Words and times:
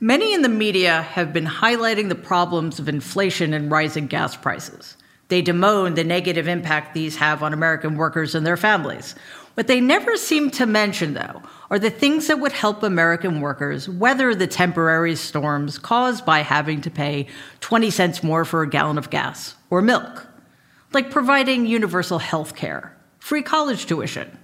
Many 0.00 0.34
in 0.34 0.42
the 0.42 0.50
media 0.50 1.00
have 1.00 1.32
been 1.32 1.46
highlighting 1.46 2.10
the 2.10 2.14
problems 2.14 2.78
of 2.78 2.86
inflation 2.86 3.54
and 3.54 3.70
rising 3.70 4.08
gas 4.08 4.36
prices. 4.36 4.94
They 5.28 5.40
bemoan 5.40 5.94
the 5.94 6.04
negative 6.04 6.46
impact 6.46 6.92
these 6.92 7.16
have 7.16 7.42
on 7.42 7.54
American 7.54 7.96
workers 7.96 8.34
and 8.34 8.44
their 8.44 8.58
families. 8.58 9.14
What 9.54 9.68
they 9.68 9.80
never 9.80 10.18
seem 10.18 10.50
to 10.50 10.66
mention, 10.66 11.14
though, 11.14 11.40
are 11.70 11.78
the 11.78 11.88
things 11.88 12.26
that 12.26 12.40
would 12.40 12.52
help 12.52 12.82
American 12.82 13.40
workers 13.40 13.88
weather 13.88 14.34
the 14.34 14.46
temporary 14.46 15.16
storms 15.16 15.78
caused 15.78 16.26
by 16.26 16.40
having 16.40 16.82
to 16.82 16.90
pay 16.90 17.26
20 17.60 17.88
cents 17.88 18.22
more 18.22 18.44
for 18.44 18.60
a 18.60 18.68
gallon 18.68 18.98
of 18.98 19.08
gas 19.08 19.54
or 19.70 19.80
milk, 19.80 20.26
like 20.92 21.10
providing 21.10 21.64
universal 21.64 22.18
health 22.18 22.54
care, 22.54 22.94
free 23.18 23.40
college 23.40 23.86
tuition, 23.86 24.38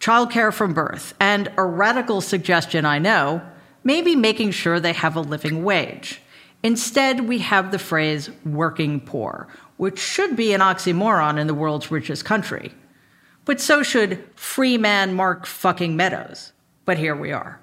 childcare 0.00 0.52
from 0.52 0.74
birth, 0.74 1.14
and 1.20 1.48
a 1.56 1.64
radical 1.64 2.20
suggestion 2.20 2.84
I 2.84 2.98
know 2.98 3.40
maybe 3.84 4.16
making 4.16 4.50
sure 4.52 4.80
they 4.80 4.92
have 4.92 5.16
a 5.16 5.20
living 5.20 5.64
wage. 5.64 6.20
Instead, 6.62 7.28
we 7.28 7.38
have 7.38 7.70
the 7.70 7.78
phrase 7.78 8.30
working 8.44 9.00
poor, 9.00 9.48
which 9.76 9.98
should 9.98 10.36
be 10.36 10.52
an 10.52 10.60
oxymoron 10.60 11.38
in 11.38 11.46
the 11.46 11.54
world's 11.54 11.90
richest 11.90 12.24
country. 12.24 12.72
But 13.44 13.60
so 13.60 13.82
should 13.82 14.22
free 14.36 14.76
man 14.76 15.14
Mark 15.14 15.46
fucking 15.46 15.96
Meadows. 15.96 16.52
But 16.84 16.98
here 16.98 17.16
we 17.16 17.32
are. 17.32 17.60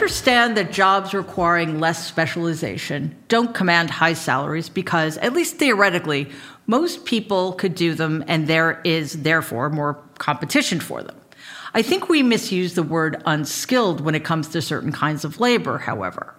Understand 0.00 0.56
that 0.56 0.72
jobs 0.72 1.12
requiring 1.12 1.78
less 1.78 2.06
specialization 2.06 3.14
don't 3.28 3.54
command 3.54 3.90
high 3.90 4.14
salaries 4.14 4.70
because, 4.70 5.18
at 5.18 5.34
least 5.34 5.56
theoretically, 5.56 6.26
most 6.66 7.04
people 7.04 7.52
could 7.52 7.74
do 7.74 7.92
them 7.92 8.24
and 8.26 8.46
there 8.46 8.80
is 8.82 9.20
therefore 9.20 9.68
more 9.68 10.02
competition 10.16 10.80
for 10.80 11.02
them. 11.02 11.14
I 11.74 11.82
think 11.82 12.08
we 12.08 12.22
misuse 12.22 12.72
the 12.72 12.82
word 12.82 13.22
unskilled 13.26 14.00
when 14.00 14.14
it 14.14 14.24
comes 14.24 14.48
to 14.48 14.62
certain 14.62 14.90
kinds 14.90 15.22
of 15.26 15.38
labor, 15.38 15.76
however. 15.76 16.34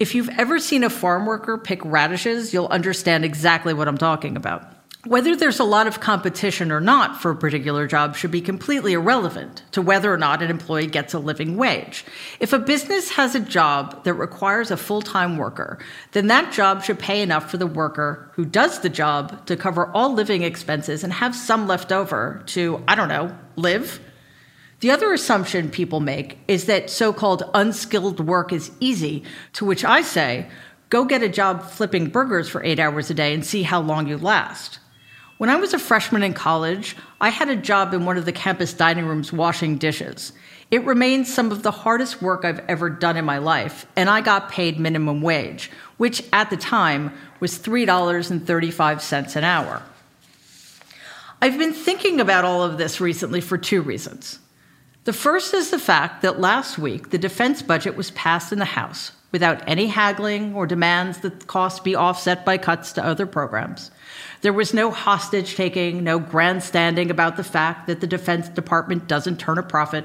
If 0.00 0.16
you've 0.16 0.28
ever 0.30 0.58
seen 0.58 0.82
a 0.82 0.90
farm 0.90 1.26
worker 1.26 1.56
pick 1.56 1.84
radishes, 1.84 2.52
you'll 2.52 2.66
understand 2.66 3.24
exactly 3.24 3.72
what 3.72 3.86
I'm 3.86 3.98
talking 3.98 4.36
about. 4.36 4.75
Whether 5.06 5.36
there's 5.36 5.60
a 5.60 5.64
lot 5.64 5.86
of 5.86 6.00
competition 6.00 6.72
or 6.72 6.80
not 6.80 7.22
for 7.22 7.30
a 7.30 7.36
particular 7.36 7.86
job 7.86 8.16
should 8.16 8.32
be 8.32 8.40
completely 8.40 8.94
irrelevant 8.94 9.62
to 9.70 9.80
whether 9.80 10.12
or 10.12 10.18
not 10.18 10.42
an 10.42 10.50
employee 10.50 10.88
gets 10.88 11.14
a 11.14 11.20
living 11.20 11.56
wage. 11.56 12.04
If 12.40 12.52
a 12.52 12.58
business 12.58 13.10
has 13.10 13.36
a 13.36 13.40
job 13.40 14.02
that 14.02 14.14
requires 14.14 14.72
a 14.72 14.76
full 14.76 15.02
time 15.02 15.36
worker, 15.36 15.78
then 16.10 16.26
that 16.26 16.52
job 16.52 16.82
should 16.82 16.98
pay 16.98 17.22
enough 17.22 17.48
for 17.48 17.56
the 17.56 17.68
worker 17.68 18.32
who 18.32 18.44
does 18.44 18.80
the 18.80 18.88
job 18.88 19.46
to 19.46 19.56
cover 19.56 19.92
all 19.92 20.12
living 20.12 20.42
expenses 20.42 21.04
and 21.04 21.12
have 21.12 21.36
some 21.36 21.68
left 21.68 21.92
over 21.92 22.42
to, 22.46 22.82
I 22.88 22.96
don't 22.96 23.08
know, 23.08 23.32
live. 23.54 24.00
The 24.80 24.90
other 24.90 25.12
assumption 25.12 25.70
people 25.70 26.00
make 26.00 26.38
is 26.48 26.64
that 26.64 26.90
so 26.90 27.12
called 27.12 27.48
unskilled 27.54 28.18
work 28.18 28.52
is 28.52 28.72
easy, 28.80 29.22
to 29.52 29.64
which 29.64 29.84
I 29.84 30.02
say, 30.02 30.48
go 30.90 31.04
get 31.04 31.22
a 31.22 31.28
job 31.28 31.62
flipping 31.62 32.08
burgers 32.08 32.48
for 32.48 32.64
eight 32.64 32.80
hours 32.80 33.08
a 33.08 33.14
day 33.14 33.32
and 33.32 33.46
see 33.46 33.62
how 33.62 33.80
long 33.80 34.08
you 34.08 34.18
last. 34.18 34.80
When 35.38 35.50
I 35.50 35.56
was 35.56 35.74
a 35.74 35.78
freshman 35.78 36.22
in 36.22 36.32
college, 36.32 36.96
I 37.20 37.28
had 37.28 37.50
a 37.50 37.56
job 37.56 37.92
in 37.92 38.06
one 38.06 38.16
of 38.16 38.24
the 38.24 38.32
campus 38.32 38.72
dining 38.72 39.04
rooms 39.04 39.34
washing 39.34 39.76
dishes. 39.76 40.32
It 40.70 40.84
remains 40.84 41.32
some 41.32 41.52
of 41.52 41.62
the 41.62 41.70
hardest 41.70 42.22
work 42.22 42.44
I've 42.44 42.64
ever 42.68 42.88
done 42.88 43.18
in 43.18 43.24
my 43.26 43.36
life, 43.36 43.86
and 43.96 44.08
I 44.08 44.22
got 44.22 44.50
paid 44.50 44.80
minimum 44.80 45.20
wage, 45.20 45.70
which 45.98 46.24
at 46.32 46.48
the 46.48 46.56
time 46.56 47.12
was 47.38 47.58
$3.35 47.58 49.36
an 49.36 49.44
hour. 49.44 49.82
I've 51.42 51.58
been 51.58 51.74
thinking 51.74 52.18
about 52.18 52.46
all 52.46 52.62
of 52.62 52.78
this 52.78 52.98
recently 52.98 53.42
for 53.42 53.58
two 53.58 53.82
reasons. 53.82 54.38
The 55.04 55.12
first 55.12 55.52
is 55.52 55.70
the 55.70 55.78
fact 55.78 56.22
that 56.22 56.40
last 56.40 56.78
week 56.78 57.10
the 57.10 57.18
defense 57.18 57.60
budget 57.60 57.94
was 57.94 58.10
passed 58.12 58.52
in 58.52 58.58
the 58.58 58.64
House 58.64 59.12
without 59.32 59.62
any 59.68 59.88
haggling 59.88 60.54
or 60.54 60.66
demands 60.66 61.18
that 61.18 61.40
the 61.40 61.46
costs 61.46 61.78
be 61.78 61.94
offset 61.94 62.44
by 62.46 62.56
cuts 62.56 62.92
to 62.92 63.04
other 63.04 63.26
programs. 63.26 63.90
There 64.42 64.52
was 64.52 64.74
no 64.74 64.90
hostage 64.90 65.56
taking, 65.56 66.04
no 66.04 66.18
grandstanding 66.18 67.10
about 67.10 67.36
the 67.36 67.44
fact 67.44 67.86
that 67.86 68.00
the 68.00 68.06
Defense 68.06 68.48
Department 68.48 69.08
doesn't 69.08 69.38
turn 69.38 69.58
a 69.58 69.62
profit, 69.62 70.04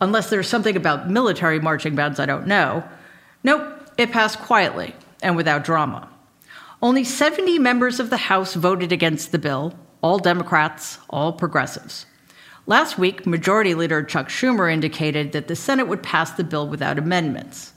unless 0.00 0.30
there's 0.30 0.48
something 0.48 0.76
about 0.76 1.10
military 1.10 1.60
marching 1.60 1.94
bands 1.94 2.20
I 2.20 2.26
don't 2.26 2.46
know. 2.46 2.84
Nope, 3.42 3.90
it 3.96 4.12
passed 4.12 4.38
quietly 4.38 4.94
and 5.22 5.36
without 5.36 5.64
drama. 5.64 6.08
Only 6.80 7.02
70 7.02 7.58
members 7.58 7.98
of 7.98 8.10
the 8.10 8.16
House 8.16 8.54
voted 8.54 8.92
against 8.92 9.32
the 9.32 9.38
bill, 9.38 9.74
all 10.00 10.18
Democrats, 10.18 10.98
all 11.10 11.32
progressives. 11.32 12.06
Last 12.66 12.98
week, 12.98 13.26
Majority 13.26 13.74
Leader 13.74 14.02
Chuck 14.02 14.28
Schumer 14.28 14.72
indicated 14.72 15.32
that 15.32 15.48
the 15.48 15.56
Senate 15.56 15.88
would 15.88 16.02
pass 16.02 16.30
the 16.30 16.44
bill 16.44 16.68
without 16.68 16.98
amendments. 16.98 17.72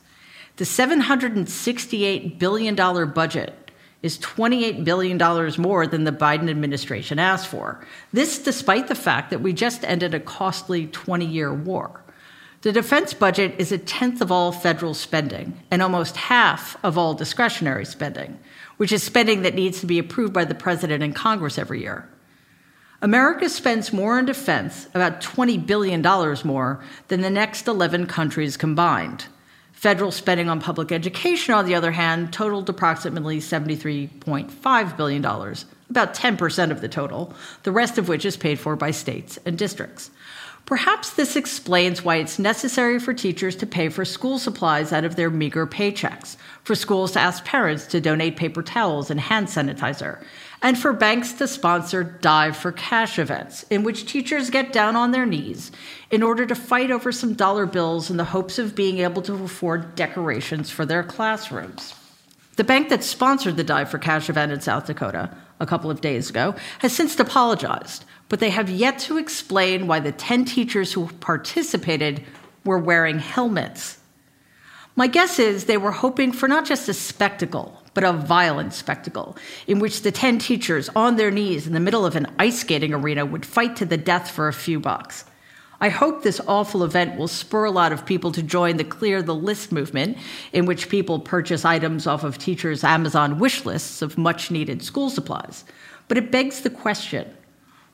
The 0.58 0.66
$768 0.66 2.38
billion 2.38 2.76
budget 2.76 3.56
is 4.02 4.18
$28 4.18 4.84
billion 4.84 5.18
more 5.62 5.86
than 5.86 6.04
the 6.04 6.12
Biden 6.12 6.50
administration 6.50 7.20
asked 7.20 7.48
for. 7.48 7.86
This 8.12 8.40
despite 8.40 8.88
the 8.88 8.96
fact 8.96 9.30
that 9.30 9.42
we 9.42 9.54
just 9.54 9.84
ended 9.84 10.14
a 10.14 10.20
costly 10.20 10.88
20 10.88 11.26
year 11.26 11.54
war. 11.54 12.04
The 12.62 12.72
defense 12.72 13.14
budget 13.14 13.56
is 13.58 13.72
a 13.72 13.78
tenth 13.78 14.22
of 14.22 14.32
all 14.32 14.52
federal 14.52 14.94
spending 14.94 15.60
and 15.72 15.82
almost 15.82 16.16
half 16.16 16.78
of 16.84 16.98
all 16.98 17.16
discretionary 17.16 17.86
spending, 17.86 18.40
which 18.78 18.92
is 18.92 19.02
spending 19.02 19.42
that 19.42 19.56
needs 19.56 19.80
to 19.80 19.88
be 19.88 19.98
approved 19.98 20.34
by 20.34 20.46
the 20.46 20.54
president 20.54 21.04
and 21.04 21.16
Congress 21.16 21.58
every 21.58 21.82
year. 21.82 22.08
America 23.02 23.50
spends 23.50 23.92
more 23.92 24.20
on 24.20 24.26
defense, 24.26 24.88
about 24.94 25.22
$20 25.22 25.66
billion 25.66 26.04
more, 26.46 26.84
than 27.08 27.22
the 27.22 27.32
next 27.32 27.68
11 27.68 28.06
countries 28.06 28.58
combined. 28.58 29.26
Federal 29.82 30.12
spending 30.12 30.48
on 30.48 30.62
public 30.62 30.92
education, 30.92 31.56
on 31.56 31.66
the 31.66 31.74
other 31.74 31.92
hand, 31.92 32.32
totaled 32.32 32.70
approximately 32.70 33.40
$73.5 33.40 34.96
billion, 34.96 35.26
about 35.26 36.14
10% 36.14 36.70
of 36.70 36.82
the 36.82 36.88
total, 36.88 37.34
the 37.64 37.72
rest 37.72 37.98
of 37.98 38.08
which 38.08 38.24
is 38.24 38.38
paid 38.38 38.60
for 38.60 38.76
by 38.76 38.92
states 38.92 39.40
and 39.44 39.58
districts. 39.58 40.12
Perhaps 40.68 41.14
this 41.14 41.36
explains 41.36 42.04
why 42.04 42.18
it's 42.18 42.38
necessary 42.38 43.00
for 43.00 43.12
teachers 43.12 43.56
to 43.56 43.66
pay 43.66 43.90
for 43.90 44.06
school 44.06 44.38
supplies 44.38 44.94
out 44.94 45.04
of 45.04 45.16
their 45.16 45.32
meager 45.32 45.66
paychecks, 45.66 46.38
for 46.64 46.76
schools 46.76 47.14
to 47.14 47.20
ask 47.20 47.44
parents 47.44 47.88
to 47.88 48.00
donate 48.00 48.38
paper 48.38 48.62
towels 48.62 49.10
and 49.10 49.20
hand 49.20 49.48
sanitizer, 49.48 50.24
and 50.62 50.78
for 50.78 50.94
banks 50.94 51.34
to 51.34 51.48
sponsor 51.48 52.04
Dive 52.04 52.56
for 52.56 52.72
Cash 52.72 53.18
events, 53.18 53.64
in 53.70 53.84
which 53.84 54.06
teachers 54.06 54.50
get 54.50 54.72
down 54.72 54.96
on 54.96 55.12
their 55.12 55.26
knees 55.26 55.72
in 56.12 56.22
order 56.22 56.46
to 56.46 56.56
fight 56.56 56.92
over 56.92 57.12
some 57.12 57.34
dollar 57.34 57.66
bills 57.66 58.10
in 58.10 58.18
the 58.18 58.26
hopes 58.26 58.60
of 58.60 58.76
being 58.76 59.00
able 59.00 59.22
to 59.24 59.44
afford 59.44 59.96
decorations 59.96 60.70
for 60.70 60.86
their 60.86 61.04
classrooms. 61.04 61.96
The 62.58 62.64
bank 62.64 62.90
that 62.90 63.04
sponsored 63.04 63.58
the 63.58 63.64
Dive 63.64 63.90
for 63.90 63.98
Cash 63.98 64.30
event 64.30 64.52
in 64.52 64.62
South 64.62 64.86
Dakota 64.86 65.36
a 65.60 65.66
couple 65.66 65.90
of 65.90 66.02
days 66.02 66.30
ago 66.30 66.54
has 66.80 66.94
since 66.94 67.20
apologized, 67.20 68.06
but 68.30 68.40
they 68.40 68.50
have 68.50 68.70
yet 68.70 69.00
to 69.00 69.18
explain 69.18 69.88
why 69.88 70.00
the 70.00 70.12
10 70.12 70.46
teachers 70.46 70.94
who 70.94 71.08
participated 71.20 72.24
were 72.64 72.78
wearing 72.78 73.20
helmets. 73.20 73.98
My 74.96 75.08
guess 75.08 75.40
is 75.40 75.66
they 75.66 75.78
were 75.78 75.92
hoping 75.92 76.32
for 76.32 76.48
not 76.48 76.66
just 76.66 76.90
a 76.90 76.94
spectacle, 76.94 77.81
but 77.94 78.04
a 78.04 78.14
violent 78.14 78.74
spectacle 78.74 79.36
in 79.68 79.80
which 79.80 80.02
the 80.02 80.12
10 80.12 80.40
teachers 80.40 80.90
on 80.96 81.16
their 81.16 81.32
knees 81.32 81.68
in 81.68 81.74
the 81.74 81.80
middle 81.80 82.06
of 82.06 82.16
an 82.16 82.28
ice 82.40 82.60
skating 82.60 82.94
arena 82.94 83.26
would 83.26 83.46
fight 83.46 83.76
to 83.76 83.86
the 83.86 83.98
death 83.98 84.30
for 84.30 84.48
a 84.48 84.54
few 84.54 84.80
bucks. 84.80 85.26
I 85.84 85.90
hope 85.90 86.22
this 86.22 86.40
awful 86.48 86.84
event 86.84 87.18
will 87.18 87.28
spur 87.28 87.66
a 87.66 87.72
lot 87.72 87.92
of 87.92 88.06
people 88.06 88.32
to 88.34 88.44
join 88.44 88.78
the 88.78 88.84
Clear 88.84 89.24
the 89.24 89.34
List 89.34 89.72
movement, 89.72 90.16
in 90.54 90.68
which 90.68 90.90
people 90.90 91.20
purchase 91.20 91.66
items 91.66 92.06
off 92.06 92.24
of 92.24 92.38
teachers' 92.38 92.84
Amazon 92.84 93.40
wish 93.40 93.66
lists 93.66 94.04
of 94.04 94.16
much 94.16 94.52
needed 94.52 94.84
school 94.84 95.10
supplies. 95.10 95.66
But 96.08 96.20
it 96.20 96.32
begs 96.32 96.62
the 96.62 96.70
question 96.70 97.34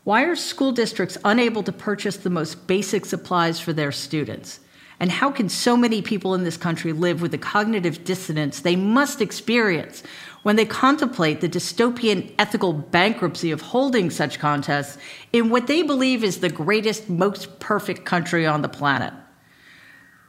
why 0.04 0.24
are 0.24 0.36
school 0.36 0.72
districts 0.72 1.18
unable 1.26 1.64
to 1.64 1.72
purchase 1.72 2.18
the 2.18 2.30
most 2.30 2.68
basic 2.68 3.06
supplies 3.06 3.60
for 3.60 3.74
their 3.74 3.92
students? 3.92 4.60
And 5.00 5.12
how 5.12 5.32
can 5.32 5.48
so 5.48 5.78
many 5.78 6.02
people 6.02 6.34
in 6.34 6.44
this 6.44 6.58
country 6.58 6.92
live 6.92 7.22
with 7.22 7.32
the 7.32 7.38
cognitive 7.38 8.04
dissonance 8.04 8.62
they 8.62 8.76
must 8.76 9.22
experience 9.22 10.02
when 10.44 10.56
they 10.56 10.66
contemplate 10.66 11.42
the 11.42 11.50
dystopian 11.50 12.32
ethical 12.40 12.74
bankruptcy 12.74 13.52
of 13.52 13.62
holding 13.62 14.10
such 14.10 14.40
contests 14.40 14.98
in 15.34 15.50
what 15.50 15.68
they 15.68 15.84
believe 15.84 16.24
is 16.24 16.40
the 16.40 16.50
greatest, 16.50 17.10
most 17.10 17.60
perfect 17.60 18.06
country 18.06 18.46
on 18.46 18.62
the 18.62 18.70
planet? 18.70 19.14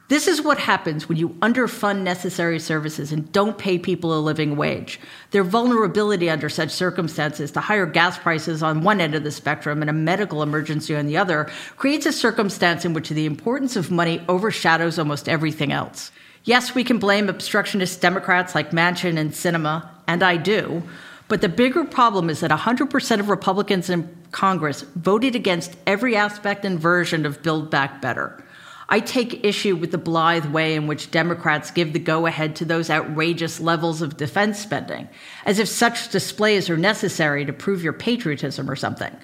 This 0.09 0.27
is 0.27 0.41
what 0.41 0.57
happens 0.57 1.07
when 1.07 1.19
you 1.19 1.29
underfund 1.39 2.01
necessary 2.01 2.59
services 2.59 3.11
and 3.11 3.31
don't 3.31 3.59
pay 3.59 3.77
people 3.77 4.17
a 4.17 4.19
living 4.19 4.55
wage. 4.55 4.99
Their 5.29 5.43
vulnerability 5.43 6.31
under 6.31 6.49
such 6.49 6.71
circumstances 6.71 7.51
to 7.51 7.59
higher 7.59 7.85
gas 7.85 8.17
prices 8.17 8.63
on 8.63 8.81
one 8.81 9.01
end 9.01 9.13
of 9.13 9.23
the 9.23 9.29
spectrum 9.29 9.81
and 9.81 9.89
a 9.89 9.93
medical 9.93 10.41
emergency 10.41 10.95
on 10.95 11.05
the 11.05 11.15
other 11.15 11.47
creates 11.77 12.07
a 12.07 12.11
circumstance 12.11 12.85
in 12.85 12.93
which 12.93 13.09
the 13.09 13.27
importance 13.27 13.75
of 13.75 13.91
money 13.91 14.19
overshadows 14.27 14.97
almost 14.97 15.29
everything 15.29 15.71
else. 15.71 16.11
Yes, 16.43 16.73
we 16.73 16.83
can 16.83 16.97
blame 16.97 17.29
obstructionist 17.29 18.01
Democrats 18.01 18.55
like 18.55 18.71
Manchin 18.71 19.15
and 19.15 19.29
Sinema, 19.29 19.87
and 20.07 20.23
I 20.23 20.37
do, 20.37 20.81
but 21.27 21.41
the 21.41 21.49
bigger 21.49 21.85
problem 21.85 22.31
is 22.31 22.39
that 22.39 22.49
100% 22.49 23.19
of 23.19 23.29
Republicans 23.29 23.91
in 23.91 24.09
Congress 24.31 24.81
voted 24.95 25.35
against 25.35 25.75
every 25.85 26.15
aspect 26.15 26.65
and 26.65 26.79
version 26.79 27.27
of 27.27 27.43
Build 27.43 27.69
Back 27.69 28.01
Better. 28.01 28.43
I 28.91 28.99
take 28.99 29.45
issue 29.45 29.75
with 29.75 29.91
the 29.91 29.99
blithe 29.99 30.47
way 30.47 30.73
in 30.73 30.87
which 30.87 31.11
Democrats 31.11 31.69
give 31.69 31.93
the 31.93 31.99
go 31.99 32.25
ahead 32.25 32.55
to 32.55 32.65
those 32.65 32.89
outrageous 32.89 33.59
levels 33.59 34.01
of 34.01 34.17
defense 34.17 34.57
spending, 34.57 35.07
as 35.45 35.59
if 35.59 35.67
such 35.67 36.09
displays 36.09 36.71
are 36.71 36.77
necessary 36.77 37.45
to 37.45 37.53
prove 37.53 37.83
your 37.83 37.93
patriotism 37.93 38.69
or 38.69 38.75
something. 38.75 39.15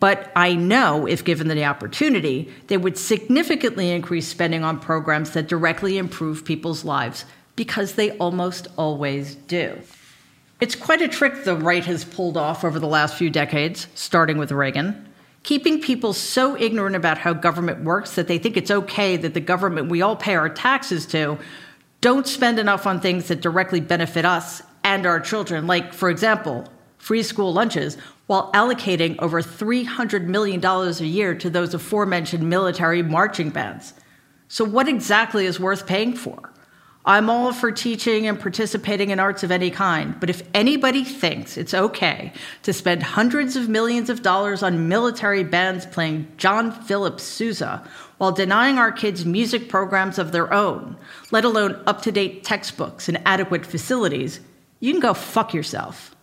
But 0.00 0.32
I 0.34 0.54
know 0.54 1.06
if 1.06 1.22
given 1.22 1.48
the 1.48 1.64
opportunity, 1.66 2.50
they 2.68 2.78
would 2.78 2.96
significantly 2.96 3.90
increase 3.90 4.26
spending 4.26 4.64
on 4.64 4.80
programs 4.80 5.32
that 5.32 5.48
directly 5.48 5.98
improve 5.98 6.46
people's 6.46 6.84
lives, 6.84 7.26
because 7.56 7.92
they 7.92 8.12
almost 8.12 8.68
always 8.76 9.34
do. 9.34 9.78
It's 10.60 10.74
quite 10.74 11.02
a 11.02 11.08
trick 11.08 11.44
the 11.44 11.56
right 11.56 11.84
has 11.84 12.06
pulled 12.06 12.38
off 12.38 12.64
over 12.64 12.78
the 12.78 12.86
last 12.86 13.16
few 13.16 13.28
decades, 13.28 13.86
starting 13.94 14.38
with 14.38 14.50
Reagan 14.50 15.10
keeping 15.44 15.80
people 15.80 16.12
so 16.12 16.56
ignorant 16.56 16.96
about 16.96 17.18
how 17.18 17.32
government 17.32 17.84
works 17.84 18.16
that 18.16 18.26
they 18.26 18.38
think 18.38 18.56
it's 18.56 18.70
okay 18.70 19.16
that 19.16 19.34
the 19.34 19.40
government 19.40 19.88
we 19.88 20.02
all 20.02 20.16
pay 20.16 20.34
our 20.34 20.48
taxes 20.48 21.06
to 21.06 21.38
don't 22.00 22.26
spend 22.26 22.58
enough 22.58 22.86
on 22.86 23.00
things 23.00 23.28
that 23.28 23.40
directly 23.40 23.80
benefit 23.80 24.24
us 24.24 24.62
and 24.82 25.06
our 25.06 25.20
children, 25.20 25.66
like, 25.66 25.94
for 25.94 26.10
example, 26.10 26.66
free 26.98 27.22
school 27.22 27.52
lunches, 27.52 27.96
while 28.26 28.50
allocating 28.52 29.16
over 29.18 29.42
$300 29.42 30.24
million 30.24 30.64
a 30.64 30.90
year 31.04 31.34
to 31.34 31.50
those 31.50 31.74
aforementioned 31.74 32.48
military 32.48 33.02
marching 33.02 33.50
bands. 33.50 33.94
So, 34.48 34.64
what 34.64 34.88
exactly 34.88 35.46
is 35.46 35.58
worth 35.60 35.86
paying 35.86 36.14
for? 36.14 36.53
I'm 37.06 37.28
all 37.28 37.52
for 37.52 37.70
teaching 37.70 38.26
and 38.26 38.40
participating 38.40 39.10
in 39.10 39.20
arts 39.20 39.42
of 39.42 39.50
any 39.50 39.70
kind, 39.70 40.18
but 40.18 40.30
if 40.30 40.42
anybody 40.54 41.04
thinks 41.04 41.58
it's 41.58 41.74
okay 41.74 42.32
to 42.62 42.72
spend 42.72 43.02
hundreds 43.02 43.56
of 43.56 43.68
millions 43.68 44.08
of 44.08 44.22
dollars 44.22 44.62
on 44.62 44.88
military 44.88 45.44
bands 45.44 45.84
playing 45.84 46.26
John 46.38 46.72
Philip 46.72 47.20
Sousa 47.20 47.86
while 48.16 48.32
denying 48.32 48.78
our 48.78 48.90
kids 48.90 49.26
music 49.26 49.68
programs 49.68 50.18
of 50.18 50.32
their 50.32 50.50
own, 50.50 50.96
let 51.30 51.44
alone 51.44 51.78
up 51.86 52.00
to 52.02 52.10
date 52.10 52.42
textbooks 52.42 53.06
and 53.06 53.20
adequate 53.26 53.66
facilities, 53.66 54.40
you 54.80 54.90
can 54.90 55.00
go 55.02 55.12
fuck 55.12 55.52
yourself. 55.52 56.16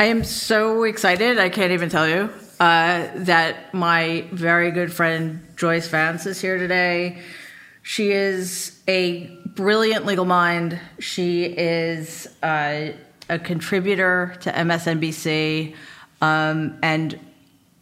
I 0.00 0.04
am 0.04 0.24
so 0.24 0.84
excited, 0.84 1.38
I 1.38 1.50
can't 1.50 1.72
even 1.72 1.90
tell 1.90 2.08
you 2.08 2.30
uh, 2.60 3.08
that 3.14 3.72
my 3.72 4.24
very 4.32 4.70
good 4.70 4.92
friend 4.92 5.46
Joyce 5.56 5.88
Vance 5.88 6.26
is 6.26 6.40
here 6.40 6.58
today. 6.58 7.22
She 7.82 8.10
is 8.10 8.78
a 8.88 9.26
brilliant 9.46 10.06
legal 10.06 10.24
mind. 10.24 10.78
She 10.98 11.44
is 11.44 12.28
uh, 12.42 12.88
a 13.28 13.38
contributor 13.38 14.36
to 14.40 14.52
MSNBC 14.52 15.74
um, 16.20 16.78
and 16.82 17.18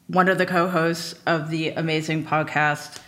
one 0.08 0.28
of 0.28 0.38
the 0.38 0.46
co 0.46 0.68
hosts 0.68 1.14
of 1.26 1.50
the 1.50 1.70
amazing 1.70 2.24
podcast, 2.24 2.98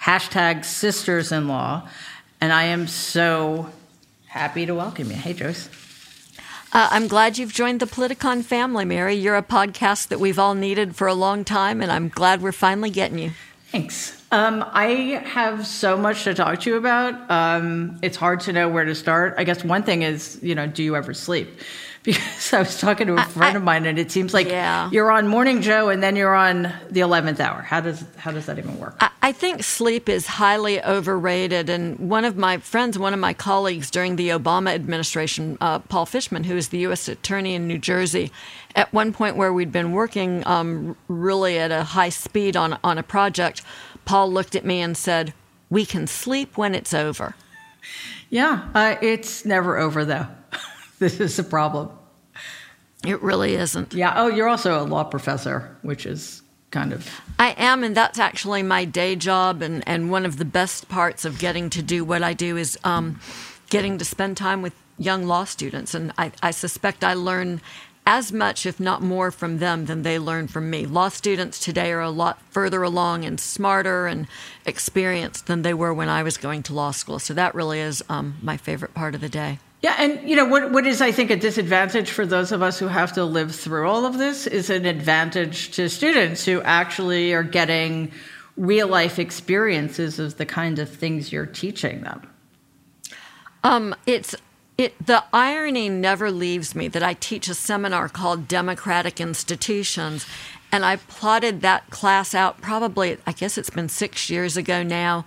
hashtag 0.00 0.64
Sisters 0.64 1.32
in 1.32 1.48
Law. 1.48 1.88
And 2.40 2.52
I 2.52 2.64
am 2.64 2.86
so 2.86 3.70
happy 4.26 4.66
to 4.66 4.74
welcome 4.74 5.10
you. 5.10 5.16
Hey, 5.16 5.32
Joyce. 5.32 5.83
Uh, 6.74 6.88
I'm 6.90 7.06
glad 7.06 7.38
you've 7.38 7.52
joined 7.52 7.78
the 7.78 7.86
Politicon 7.86 8.42
family, 8.42 8.84
Mary. 8.84 9.14
You're 9.14 9.36
a 9.36 9.44
podcast 9.44 10.08
that 10.08 10.18
we've 10.18 10.40
all 10.40 10.56
needed 10.56 10.96
for 10.96 11.06
a 11.06 11.14
long 11.14 11.44
time, 11.44 11.80
and 11.80 11.92
I'm 11.92 12.08
glad 12.08 12.42
we're 12.42 12.50
finally 12.50 12.90
getting 12.90 13.16
you. 13.16 13.30
Thanks. 13.70 14.20
Um, 14.32 14.64
I 14.72 15.22
have 15.24 15.68
so 15.68 15.96
much 15.96 16.24
to 16.24 16.34
talk 16.34 16.62
to 16.62 16.70
you 16.70 16.76
about. 16.76 17.30
Um, 17.30 18.00
it's 18.02 18.16
hard 18.16 18.40
to 18.40 18.52
know 18.52 18.68
where 18.68 18.84
to 18.84 18.94
start. 18.96 19.36
I 19.38 19.44
guess 19.44 19.62
one 19.62 19.84
thing 19.84 20.02
is, 20.02 20.40
you 20.42 20.56
know, 20.56 20.66
do 20.66 20.82
you 20.82 20.96
ever 20.96 21.14
sleep? 21.14 21.48
Because 22.04 22.52
I 22.52 22.58
was 22.58 22.78
talking 22.78 23.06
to 23.06 23.14
a 23.14 23.24
friend 23.24 23.56
I, 23.56 23.58
of 23.58 23.64
mine, 23.64 23.86
and 23.86 23.98
it 23.98 24.12
seems 24.12 24.34
like 24.34 24.46
yeah. 24.46 24.90
you're 24.90 25.10
on 25.10 25.26
Morning 25.26 25.62
Joe, 25.62 25.88
and 25.88 26.02
then 26.02 26.16
you're 26.16 26.34
on 26.34 26.70
the 26.90 27.00
eleventh 27.00 27.40
hour. 27.40 27.62
How 27.62 27.80
does 27.80 28.04
how 28.18 28.30
does 28.30 28.44
that 28.46 28.58
even 28.58 28.78
work? 28.78 28.96
I, 29.00 29.10
I, 29.22 29.32
think 29.32 29.64
sleep 29.64 30.08
is 30.10 30.26
highly 30.26 30.84
overrated. 30.84 31.70
And 31.70 31.98
one 31.98 32.26
of 32.26 32.36
my 32.36 32.58
friends, 32.58 32.98
one 32.98 33.14
of 33.14 33.20
my 33.20 33.32
colleagues 33.32 33.90
during 33.90 34.16
the 34.16 34.28
Obama 34.28 34.74
administration, 34.74 35.56
uh, 35.62 35.78
Paul 35.78 36.04
Fishman, 36.04 36.44
who 36.44 36.56
is 36.56 36.68
the 36.68 36.78
U.S. 36.80 37.08
Attorney 37.08 37.54
in 37.54 37.66
New 37.66 37.78
Jersey, 37.78 38.30
at 38.76 38.92
one 38.92 39.14
point 39.14 39.36
where 39.36 39.52
we'd 39.52 39.72
been 39.72 39.92
working 39.92 40.46
um, 40.46 40.96
really 41.08 41.58
at 41.58 41.72
a 41.72 41.84
high 41.84 42.10
speed 42.10 42.54
on 42.54 42.78
on 42.84 42.98
a 42.98 43.02
project, 43.02 43.62
Paul 44.04 44.30
looked 44.30 44.54
at 44.54 44.66
me 44.66 44.82
and 44.82 44.94
said, 44.94 45.32
"We 45.70 45.86
can 45.86 46.06
sleep 46.06 46.58
when 46.58 46.74
it's 46.74 46.92
over." 46.92 47.34
Yeah, 48.28 48.68
uh, 48.74 48.96
it's 49.00 49.44
never 49.44 49.78
over 49.78 50.04
though. 50.04 50.26
This 51.04 51.20
is 51.20 51.38
a 51.38 51.44
problem. 51.44 51.90
It 53.06 53.20
really 53.22 53.56
isn't. 53.56 53.92
Yeah. 53.92 54.14
Oh, 54.16 54.28
you're 54.28 54.48
also 54.48 54.82
a 54.82 54.84
law 54.84 55.04
professor, 55.04 55.76
which 55.82 56.06
is 56.06 56.40
kind 56.70 56.94
of. 56.94 57.06
I 57.38 57.50
am, 57.58 57.84
and 57.84 57.94
that's 57.94 58.18
actually 58.18 58.62
my 58.62 58.86
day 58.86 59.14
job. 59.14 59.60
And, 59.60 59.86
and 59.86 60.10
one 60.10 60.24
of 60.24 60.38
the 60.38 60.46
best 60.46 60.88
parts 60.88 61.26
of 61.26 61.38
getting 61.38 61.68
to 61.70 61.82
do 61.82 62.06
what 62.06 62.22
I 62.22 62.32
do 62.32 62.56
is 62.56 62.78
um, 62.84 63.20
getting 63.68 63.98
to 63.98 64.04
spend 64.04 64.38
time 64.38 64.62
with 64.62 64.72
young 64.96 65.26
law 65.26 65.44
students. 65.44 65.92
And 65.92 66.12
I, 66.16 66.32
I 66.42 66.52
suspect 66.52 67.04
I 67.04 67.12
learn 67.12 67.60
as 68.06 68.32
much, 68.32 68.64
if 68.64 68.80
not 68.80 69.02
more, 69.02 69.30
from 69.30 69.58
them 69.58 69.84
than 69.84 70.02
they 70.02 70.18
learn 70.18 70.48
from 70.48 70.70
me. 70.70 70.86
Law 70.86 71.10
students 71.10 71.58
today 71.58 71.92
are 71.92 72.00
a 72.00 72.10
lot 72.10 72.40
further 72.50 72.82
along 72.82 73.26
and 73.26 73.38
smarter 73.38 74.06
and 74.06 74.26
experienced 74.64 75.46
than 75.46 75.60
they 75.60 75.74
were 75.74 75.92
when 75.92 76.08
I 76.08 76.22
was 76.22 76.38
going 76.38 76.62
to 76.64 76.72
law 76.72 76.92
school. 76.92 77.18
So 77.18 77.34
that 77.34 77.54
really 77.54 77.80
is 77.80 78.02
um, 78.08 78.38
my 78.40 78.56
favorite 78.56 78.94
part 78.94 79.14
of 79.14 79.20
the 79.20 79.28
day. 79.28 79.58
Yeah, 79.84 79.96
and 79.98 80.26
you 80.26 80.34
know 80.34 80.46
what 80.46 80.70
what 80.70 80.86
is 80.86 81.02
I 81.02 81.12
think 81.12 81.28
a 81.28 81.36
disadvantage 81.36 82.10
for 82.10 82.24
those 82.24 82.52
of 82.52 82.62
us 82.62 82.78
who 82.78 82.86
have 82.86 83.12
to 83.12 83.24
live 83.26 83.54
through 83.54 83.86
all 83.86 84.06
of 84.06 84.16
this 84.16 84.46
is 84.46 84.70
an 84.70 84.86
advantage 84.86 85.72
to 85.72 85.90
students 85.90 86.46
who 86.46 86.62
actually 86.62 87.34
are 87.34 87.42
getting 87.42 88.10
real 88.56 88.88
life 88.88 89.18
experiences 89.18 90.18
of 90.18 90.38
the 90.38 90.46
kind 90.46 90.78
of 90.78 90.88
things 90.88 91.32
you're 91.32 91.44
teaching 91.44 92.00
them. 92.00 92.22
Um, 93.62 93.94
it's 94.06 94.34
it 94.78 94.94
the 95.06 95.22
irony 95.34 95.90
never 95.90 96.30
leaves 96.30 96.74
me 96.74 96.88
that 96.88 97.02
I 97.02 97.12
teach 97.12 97.46
a 97.48 97.54
seminar 97.54 98.08
called 98.08 98.48
Democratic 98.48 99.20
Institutions 99.20 100.24
and 100.72 100.82
I 100.82 100.96
plotted 100.96 101.60
that 101.60 101.90
class 101.90 102.34
out 102.34 102.62
probably 102.62 103.18
I 103.26 103.32
guess 103.32 103.58
it's 103.58 103.68
been 103.68 103.90
6 103.90 104.30
years 104.30 104.56
ago 104.56 104.82
now 104.82 105.26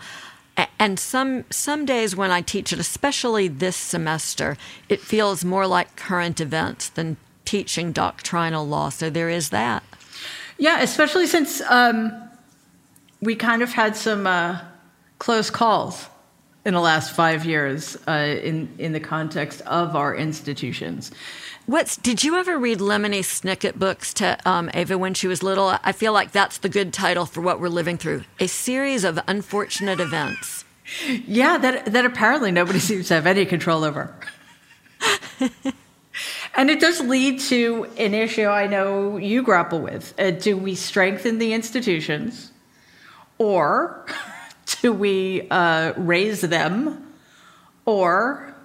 and 0.79 0.99
some 0.99 1.45
some 1.49 1.85
days 1.85 2.15
when 2.15 2.31
I 2.31 2.41
teach 2.41 2.73
it, 2.73 2.79
especially 2.79 3.47
this 3.47 3.75
semester, 3.75 4.57
it 4.89 4.99
feels 4.99 5.45
more 5.45 5.67
like 5.67 5.95
current 5.95 6.39
events 6.41 6.89
than 6.89 7.17
teaching 7.45 7.91
doctrinal 7.91 8.67
law. 8.67 8.89
So 8.89 9.09
there 9.09 9.29
is 9.29 9.49
that. 9.49 9.83
Yeah, 10.57 10.81
especially 10.81 11.27
since 11.27 11.61
um, 11.69 12.11
we 13.21 13.35
kind 13.35 13.61
of 13.61 13.71
had 13.71 13.95
some 13.95 14.25
uh, 14.25 14.59
close 15.19 15.49
calls 15.49 16.07
in 16.65 16.73
the 16.73 16.81
last 16.81 17.15
five 17.15 17.45
years 17.45 17.97
uh, 18.07 18.37
in 18.43 18.69
in 18.77 18.93
the 18.93 18.99
context 18.99 19.61
of 19.61 19.95
our 19.95 20.15
institutions. 20.15 21.11
What's 21.67 21.97
did 21.97 22.23
you 22.23 22.37
ever 22.37 22.57
read 22.57 22.79
Lemony 22.79 23.19
Snicket 23.19 23.75
books 23.75 24.13
to 24.13 24.37
um, 24.45 24.71
Ava 24.73 24.97
when 24.97 25.13
she 25.13 25.27
was 25.27 25.43
little? 25.43 25.77
I 25.83 25.91
feel 25.91 26.13
like 26.13 26.31
that's 26.31 26.59
the 26.59 26.69
good 26.69 26.93
title 26.93 27.25
for 27.25 27.41
what 27.41 27.59
we're 27.59 27.67
living 27.67 27.97
through: 27.97 28.23
a 28.39 28.47
series 28.47 29.03
of 29.03 29.19
unfortunate 29.27 29.99
events. 29.99 30.63
Yeah, 31.27 31.57
that 31.57 31.91
that 31.91 32.05
apparently 32.05 32.53
nobody 32.53 32.79
seems 32.89 33.09
to 33.09 33.15
have 33.15 33.27
any 33.27 33.43
control 33.43 33.83
over. 33.83 34.15
and 36.55 36.69
it 36.69 36.79
does 36.79 37.01
lead 37.01 37.41
to 37.41 37.91
an 37.97 38.13
issue 38.13 38.45
I 38.45 38.67
know 38.67 39.17
you 39.17 39.43
grapple 39.43 39.81
with. 39.81 40.13
Uh, 40.17 40.31
do 40.31 40.55
we 40.55 40.73
strengthen 40.73 41.37
the 41.37 41.51
institutions, 41.51 42.53
or 43.39 44.05
do 44.81 44.93
we 44.93 45.49
uh, 45.51 45.91
raze 45.97 46.39
them, 46.39 47.13
or 47.83 48.55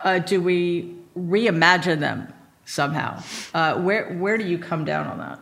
uh, 0.00 0.18
do 0.18 0.42
we 0.42 0.96
reimagine 1.16 2.00
them? 2.00 2.32
Somehow. 2.68 3.22
Uh, 3.54 3.80
where 3.80 4.14
where 4.14 4.38
do 4.38 4.44
you 4.44 4.58
come 4.58 4.84
down 4.84 5.06
on 5.06 5.18
that? 5.18 5.40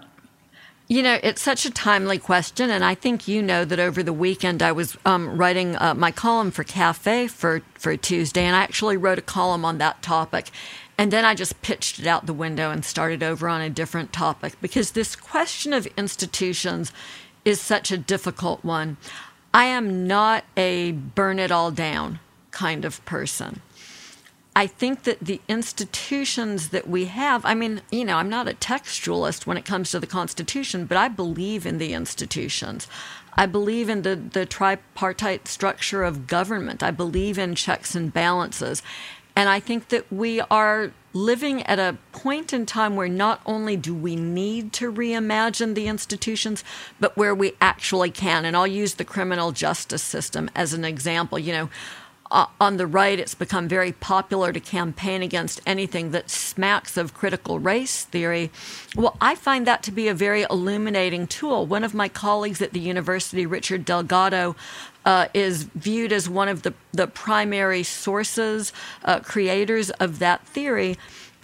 You 0.88 1.02
know, 1.02 1.18
it's 1.20 1.42
such 1.42 1.66
a 1.66 1.70
timely 1.70 2.16
question, 2.16 2.70
and 2.70 2.84
I 2.84 2.94
think 2.94 3.26
you 3.26 3.42
know 3.42 3.64
that 3.64 3.80
over 3.80 4.04
the 4.04 4.12
weekend 4.12 4.62
I 4.62 4.70
was 4.70 4.96
um, 5.04 5.36
writing 5.36 5.74
uh, 5.76 5.94
my 5.94 6.12
column 6.12 6.52
for 6.52 6.62
Cafe 6.62 7.26
for 7.26 7.62
for 7.74 7.96
Tuesday, 7.96 8.44
and 8.44 8.54
I 8.54 8.60
actually 8.60 8.96
wrote 8.96 9.18
a 9.18 9.22
column 9.22 9.64
on 9.64 9.78
that 9.78 10.00
topic. 10.00 10.50
And 10.98 11.12
then 11.12 11.26
I 11.26 11.34
just 11.34 11.60
pitched 11.60 11.98
it 11.98 12.06
out 12.06 12.24
the 12.24 12.32
window 12.32 12.70
and 12.70 12.82
started 12.82 13.22
over 13.22 13.48
on 13.48 13.60
a 13.60 13.68
different 13.68 14.14
topic 14.14 14.54
because 14.62 14.92
this 14.92 15.14
question 15.14 15.74
of 15.74 15.86
institutions 15.98 16.90
is 17.44 17.60
such 17.60 17.90
a 17.90 17.98
difficult 17.98 18.64
one. 18.64 18.96
I 19.52 19.66
am 19.66 20.06
not 20.06 20.44
a 20.56 20.92
burn 20.92 21.38
it 21.38 21.50
all 21.50 21.70
down 21.70 22.20
kind 22.50 22.86
of 22.86 23.04
person. 23.04 23.60
I 24.56 24.66
think 24.66 25.02
that 25.02 25.20
the 25.20 25.42
institutions 25.48 26.70
that 26.70 26.88
we 26.88 27.04
have, 27.04 27.44
I 27.44 27.52
mean, 27.52 27.82
you 27.90 28.06
know, 28.06 28.16
I'm 28.16 28.30
not 28.30 28.48
a 28.48 28.54
textualist 28.54 29.46
when 29.46 29.58
it 29.58 29.66
comes 29.66 29.90
to 29.90 30.00
the 30.00 30.06
Constitution, 30.06 30.86
but 30.86 30.96
I 30.96 31.08
believe 31.08 31.66
in 31.66 31.76
the 31.76 31.92
institutions. 31.92 32.88
I 33.34 33.44
believe 33.44 33.90
in 33.90 34.00
the, 34.00 34.16
the 34.16 34.46
tripartite 34.46 35.46
structure 35.46 36.02
of 36.02 36.26
government. 36.26 36.82
I 36.82 36.90
believe 36.90 37.36
in 37.36 37.54
checks 37.54 37.94
and 37.94 38.10
balances. 38.10 38.82
And 39.36 39.50
I 39.50 39.60
think 39.60 39.88
that 39.88 40.10
we 40.10 40.40
are 40.40 40.90
living 41.12 41.62
at 41.64 41.78
a 41.78 41.98
point 42.12 42.54
in 42.54 42.64
time 42.64 42.96
where 42.96 43.08
not 43.08 43.42
only 43.44 43.76
do 43.76 43.94
we 43.94 44.16
need 44.16 44.72
to 44.72 44.90
reimagine 44.90 45.74
the 45.74 45.86
institutions, 45.86 46.64
but 46.98 47.14
where 47.18 47.34
we 47.34 47.52
actually 47.60 48.10
can. 48.10 48.46
And 48.46 48.56
I'll 48.56 48.66
use 48.66 48.94
the 48.94 49.04
criminal 49.04 49.52
justice 49.52 50.02
system 50.02 50.50
as 50.54 50.72
an 50.72 50.86
example. 50.86 51.38
You 51.38 51.52
know, 51.52 51.70
on 52.30 52.76
the 52.76 52.86
right, 52.86 53.18
it's 53.18 53.34
become 53.34 53.68
very 53.68 53.92
popular 53.92 54.52
to 54.52 54.60
campaign 54.60 55.22
against 55.22 55.60
anything 55.66 56.10
that 56.10 56.30
smacks 56.30 56.96
of 56.96 57.14
critical 57.14 57.58
race 57.58 58.04
theory. 58.04 58.50
Well, 58.94 59.16
I 59.20 59.34
find 59.34 59.66
that 59.66 59.82
to 59.84 59.92
be 59.92 60.08
a 60.08 60.14
very 60.14 60.42
illuminating 60.42 61.26
tool. 61.26 61.66
One 61.66 61.84
of 61.84 61.94
my 61.94 62.08
colleagues 62.08 62.60
at 62.62 62.72
the 62.72 62.80
university, 62.80 63.46
Richard 63.46 63.84
Delgado, 63.84 64.56
uh, 65.04 65.28
is 65.32 65.64
viewed 65.74 66.12
as 66.12 66.28
one 66.28 66.48
of 66.48 66.62
the, 66.62 66.74
the 66.92 67.06
primary 67.06 67.82
sources, 67.82 68.72
uh, 69.04 69.20
creators 69.20 69.90
of 69.90 70.18
that 70.18 70.46
theory. 70.46 70.96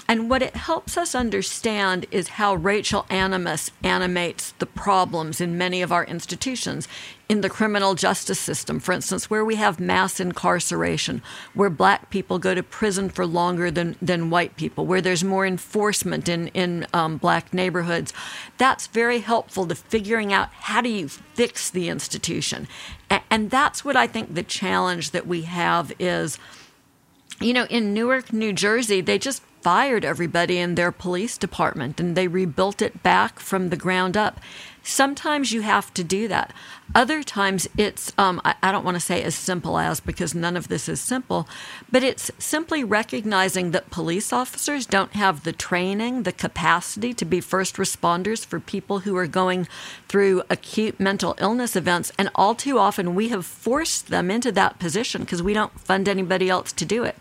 And 0.08 0.28
what 0.28 0.42
it 0.42 0.56
helps 0.56 0.96
us 0.96 1.14
understand 1.14 2.06
is 2.10 2.28
how 2.30 2.54
racial 2.56 3.06
animus 3.08 3.70
animates 3.84 4.52
the 4.58 4.66
problems 4.66 5.40
in 5.40 5.56
many 5.56 5.80
of 5.80 5.92
our 5.92 6.04
institutions. 6.04 6.88
In 7.32 7.40
the 7.40 7.48
criminal 7.48 7.94
justice 7.94 8.38
system, 8.38 8.78
for 8.78 8.92
instance, 8.92 9.30
where 9.30 9.42
we 9.42 9.54
have 9.54 9.80
mass 9.80 10.20
incarceration, 10.20 11.22
where 11.54 11.70
black 11.70 12.10
people 12.10 12.38
go 12.38 12.54
to 12.54 12.62
prison 12.62 13.08
for 13.08 13.24
longer 13.24 13.70
than, 13.70 13.96
than 14.02 14.28
white 14.28 14.54
people, 14.58 14.84
where 14.84 15.00
there's 15.00 15.24
more 15.24 15.46
enforcement 15.46 16.28
in, 16.28 16.48
in 16.48 16.86
um, 16.92 17.16
black 17.16 17.54
neighborhoods, 17.54 18.12
that's 18.58 18.86
very 18.86 19.20
helpful 19.20 19.66
to 19.66 19.74
figuring 19.74 20.30
out 20.30 20.50
how 20.52 20.82
do 20.82 20.90
you 20.90 21.08
fix 21.08 21.70
the 21.70 21.88
institution. 21.88 22.68
And, 23.08 23.22
and 23.30 23.50
that's 23.50 23.82
what 23.82 23.96
I 23.96 24.06
think 24.06 24.34
the 24.34 24.42
challenge 24.42 25.12
that 25.12 25.26
we 25.26 25.40
have 25.42 25.90
is 25.98 26.38
you 27.40 27.54
know, 27.54 27.64
in 27.70 27.94
Newark, 27.94 28.32
New 28.32 28.52
Jersey, 28.52 29.00
they 29.00 29.18
just 29.18 29.42
fired 29.62 30.04
everybody 30.04 30.58
in 30.58 30.74
their 30.74 30.92
police 30.92 31.38
department 31.38 32.00
and 32.00 32.16
they 32.16 32.28
rebuilt 32.28 32.82
it 32.82 33.02
back 33.02 33.38
from 33.38 33.70
the 33.70 33.76
ground 33.76 34.16
up. 34.16 34.40
Sometimes 34.82 35.52
you 35.52 35.62
have 35.62 35.94
to 35.94 36.02
do 36.02 36.26
that. 36.28 36.52
Other 36.94 37.22
times 37.22 37.68
it's, 37.78 38.12
um, 38.18 38.40
I, 38.44 38.54
I 38.62 38.70
don't 38.70 38.84
want 38.84 38.96
to 38.96 39.00
say 39.00 39.22
as 39.22 39.34
simple 39.34 39.78
as 39.78 40.00
because 40.00 40.34
none 40.34 40.56
of 40.56 40.68
this 40.68 40.88
is 40.88 41.00
simple, 41.00 41.48
but 41.90 42.02
it's 42.02 42.30
simply 42.38 42.84
recognizing 42.84 43.70
that 43.70 43.90
police 43.90 44.32
officers 44.32 44.84
don't 44.84 45.12
have 45.14 45.44
the 45.44 45.52
training, 45.52 46.24
the 46.24 46.32
capacity 46.32 47.14
to 47.14 47.24
be 47.24 47.40
first 47.40 47.76
responders 47.76 48.44
for 48.44 48.60
people 48.60 49.00
who 49.00 49.16
are 49.16 49.26
going 49.26 49.66
through 50.06 50.42
acute 50.50 51.00
mental 51.00 51.34
illness 51.38 51.76
events. 51.76 52.12
And 52.18 52.30
all 52.34 52.54
too 52.54 52.78
often 52.78 53.14
we 53.14 53.30
have 53.30 53.46
forced 53.46 54.08
them 54.08 54.30
into 54.30 54.52
that 54.52 54.78
position 54.78 55.22
because 55.22 55.42
we 55.42 55.54
don't 55.54 55.80
fund 55.80 56.08
anybody 56.08 56.50
else 56.50 56.72
to 56.72 56.84
do 56.84 57.04
it 57.04 57.16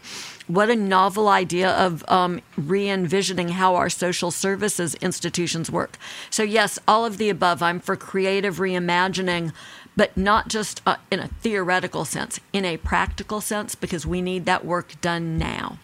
what 0.53 0.69
a 0.69 0.75
novel 0.75 1.29
idea 1.29 1.71
of 1.71 2.03
um, 2.09 2.41
re 2.57 2.89
envisioning 2.89 3.49
how 3.49 3.75
our 3.75 3.89
social 3.89 4.31
services 4.31 4.95
institutions 4.95 5.71
work. 5.71 5.97
So, 6.29 6.43
yes, 6.43 6.77
all 6.87 7.05
of 7.05 7.17
the 7.17 7.29
above. 7.29 7.61
I'm 7.61 7.79
for 7.79 7.95
creative 7.95 8.57
reimagining, 8.57 9.53
but 9.95 10.15
not 10.17 10.49
just 10.49 10.81
uh, 10.85 10.97
in 11.09 11.19
a 11.19 11.27
theoretical 11.27 12.05
sense, 12.05 12.39
in 12.51 12.65
a 12.65 12.77
practical 12.77 13.39
sense, 13.41 13.75
because 13.75 14.05
we 14.05 14.21
need 14.21 14.45
that 14.45 14.65
work 14.65 14.99
done 15.01 15.37
now. 15.37 15.77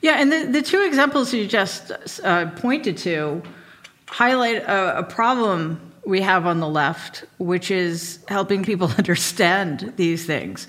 Yeah, 0.00 0.20
and 0.20 0.32
the, 0.32 0.46
the 0.46 0.62
two 0.62 0.82
examples 0.82 1.32
you 1.32 1.46
just 1.46 1.92
uh, 2.24 2.50
pointed 2.50 2.96
to 2.98 3.42
highlight 4.06 4.56
a, 4.56 4.98
a 4.98 5.02
problem 5.02 5.80
we 6.04 6.20
have 6.20 6.46
on 6.46 6.60
the 6.60 6.68
left, 6.68 7.24
which 7.38 7.70
is 7.70 8.18
helping 8.28 8.64
people 8.64 8.88
understand 8.98 9.92
these 9.96 10.26
things. 10.26 10.66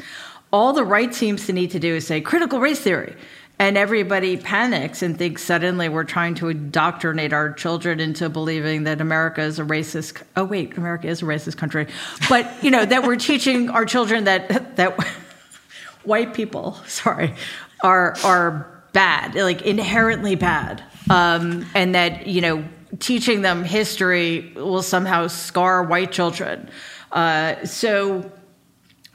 All 0.52 0.72
the 0.72 0.84
right 0.84 1.14
seems 1.14 1.48
to 1.48 1.54
need 1.54 1.72
to 1.72 1.80
do 1.80 1.96
is 1.96 2.06
say 2.06 2.22
critical 2.22 2.60
race 2.60 2.80
theory 2.80 3.16
and 3.60 3.78
everybody 3.78 4.36
panics 4.36 5.02
and 5.02 5.18
thinks 5.18 5.44
suddenly 5.44 5.88
we're 5.90 6.04
trying 6.04 6.36
to 6.36 6.50
indoctrinate 6.50 7.34
our 7.34 7.54
children 7.54 8.00
into 8.00 8.30
believing 8.30 8.84
that 8.84 9.00
America 9.00 9.42
is 9.42 9.60
a 9.60 9.64
racist. 9.64 10.22
Oh 10.36 10.44
wait, 10.44 10.78
America 10.78 11.08
is 11.08 11.22
a 11.22 11.26
racist 11.26 11.58
country, 11.58 11.88
but 12.30 12.52
you 12.64 12.72
know 12.72 12.86
that 12.86 13.04
we're 13.04 13.16
teaching 13.16 13.70
our 13.70 13.86
children 13.86 14.26
that 14.26 14.76
that 14.78 14.98
white 16.04 16.34
people, 16.34 16.74
sorry, 16.88 17.36
are 17.84 18.16
are 18.24 18.70
bad, 18.92 19.36
like 19.36 19.62
inherently 19.62 20.36
bad, 20.36 20.84
um, 21.10 21.66
and 21.76 21.96
that 21.96 22.28
you 22.28 22.42
know 22.42 22.64
teaching 23.00 23.42
them 23.42 23.64
history 23.64 24.52
will 24.56 24.84
somehow 24.84 25.28
scar 25.28 25.84
white 25.84 26.12
children. 26.12 26.70
Uh, 27.12 27.64
so 27.66 28.32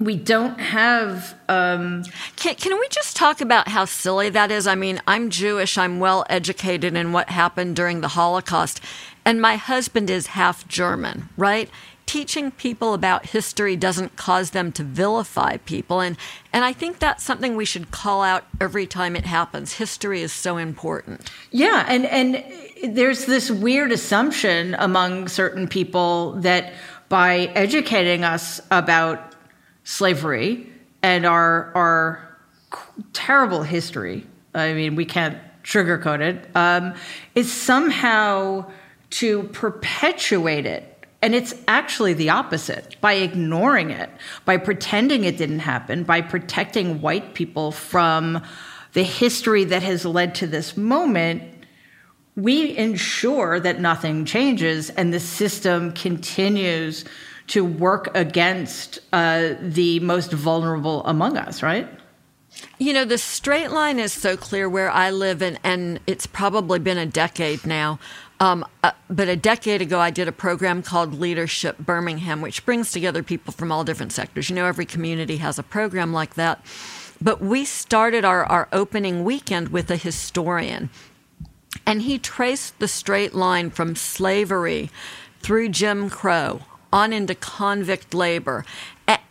we 0.00 0.17
don't 0.17 0.61
have. 0.61 1.35
Um, 1.49 2.05
can, 2.37 2.55
can 2.55 2.78
we 2.78 2.88
just 2.88 3.17
talk 3.17 3.40
about 3.40 3.69
how 3.69 3.85
silly 3.85 4.28
that 4.31 4.50
is? 4.50 4.67
I 4.67 4.75
mean, 4.75 5.00
I'm 5.07 5.31
Jewish, 5.31 5.76
I'm 5.76 5.99
well 5.99 6.25
educated 6.31 6.95
in 6.95 7.12
what 7.12 7.31
happened 7.31 7.76
during 7.76 8.00
the 8.00 8.09
Holocaust, 8.09 8.81
and 9.25 9.40
my 9.40 9.57
husband 9.57 10.09
is 10.09 10.28
half 10.28 10.67
German, 10.69 11.28
right? 11.37 11.69
Teaching 12.07 12.52
people 12.52 12.95
about 12.95 13.26
history 13.26 13.76
doesn't 13.76 14.17
cause 14.17 14.52
them 14.52 14.73
to 14.73 14.83
vilify 14.83 15.59
people. 15.59 16.00
And, 16.00 16.17
and 16.55 16.64
I 16.64 16.73
think 16.73 16.99
that's 16.99 17.23
something 17.23 17.55
we 17.55 17.67
should 17.67 17.90
call 17.90 18.23
out 18.23 18.47
every 18.59 18.87
time 18.87 19.14
it 19.14 19.26
happens. 19.26 19.75
History 19.75 20.23
is 20.23 20.33
so 20.33 20.57
important. 20.57 21.31
Yeah. 21.50 21.85
And, 21.87 22.07
and 22.07 22.97
there's 22.97 23.26
this 23.26 23.50
weird 23.50 23.93
assumption 23.93 24.75
among 24.78 25.28
certain 25.28 25.69
people 25.69 26.33
that 26.40 26.73
by 27.11 27.50
educating 27.55 28.25
us 28.25 28.62
about 28.71 29.27
slavery 29.88 30.66
and 31.02 31.25
our 31.25 31.73
our 31.75 32.38
terrible 33.14 33.62
history. 33.62 34.26
I 34.54 34.75
mean, 34.75 34.97
we 34.97 35.07
can't 35.07 35.38
sugarcoat 35.62 36.21
it. 36.21 36.47
Um, 36.54 36.95
is 37.35 37.50
somehow 37.50 38.71
to 39.11 39.45
perpetuate 39.45 40.66
it. 40.66 41.07
And 41.23 41.35
it's 41.35 41.54
actually 41.66 42.12
the 42.12 42.28
opposite 42.30 42.97
by 43.00 43.14
ignoring 43.14 43.90
it, 43.90 44.11
by 44.45 44.59
pretending 44.59 45.25
it 45.25 45.38
didn't 45.38 45.61
happen, 45.61 46.04
by 46.04 46.21
protecting 46.21 47.00
white 47.00 47.33
people 47.33 47.73
from 47.73 48.42
the 48.92 49.02
history 49.02 49.64
that 49.64 49.83
has 49.83 50.04
led 50.04 50.35
to 50.37 50.47
this 50.47 50.76
moment. 50.76 51.42
We 52.37 52.76
ensure 52.76 53.59
that 53.59 53.80
nothing 53.80 54.26
changes 54.26 54.90
and 54.90 55.14
the 55.14 55.21
system 55.21 55.92
continues 55.92 57.04
to 57.49 57.64
work 57.64 58.14
against 58.14 58.99
uh, 59.12 59.55
the 59.61 60.00
most 60.00 60.33
vulnerable 60.33 61.05
among 61.05 61.37
us, 61.37 61.62
right? 61.62 61.88
You 62.78 62.93
know, 62.93 63.05
the 63.05 63.19
straight 63.19 63.71
line 63.71 63.99
is 63.99 64.12
so 64.12 64.37
clear 64.37 64.69
where 64.69 64.90
I 64.90 65.11
live, 65.11 65.43
and, 65.43 65.59
and 65.64 66.00
it's 66.07 66.26
probably 66.26 66.78
been 66.78 66.99
a 66.99 67.07
decade 67.07 67.67
now. 67.67 67.99
Um, 68.40 68.64
uh, 68.85 68.93
but 69.11 69.28
a 69.28 69.37
decade 69.37 69.83
ago, 69.83 69.99
I 69.99 70.11
did 70.11 70.28
a 70.28 70.33
program 70.33 70.83
called 70.83 71.19
Leadership 71.19 71.78
Birmingham, 71.78 72.40
which 72.40 72.64
brings 72.64 72.93
together 72.93 73.23
people 73.23 73.52
from 73.52 73.73
all 73.73 73.85
different 73.85 74.12
sectors. 74.12 74.49
You 74.49 74.57
know, 74.57 74.67
every 74.67 74.87
community 74.87 75.38
has 75.38 75.59
a 75.59 75.62
program 75.62 76.12
like 76.12 76.35
that. 76.35 76.64
But 77.21 77.40
we 77.40 77.64
started 77.64 78.25
our, 78.25 78.45
our 78.45 78.69
opening 78.73 79.25
weekend 79.25 79.69
with 79.69 79.90
a 79.90 79.97
historian, 79.97 80.90
and 81.85 82.02
he 82.02 82.19
traced 82.19 82.78
the 82.78 82.87
straight 82.88 83.35
line 83.35 83.71
from 83.71 83.97
slavery 83.97 84.90
through 85.40 85.71
Jim 85.71 86.11
Crow 86.11 86.62
on 86.92 87.12
into 87.12 87.35
convict 87.35 88.14
labor. 88.14 88.64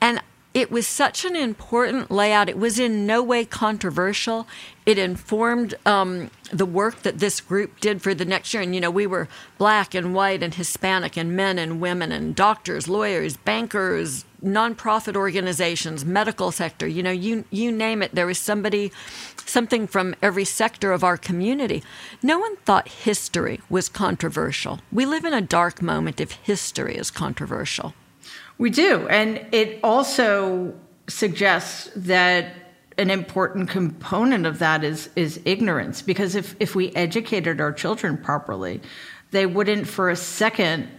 And 0.01 0.21
it 0.53 0.71
was 0.71 0.87
such 0.87 1.23
an 1.25 1.35
important 1.35 2.09
layout. 2.09 2.49
It 2.49 2.57
was 2.57 2.79
in 2.79 3.05
no 3.05 3.21
way 3.21 3.45
controversial. 3.45 4.47
It 4.87 4.97
informed 4.97 5.75
um, 5.85 6.31
the 6.49 6.65
work 6.65 7.01
that 7.03 7.19
this 7.19 7.41
group 7.41 7.81
did 7.81 8.01
for 8.01 8.15
the 8.15 8.23
next 8.23 8.53
year. 8.53 8.63
And, 8.63 8.73
you 8.73 8.79
know, 8.79 8.89
we 8.89 9.05
were 9.05 9.27
black 9.57 9.93
and 9.93 10.15
white 10.15 10.41
and 10.41 10.55
Hispanic 10.55 11.17
and 11.17 11.35
men 11.35 11.59
and 11.59 11.81
women 11.81 12.13
and 12.13 12.33
doctors, 12.33 12.87
lawyers, 12.87 13.35
bankers, 13.35 14.23
nonprofit 14.41 15.17
organizations, 15.17 16.05
medical 16.05 16.51
sector, 16.51 16.87
you 16.87 17.03
know, 17.03 17.11
you, 17.11 17.43
you 17.49 17.69
name 17.69 18.01
it. 18.01 18.15
There 18.15 18.27
was 18.27 18.37
somebody, 18.37 18.93
something 19.45 19.87
from 19.87 20.15
every 20.21 20.45
sector 20.45 20.93
of 20.93 21.03
our 21.03 21.17
community. 21.17 21.83
No 22.23 22.39
one 22.39 22.55
thought 22.57 22.87
history 22.87 23.59
was 23.69 23.89
controversial. 23.89 24.79
We 24.89 25.05
live 25.05 25.25
in 25.25 25.33
a 25.33 25.41
dark 25.41 25.81
moment 25.81 26.21
if 26.21 26.31
history 26.31 26.95
is 26.95 27.11
controversial. 27.11 27.93
We 28.57 28.69
do. 28.69 29.05
And 29.09 29.45
it 29.51 29.81
also 29.83 30.75
suggests 31.09 31.89
that 31.93 32.66
an 32.97 33.09
important 33.09 33.69
component 33.69 34.45
of 34.45 34.59
that 34.59 34.83
is, 34.83 35.09
is 35.15 35.39
ignorance. 35.45 36.01
Because 36.01 36.35
if, 36.35 36.55
if 36.59 36.75
we 36.75 36.91
educated 36.95 37.61
our 37.61 37.71
children 37.71 38.17
properly, 38.17 38.81
they 39.31 39.45
wouldn't 39.45 39.87
for 39.87 40.09
a 40.09 40.15
second, 40.15 40.89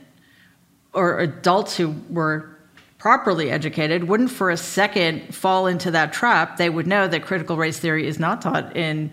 or 0.92 1.18
adults 1.18 1.76
who 1.76 1.94
were 2.10 2.58
properly 2.98 3.50
educated 3.50 4.04
wouldn't 4.04 4.30
for 4.30 4.50
a 4.50 4.56
second 4.56 5.34
fall 5.34 5.66
into 5.66 5.90
that 5.92 6.12
trap. 6.12 6.56
They 6.56 6.68
would 6.68 6.86
know 6.86 7.06
that 7.06 7.22
critical 7.22 7.56
race 7.56 7.78
theory 7.78 8.06
is 8.06 8.18
not 8.18 8.42
taught 8.42 8.76
in 8.76 9.12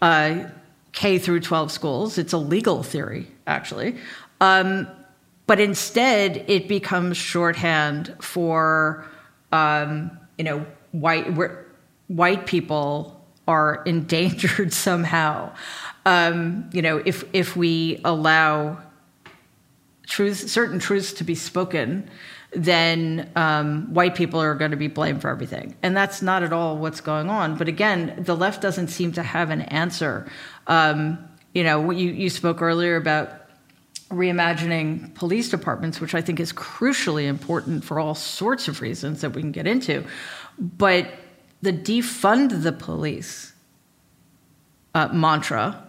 uh, 0.00 0.48
K 0.92 1.18
through 1.18 1.40
12 1.40 1.70
schools. 1.70 2.18
It's 2.18 2.32
a 2.32 2.38
legal 2.38 2.82
theory, 2.82 3.28
actually. 3.46 3.96
Um, 4.40 4.88
but 5.46 5.60
instead, 5.60 6.44
it 6.48 6.68
becomes 6.68 7.16
shorthand 7.16 8.14
for, 8.20 9.04
um, 9.52 10.10
you 10.36 10.44
know, 10.44 10.66
white, 10.90 11.26
white 12.08 12.46
people 12.46 13.24
are 13.48 13.82
endangered 13.86 14.72
somehow. 14.72 15.54
Um, 16.04 16.70
you 16.72 16.82
know, 16.82 17.02
if, 17.04 17.24
if 17.32 17.56
we 17.56 18.00
allow 18.04 18.82
truth, 20.06 20.50
certain 20.50 20.78
truths 20.78 21.12
to 21.14 21.24
be 21.24 21.34
spoken, 21.34 22.10
then 22.54 23.30
um, 23.34 23.94
white 23.94 24.14
people 24.14 24.40
are 24.40 24.54
going 24.54 24.72
to 24.72 24.76
be 24.76 24.88
blamed 24.88 25.22
for 25.22 25.30
everything. 25.30 25.74
And 25.82 25.96
that's 25.96 26.20
not 26.20 26.42
at 26.42 26.52
all 26.52 26.76
what's 26.76 27.00
going 27.00 27.30
on. 27.30 27.56
But 27.56 27.68
again, 27.68 28.14
the 28.18 28.36
left 28.36 28.60
doesn't 28.60 28.88
seem 28.88 29.12
to 29.12 29.22
have 29.22 29.50
an 29.50 29.62
answer. 29.62 30.30
Um, 30.66 31.18
you 31.54 31.64
know, 31.64 31.90
you, 31.90 32.10
you 32.10 32.28
spoke 32.28 32.60
earlier 32.60 32.96
about 32.96 33.42
reimagining 34.10 35.14
police 35.14 35.48
departments, 35.48 36.00
which 36.00 36.14
I 36.14 36.20
think 36.20 36.38
is 36.40 36.52
crucially 36.52 37.24
important 37.24 37.84
for 37.84 37.98
all 37.98 38.14
sorts 38.14 38.68
of 38.68 38.82
reasons 38.82 39.22
that 39.22 39.30
we 39.30 39.40
can 39.40 39.52
get 39.52 39.66
into. 39.66 40.04
But 40.58 41.08
the 41.62 41.72
defund 41.72 42.62
the 42.62 42.72
police 42.72 43.52
uh, 44.94 45.08
mantra 45.08 45.82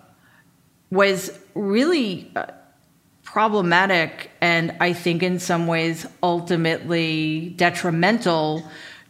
was 0.89 1.37
really. 1.53 2.31
Uh, 2.35 2.45
problematic 3.23 4.29
and 4.41 4.75
I 4.79 4.93
think 4.93 5.23
in 5.23 5.39
some 5.39 5.65
ways 5.65 6.05
ultimately 6.21 7.53
detrimental 7.55 8.63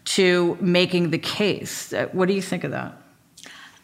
to 0.05 0.58
making 0.62 1.10
the 1.10 1.17
case. 1.17 1.91
Uh, 1.91 2.08
what 2.13 2.27
do 2.27 2.34
you 2.34 2.41
think 2.41 2.63
of 2.63 2.72
that? 2.72 3.03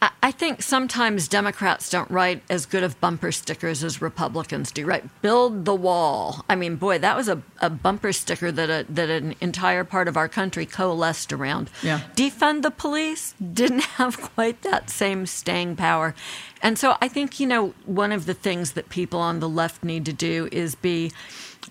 I 0.02 0.32
think 0.32 0.62
sometimes 0.62 1.28
Democrats 1.28 1.90
don't 1.90 2.10
write 2.10 2.42
as 2.48 2.64
good 2.64 2.82
of 2.82 2.98
bumper 3.00 3.32
stickers 3.32 3.84
as 3.84 4.00
Republicans 4.00 4.70
do. 4.70 4.86
Right, 4.86 5.04
build 5.20 5.66
the 5.66 5.74
wall. 5.74 6.44
I 6.48 6.56
mean, 6.56 6.76
boy, 6.76 6.98
that 6.98 7.16
was 7.16 7.28
a, 7.28 7.42
a 7.60 7.68
bumper 7.68 8.12
sticker 8.12 8.50
that 8.50 8.70
a, 8.70 8.86
that 8.90 9.10
an 9.10 9.34
entire 9.40 9.84
part 9.84 10.08
of 10.08 10.16
our 10.16 10.28
country 10.28 10.64
coalesced 10.64 11.34
around. 11.34 11.68
Yeah. 11.82 12.00
Defund 12.16 12.62
the 12.62 12.70
police 12.70 13.34
didn't 13.52 13.82
have 13.82 14.20
quite 14.20 14.62
that 14.62 14.88
same 14.88 15.26
staying 15.26 15.76
power, 15.76 16.14
and 16.62 16.78
so 16.78 16.96
I 17.02 17.08
think 17.08 17.38
you 17.38 17.46
know 17.46 17.74
one 17.84 18.12
of 18.12 18.24
the 18.24 18.34
things 18.34 18.72
that 18.72 18.88
people 18.88 19.20
on 19.20 19.40
the 19.40 19.48
left 19.48 19.84
need 19.84 20.06
to 20.06 20.12
do 20.14 20.48
is 20.50 20.74
be 20.74 21.12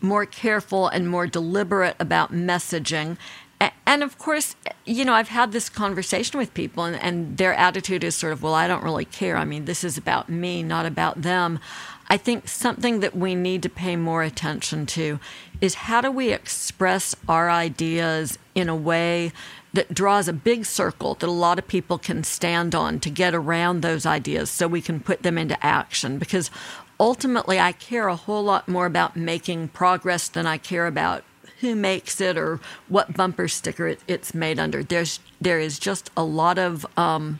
more 0.01 0.25
careful 0.25 0.87
and 0.87 1.09
more 1.09 1.25
deliberate 1.25 1.95
about 1.99 2.31
messaging 2.31 3.17
and 3.59 4.03
of 4.03 4.17
course, 4.17 4.55
you 4.85 5.03
know, 5.03 5.13
I've 5.13 5.29
had 5.29 5.51
this 5.51 5.67
conversation 5.67 6.37
with 6.37 6.53
people, 6.53 6.83
and, 6.83 6.95
and, 6.97 7.37
their 7.37 7.53
attitude 7.55 8.03
is 8.03 8.15
sort 8.15 8.33
of, 8.33 8.43
well, 8.43 8.53
I 8.53 8.67
don't 8.67 8.83
really 8.83 9.05
care. 9.05 9.35
I 9.35 9.45
mean, 9.45 9.65
this 9.65 9.83
is 9.83 9.97
about 9.97 10.29
me, 10.29 10.63
not 10.63 10.85
about 10.85 11.23
them. 11.23 11.59
I 12.07 12.17
think 12.17 12.47
something 12.47 13.01
that 13.01 13.15
we 13.15 13.35
need 13.35 13.63
to 13.63 13.69
pay 13.69 13.95
more 13.95 14.23
attention 14.23 14.85
to 14.87 15.19
is 15.61 15.75
how 15.75 16.01
do 16.01 16.09
we 16.09 16.31
express 16.31 17.15
our 17.27 17.49
ideas 17.49 18.39
in 18.55 18.69
a 18.69 18.75
way 18.75 19.31
that 19.73 19.93
draws 19.93 20.27
a 20.27 20.33
big 20.33 20.65
circle 20.65 21.15
that 21.15 21.27
a 21.27 21.31
lot 21.31 21.59
of 21.59 21.67
people 21.67 21.97
can 21.97 22.23
stand 22.23 22.73
on 22.73 22.99
to 22.99 23.09
get 23.09 23.35
around 23.35 23.81
those 23.81 24.05
ideas 24.05 24.49
so 24.49 24.67
we 24.67 24.81
can 24.81 24.99
put 24.99 25.21
them 25.21 25.37
into 25.37 25.63
action. 25.63 26.17
Because 26.17 26.49
ultimately, 26.99 27.59
I 27.59 27.71
care 27.73 28.07
a 28.07 28.15
whole 28.15 28.43
lot 28.43 28.67
more 28.67 28.85
about 28.87 29.15
making 29.15 29.67
progress 29.69 30.27
than 30.27 30.47
I 30.47 30.57
care 30.57 30.87
about 30.87 31.23
who 31.61 31.75
makes 31.75 32.21
it 32.21 32.37
or 32.37 32.59
what 32.87 33.15
bumper 33.15 33.47
sticker 33.47 33.87
it, 33.87 33.99
it's 34.07 34.33
made 34.33 34.59
under. 34.59 34.83
There's 34.83 35.19
there 35.41 35.59
is 35.59 35.79
just 35.79 36.09
a 36.15 36.23
lot 36.23 36.57
of 36.57 36.85
um, 36.97 37.39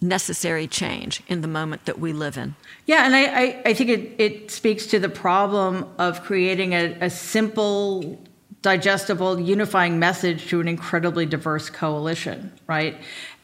necessary 0.00 0.66
change 0.66 1.22
in 1.28 1.40
the 1.40 1.48
moment 1.48 1.84
that 1.86 1.98
we 1.98 2.12
live 2.12 2.36
in. 2.36 2.54
Yeah, 2.86 3.04
and 3.04 3.14
I, 3.14 3.24
I, 3.24 3.62
I 3.66 3.74
think 3.74 3.90
it, 3.90 4.14
it 4.18 4.50
speaks 4.50 4.86
to 4.86 4.98
the 4.98 5.08
problem 5.08 5.86
of 5.98 6.22
creating 6.22 6.72
a, 6.72 6.96
a 7.00 7.10
simple, 7.10 8.18
digestible, 8.62 9.40
unifying 9.40 9.98
message 9.98 10.48
to 10.48 10.60
an 10.60 10.68
incredibly 10.68 11.26
diverse 11.26 11.68
coalition, 11.70 12.52
right? 12.66 12.96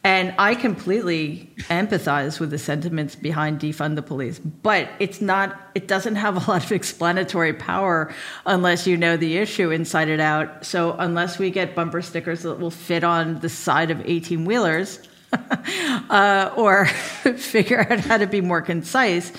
And 0.05 0.35
I 0.39 0.55
completely 0.55 1.51
empathize 1.71 2.39
with 2.39 2.51
the 2.51 2.59
sentiments 2.59 3.17
behind 3.17 3.59
defund 3.59 3.95
the 3.95 4.03
police, 4.03 4.39
but 4.39 4.91
it's 4.99 5.23
not, 5.23 5.71
it 5.75 5.89
doesn't 5.89 6.17
have 6.17 6.37
a 6.37 6.51
lot 6.51 6.63
of 6.63 6.73
explanatory 6.73 7.55
power 7.55 8.15
unless 8.45 8.87
you 8.87 8.99
know 8.99 9.17
the 9.17 9.39
issue 9.39 9.71
inside 9.71 10.11
and 10.11 10.21
out. 10.21 10.67
So, 10.67 10.93
unless 10.99 11.39
we 11.39 11.51
get 11.51 11.75
bumper 11.75 12.03
stickers 12.03 12.43
that 12.43 12.61
will 12.61 12.71
fit 12.71 13.03
on 13.03 13.41
the 13.41 13.49
side 13.49 13.91
of 13.91 14.03
18 14.05 14.45
wheelers 14.45 15.01
uh, 15.33 16.51
or 16.55 16.85
figure 17.37 17.91
out 17.91 18.01
how 18.01 18.19
to 18.19 18.27
be 18.27 18.43
more 18.43 18.61
concise, 18.61 19.33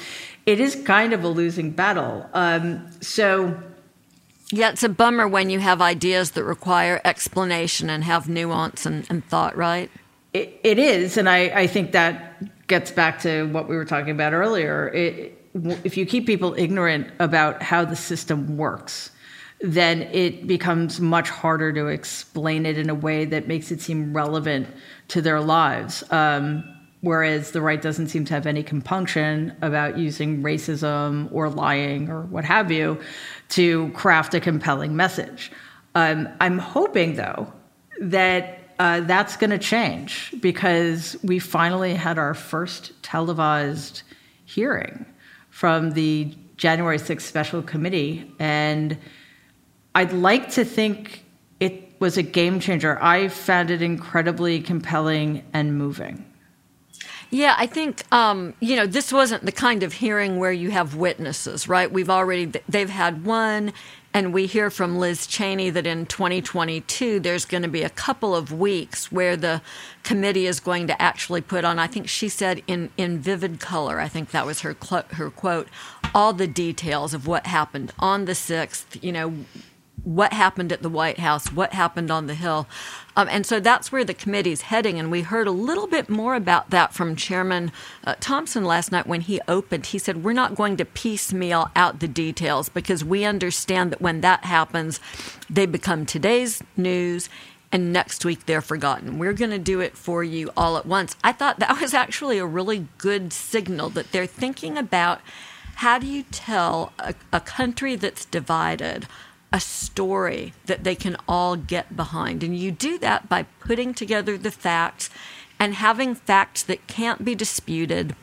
it 0.47 0.60
is 0.60 0.75
kind 0.84 1.13
of 1.13 1.23
a 1.23 1.28
losing 1.28 1.69
battle. 1.69 2.28
Um, 2.34 2.89
so, 3.01 3.56
yeah, 4.51 4.71
it's 4.71 4.84
a 4.84 4.89
bummer 4.89 5.28
when 5.28 5.51
you 5.51 5.60
have 5.60 5.80
ideas 5.80 6.32
that 6.32 6.43
require 6.43 7.01
explanation 7.06 7.91
and 7.91 8.04
have 8.04 8.28
nuance 8.28 8.88
and, 8.88 9.06
and 9.12 9.23
thought, 9.25 9.56
right? 9.56 9.91
It, 10.36 10.80
is, 10.80 11.17
and 11.17 11.30
I, 11.30 11.38
I 11.62 11.67
think 11.67 11.93
that 11.93 12.67
gets 12.67 12.91
back 12.91 13.19
to 13.21 13.45
what 13.54 13.69
we 13.69 13.76
were 13.76 13.86
talking 13.86 14.12
about 14.12 14.34
earlier. 14.34 14.89
It, 14.89 15.38
if 15.84 15.95
you 15.95 16.06
keep 16.06 16.26
people 16.26 16.54
ignorant 16.58 17.08
about 17.19 17.63
how 17.63 17.86
the 17.86 17.95
system 17.95 18.58
works, 18.58 19.12
then 19.62 20.02
it 20.02 20.48
becomes 20.48 21.00
much 21.00 21.30
harder 21.30 21.71
to 21.71 21.88
explain 21.88 22.65
it 22.65 22.78
in 22.78 22.89
a 22.89 22.95
way 22.95 23.24
that 23.26 23.48
makes 23.48 23.71
it 23.71 23.82
seem 23.82 24.13
relevant 24.13 24.67
to 25.08 25.21
their 25.21 25.39
lives. 25.39 26.04
Um, 26.12 26.63
whereas 27.00 27.52
the 27.52 27.62
right 27.62 27.82
doesn't 27.82 28.08
seem 28.08 28.26
to 28.26 28.34
have 28.34 28.45
any 28.45 28.63
compunction 28.63 29.56
about 29.62 29.98
using 29.98 30.43
racism 30.43 31.30
or 31.32 31.50
lying 31.50 32.10
or 32.10 32.24
what 32.24 32.43
have 32.43 32.71
you 32.71 33.00
to 33.50 33.89
craft 33.91 34.34
a 34.34 34.39
compelling 34.39 34.95
message. 34.95 35.52
Um, 35.93 36.28
I'm 36.41 36.58
hoping, 36.58 37.15
though, 37.15 37.54
that 38.02 38.60
uh, 38.79 39.01
that's 39.01 39.38
going 39.38 39.49
to 39.49 39.57
change 39.57 40.33
because 40.39 41.17
we 41.23 41.39
finally 41.39 41.93
had 41.93 42.17
our 42.17 42.33
first 42.33 42.91
televised 43.03 44.03
hearing 44.45 45.05
from 45.49 45.91
the 45.91 46.35
January 46.57 46.97
6th 46.97 47.21
special 47.21 47.61
committee. 47.61 48.31
And 48.39 48.97
I'd 49.93 50.13
like 50.13 50.49
to 50.51 50.65
think 50.65 51.23
it 51.59 51.93
was 51.99 52.17
a 52.17 52.23
game 52.23 52.59
changer. 52.59 53.01
I 53.01 53.29
found 53.29 53.71
it 53.71 53.81
incredibly 53.81 54.59
compelling 54.61 55.43
and 55.53 55.77
moving. 55.77 56.25
Yeah, 57.31 57.55
I 57.57 57.67
think 57.67 58.03
um, 58.13 58.53
you 58.59 58.75
know 58.75 58.85
this 58.85 59.11
wasn't 59.11 59.45
the 59.45 59.51
kind 59.51 59.83
of 59.83 59.93
hearing 59.93 60.38
where 60.38 60.51
you 60.51 60.71
have 60.71 60.95
witnesses, 60.95 61.67
right? 61.67 61.91
We've 61.91 62.09
already 62.09 62.51
they've 62.69 62.89
had 62.89 63.25
one, 63.25 63.73
and 64.15 64.34
we 64.34 64.45
hear 64.45 64.69
from 64.69 64.97
Liz 64.97 65.28
Cheney 65.28 65.69
that 65.71 65.86
in 65.86 66.06
2022, 66.06 67.19
there's 67.19 67.43
going 67.43 67.63
to 67.63 67.67
be 67.67 67.84
a 67.84 67.89
couple 67.89 68.34
of 68.34 68.49
weeks 68.49 69.12
where 69.12 69.36
the 69.36 69.62
committee 70.04 70.47
is 70.47 70.62
going 70.62 70.88
to 70.88 71.01
actually 71.01 71.41
put 71.41 71.65
on, 71.65 71.80
I 71.80 71.88
think 71.88 72.08
she 72.08 72.30
said 72.30 72.63
in, 72.65 72.91
in 72.95 73.19
vivid 73.19 73.60
color, 73.60 73.99
I 73.99 74.08
think 74.08 74.32
that 74.32 74.45
was 74.45 74.62
her, 74.62 74.73
her 74.89 75.30
quote, 75.30 75.67
all 76.13 76.32
the 76.32 76.47
details 76.47 77.13
of 77.13 77.28
what 77.28 77.45
happened 77.45 77.91
on 77.99 78.23
the 78.23 78.32
6th, 78.32 79.04
you 79.04 79.12
know, 79.12 79.34
what 80.06 80.32
happened 80.34 80.72
at 80.72 80.84
the 80.84 80.89
White 80.89 81.20
House, 81.20 81.52
what 81.52 81.74
happened 81.74 82.12
on 82.12 82.28
the 82.28 82.36
Hill. 82.36 82.68
Um, 83.18 83.28
and 83.30 83.46
so 83.46 83.60
that's 83.60 83.91
where 83.91 84.06
the 84.06 84.13
committee's 84.13 84.62
heading. 84.62 85.00
And 85.00 85.10
we 85.10 85.22
heard 85.22 85.48
a 85.48 85.52
little 85.52 85.88
bit 85.88 86.10
more 86.10 86.36
about 86.36 86.70
that 86.70 86.94
from 86.94 87.15
Chairman 87.15 87.72
uh, 88.04 88.13
Thompson 88.20 88.63
last 88.63 88.91
night 88.91 89.08
when 89.08 89.22
he 89.22 89.41
opened. 89.48 89.88
He 89.88 89.98
said, 89.98 90.24
We're 90.24 90.34
not 90.34 90.56
going 90.56 90.78
to 90.78 90.86
piecemeal 90.86 91.72
out 91.76 92.00
the 92.00 92.08
details 92.08 92.70
because 92.70 93.04
we 93.04 93.26
understand 93.26 93.91
that 93.91 94.02
when 94.02 94.22
that 94.22 94.46
happens, 94.46 95.00
they 95.50 95.65
become 95.65 96.06
today's 96.06 96.63
news 96.78 97.28
and 97.72 97.91
next 97.91 98.24
week 98.24 98.46
they're 98.46 98.62
forgotten. 98.62 99.18
We're 99.18 99.34
going 99.34 99.52
to 99.52 99.60
do 99.60 99.80
it 99.80 99.98
for 99.98 100.24
you 100.24 100.52
all 100.56 100.78
at 100.78 100.86
once. 100.86 101.15
I 101.24 101.32
thought 101.32 101.60
that 101.60 101.82
was 101.82 101.96
actually 101.96 102.38
a 102.38 102.46
really 102.46 102.88
good 103.00 103.34
signal 103.34 103.89
that 103.89 104.12
they're 104.12 104.28
thinking 104.28 104.78
about 104.78 105.20
how 105.80 106.00
do 106.00 106.08
you 106.08 106.24
tell 106.32 106.94
a, 107.00 107.13
a 107.34 107.41
country 107.41 107.96
that's 107.96 108.24
divided 108.26 109.08
a 109.56 109.60
story 109.62 110.52
that 110.65 110.84
they 110.84 110.96
can 110.96 111.15
all 111.30 111.56
get 111.56 111.96
behind. 111.96 112.44
And 112.44 112.60
you 112.60 112.72
do 112.72 113.00
that 113.00 113.30
by 113.30 113.44
putting 113.62 113.94
together 113.94 114.38
the 114.38 114.52
facts 114.52 115.10
and 115.58 115.76
having 115.76 116.13
facts 116.13 116.62
that 116.63 116.88
can't 116.88 117.24
be 117.24 117.36
disputed 117.36 118.18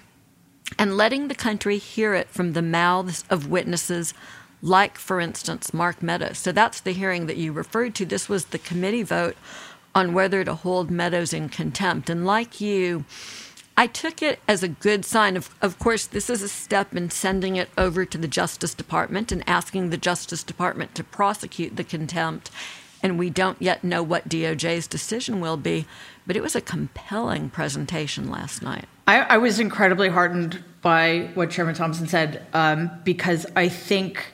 and 0.79 0.95
letting 0.95 1.29
the 1.29 1.35
country 1.35 1.79
hear 1.79 2.13
it 2.13 2.29
from 2.29 2.53
the 2.53 2.61
mouths 2.61 3.25
of 3.31 3.49
witnesses 3.49 4.13
like, 4.61 4.99
for 4.99 5.21
instance, 5.21 5.73
Mark 5.73 6.03
Meadows. 6.03 6.37
So 6.37 6.53
that's 6.53 6.81
the 6.81 6.93
hearing 6.93 7.25
that 7.29 7.39
you 7.39 7.51
referred 7.51 7.95
to. 7.95 8.05
This 8.05 8.29
was 8.29 8.45
the 8.45 8.59
committee 8.59 9.03
vote 9.03 9.37
on 9.95 10.13
whether 10.13 10.45
to 10.45 10.55
hold 10.55 10.91
Meadows 10.91 11.33
in 11.33 11.49
contempt. 11.49 12.11
And 12.11 12.27
like 12.27 12.61
you, 12.61 13.07
I 13.77 13.87
took 13.87 14.23
it 14.23 14.39
as 14.47 14.63
a 14.63 14.69
good 14.69 15.05
sign. 15.05 15.37
Of, 15.37 15.55
of 15.63 15.79
course, 15.79 16.07
this 16.07 16.29
is 16.29 16.43
a 16.43 16.49
step 16.49 16.95
in 16.95 17.11
sending 17.11 17.57
it 17.57 17.71
over 17.79 18.05
to 18.05 18.19
the 18.19 18.29
Justice 18.29 18.75
Department 18.75 19.33
and 19.33 19.43
asking 19.49 19.91
the 19.91 19.97
Justice 19.97 20.43
Department 20.43 20.95
to 20.95 21.05
prosecute 21.05 21.77
the 21.77 21.85
contempt. 21.85 22.51
and 23.03 23.19
we 23.19 23.31
don't 23.31 23.61
yet 23.61 23.83
know 23.83 24.03
what 24.03 24.29
DOJ's 24.29 24.87
decision 24.87 25.41
will 25.41 25.57
be. 25.57 25.87
But 26.27 26.37
it 26.37 26.43
was 26.43 26.55
a 26.55 26.61
compelling 26.61 27.51
presentation 27.51 28.31
last 28.31 28.63
night. 28.63 28.85
I, 29.09 29.21
I 29.23 29.39
was 29.39 29.59
incredibly 29.59 30.09
heartened 30.09 30.63
by 30.83 31.31
what 31.35 31.51
Chairman 31.51 31.75
Thompson 31.75 32.07
said 32.07 32.47
um, 32.53 32.91
because 33.03 33.45
I 33.57 33.69
think 33.69 34.33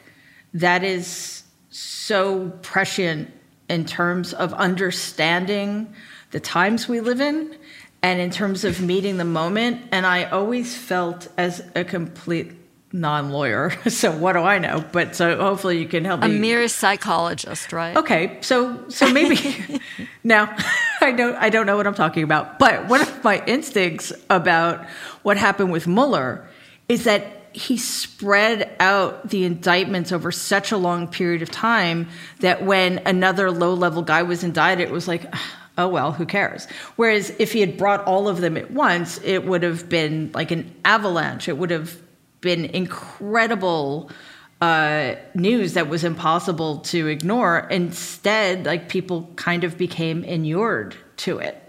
that 0.53 0.85
is 0.85 1.45
so 1.71 2.51
prescient 2.63 3.31
in 3.69 3.85
terms 3.85 4.35
of 4.35 4.53
understanding 4.55 5.95
the 6.31 6.41
times 6.41 6.89
we 6.89 7.01
live 7.01 7.21
in 7.21 7.57
and 8.03 8.21
in 8.21 8.31
terms 8.31 8.65
of 8.65 8.81
meeting 8.81 9.17
the 9.17 9.25
moment. 9.25 9.83
And 9.93 10.07
I 10.07 10.25
always 10.25 10.77
felt 10.77 11.29
as 11.37 11.63
a 11.75 11.85
complete 11.85 12.53
non-lawyer. 12.93 13.73
So 13.91 14.11
what 14.17 14.33
do 14.33 14.41
i 14.41 14.59
know? 14.59 14.85
But 14.93 15.15
so 15.15 15.37
hopefully 15.37 15.79
you 15.79 15.89
can 15.89 16.05
help 16.05 16.23
a 16.23 16.29
me. 16.29 16.37
a 16.37 16.39
mere 16.39 16.69
psychologist 16.69 17.73
right? 17.73 17.97
Okay 17.97 18.39
so 18.41 18.89
so 18.89 19.13
maybe 19.13 19.81
now 20.25 20.55
i 21.01 21.13
don't 21.13 21.37
i 21.37 21.51
don't 21.51 21.67
know 21.67 21.77
what 21.77 21.87
i'm 21.87 21.95
talking 21.95 22.23
about 22.23 22.59
but 22.59 22.87
one 22.89 23.01
of 23.01 23.25
my 23.25 23.45
instincts 23.47 24.13
about 24.31 24.87
what 25.23 25.37
happened 25.37 25.71
with 25.73 25.87
mueller 25.87 26.49
is 26.89 27.05
that 27.05 27.39
he 27.53 27.77
spread 27.77 28.75
out 28.79 29.29
the 29.29 29.45
indictments 29.45 30.13
over 30.13 30.31
such 30.31 30.71
a 30.73 30.77
long 30.77 31.09
period 31.09 31.43
of 31.43 31.51
time 31.51 32.09
that 32.41 32.63
when 32.63 32.99
another 33.07 33.51
low 33.51 33.75
level 33.75 34.03
guy 34.03 34.23
was 34.23 34.45
indicted, 34.45 34.87
it 34.87 34.93
was 34.93 35.09
like, 35.09 35.25
oh, 35.79 35.89
well, 35.89 36.13
who 36.13 36.27
cares? 36.27 36.67
Whereas 36.97 37.31
if 37.39 37.53
he 37.53 37.61
had 37.61 37.79
brought 37.79 38.05
all 38.05 38.29
of 38.29 38.41
them 38.41 38.57
at 38.57 38.71
once, 38.71 39.19
it 39.25 39.47
would 39.47 39.63
have 39.63 39.89
been 39.89 40.31
like 40.35 40.51
an 40.51 40.75
avalanche. 40.85 41.49
It 41.49 41.57
would 41.57 41.71
have 41.71 41.97
been 42.41 42.67
incredible 42.67 44.11
uh, 44.61 45.15
news 45.35 45.75
that 45.75 45.89
was 45.89 46.05
impossible 46.05 46.79
to 46.79 47.07
ignore. 47.07 47.61
Instead, 47.71 48.67
like 48.67 48.89
people 48.89 49.31
kind 49.37 49.65
of 49.65 49.79
became 49.79 50.25
inured 50.25 50.97
to 51.19 51.39
it 51.39 51.65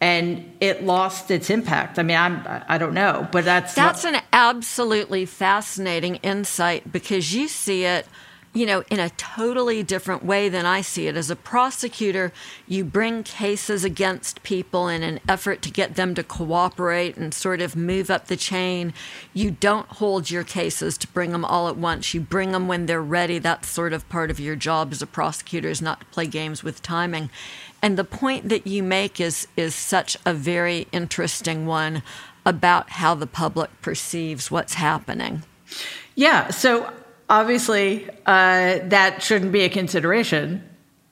and 0.00 0.52
it 0.60 0.84
lost 0.84 1.30
its 1.30 1.48
impact. 1.48 1.98
I 1.98 2.02
mean, 2.02 2.16
I'm 2.16 2.42
I 2.68 2.78
don't 2.78 2.94
know, 2.94 3.26
but 3.32 3.44
that's 3.44 3.74
that's 3.74 4.04
not- 4.04 4.14
an 4.14 4.20
absolutely 4.32 5.24
fascinating 5.24 6.16
insight 6.16 6.92
because 6.92 7.34
you 7.34 7.48
see 7.48 7.84
it, 7.84 8.06
you 8.56 8.64
know, 8.64 8.82
in 8.90 8.98
a 8.98 9.10
totally 9.10 9.82
different 9.82 10.24
way 10.24 10.48
than 10.48 10.64
I 10.64 10.80
see 10.80 11.06
it. 11.08 11.16
As 11.16 11.30
a 11.30 11.36
prosecutor, 11.36 12.32
you 12.66 12.84
bring 12.84 13.22
cases 13.22 13.84
against 13.84 14.42
people 14.42 14.88
in 14.88 15.02
an 15.02 15.20
effort 15.28 15.60
to 15.62 15.70
get 15.70 15.96
them 15.96 16.14
to 16.14 16.22
cooperate 16.22 17.18
and 17.18 17.34
sort 17.34 17.60
of 17.60 17.76
move 17.76 18.10
up 18.10 18.28
the 18.28 18.36
chain. 18.36 18.94
You 19.34 19.50
don't 19.50 19.86
hold 19.88 20.30
your 20.30 20.42
cases 20.42 20.96
to 20.98 21.08
bring 21.08 21.32
them 21.32 21.44
all 21.44 21.68
at 21.68 21.76
once. 21.76 22.14
You 22.14 22.22
bring 22.22 22.52
them 22.52 22.66
when 22.66 22.86
they're 22.86 23.02
ready. 23.02 23.38
That's 23.38 23.68
sort 23.68 23.92
of 23.92 24.08
part 24.08 24.30
of 24.30 24.40
your 24.40 24.56
job 24.56 24.90
as 24.90 25.02
a 25.02 25.06
prosecutor 25.06 25.68
is 25.68 25.82
not 25.82 26.00
to 26.00 26.06
play 26.06 26.26
games 26.26 26.64
with 26.64 26.80
timing. 26.80 27.28
And 27.82 27.98
the 27.98 28.04
point 28.04 28.48
that 28.48 28.66
you 28.66 28.82
make 28.82 29.20
is 29.20 29.48
is 29.54 29.74
such 29.74 30.16
a 30.24 30.32
very 30.32 30.86
interesting 30.92 31.66
one 31.66 32.02
about 32.46 32.88
how 32.88 33.14
the 33.14 33.26
public 33.26 33.70
perceives 33.82 34.50
what's 34.50 34.74
happening. 34.74 35.42
Yeah. 36.14 36.48
So 36.48 36.90
obviously, 37.28 38.08
uh, 38.26 38.78
that 38.84 39.22
shouldn't 39.22 39.52
be 39.52 39.62
a 39.62 39.68
consideration, 39.68 40.62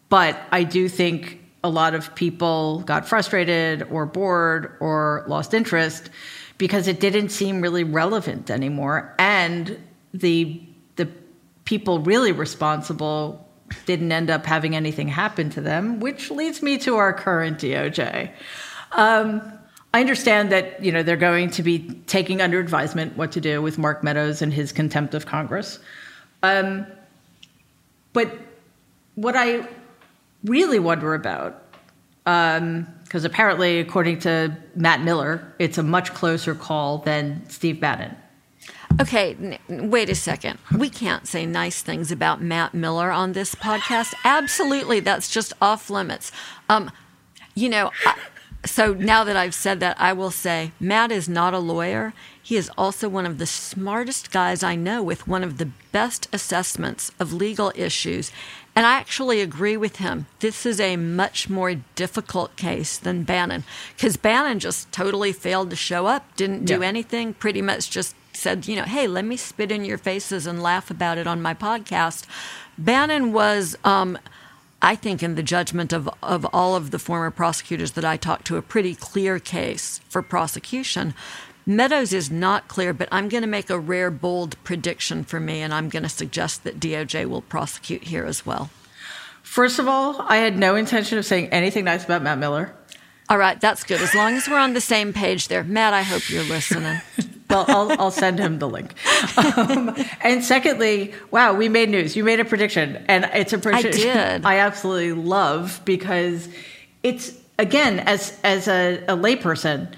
but 0.08 0.38
I 0.52 0.64
do 0.64 0.88
think 0.88 1.40
a 1.62 1.70
lot 1.70 1.94
of 1.94 2.14
people 2.14 2.80
got 2.80 3.08
frustrated 3.08 3.82
or 3.90 4.04
bored 4.06 4.76
or 4.80 5.24
lost 5.26 5.54
interest 5.54 6.10
because 6.58 6.86
it 6.86 7.00
didn't 7.00 7.30
seem 7.30 7.60
really 7.60 7.84
relevant 7.84 8.50
anymore, 8.50 9.14
and 9.18 9.78
the 10.12 10.62
the 10.96 11.08
people 11.64 12.00
really 12.00 12.32
responsible 12.32 13.48
didn't 13.86 14.12
end 14.12 14.30
up 14.30 14.46
having 14.46 14.76
anything 14.76 15.08
happen 15.08 15.50
to 15.50 15.60
them, 15.60 16.00
which 16.00 16.30
leads 16.30 16.62
me 16.62 16.78
to 16.78 16.96
our 16.96 17.12
current 17.12 17.58
DOJ. 17.58 18.30
Um, 18.92 19.42
I 19.92 20.00
understand 20.00 20.52
that 20.52 20.82
you 20.84 20.92
know 20.92 21.02
they're 21.02 21.16
going 21.16 21.50
to 21.50 21.62
be 21.62 21.78
taking 22.06 22.40
under 22.40 22.60
advisement 22.60 23.16
what 23.16 23.32
to 23.32 23.40
do 23.40 23.62
with 23.62 23.78
Mark 23.78 24.04
Meadows 24.04 24.42
and 24.42 24.52
his 24.52 24.72
contempt 24.72 25.14
of 25.14 25.26
Congress. 25.26 25.78
Um, 26.44 26.86
but 28.12 28.30
what 29.14 29.34
I 29.34 29.66
really 30.44 30.78
wonder 30.78 31.14
about, 31.14 31.62
because 32.24 32.58
um, 32.58 32.86
apparently, 33.24 33.80
according 33.80 34.18
to 34.20 34.56
Matt 34.76 35.00
Miller, 35.00 35.54
it's 35.58 35.78
a 35.78 35.82
much 35.82 36.12
closer 36.12 36.54
call 36.54 36.98
than 36.98 37.48
Steve 37.48 37.80
Bannon. 37.80 38.16
Okay, 39.00 39.58
wait 39.68 40.08
a 40.08 40.14
second. 40.14 40.58
We 40.76 40.88
can't 40.88 41.26
say 41.26 41.46
nice 41.46 41.82
things 41.82 42.12
about 42.12 42.40
Matt 42.40 42.74
Miller 42.74 43.10
on 43.10 43.32
this 43.32 43.54
podcast. 43.54 44.14
Absolutely, 44.24 45.00
that's 45.00 45.30
just 45.30 45.52
off 45.60 45.90
limits. 45.90 46.30
Um, 46.68 46.90
you 47.54 47.68
know, 47.68 47.90
I, 48.06 48.14
so 48.64 48.94
now 48.94 49.24
that 49.24 49.36
I've 49.36 49.54
said 49.54 49.80
that, 49.80 50.00
I 50.00 50.12
will 50.12 50.30
say 50.30 50.72
Matt 50.78 51.10
is 51.10 51.28
not 51.28 51.54
a 51.54 51.58
lawyer. 51.58 52.12
He 52.44 52.56
is 52.56 52.70
also 52.76 53.08
one 53.08 53.24
of 53.24 53.38
the 53.38 53.46
smartest 53.46 54.30
guys 54.30 54.62
I 54.62 54.74
know 54.74 55.02
with 55.02 55.26
one 55.26 55.42
of 55.42 55.56
the 55.56 55.70
best 55.92 56.28
assessments 56.30 57.10
of 57.18 57.32
legal 57.32 57.72
issues. 57.74 58.30
And 58.76 58.84
I 58.84 58.98
actually 58.98 59.40
agree 59.40 59.78
with 59.78 59.96
him. 59.96 60.26
This 60.40 60.66
is 60.66 60.78
a 60.78 60.98
much 60.98 61.48
more 61.48 61.76
difficult 61.94 62.54
case 62.56 62.98
than 62.98 63.22
Bannon 63.22 63.64
because 63.96 64.18
Bannon 64.18 64.58
just 64.58 64.92
totally 64.92 65.32
failed 65.32 65.70
to 65.70 65.76
show 65.76 66.04
up, 66.04 66.36
didn't 66.36 66.66
do 66.66 66.80
yeah. 66.80 66.86
anything, 66.86 67.32
pretty 67.32 67.62
much 67.62 67.90
just 67.90 68.14
said, 68.34 68.68
you 68.68 68.76
know, 68.76 68.82
hey, 68.82 69.06
let 69.06 69.24
me 69.24 69.38
spit 69.38 69.72
in 69.72 69.86
your 69.86 69.96
faces 69.96 70.46
and 70.46 70.62
laugh 70.62 70.90
about 70.90 71.16
it 71.16 71.26
on 71.26 71.40
my 71.40 71.54
podcast. 71.54 72.26
Bannon 72.76 73.32
was, 73.32 73.74
um, 73.84 74.18
I 74.82 74.96
think, 74.96 75.22
in 75.22 75.34
the 75.34 75.42
judgment 75.42 75.94
of, 75.94 76.10
of 76.22 76.44
all 76.52 76.76
of 76.76 76.90
the 76.90 76.98
former 76.98 77.30
prosecutors 77.30 77.92
that 77.92 78.04
I 78.04 78.18
talked 78.18 78.46
to, 78.48 78.58
a 78.58 78.62
pretty 78.62 78.94
clear 78.94 79.38
case 79.38 80.02
for 80.10 80.20
prosecution. 80.20 81.14
Meadows 81.66 82.12
is 82.12 82.30
not 82.30 82.68
clear, 82.68 82.92
but 82.92 83.08
I'm 83.10 83.28
going 83.28 83.42
to 83.42 83.48
make 83.48 83.70
a 83.70 83.78
rare, 83.78 84.10
bold 84.10 84.62
prediction 84.64 85.24
for 85.24 85.40
me, 85.40 85.62
and 85.62 85.72
I'm 85.72 85.88
going 85.88 86.02
to 86.02 86.08
suggest 86.10 86.64
that 86.64 86.78
DOJ 86.78 87.26
will 87.26 87.40
prosecute 87.40 88.04
here 88.04 88.24
as 88.24 88.44
well. 88.44 88.70
First 89.42 89.78
of 89.78 89.88
all, 89.88 90.20
I 90.20 90.36
had 90.36 90.58
no 90.58 90.76
intention 90.76 91.16
of 91.16 91.24
saying 91.24 91.48
anything 91.48 91.84
nice 91.84 92.04
about 92.04 92.22
Matt 92.22 92.38
Miller. 92.38 92.74
All 93.30 93.38
right, 93.38 93.58
that's 93.58 93.84
good. 93.84 94.02
As 94.02 94.14
long 94.14 94.34
as 94.34 94.48
we're 94.48 94.58
on 94.58 94.74
the 94.74 94.80
same 94.80 95.14
page 95.14 95.48
there. 95.48 95.64
Matt, 95.64 95.94
I 95.94 96.02
hope 96.02 96.28
you're 96.28 96.44
listening. 96.44 97.00
well, 97.50 97.64
I'll, 97.68 98.00
I'll, 98.00 98.10
send 98.10 98.38
him 98.38 98.58
the 98.58 98.68
link. 98.68 98.92
Um, 99.56 99.96
and 100.20 100.44
secondly, 100.44 101.14
wow, 101.30 101.54
we 101.54 101.70
made 101.70 101.88
news. 101.88 102.16
You 102.16 102.24
made 102.24 102.40
a 102.40 102.44
prediction, 102.44 103.02
and 103.08 103.24
it's 103.32 103.54
a 103.54 103.58
prediction 103.58 104.10
I, 104.10 104.14
did. 104.14 104.44
I 104.44 104.58
absolutely 104.58 105.12
love 105.12 105.80
because 105.86 106.48
it's 107.02 107.32
again, 107.58 108.00
as 108.00 108.38
as 108.44 108.68
a, 108.68 108.98
a 109.08 109.16
layperson, 109.16 109.94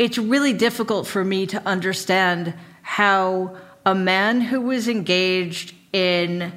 it's 0.00 0.16
really 0.16 0.54
difficult 0.54 1.06
for 1.06 1.22
me 1.22 1.44
to 1.44 1.62
understand 1.68 2.54
how 2.80 3.54
a 3.84 3.94
man 3.94 4.40
who 4.40 4.62
was 4.62 4.88
engaged 4.88 5.74
in 5.92 6.50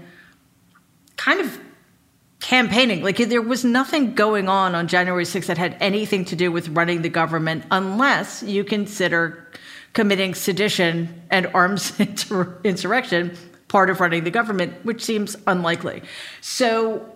kind 1.17 1.41
of 1.41 1.59
campaigning. 2.39 3.03
Like 3.03 3.17
there 3.17 3.41
was 3.41 3.65
nothing 3.65 4.15
going 4.15 4.47
on 4.47 4.75
on 4.75 4.87
January 4.87 5.25
6th 5.25 5.47
that 5.47 5.57
had 5.57 5.75
anything 5.81 6.23
to 6.25 6.37
do 6.37 6.53
with 6.53 6.69
running 6.69 7.01
the 7.01 7.09
government 7.09 7.65
unless 7.69 8.43
you 8.43 8.63
consider 8.63 9.45
committing 9.91 10.35
sedition 10.35 11.21
and 11.29 11.47
arms 11.47 11.99
insurrection 12.63 13.37
part 13.67 13.89
of 13.89 13.99
running 13.99 14.23
the 14.23 14.31
government, 14.31 14.73
which 14.85 15.03
seems 15.03 15.35
unlikely. 15.47 16.01
So 16.39 17.13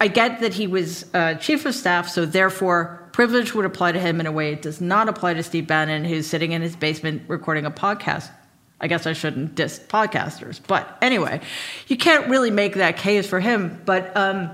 I 0.00 0.08
get 0.08 0.40
that 0.40 0.54
he 0.54 0.66
was 0.66 1.04
uh, 1.12 1.34
chief 1.34 1.66
of 1.66 1.74
staff, 1.74 2.08
so 2.08 2.24
therefore 2.24 3.05
privilege 3.16 3.54
would 3.54 3.64
apply 3.64 3.92
to 3.92 3.98
him 3.98 4.20
in 4.20 4.26
a 4.26 4.30
way 4.30 4.52
it 4.52 4.60
does 4.60 4.78
not 4.78 5.08
apply 5.08 5.32
to 5.32 5.42
Steve 5.42 5.66
Bannon, 5.66 6.04
who's 6.04 6.26
sitting 6.26 6.52
in 6.52 6.60
his 6.60 6.76
basement 6.76 7.22
recording 7.28 7.64
a 7.64 7.70
podcast. 7.70 8.30
I 8.78 8.88
guess 8.88 9.06
I 9.06 9.14
shouldn't 9.14 9.54
diss 9.54 9.78
podcasters. 9.78 10.60
But 10.66 10.98
anyway, 11.00 11.40
you 11.88 11.96
can't 11.96 12.28
really 12.28 12.50
make 12.50 12.74
that 12.74 12.98
case 12.98 13.26
for 13.26 13.40
him. 13.40 13.80
But 13.86 14.14
um, 14.14 14.50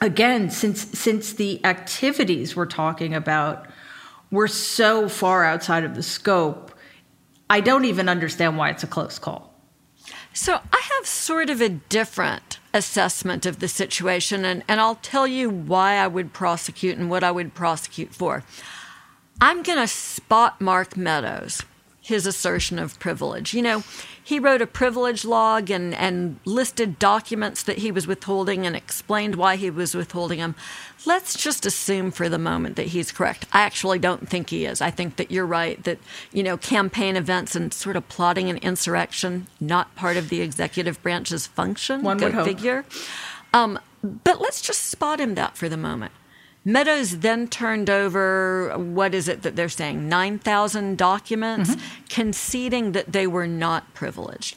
again, 0.00 0.50
since 0.50 0.82
since 0.96 1.32
the 1.32 1.60
activities 1.64 2.54
we're 2.54 2.66
talking 2.66 3.12
about 3.12 3.66
were 4.30 4.46
so 4.46 5.08
far 5.08 5.44
outside 5.44 5.82
of 5.82 5.96
the 5.96 6.02
scope, 6.04 6.70
I 7.50 7.58
don't 7.58 7.86
even 7.86 8.08
understand 8.08 8.56
why 8.56 8.70
it's 8.70 8.84
a 8.84 8.86
close 8.86 9.18
call. 9.18 9.45
So 10.36 10.60
I 10.70 10.82
have 10.96 11.06
sort 11.06 11.48
of 11.48 11.62
a 11.62 11.70
different 11.70 12.58
assessment 12.74 13.46
of 13.46 13.58
the 13.58 13.68
situation, 13.68 14.44
and, 14.44 14.62
and 14.68 14.82
I'll 14.82 14.96
tell 14.96 15.26
you 15.26 15.48
why 15.48 15.94
I 15.94 16.06
would 16.06 16.34
prosecute 16.34 16.98
and 16.98 17.08
what 17.08 17.24
I 17.24 17.30
would 17.30 17.54
prosecute 17.54 18.14
for. 18.14 18.44
I'm 19.40 19.62
going 19.62 19.78
to 19.78 19.88
spot 19.88 20.60
Mark 20.60 20.94
Meadows 20.94 21.62
his 22.02 22.26
assertion 22.26 22.78
of 22.78 22.98
privilege. 22.98 23.54
You 23.54 23.62
know, 23.62 23.82
he 24.26 24.40
wrote 24.40 24.60
a 24.60 24.66
privilege 24.66 25.24
log 25.24 25.70
and, 25.70 25.94
and 25.94 26.40
listed 26.44 26.98
documents 26.98 27.62
that 27.62 27.78
he 27.78 27.92
was 27.92 28.08
withholding 28.08 28.66
and 28.66 28.74
explained 28.74 29.36
why 29.36 29.54
he 29.54 29.70
was 29.70 29.94
withholding 29.94 30.40
them. 30.40 30.56
Let's 31.04 31.40
just 31.40 31.64
assume 31.64 32.10
for 32.10 32.28
the 32.28 32.36
moment 32.36 32.74
that 32.74 32.88
he's 32.88 33.12
correct. 33.12 33.46
I 33.52 33.60
actually 33.60 34.00
don't 34.00 34.28
think 34.28 34.50
he 34.50 34.64
is. 34.64 34.80
I 34.80 34.90
think 34.90 35.14
that 35.14 35.30
you're 35.30 35.46
right 35.46 35.80
that, 35.84 36.00
you 36.32 36.42
know, 36.42 36.56
campaign 36.56 37.14
events 37.14 37.54
and 37.54 37.72
sort 37.72 37.94
of 37.94 38.08
plotting 38.08 38.50
an 38.50 38.56
insurrection, 38.56 39.46
not 39.60 39.94
part 39.94 40.16
of 40.16 40.28
the 40.28 40.40
executive 40.40 41.00
branch's 41.04 41.46
function. 41.46 42.02
One 42.02 42.18
would 42.18 42.34
hope. 42.34 42.46
figure. 42.46 42.84
Um, 43.54 43.78
but 44.02 44.40
let's 44.40 44.60
just 44.60 44.86
spot 44.86 45.20
him 45.20 45.36
that 45.36 45.56
for 45.56 45.68
the 45.68 45.76
moment. 45.76 46.10
Meadows 46.68 47.20
then 47.20 47.46
turned 47.46 47.88
over, 47.88 48.74
what 48.76 49.14
is 49.14 49.28
it 49.28 49.42
that 49.42 49.54
they're 49.54 49.68
saying, 49.68 50.08
9,000 50.08 50.98
documents, 50.98 51.70
mm-hmm. 51.70 52.04
conceding 52.08 52.90
that 52.90 53.12
they 53.12 53.24
were 53.24 53.46
not 53.46 53.94
privileged. 53.94 54.56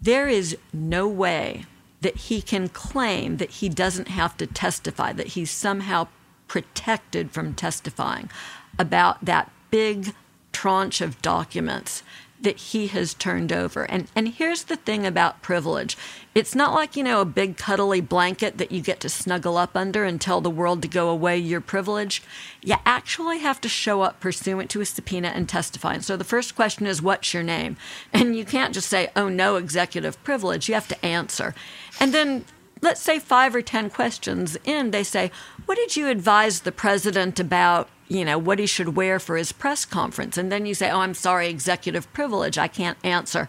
There 0.00 0.28
is 0.28 0.56
no 0.72 1.06
way 1.06 1.66
that 2.00 2.16
he 2.16 2.40
can 2.40 2.70
claim 2.70 3.36
that 3.36 3.50
he 3.50 3.68
doesn't 3.68 4.08
have 4.08 4.38
to 4.38 4.46
testify, 4.46 5.12
that 5.12 5.28
he's 5.28 5.50
somehow 5.50 6.08
protected 6.48 7.32
from 7.32 7.52
testifying 7.52 8.30
about 8.78 9.22
that 9.26 9.52
big 9.70 10.14
tranche 10.52 11.02
of 11.02 11.20
documents 11.20 12.02
that 12.44 12.56
he 12.56 12.86
has 12.86 13.12
turned 13.14 13.52
over. 13.52 13.84
And 13.90 14.08
and 14.14 14.28
here's 14.28 14.64
the 14.64 14.76
thing 14.76 15.04
about 15.04 15.42
privilege. 15.42 15.96
It's 16.34 16.54
not 16.54 16.74
like, 16.74 16.96
you 16.96 17.02
know, 17.02 17.20
a 17.20 17.24
big 17.24 17.56
cuddly 17.56 18.00
blanket 18.00 18.58
that 18.58 18.72
you 18.72 18.80
get 18.80 19.00
to 19.00 19.08
snuggle 19.08 19.56
up 19.56 19.76
under 19.76 20.04
and 20.04 20.20
tell 20.20 20.40
the 20.40 20.50
world 20.50 20.82
to 20.82 20.88
go 20.88 21.08
away 21.08 21.38
you're 21.38 21.60
privileged. 21.60 22.24
You 22.62 22.76
actually 22.84 23.38
have 23.38 23.60
to 23.62 23.68
show 23.68 24.02
up 24.02 24.20
pursuant 24.20 24.70
to 24.70 24.80
a 24.80 24.84
subpoena 24.84 25.28
and 25.28 25.48
testify. 25.48 25.94
And 25.94 26.04
so 26.04 26.16
the 26.16 26.24
first 26.24 26.54
question 26.54 26.86
is 26.86 27.02
what's 27.02 27.34
your 27.34 27.42
name? 27.42 27.76
And 28.12 28.36
you 28.36 28.44
can't 28.44 28.74
just 28.74 28.88
say, 28.88 29.10
"Oh, 29.16 29.28
no 29.28 29.56
executive 29.56 30.22
privilege." 30.22 30.68
You 30.68 30.74
have 30.74 30.88
to 30.88 31.04
answer. 31.04 31.54
And 31.98 32.14
then 32.14 32.44
let's 32.80 33.00
say 33.00 33.18
5 33.18 33.54
or 33.54 33.62
10 33.62 33.90
questions 33.90 34.56
in, 34.64 34.90
they 34.90 35.04
say, 35.04 35.30
"What 35.66 35.76
did 35.76 35.96
you 35.96 36.08
advise 36.08 36.60
the 36.60 36.72
president 36.72 37.40
about 37.40 37.88
you 38.08 38.24
know, 38.24 38.38
what 38.38 38.58
he 38.58 38.66
should 38.66 38.96
wear 38.96 39.18
for 39.18 39.36
his 39.36 39.52
press 39.52 39.84
conference. 39.84 40.36
And 40.36 40.52
then 40.52 40.66
you 40.66 40.74
say, 40.74 40.90
oh, 40.90 41.00
I'm 41.00 41.14
sorry, 41.14 41.48
executive 41.48 42.12
privilege, 42.12 42.58
I 42.58 42.68
can't 42.68 42.98
answer. 43.02 43.48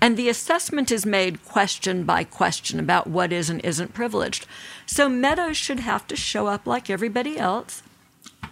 And 0.00 0.16
the 0.16 0.28
assessment 0.28 0.90
is 0.90 1.04
made 1.04 1.44
question 1.44 2.04
by 2.04 2.24
question 2.24 2.78
about 2.78 3.06
what 3.06 3.32
is 3.32 3.50
and 3.50 3.64
isn't 3.64 3.94
privileged. 3.94 4.46
So 4.84 5.08
Meadows 5.08 5.56
should 5.56 5.80
have 5.80 6.06
to 6.08 6.16
show 6.16 6.46
up 6.46 6.66
like 6.66 6.88
everybody 6.88 7.38
else, 7.38 7.82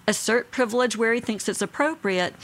assert 0.09 0.51
privilege 0.51 0.97
where 0.97 1.13
he 1.15 1.21
thinks 1.21 1.49
it's 1.49 1.63
appropriate. 1.63 2.35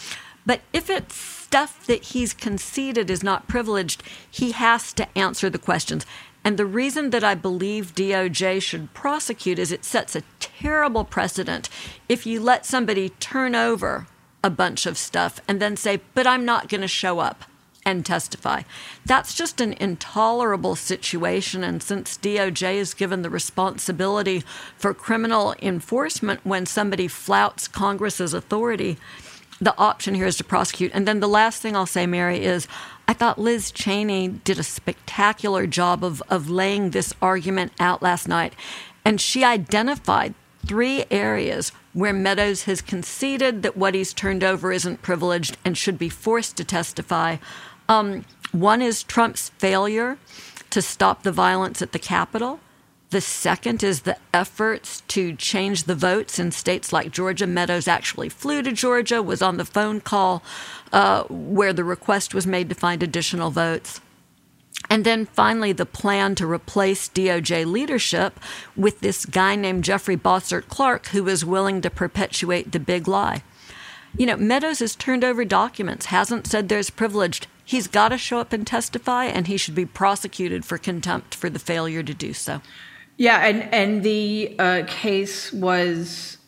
But 0.46 0.60
if 0.72 0.88
it's 0.88 1.14
stuff 1.14 1.84
that 1.86 2.04
he's 2.04 2.32
conceded 2.32 3.10
is 3.10 3.22
not 3.22 3.48
privileged, 3.48 4.02
he 4.30 4.52
has 4.52 4.92
to 4.92 5.18
answer 5.18 5.50
the 5.50 5.58
questions. 5.58 6.06
And 6.44 6.56
the 6.56 6.66
reason 6.66 7.10
that 7.10 7.24
I 7.24 7.34
believe 7.34 7.94
DOJ 7.94 8.62
should 8.62 8.94
prosecute 8.94 9.58
is 9.58 9.72
it 9.72 9.84
sets 9.84 10.16
a 10.16 10.22
terrible 10.38 11.04
precedent 11.04 11.68
if 12.08 12.26
you 12.26 12.40
let 12.40 12.64
somebody 12.64 13.10
turn 13.10 13.54
over 13.54 14.06
a 14.42 14.50
bunch 14.50 14.86
of 14.86 14.96
stuff 14.96 15.40
and 15.46 15.60
then 15.60 15.76
say, 15.76 16.00
but 16.14 16.26
I'm 16.26 16.44
not 16.44 16.68
going 16.68 16.80
to 16.80 16.88
show 16.88 17.18
up 17.18 17.44
and 17.84 18.04
testify. 18.04 18.62
That's 19.06 19.34
just 19.34 19.60
an 19.60 19.74
intolerable 19.74 20.76
situation. 20.76 21.64
And 21.64 21.82
since 21.82 22.18
DOJ 22.18 22.74
is 22.74 22.94
given 22.94 23.22
the 23.22 23.30
responsibility 23.30 24.42
for 24.76 24.92
criminal 24.94 25.54
enforcement 25.60 26.40
when 26.44 26.66
somebody 26.66 27.08
flouts 27.08 27.68
Congress's 27.68 28.34
authority, 28.34 28.98
the 29.60 29.76
option 29.76 30.14
here 30.14 30.26
is 30.26 30.36
to 30.36 30.44
prosecute. 30.44 30.90
And 30.94 31.06
then 31.06 31.20
the 31.20 31.28
last 31.28 31.60
thing 31.60 31.76
I'll 31.76 31.86
say, 31.86 32.06
Mary, 32.06 32.42
is 32.42 32.66
I 33.06 33.12
thought 33.12 33.38
Liz 33.38 33.70
Cheney 33.70 34.28
did 34.28 34.58
a 34.58 34.62
spectacular 34.62 35.66
job 35.66 36.02
of, 36.02 36.22
of 36.30 36.48
laying 36.48 36.90
this 36.90 37.12
argument 37.20 37.72
out 37.78 38.02
last 38.02 38.26
night. 38.26 38.54
And 39.04 39.20
she 39.20 39.44
identified 39.44 40.34
three 40.66 41.04
areas 41.10 41.72
where 41.92 42.12
Meadows 42.12 42.64
has 42.64 42.80
conceded 42.80 43.62
that 43.62 43.76
what 43.76 43.94
he's 43.94 44.12
turned 44.12 44.44
over 44.44 44.72
isn't 44.72 45.02
privileged 45.02 45.56
and 45.64 45.76
should 45.76 45.98
be 45.98 46.08
forced 46.08 46.56
to 46.56 46.64
testify. 46.64 47.36
Um, 47.88 48.24
one 48.52 48.80
is 48.80 49.02
Trump's 49.02 49.50
failure 49.58 50.18
to 50.70 50.80
stop 50.80 51.22
the 51.22 51.32
violence 51.32 51.82
at 51.82 51.92
the 51.92 51.98
Capitol. 51.98 52.60
The 53.10 53.20
second 53.20 53.82
is 53.82 54.02
the 54.02 54.16
efforts 54.32 55.00
to 55.08 55.34
change 55.34 55.84
the 55.84 55.96
votes 55.96 56.38
in 56.38 56.52
states 56.52 56.92
like 56.92 57.10
Georgia. 57.10 57.46
Meadows 57.46 57.88
actually 57.88 58.28
flew 58.28 58.62
to 58.62 58.70
Georgia, 58.70 59.20
was 59.20 59.42
on 59.42 59.56
the 59.56 59.64
phone 59.64 60.00
call 60.00 60.44
uh, 60.92 61.24
where 61.24 61.72
the 61.72 61.82
request 61.82 62.34
was 62.34 62.46
made 62.46 62.68
to 62.68 62.74
find 62.76 63.02
additional 63.02 63.50
votes. 63.50 64.00
And 64.88 65.04
then 65.04 65.26
finally, 65.26 65.72
the 65.72 65.86
plan 65.86 66.36
to 66.36 66.46
replace 66.46 67.08
DOJ 67.08 67.66
leadership 67.66 68.38
with 68.76 69.00
this 69.00 69.26
guy 69.26 69.56
named 69.56 69.84
Jeffrey 69.84 70.16
Bossert 70.16 70.68
Clark, 70.68 71.08
who 71.08 71.26
is 71.26 71.44
willing 71.44 71.80
to 71.80 71.90
perpetuate 71.90 72.70
the 72.70 72.80
big 72.80 73.08
lie. 73.08 73.42
You 74.16 74.26
know, 74.26 74.36
Meadows 74.36 74.78
has 74.78 74.94
turned 74.94 75.24
over 75.24 75.44
documents, 75.44 76.06
hasn't 76.06 76.46
said 76.46 76.68
there's 76.68 76.90
privileged. 76.90 77.48
He's 77.64 77.88
got 77.88 78.08
to 78.08 78.18
show 78.18 78.38
up 78.38 78.52
and 78.52 78.66
testify, 78.66 79.24
and 79.26 79.48
he 79.48 79.56
should 79.56 79.74
be 79.74 79.86
prosecuted 79.86 80.64
for 80.64 80.78
contempt 80.78 81.34
for 81.34 81.50
the 81.50 81.58
failure 81.58 82.02
to 82.02 82.14
do 82.14 82.32
so. 82.32 82.60
Yeah, 83.20 83.46
and 83.46 83.62
and 83.74 84.02
the 84.02 84.56
uh, 84.58 84.82
case 84.86 85.52
was 85.52 86.38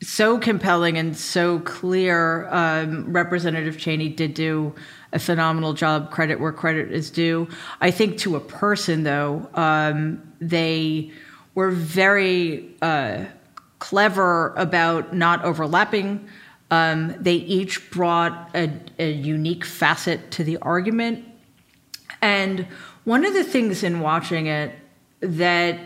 so 0.00 0.38
compelling 0.38 0.96
and 0.96 1.14
so 1.14 1.58
clear. 1.58 2.48
Um, 2.48 3.12
Representative 3.12 3.76
Cheney 3.76 4.08
did 4.08 4.32
do 4.32 4.74
a 5.12 5.18
phenomenal 5.18 5.74
job. 5.74 6.10
Credit 6.10 6.40
where 6.40 6.50
credit 6.50 6.92
is 6.92 7.10
due. 7.10 7.46
I 7.82 7.90
think 7.90 8.16
to 8.20 8.36
a 8.36 8.40
person, 8.40 9.02
though, 9.02 9.50
um, 9.52 10.22
they 10.40 11.10
were 11.54 11.72
very 11.72 12.74
uh, 12.80 13.26
clever 13.78 14.54
about 14.56 15.14
not 15.14 15.44
overlapping. 15.44 16.26
Um, 16.70 17.14
they 17.20 17.34
each 17.34 17.90
brought 17.90 18.48
a, 18.54 18.72
a 18.98 19.12
unique 19.12 19.66
facet 19.66 20.30
to 20.30 20.42
the 20.42 20.56
argument. 20.56 21.22
And 22.22 22.66
one 23.04 23.26
of 23.26 23.34
the 23.34 23.44
things 23.44 23.82
in 23.82 24.00
watching 24.00 24.46
it 24.46 24.72
that 25.20 25.78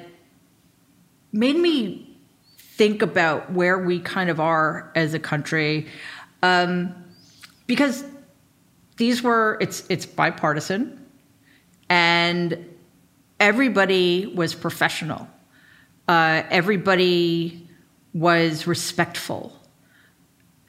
made 1.32 1.56
me 1.56 2.16
think 2.58 3.02
about 3.02 3.52
where 3.52 3.78
we 3.78 4.00
kind 4.00 4.30
of 4.30 4.40
are 4.40 4.90
as 4.94 5.14
a 5.14 5.18
country. 5.18 5.86
Um, 6.42 6.94
because 7.66 8.04
these 8.96 9.22
were 9.22 9.56
it's 9.60 9.84
it's 9.88 10.06
bipartisan 10.06 11.06
and 11.88 12.66
everybody 13.38 14.26
was 14.26 14.54
professional. 14.54 15.28
Uh, 16.08 16.42
everybody 16.50 17.68
was 18.12 18.66
respectful. 18.66 19.52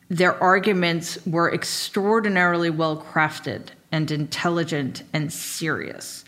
Their 0.09 0.41
arguments 0.43 1.17
were 1.25 1.53
extraordinarily 1.53 2.69
well 2.69 3.01
crafted 3.01 3.67
and 3.91 4.11
intelligent 4.11 5.03
and 5.13 5.31
serious 5.31 6.25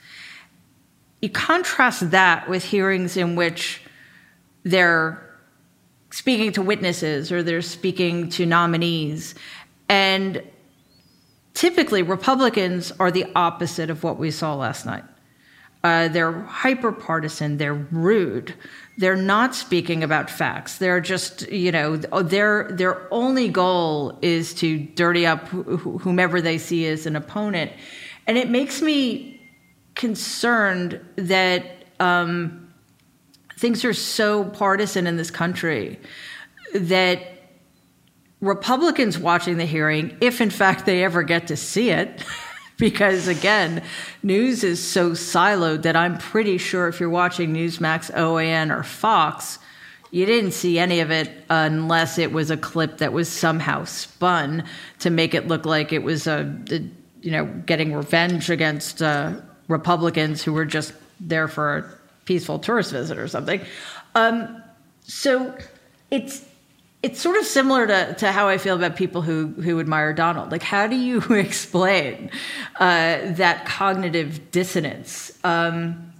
you 1.23 1.29
contrast 1.29 2.11
that 2.11 2.49
with 2.49 2.65
hearings 2.65 3.15
in 3.15 3.37
which 3.37 3.81
they're 4.63 5.39
speaking 6.11 6.51
to 6.51 6.61
witnesses 6.61 7.31
or 7.31 7.41
they're 7.41 7.61
speaking 7.61 8.27
to 8.27 8.45
nominees. 8.45 9.33
And 9.87 10.43
typically, 11.53 12.03
Republicans 12.03 12.91
are 12.99 13.09
the 13.09 13.25
opposite 13.37 13.89
of 13.89 14.03
what 14.03 14.19
we 14.19 14.31
saw 14.31 14.55
last 14.55 14.85
night. 14.85 15.05
Uh, 15.81 16.09
they're 16.09 16.41
hyper 16.41 16.91
partisan, 16.91 17.55
they're 17.55 17.73
rude, 17.73 18.53
they're 18.97 19.15
not 19.15 19.55
speaking 19.55 20.03
about 20.03 20.29
facts. 20.29 20.77
They're 20.77 20.99
just, 20.99 21.49
you 21.49 21.71
know, 21.71 21.95
their, 21.95 22.69
their 22.69 23.07
only 23.13 23.47
goal 23.47 24.19
is 24.21 24.53
to 24.55 24.77
dirty 24.77 25.25
up 25.25 25.47
whomever 25.47 26.41
they 26.41 26.57
see 26.57 26.85
as 26.85 27.05
an 27.05 27.15
opponent. 27.15 27.71
And 28.27 28.37
it 28.37 28.49
makes 28.49 28.81
me 28.81 29.32
concerned 29.95 30.99
that 31.15 31.85
um, 31.99 32.73
things 33.57 33.85
are 33.85 33.93
so 33.93 34.45
partisan 34.45 35.07
in 35.07 35.17
this 35.17 35.31
country 35.31 35.99
that 36.73 37.21
Republicans 38.41 39.17
watching 39.17 39.57
the 39.57 39.65
hearing, 39.65 40.17
if 40.19 40.41
in 40.41 40.49
fact 40.49 40.85
they 40.85 41.03
ever 41.03 41.23
get 41.23 41.47
to 41.47 41.55
see 41.55 41.89
it, 41.89 42.23
because 42.77 43.27
again, 43.27 43.83
news 44.21 44.63
is 44.63 44.85
so 44.85 45.11
siloed 45.11 45.83
that 45.83 45.95
I'm 45.95 46.17
pretty 46.17 46.57
sure 46.57 46.87
if 46.87 46.99
you're 46.99 47.09
watching 47.09 47.53
Newsmax, 47.53 48.11
OAN, 48.13 48.77
or 48.77 48.83
Fox, 48.83 49.59
you 50.11 50.25
didn't 50.25 50.51
see 50.51 50.77
any 50.77 50.99
of 50.99 51.09
it 51.09 51.31
unless 51.49 52.17
it 52.17 52.31
was 52.31 52.51
a 52.51 52.57
clip 52.57 52.97
that 52.97 53.13
was 53.13 53.29
somehow 53.29 53.85
spun 53.85 54.65
to 54.99 55.09
make 55.09 55.33
it 55.33 55.47
look 55.47 55.65
like 55.65 55.93
it 55.93 56.03
was 56.03 56.27
a, 56.27 56.53
a 56.69 56.79
you 57.21 57.31
know, 57.31 57.45
getting 57.65 57.93
revenge 57.93 58.49
against 58.49 59.01
uh, 59.01 59.33
Republicans 59.67 60.43
who 60.43 60.53
were 60.53 60.65
just 60.65 60.93
there 61.19 61.47
for 61.47 61.77
a 61.77 61.85
peaceful 62.25 62.59
tourist 62.59 62.91
visit 62.91 63.17
or 63.17 63.27
something. 63.27 63.61
Um, 64.15 64.63
so 65.01 65.55
it's 66.11 66.45
it's 67.01 67.19
sort 67.19 67.35
of 67.35 67.45
similar 67.45 67.85
to, 67.85 68.15
to 68.19 68.31
how 68.31 68.47
I 68.47 68.57
feel 68.57 68.75
about 68.75 68.95
people 68.95 69.21
who 69.21 69.47
who 69.47 69.79
admire 69.79 70.13
Donald. 70.13 70.51
Like, 70.51 70.63
how 70.63 70.87
do 70.87 70.95
you 70.95 71.19
explain 71.29 72.31
uh, 72.79 73.33
that 73.33 73.65
cognitive 73.65 74.51
dissonance? 74.51 75.37
Um, 75.43 76.13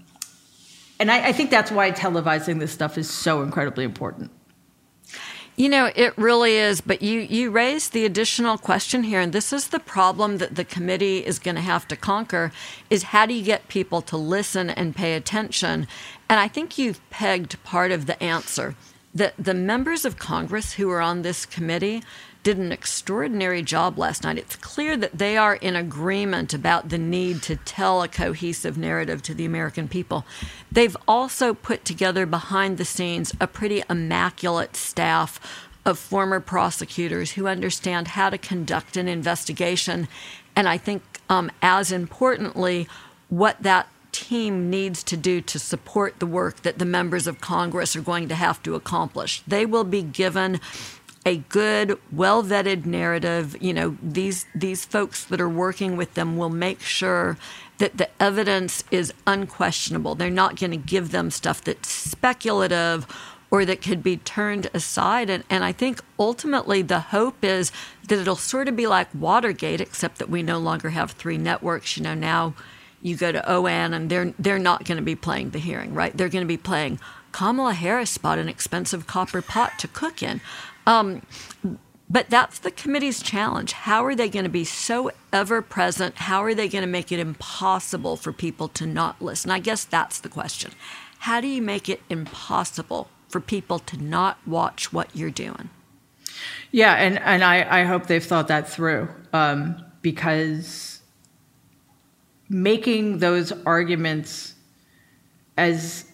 and 1.00 1.10
I, 1.12 1.30
I 1.30 1.32
think 1.32 1.50
that's 1.50 1.72
why 1.72 1.92
televising 1.92 2.60
this 2.60 2.72
stuff 2.72 2.98
is 2.98 3.10
so 3.10 3.42
incredibly 3.42 3.84
important. 3.84 4.32
You 5.56 5.70
know, 5.70 5.92
it 5.96 6.18
really 6.18 6.56
is. 6.58 6.82
But 6.82 7.02
you, 7.02 7.20
you 7.20 7.52
raised 7.52 7.94
the 7.94 8.06
additional 8.06 8.58
question 8.58 9.04
here, 9.04 9.20
and 9.20 9.32
this 9.34 9.54
is 9.54 9.68
the 9.68 9.80
problem 9.80 10.38
that 10.40 10.56
the 10.56 10.66
committee 10.66 11.26
is 11.26 11.38
going 11.38 11.56
to 11.56 11.62
have 11.62 11.88
to 11.90 11.96
conquer 11.96 12.52
is 12.90 13.04
how 13.04 13.26
do 13.28 13.34
you 13.34 13.44
get 13.44 13.68
people 13.68 14.02
to 14.04 14.18
listen 14.18 14.70
and 14.70 14.96
pay 14.96 15.14
attention? 15.14 15.88
And 16.28 16.40
I 16.40 16.48
think 16.48 16.78
you've 16.78 17.08
pegged 17.12 17.64
part 17.64 17.92
of 17.92 18.06
the 18.08 18.22
answer. 18.22 18.76
that 19.14 19.34
the 19.38 19.54
members 19.54 20.06
of 20.06 20.18
Congress 20.18 20.74
who 20.74 20.90
are 20.90 21.02
on 21.02 21.22
this 21.22 21.46
committee 21.46 22.02
did 22.44 22.58
an 22.58 22.72
extraordinary 22.72 23.62
job 23.62 23.98
last 23.98 24.24
night. 24.24 24.38
It's 24.38 24.58
clear 24.58 24.98
that 24.98 25.18
they 25.18 25.38
are 25.38 25.56
in 25.56 25.76
agreement 25.76 26.54
about 26.54 26.90
the 26.90 26.98
need 26.98 27.42
to 27.44 27.56
tell 27.56 28.04
a 28.04 28.08
cohesive 28.08 28.78
narrative 28.78 29.22
to 29.24 29.34
the 29.34 29.46
American 29.46 29.88
people. 29.88 30.26
They've 30.72 30.98
also 31.08 31.54
put 31.54 31.86
together 31.86 32.26
behind 32.26 32.78
the 32.78 32.86
scenes 32.86 33.34
a 33.40 33.48
pretty 33.48 33.82
immaculate 33.90 34.76
staff 34.76 35.40
of 35.86 35.98
former 35.98 36.40
prosecutors 36.40 37.32
who 37.32 37.48
understand 37.48 38.10
how 38.10 38.30
to 38.30 38.38
conduct 38.38 38.98
an 38.98 39.08
investigation. 39.08 40.08
And 40.56 40.68
I 40.68 40.78
think, 40.78 41.02
um, 41.30 41.52
as 41.62 41.92
importantly, 41.92 42.88
what 43.30 43.62
that 43.64 43.88
team 44.12 44.70
needs 44.70 45.04
to 45.04 45.18
do 45.18 45.42
to 45.42 45.60
support 45.60 46.20
the 46.20 46.26
work 46.26 46.62
that 46.62 46.78
the 46.78 46.86
members 46.86 47.26
of 47.26 47.42
Congress 47.42 47.96
are 47.96 48.02
going 48.02 48.30
to 48.30 48.36
have 48.36 48.62
to 48.64 48.76
accomplish. 48.76 49.42
They 49.48 49.66
will 49.66 49.84
be 49.84 50.04
given 50.04 50.62
a 51.26 51.38
good, 51.38 51.98
well 52.12 52.44
vetted 52.44 52.86
narrative. 52.86 53.56
You 53.62 53.74
know, 53.74 53.98
these 54.02 54.46
these 54.54 54.86
folks 54.86 55.24
that 55.26 55.40
are 55.40 55.50
working 55.50 55.96
with 55.96 56.14
them 56.16 56.38
will 56.38 56.50
make 56.50 56.82
sure 56.82 57.38
that 57.78 57.98
the 57.98 58.10
evidence 58.22 58.84
is 58.92 59.14
unquestionable. 59.26 60.16
They're 60.16 60.30
not 60.30 60.60
going 60.60 60.72
to 60.72 60.78
give 60.78 61.12
them 61.12 61.32
stuff 61.32 61.64
that's 61.64 61.90
speculative 61.90 63.08
or 63.50 63.66
that 63.66 63.82
could 63.82 64.02
be 64.02 64.18
turned 64.18 64.70
aside. 64.74 65.30
And, 65.30 65.44
and 65.50 65.64
I 65.64 65.72
think 65.72 66.02
ultimately 66.18 66.82
the 66.82 67.00
hope 67.00 67.44
is 67.44 67.72
that 68.08 68.20
it'll 68.20 68.36
sort 68.36 68.68
of 68.68 68.76
be 68.76 68.88
like 68.88 69.08
Watergate, 69.14 69.80
except 69.80 70.18
that 70.18 70.30
we 70.30 70.42
no 70.42 70.58
longer 70.60 70.90
have 70.90 71.12
three 71.12 71.38
networks. 71.38 71.96
You 71.98 72.04
know, 72.04 72.16
now 72.16 72.56
you 73.02 73.16
go 73.16 73.32
to 73.32 73.42
OAN 73.42 73.94
and 73.94 74.10
they're 74.10 74.34
they're 74.40 74.60
not 74.60 74.86
going 74.86 74.98
to 74.98 75.04
be 75.04 75.16
playing 75.16 75.52
the 75.52 75.60
hearing, 75.60 75.94
right? 75.94 76.16
They're 76.16 76.30
going 76.30 76.44
to 76.44 76.48
be 76.48 76.58
playing 76.58 77.00
Kamala 77.34 77.74
Harris 77.74 78.18
bought 78.18 78.38
an 78.38 78.48
expensive 78.48 79.08
copper 79.08 79.42
pot 79.42 79.78
to 79.80 79.88
cook 79.88 80.24
in. 80.24 80.40
Um, 80.86 81.22
but 82.10 82.30
that's 82.30 82.60
the 82.60 82.72
committee's 82.72 83.24
challenge. 83.24 83.72
How 83.72 84.06
are 84.06 84.16
they 84.16 84.30
going 84.30 84.44
to 84.44 84.50
be 84.50 84.66
so 84.66 85.12
ever 85.32 85.62
present? 85.62 86.16
How 86.16 86.44
are 86.44 86.54
they 86.54 86.68
going 86.68 86.84
to 86.84 86.88
make 86.88 87.12
it 87.12 87.20
impossible 87.20 88.18
for 88.18 88.32
people 88.32 88.68
to 88.70 88.86
not 88.86 89.22
listen? 89.22 89.50
I 89.50 89.60
guess 89.60 89.84
that's 89.84 90.20
the 90.20 90.30
question. 90.30 90.74
How 91.20 91.42
do 91.42 91.48
you 91.48 91.62
make 91.62 91.90
it 91.90 92.02
impossible 92.10 93.10
for 93.30 93.40
people 93.40 93.80
to 93.80 93.98
not 93.98 94.38
watch 94.46 94.94
what 94.94 95.10
you're 95.16 95.32
doing? 95.32 95.70
Yeah, 96.72 96.94
and, 96.94 97.18
and 97.20 97.44
I, 97.44 97.82
I 97.82 97.84
hope 97.84 98.08
they've 98.08 98.24
thought 98.24 98.48
that 98.50 98.70
through 98.70 99.10
um, 99.32 99.84
because 100.02 101.02
making 102.50 103.20
those 103.20 103.52
arguments 103.66 104.54
as 105.58 106.06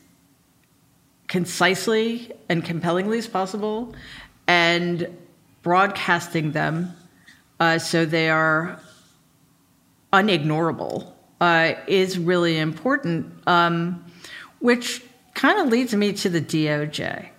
concisely 1.28 2.32
and 2.48 2.64
compellingly 2.64 3.18
as 3.18 3.28
possible 3.28 3.94
and 4.50 5.16
broadcasting 5.62 6.54
them 6.54 6.92
uh, 7.60 7.78
so 7.78 8.04
they 8.04 8.30
are 8.30 8.80
unignorable 10.12 11.12
uh, 11.40 11.74
is 11.88 12.18
really 12.18 12.58
important, 12.58 13.32
um, 13.48 14.04
which 14.60 15.04
kind 15.36 15.60
of 15.60 15.68
leads 15.68 15.94
me 15.94 16.14
to 16.14 16.30
the 16.30 16.42
DOJ. 16.42 17.30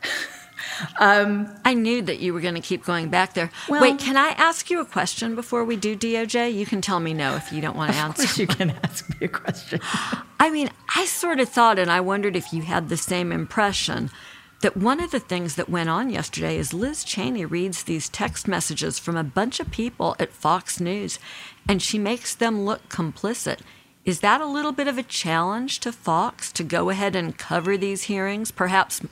um, 1.01 1.53
I 1.65 1.75
knew 1.75 2.01
that 2.03 2.21
you 2.21 2.33
were 2.33 2.41
going 2.41 2.55
to 2.55 2.61
keep 2.61 2.85
going 2.85 3.09
back 3.09 3.35
there. 3.35 3.51
Well, 3.69 3.83
Wait, 3.83 3.99
can 3.99 4.17
I 4.17 4.29
ask 4.29 4.71
you 4.71 4.81
a 4.81 4.87
question 4.87 5.35
before 5.35 5.65
we 5.65 5.75
do 5.77 5.97
DOJ? 5.97 6.55
You 6.55 6.65
can 6.65 6.81
tell 6.81 7.01
me 7.01 7.13
no 7.13 7.35
if 7.35 7.53
you 7.53 7.61
don't 7.61 7.77
want 7.77 7.93
to 7.93 7.99
answer. 7.99 8.23
Of 8.23 8.29
course, 8.29 8.39
you 8.39 8.47
can 8.47 8.71
ask 8.85 9.09
me 9.09 9.27
a 9.27 9.29
question. 9.29 9.81
I 10.39 10.49
mean, 10.51 10.71
I 10.95 11.07
sort 11.07 11.41
of 11.41 11.49
thought, 11.49 11.79
and 11.79 11.91
I 11.91 12.01
wondered 12.01 12.37
if 12.37 12.53
you 12.53 12.63
had 12.63 12.89
the 12.89 12.97
same 12.97 13.33
impression 13.33 14.11
that 14.61 14.77
one 14.77 15.01
of 15.01 15.11
the 15.11 15.21
things 15.21 15.55
that 15.55 15.69
went 15.69 15.89
on 15.89 16.11
yesterday 16.11 16.57
is 16.57 16.75
Liz 16.75 17.03
Cheney 17.03 17.45
reads 17.45 17.83
these 17.83 18.09
text 18.09 18.47
messages 18.47 18.99
from 18.99 19.17
a 19.17 19.25
bunch 19.25 19.59
of 19.61 19.71
people 19.71 20.17
at 20.19 20.33
Fox 20.33 20.81
News 20.81 21.19
and 21.69 21.81
she 21.81 21.99
makes 21.99 22.35
them 22.35 22.63
look 22.65 22.89
complicit. 22.89 23.61
Is 24.05 24.21
that 24.21 24.41
a 24.41 24.47
little 24.47 24.73
bit 24.73 24.89
of 24.89 24.99
a 24.99 25.03
challenge 25.03 25.81
to 25.81 25.93
Fox 25.93 26.51
to 26.53 26.65
go 26.65 26.91
ahead 26.91 27.15
and 27.15 27.37
cover 27.37 27.77
these 27.77 28.05
hearings, 28.05 28.51
perhaps 28.51 29.03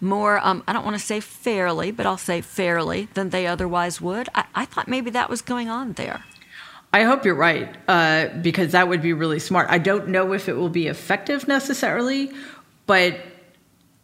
more, 0.00 0.38
um, 0.38 0.64
I 0.66 0.72
don't 0.72 0.84
want 0.84 0.98
to 0.98 1.04
say 1.04 1.20
fairly, 1.20 1.90
but 1.90 2.06
I'll 2.06 2.16
say 2.18 2.40
fairly 2.40 3.08
than 3.14 3.30
they 3.30 3.46
otherwise 3.46 4.00
would? 4.00 4.28
I, 4.34 4.44
I 4.54 4.64
thought 4.64 4.88
maybe 4.88 5.10
that 5.10 5.28
was 5.28 5.42
going 5.42 5.68
on 5.68 5.92
there. 5.92 6.24
I 6.92 7.04
hope 7.04 7.24
you're 7.24 7.34
right, 7.34 7.76
uh, 7.86 8.28
because 8.40 8.72
that 8.72 8.88
would 8.88 9.02
be 9.02 9.12
really 9.12 9.38
smart. 9.38 9.68
I 9.70 9.78
don't 9.78 10.08
know 10.08 10.32
if 10.32 10.48
it 10.48 10.54
will 10.54 10.70
be 10.70 10.88
effective 10.88 11.46
necessarily, 11.46 12.32
but 12.86 13.14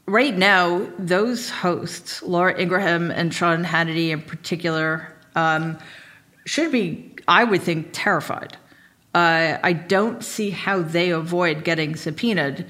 right 0.06 0.36
now, 0.36 0.86
those 0.98 1.50
hosts, 1.50 2.22
Laura 2.22 2.58
Ingraham 2.58 3.10
and 3.10 3.34
Sean 3.34 3.64
Hannity 3.64 4.10
in 4.10 4.22
particular, 4.22 5.12
um, 5.34 5.78
should 6.44 6.72
be, 6.72 7.12
I 7.26 7.44
would 7.44 7.62
think, 7.62 7.90
terrified. 7.92 8.56
Uh, 9.14 9.58
I 9.62 9.72
don't 9.72 10.22
see 10.22 10.50
how 10.50 10.82
they 10.82 11.10
avoid 11.10 11.64
getting 11.64 11.96
subpoenaed. 11.96 12.66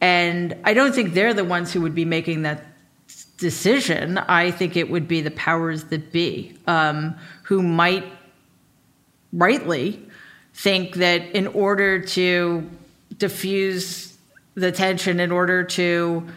And 0.00 0.56
I 0.64 0.74
don't 0.74 0.94
think 0.94 1.14
they're 1.14 1.34
the 1.34 1.44
ones 1.44 1.72
who 1.72 1.80
would 1.80 1.94
be 1.94 2.04
making 2.04 2.42
that 2.42 2.64
decision. 3.38 4.18
I 4.18 4.50
think 4.50 4.76
it 4.76 4.90
would 4.90 5.08
be 5.08 5.22
the 5.22 5.30
powers 5.30 5.84
that 5.84 6.12
be 6.12 6.56
um, 6.66 7.16
who 7.44 7.62
might 7.62 8.04
rightly 9.32 10.00
think 10.52 10.96
that 10.96 11.22
in 11.34 11.46
order 11.48 12.00
to 12.00 12.68
diffuse 13.16 14.16
the 14.54 14.70
tension, 14.70 15.20
in 15.20 15.32
order 15.32 15.64
to 15.64 16.28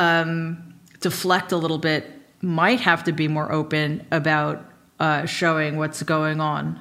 um, 0.00 0.74
deflect 1.00 1.52
a 1.52 1.56
little 1.56 1.78
bit 1.78 2.10
might 2.40 2.80
have 2.80 3.04
to 3.04 3.12
be 3.12 3.28
more 3.28 3.52
open 3.52 4.06
about 4.10 4.64
uh, 4.98 5.26
showing 5.26 5.76
what's 5.76 6.02
going 6.02 6.40
on. 6.40 6.80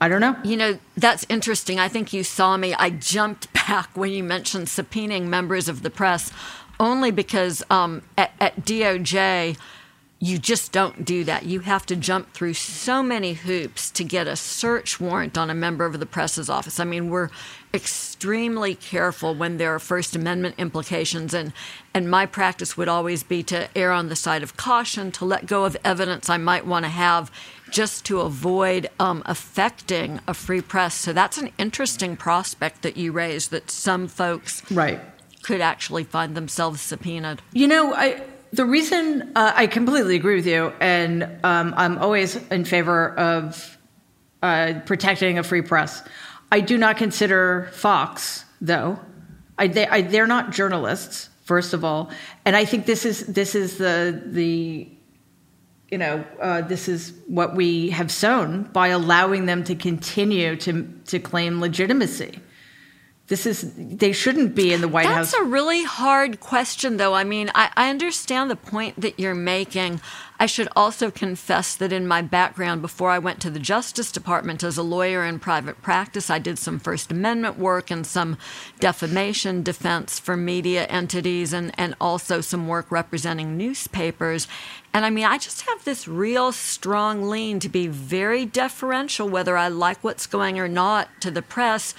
I 0.00 0.08
don't 0.08 0.20
know. 0.20 0.36
You 0.42 0.56
know, 0.56 0.78
that's 0.96 1.26
interesting. 1.28 1.78
I 1.78 1.88
think 1.88 2.12
you 2.12 2.24
saw 2.24 2.56
me. 2.56 2.74
I 2.74 2.90
jumped 2.90 3.52
back 3.66 3.90
when 3.94 4.10
you 4.10 4.24
mentioned 4.24 4.66
subpoenaing 4.66 5.24
members 5.24 5.68
of 5.68 5.82
the 5.82 5.90
press 5.90 6.32
only 6.80 7.10
because 7.10 7.62
um, 7.70 8.02
at, 8.16 8.32
at 8.40 8.62
DOJ, 8.62 9.56
you 10.18 10.38
just 10.38 10.72
don't 10.72 11.04
do 11.04 11.24
that. 11.24 11.44
You 11.44 11.60
have 11.60 11.84
to 11.86 11.96
jump 11.96 12.32
through 12.32 12.54
so 12.54 13.02
many 13.02 13.34
hoops 13.34 13.90
to 13.90 14.04
get 14.04 14.26
a 14.26 14.36
search 14.36 14.98
warrant 14.98 15.36
on 15.36 15.50
a 15.50 15.54
member 15.54 15.84
of 15.84 16.00
the 16.00 16.06
press's 16.06 16.48
office. 16.48 16.80
I 16.80 16.84
mean, 16.84 17.10
we're 17.10 17.28
extremely 17.74 18.74
careful 18.74 19.34
when 19.34 19.56
there 19.56 19.74
are 19.74 19.78
First 19.78 20.14
Amendment 20.14 20.56
implications, 20.58 21.34
and 21.34 21.52
and 21.94 22.10
my 22.10 22.26
practice 22.26 22.76
would 22.76 22.88
always 22.88 23.22
be 23.22 23.42
to 23.44 23.68
err 23.76 23.92
on 23.92 24.08
the 24.08 24.16
side 24.16 24.42
of 24.42 24.56
caution, 24.56 25.10
to 25.12 25.24
let 25.24 25.46
go 25.46 25.64
of 25.64 25.76
evidence 25.84 26.28
I 26.28 26.38
might 26.38 26.66
want 26.66 26.84
to 26.84 26.90
have, 26.90 27.30
just 27.70 28.04
to 28.06 28.20
avoid 28.20 28.88
um, 28.98 29.22
affecting 29.26 30.20
a 30.26 30.34
free 30.34 30.60
press. 30.60 30.94
So 30.94 31.12
that's 31.12 31.38
an 31.38 31.50
interesting 31.58 32.16
prospect 32.16 32.82
that 32.82 32.96
you 32.96 33.12
raised. 33.12 33.50
That 33.50 33.70
some 33.70 34.08
folks 34.08 34.62
right 34.70 35.00
could 35.42 35.60
actually 35.60 36.04
find 36.04 36.36
themselves 36.36 36.80
subpoenaed. 36.80 37.42
You 37.52 37.68
know, 37.68 37.94
I 37.94 38.22
the 38.52 38.66
reason 38.66 39.32
uh, 39.34 39.52
I 39.54 39.66
completely 39.66 40.16
agree 40.16 40.36
with 40.36 40.46
you, 40.46 40.72
and 40.80 41.24
um, 41.42 41.72
I'm 41.76 41.98
always 41.98 42.36
in 42.50 42.64
favor 42.64 43.18
of 43.18 43.78
uh, 44.42 44.74
protecting 44.84 45.38
a 45.38 45.42
free 45.42 45.62
press. 45.62 46.02
I 46.52 46.60
do 46.60 46.76
not 46.76 46.98
consider 46.98 47.70
Fox, 47.72 48.44
though. 48.60 49.00
I, 49.56 49.68
they, 49.68 49.86
I, 49.86 50.02
they're 50.02 50.26
not 50.26 50.50
journalists, 50.50 51.30
first 51.44 51.72
of 51.72 51.82
all, 51.82 52.10
and 52.44 52.54
I 52.54 52.66
think 52.66 52.84
this 52.84 53.06
is 53.06 53.26
this 53.26 53.54
is 53.54 53.78
the 53.78 54.22
the 54.26 54.86
you 55.90 55.96
know 55.96 56.24
uh, 56.40 56.60
this 56.60 56.88
is 56.88 57.14
what 57.26 57.56
we 57.56 57.88
have 57.90 58.10
sown 58.10 58.64
by 58.64 58.88
allowing 58.88 59.46
them 59.46 59.64
to 59.64 59.74
continue 59.74 60.56
to 60.56 60.92
to 61.06 61.18
claim 61.18 61.58
legitimacy. 61.58 62.38
This 63.28 63.46
is 63.46 63.72
they 63.76 64.12
shouldn't 64.12 64.54
be 64.54 64.74
in 64.74 64.82
the 64.82 64.88
White 64.88 65.04
That's 65.04 65.14
House. 65.14 65.32
That's 65.32 65.42
a 65.42 65.46
really 65.46 65.84
hard 65.84 66.38
question, 66.40 66.98
though. 66.98 67.14
I 67.14 67.24
mean, 67.24 67.50
I, 67.54 67.70
I 67.76 67.88
understand 67.88 68.50
the 68.50 68.56
point 68.56 69.00
that 69.00 69.18
you're 69.18 69.34
making. 69.34 70.02
I 70.42 70.46
should 70.46 70.68
also 70.74 71.08
confess 71.08 71.76
that 71.76 71.92
in 71.92 72.04
my 72.04 72.20
background, 72.20 72.82
before 72.82 73.10
I 73.10 73.20
went 73.20 73.40
to 73.42 73.50
the 73.50 73.60
Justice 73.60 74.10
Department 74.10 74.64
as 74.64 74.76
a 74.76 74.82
lawyer 74.82 75.24
in 75.24 75.38
private 75.38 75.80
practice, 75.82 76.30
I 76.30 76.40
did 76.40 76.58
some 76.58 76.80
First 76.80 77.12
Amendment 77.12 77.60
work 77.60 77.92
and 77.92 78.04
some 78.04 78.36
defamation 78.80 79.62
defense 79.62 80.18
for 80.18 80.36
media 80.36 80.86
entities 80.86 81.52
and, 81.52 81.70
and 81.78 81.94
also 82.00 82.40
some 82.40 82.66
work 82.66 82.90
representing 82.90 83.56
newspapers. 83.56 84.48
And 84.92 85.06
I 85.06 85.10
mean, 85.10 85.26
I 85.26 85.38
just 85.38 85.60
have 85.60 85.84
this 85.84 86.08
real 86.08 86.50
strong 86.50 87.22
lean 87.30 87.60
to 87.60 87.68
be 87.68 87.86
very 87.86 88.44
deferential, 88.44 89.28
whether 89.28 89.56
I 89.56 89.68
like 89.68 90.02
what's 90.02 90.26
going 90.26 90.58
or 90.58 90.66
not, 90.66 91.08
to 91.20 91.30
the 91.30 91.42
press 91.42 91.94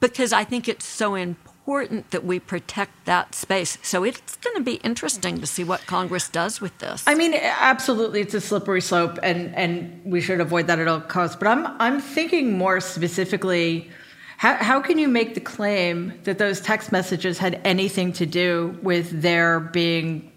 because 0.00 0.32
I 0.32 0.44
think 0.44 0.66
it's 0.66 0.86
so 0.86 1.14
important 1.14 1.49
important 1.60 2.10
that 2.10 2.24
we 2.24 2.40
protect 2.40 3.04
that 3.04 3.34
space. 3.34 3.78
So 3.82 4.02
it's 4.02 4.36
going 4.36 4.56
to 4.56 4.62
be 4.62 4.74
interesting 4.76 5.40
to 5.40 5.46
see 5.46 5.62
what 5.62 5.86
Congress 5.86 6.28
does 6.28 6.60
with 6.60 6.76
this. 6.78 7.04
I 7.06 7.14
mean, 7.14 7.34
absolutely, 7.34 8.22
it's 8.22 8.34
a 8.34 8.40
slippery 8.40 8.80
slope, 8.80 9.18
and 9.22 9.54
and 9.54 10.00
we 10.04 10.20
should 10.20 10.40
avoid 10.40 10.66
that 10.66 10.78
at 10.78 10.88
all 10.88 11.00
costs. 11.00 11.36
But 11.36 11.48
I'm 11.48 11.66
I'm 11.80 12.00
thinking 12.00 12.56
more 12.56 12.80
specifically. 12.80 13.90
How, 14.38 14.54
how 14.54 14.80
can 14.80 14.98
you 14.98 15.06
make 15.06 15.34
the 15.34 15.40
claim 15.40 16.14
that 16.24 16.38
those 16.38 16.62
text 16.62 16.90
messages 16.92 17.36
had 17.36 17.60
anything 17.62 18.10
to 18.14 18.24
do 18.24 18.74
with 18.82 19.20
their 19.20 19.60
being 19.60 20.32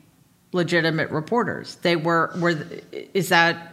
legitimate 0.52 1.10
reporters? 1.10 1.76
They 1.76 1.96
were 1.96 2.32
were 2.38 2.62
is 3.14 3.30
that 3.30 3.73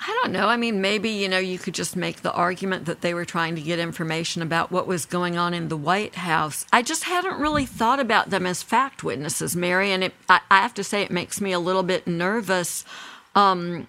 I 0.00 0.20
don't 0.22 0.32
know. 0.32 0.48
I 0.48 0.56
mean, 0.56 0.80
maybe, 0.80 1.10
you 1.10 1.28
know, 1.28 1.38
you 1.38 1.58
could 1.58 1.74
just 1.74 1.96
make 1.96 2.22
the 2.22 2.32
argument 2.32 2.84
that 2.84 3.00
they 3.00 3.14
were 3.14 3.24
trying 3.24 3.54
to 3.56 3.62
get 3.62 3.78
information 3.78 4.42
about 4.42 4.70
what 4.70 4.86
was 4.86 5.06
going 5.06 5.36
on 5.38 5.54
in 5.54 5.68
the 5.68 5.76
White 5.76 6.16
House. 6.16 6.66
I 6.72 6.82
just 6.82 7.04
hadn't 7.04 7.40
really 7.40 7.66
thought 7.66 8.00
about 8.00 8.30
them 8.30 8.46
as 8.46 8.62
fact 8.62 9.02
witnesses, 9.02 9.56
Mary. 9.56 9.92
And 9.92 10.04
it, 10.04 10.14
I, 10.28 10.40
I 10.50 10.62
have 10.62 10.74
to 10.74 10.84
say, 10.84 11.02
it 11.02 11.10
makes 11.10 11.40
me 11.40 11.52
a 11.52 11.58
little 11.58 11.82
bit 11.82 12.06
nervous. 12.06 12.84
Um, 13.34 13.86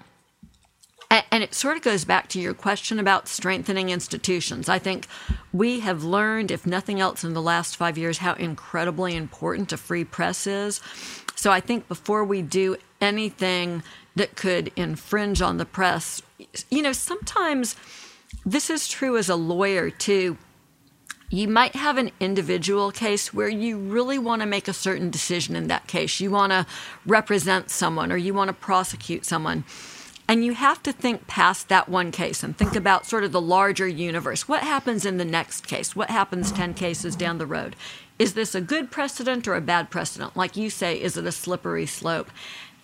and 1.10 1.42
it 1.42 1.54
sort 1.54 1.78
of 1.78 1.84
goes 1.84 2.04
back 2.04 2.28
to 2.30 2.40
your 2.40 2.54
question 2.54 3.00
about 3.00 3.28
strengthening 3.28 3.90
institutions. 3.90 4.68
I 4.68 4.80
think 4.80 5.08
we 5.54 5.80
have 5.80 6.04
learned, 6.04 6.52
if 6.52 6.66
nothing 6.66 7.00
else, 7.00 7.24
in 7.24 7.34
the 7.34 7.42
last 7.42 7.78
five 7.78 7.98
years, 7.98 8.18
how 8.18 8.34
incredibly 8.34 9.16
important 9.16 9.72
a 9.72 9.78
free 9.78 10.04
press 10.04 10.46
is. 10.46 10.82
So 11.36 11.52
I 11.52 11.62
think 11.62 11.88
before 11.88 12.26
we 12.26 12.42
do 12.42 12.76
anything 13.00 13.84
that 14.18 14.36
could 14.36 14.72
infringe 14.76 15.42
on 15.42 15.58
the 15.58 15.66
press. 15.66 16.22
You 16.70 16.82
know, 16.82 16.92
sometimes 16.92 17.76
this 18.46 18.70
is 18.70 18.88
true 18.88 19.18
as 19.18 19.30
a 19.30 19.36
lawyer 19.36 19.90
too. 19.90 20.38
You 21.30 21.48
might 21.48 21.76
have 21.76 21.98
an 21.98 22.12
individual 22.20 22.92
case 22.92 23.34
where 23.34 23.50
you 23.50 23.78
really 23.78 24.18
want 24.18 24.42
to 24.42 24.46
make 24.46 24.68
a 24.68 24.74
certain 24.74 25.10
decision 25.10 25.56
in 25.56 25.68
that 25.68 25.86
case. 25.88 26.20
You 26.20 26.32
want 26.32 26.52
to 26.52 26.66
represent 27.06 27.70
someone 27.70 28.12
or 28.12 28.18
you 28.18 28.34
want 28.34 28.48
to 28.48 28.54
prosecute 28.54 29.26
someone. 29.26 29.66
And 30.30 30.44
you 30.44 30.56
have 30.56 30.82
to 30.84 30.92
think 30.92 31.28
past 31.28 31.70
that 31.70 31.88
one 31.88 32.12
case 32.12 32.44
and 32.44 32.58
think 32.58 32.76
about 32.76 33.06
sort 33.06 33.24
of 33.24 33.32
the 33.32 33.42
larger 33.42 33.88
universe. 33.88 34.48
What 34.48 34.64
happens 34.64 35.06
in 35.06 35.18
the 35.18 35.26
next 35.26 35.68
case? 35.68 35.96
What 35.96 36.10
happens 36.10 36.52
10 36.52 36.74
cases 36.74 37.16
down 37.16 37.38
the 37.38 37.46
road? 37.46 37.76
Is 38.20 38.34
this 38.34 38.56
a 38.56 38.62
good 38.62 38.90
precedent 38.90 39.48
or 39.48 39.56
a 39.56 39.62
bad 39.62 39.90
precedent? 39.90 40.36
Like 40.36 40.58
you 40.58 40.70
say, 40.70 41.00
is 41.00 41.18
it 41.18 41.26
a 41.26 41.32
slippery 41.32 41.86
slope? 41.86 42.32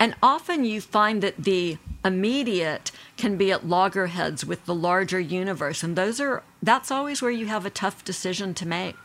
And 0.03 0.15
often 0.21 0.65
you 0.65 0.81
find 0.81 1.23
that 1.23 1.45
the 1.45 1.77
immediate 2.03 2.91
can 3.15 3.37
be 3.37 3.53
at 3.53 3.65
loggerheads 3.65 4.43
with 4.43 4.65
the 4.65 4.75
larger 4.75 5.17
universe. 5.17 5.81
And 5.81 5.95
those 5.95 6.19
are 6.19 6.43
that's 6.61 6.91
always 6.91 7.21
where 7.21 7.31
you 7.31 7.45
have 7.45 7.65
a 7.65 7.69
tough 7.69 8.03
decision 8.03 8.53
to 8.55 8.67
make. 8.67 8.97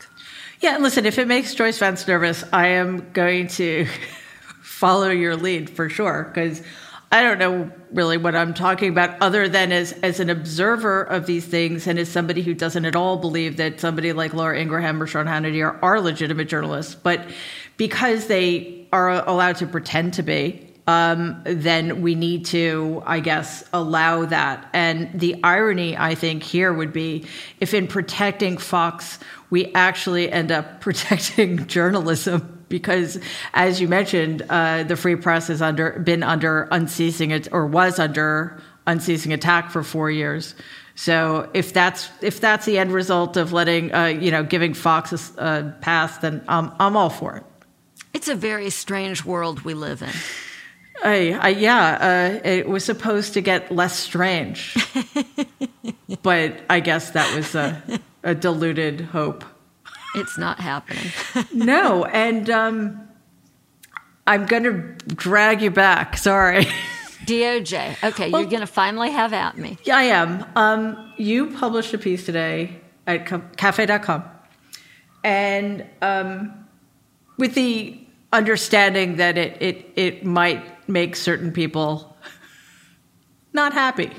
Yeah, 0.59 0.73
and 0.73 0.83
listen, 0.83 1.05
if 1.05 1.17
it 1.17 1.25
makes 1.25 1.55
Joyce 1.55 1.77
Vance 1.77 2.05
nervous, 2.05 2.43
I 2.51 2.67
am 2.67 3.09
going 3.13 3.47
to 3.47 3.87
follow 4.61 5.09
your 5.09 5.37
lead 5.37 5.69
for 5.69 5.87
sure, 5.89 6.29
because 6.33 6.61
I 7.13 7.23
don't 7.23 7.39
know 7.39 7.71
really 7.93 8.17
what 8.17 8.35
I'm 8.35 8.53
talking 8.53 8.89
about 8.89 9.21
other 9.21 9.47
than 9.47 9.71
as, 9.71 9.93
as 10.03 10.19
an 10.19 10.29
observer 10.29 11.03
of 11.03 11.27
these 11.27 11.45
things 11.45 11.87
and 11.87 11.97
as 11.97 12.09
somebody 12.09 12.41
who 12.41 12.53
doesn't 12.53 12.83
at 12.83 12.97
all 12.97 13.15
believe 13.15 13.55
that 13.55 13.79
somebody 13.79 14.11
like 14.11 14.33
Laura 14.33 14.59
Ingraham 14.59 15.01
or 15.01 15.07
Sean 15.07 15.27
Hannity 15.27 15.65
are, 15.65 15.79
are 15.81 16.01
legitimate 16.01 16.49
journalists. 16.49 16.93
But 16.93 17.25
because 17.77 18.27
they 18.27 18.85
are 18.91 19.25
allowed 19.25 19.55
to 19.57 19.65
pretend 19.65 20.15
to 20.15 20.23
be, 20.23 20.68
um, 20.89 21.39
then 21.43 22.01
we 22.01 22.15
need 22.15 22.45
to, 22.45 23.03
I 23.05 23.19
guess, 23.19 23.63
allow 23.71 24.25
that. 24.25 24.67
And 24.73 25.07
the 25.13 25.39
irony, 25.43 25.95
I 25.95 26.15
think, 26.15 26.41
here 26.41 26.73
would 26.73 26.91
be 26.91 27.27
if 27.59 27.75
in 27.75 27.85
protecting 27.85 28.57
Fox, 28.57 29.19
we 29.51 29.71
actually 29.73 30.31
end 30.31 30.51
up 30.51 30.81
protecting 30.81 31.67
journalism 31.67 32.65
because, 32.69 33.19
as 33.53 33.79
you 33.79 33.87
mentioned, 33.87 34.41
uh, 34.49 34.81
the 34.81 34.95
free 34.95 35.15
press 35.15 35.47
has 35.49 35.61
under 35.61 35.99
been 35.99 36.23
under 36.23 36.67
unceasing 36.71 37.39
or 37.51 37.67
was 37.67 37.99
under 37.99 38.59
unceasing 38.87 39.31
attack 39.31 39.69
for 39.69 39.83
four 39.83 40.09
years. 40.09 40.55
So 40.95 41.51
if 41.53 41.71
that's 41.71 42.09
if 42.21 42.41
that's 42.41 42.65
the 42.65 42.79
end 42.79 42.91
result 42.91 43.37
of 43.37 43.53
letting 43.53 43.93
uh, 43.93 44.05
you 44.05 44.31
know 44.31 44.41
giving 44.41 44.73
Fox 44.73 45.33
a, 45.37 45.77
pass, 45.81 46.17
then 46.17 46.43
I'm 46.47 46.71
I'm 46.79 46.97
all 46.97 47.11
for 47.11 47.35
it. 47.37 47.43
It's 48.11 48.27
a 48.27 48.35
very 48.35 48.71
strange 48.71 49.23
world 49.23 49.61
we 49.61 49.75
live 49.75 50.01
in. 50.01 50.09
I, 51.03 51.37
I, 51.41 51.49
yeah, 51.49 52.39
uh, 52.43 52.47
it 52.47 52.67
was 52.67 52.83
supposed 52.83 53.33
to 53.33 53.41
get 53.41 53.71
less 53.71 53.97
strange, 53.97 54.75
but 56.21 56.61
I 56.69 56.79
guess 56.79 57.11
that 57.11 57.33
was 57.35 57.55
a, 57.55 57.81
a 58.23 58.35
deluded 58.35 59.01
hope. 59.01 59.45
It's 60.15 60.37
not 60.37 60.59
happening. 60.59 61.11
no, 61.53 62.05
and 62.05 62.49
um, 62.49 63.07
I'm 64.27 64.45
going 64.45 64.63
to 64.63 64.71
drag 65.15 65.61
you 65.61 65.71
back. 65.71 66.17
Sorry. 66.17 66.65
DOJ. 67.25 68.03
Okay, 68.03 68.31
well, 68.31 68.41
you're 68.41 68.49
going 68.49 68.61
to 68.61 68.67
finally 68.67 69.11
have 69.11 69.33
at 69.33 69.57
me. 69.57 69.77
Yeah, 69.83 69.97
I 69.97 70.03
am. 70.03 70.45
Um, 70.55 71.13
you 71.17 71.47
published 71.51 71.93
a 71.93 71.97
piece 71.97 72.25
today 72.25 72.81
at 73.07 73.25
cafe.com, 73.57 74.23
and 75.23 75.85
um, 76.01 76.67
with 77.37 77.53
the 77.53 77.99
understanding 78.33 79.15
that 79.17 79.37
it, 79.37 79.61
it, 79.61 79.91
it 79.95 80.25
might 80.25 80.63
make 80.89 81.15
certain 81.15 81.51
people 81.51 82.17
not 83.53 83.73
happy. 83.73 84.11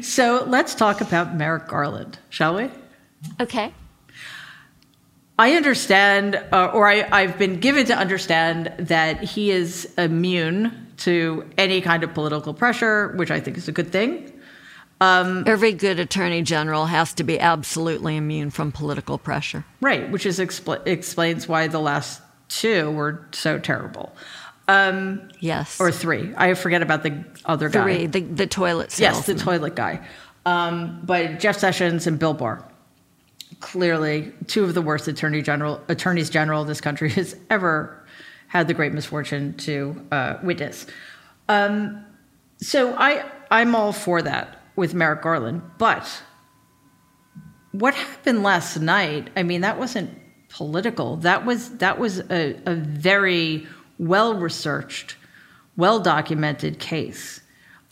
So 0.00 0.44
let's 0.46 0.74
talk 0.74 1.00
about 1.00 1.34
Merrick 1.34 1.68
Garland, 1.68 2.18
shall 2.30 2.56
we? 2.56 2.70
Okay. 3.40 3.72
I 5.38 5.52
understand, 5.54 6.36
uh, 6.52 6.70
or 6.72 6.88
I, 6.88 7.08
I've 7.10 7.38
been 7.38 7.58
given 7.58 7.86
to 7.86 7.96
understand 7.96 8.72
that 8.78 9.24
he 9.24 9.50
is 9.50 9.92
immune 9.96 10.88
to 10.98 11.50
any 11.58 11.80
kind 11.80 12.04
of 12.04 12.14
political 12.14 12.54
pressure, 12.54 13.08
which 13.16 13.30
I 13.30 13.40
think 13.40 13.56
is 13.56 13.66
a 13.66 13.72
good 13.72 13.90
thing. 13.90 14.32
Um, 15.00 15.42
Every 15.46 15.72
good 15.72 15.98
attorney 15.98 16.42
general 16.42 16.86
has 16.86 17.12
to 17.14 17.24
be 17.24 17.40
absolutely 17.40 18.16
immune 18.16 18.50
from 18.50 18.70
political 18.70 19.18
pressure. 19.18 19.64
Right, 19.80 20.08
which 20.12 20.26
is 20.26 20.38
expl- 20.38 20.86
explains 20.86 21.48
why 21.48 21.66
the 21.66 21.80
last 21.80 22.22
two 22.48 22.90
were 22.92 23.26
so 23.32 23.58
terrible. 23.58 24.14
Um, 24.72 25.28
yes. 25.40 25.80
Or 25.80 25.92
three. 25.92 26.32
I 26.36 26.54
forget 26.54 26.82
about 26.82 27.02
the 27.02 27.24
other 27.44 27.68
guy. 27.68 27.82
Three, 27.82 28.06
the, 28.06 28.20
the 28.20 28.46
toilet. 28.46 28.98
Yes, 28.98 29.26
the 29.26 29.34
toilet 29.34 29.74
guy. 29.74 30.06
Um, 30.46 31.02
but 31.04 31.40
Jeff 31.40 31.58
Sessions 31.58 32.06
and 32.06 32.18
Bill 32.18 32.34
Barr, 32.34 32.66
clearly 33.60 34.32
two 34.46 34.64
of 34.64 34.74
the 34.74 34.82
worst 34.82 35.08
attorney 35.08 35.42
general 35.42 35.80
attorneys 35.88 36.30
general 36.30 36.64
this 36.64 36.80
country 36.80 37.10
has 37.20 37.36
ever 37.50 38.04
had 38.48 38.66
the 38.66 38.74
great 38.74 38.92
misfortune 38.92 39.54
to 39.58 40.00
uh, 40.10 40.38
witness. 40.42 40.86
Um, 41.48 42.04
so 42.58 42.94
I 42.94 43.24
I'm 43.50 43.74
all 43.74 43.92
for 43.92 44.22
that 44.22 44.62
with 44.74 44.94
Merrick 44.94 45.22
Garland, 45.22 45.62
but 45.78 46.22
what 47.72 47.94
happened 47.94 48.42
last 48.42 48.78
night? 48.78 49.30
I 49.36 49.42
mean, 49.42 49.60
that 49.62 49.78
wasn't 49.78 50.10
political. 50.48 51.16
That 51.18 51.44
was 51.44 51.70
that 51.78 51.98
was 51.98 52.20
a, 52.20 52.60
a 52.66 52.74
very 52.74 53.66
well 54.02 54.34
researched, 54.34 55.16
well 55.76 56.00
documented 56.00 56.78
case. 56.78 57.40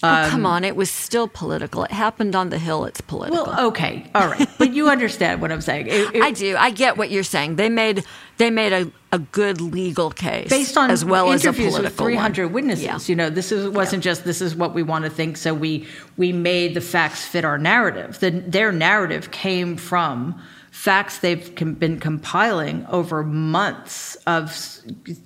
Um, 0.03 0.25
oh, 0.25 0.31
come 0.31 0.47
on, 0.47 0.65
it 0.65 0.77
was 0.77 0.91
still 0.91 1.29
political. 1.29 1.85
It 1.85 1.91
happened 1.91 2.35
on 2.35 2.49
the 2.49 2.59
Hill. 2.59 2.87
It's 2.87 3.03
political. 3.03 3.45
Well, 3.45 3.67
okay, 3.69 4.11
all 4.15 4.29
right, 4.29 4.49
but 4.59 4.73
you 4.73 4.89
understand 4.89 5.43
what 5.43 5.53
I'm 5.53 5.61
saying. 5.61 5.89
It, 5.89 6.15
it, 6.15 6.23
I 6.23 6.31
do. 6.31 6.57
I 6.57 6.71
get 6.71 6.97
what 6.97 7.11
you're 7.11 7.23
saying. 7.23 7.57
They 7.57 7.69
made 7.69 8.05
they 8.39 8.49
made 8.49 8.73
a, 8.73 8.91
a 9.13 9.19
good 9.19 9.61
legal 9.61 10.11
case 10.11 10.49
based 10.49 10.79
on 10.79 10.91
as 10.91 11.05
well 11.05 11.31
as 11.31 11.45
a 11.45 11.53
political 11.53 11.83
with 11.83 11.99
300 11.99 12.47
one. 12.47 12.53
witnesses. 12.55 12.85
Yeah. 12.85 12.99
You 13.07 13.15
know, 13.15 13.29
this 13.29 13.53
is, 13.53 13.69
wasn't 13.69 14.03
yeah. 14.03 14.13
just 14.13 14.25
this 14.25 14.41
is 14.41 14.57
what 14.57 14.73
we 14.73 14.83
want 14.83 15.05
to 15.05 15.11
think. 15.11 15.37
So 15.37 15.53
we 15.53 15.87
we 16.17 16.33
made 16.33 16.73
the 16.75 16.81
facts 16.81 17.25
fit 17.27 17.45
our 17.45 17.59
narrative. 17.59 18.21
The, 18.21 18.31
their 18.31 18.73
narrative 18.73 19.31
came 19.31 19.77
from 19.77 20.41
facts 20.71 21.19
they've 21.19 21.55
been 21.79 21.99
compiling 21.99 22.87
over 22.87 23.23
months 23.23 24.17
of 24.27 24.57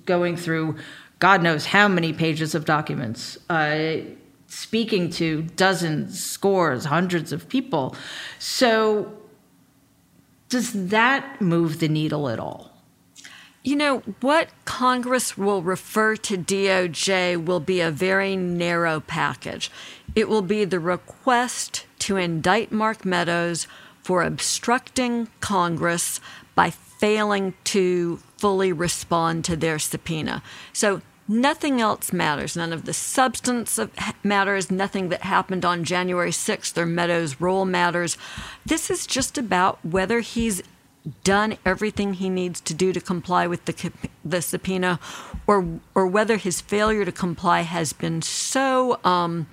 going 0.05 0.35
through 0.35 0.75
God 1.19 1.41
knows 1.41 1.65
how 1.65 1.87
many 1.87 2.13
pages 2.13 2.55
of 2.55 2.65
documents, 2.65 3.37
uh, 3.49 3.97
speaking 4.47 5.09
to 5.11 5.43
dozens, 5.43 6.21
scores, 6.23 6.85
hundreds 6.85 7.31
of 7.31 7.47
people. 7.47 7.95
So, 8.37 9.13
does 10.49 10.89
that 10.89 11.41
move 11.41 11.79
the 11.79 11.87
needle 11.87 12.29
at 12.29 12.39
all? 12.39 12.71
You 13.63 13.75
know, 13.75 13.99
what 14.21 14.49
Congress 14.65 15.37
will 15.37 15.63
refer 15.63 16.15
to 16.17 16.37
DOJ 16.37 17.43
will 17.43 17.59
be 17.59 17.81
a 17.81 17.89
very 17.89 18.35
narrow 18.35 18.99
package. 18.99 19.71
It 20.13 20.29
will 20.29 20.43
be 20.43 20.65
the 20.65 20.79
request 20.79 21.85
to 21.99 22.17
indict 22.17 22.71
Mark 22.71 23.03
Meadows 23.05 23.67
for 24.05 24.21
obstructing 24.21 25.27
Congress 25.39 26.21
by 26.53 26.69
failing 26.69 27.55
to 27.63 28.17
fully 28.37 28.71
respond 28.71 29.43
to 29.43 29.55
their 29.55 29.79
subpoena. 29.79 30.43
So 30.73 31.01
nothing 31.27 31.81
else 31.81 32.13
matters. 32.13 32.55
None 32.55 32.71
of 32.71 32.85
the 32.85 32.93
substance 32.93 33.79
of 33.79 33.89
matters. 34.23 34.69
Nothing 34.69 35.09
that 35.09 35.23
happened 35.23 35.65
on 35.65 35.83
January 35.83 36.29
6th 36.29 36.77
or 36.77 36.85
Meadows' 36.85 37.41
role 37.41 37.65
matters. 37.65 38.15
This 38.63 38.91
is 38.91 39.07
just 39.07 39.39
about 39.39 39.83
whether 39.83 40.19
he's 40.19 40.61
done 41.23 41.57
everything 41.65 42.13
he 42.13 42.29
needs 42.29 42.61
to 42.61 42.75
do 42.75 42.93
to 42.93 43.01
comply 43.01 43.47
with 43.47 43.65
the 43.65 43.91
the 44.23 44.41
subpoena, 44.41 44.99
or 45.47 45.79
or 45.95 46.05
whether 46.05 46.37
his 46.37 46.61
failure 46.61 47.05
to 47.05 47.11
comply 47.11 47.61
has 47.61 47.91
been 47.91 48.21
so 48.21 48.99
um, 49.03 49.47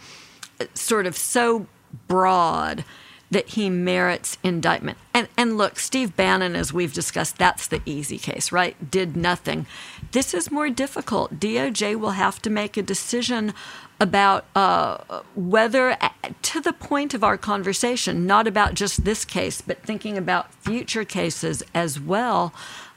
sort 0.74 1.06
of 1.06 1.16
so 1.16 1.66
broad 2.06 2.84
that 3.32 3.48
he 3.48 3.70
merits 3.70 4.36
indictment. 4.44 4.98
And 5.14 5.26
and 5.36 5.56
look, 5.56 5.78
Steve 5.78 6.14
Bannon, 6.14 6.54
as 6.54 6.72
we've 6.72 6.92
discussed, 6.92 7.38
that's 7.38 7.66
the 7.66 7.80
easy 7.86 8.18
case, 8.18 8.52
right? 8.52 8.76
Did 8.90 9.16
nothing. 9.16 9.66
This 10.12 10.34
is 10.34 10.50
more 10.50 10.68
difficult. 10.68 11.40
DOJ 11.40 11.98
will 11.98 12.10
have 12.10 12.42
to 12.42 12.50
make 12.50 12.76
a 12.76 12.82
decision 12.82 13.54
about 13.98 14.44
uh, 14.54 14.98
whether, 15.34 15.96
to 16.42 16.60
the 16.60 16.72
point 16.72 17.14
of 17.14 17.24
our 17.24 17.38
conversation, 17.38 18.26
not 18.26 18.46
about 18.46 18.74
just 18.74 19.04
this 19.04 19.24
case, 19.24 19.60
but 19.60 19.82
thinking 19.82 20.18
about 20.18 20.52
future 20.54 21.04
cases 21.04 21.62
as 21.72 21.98
well. 21.98 22.52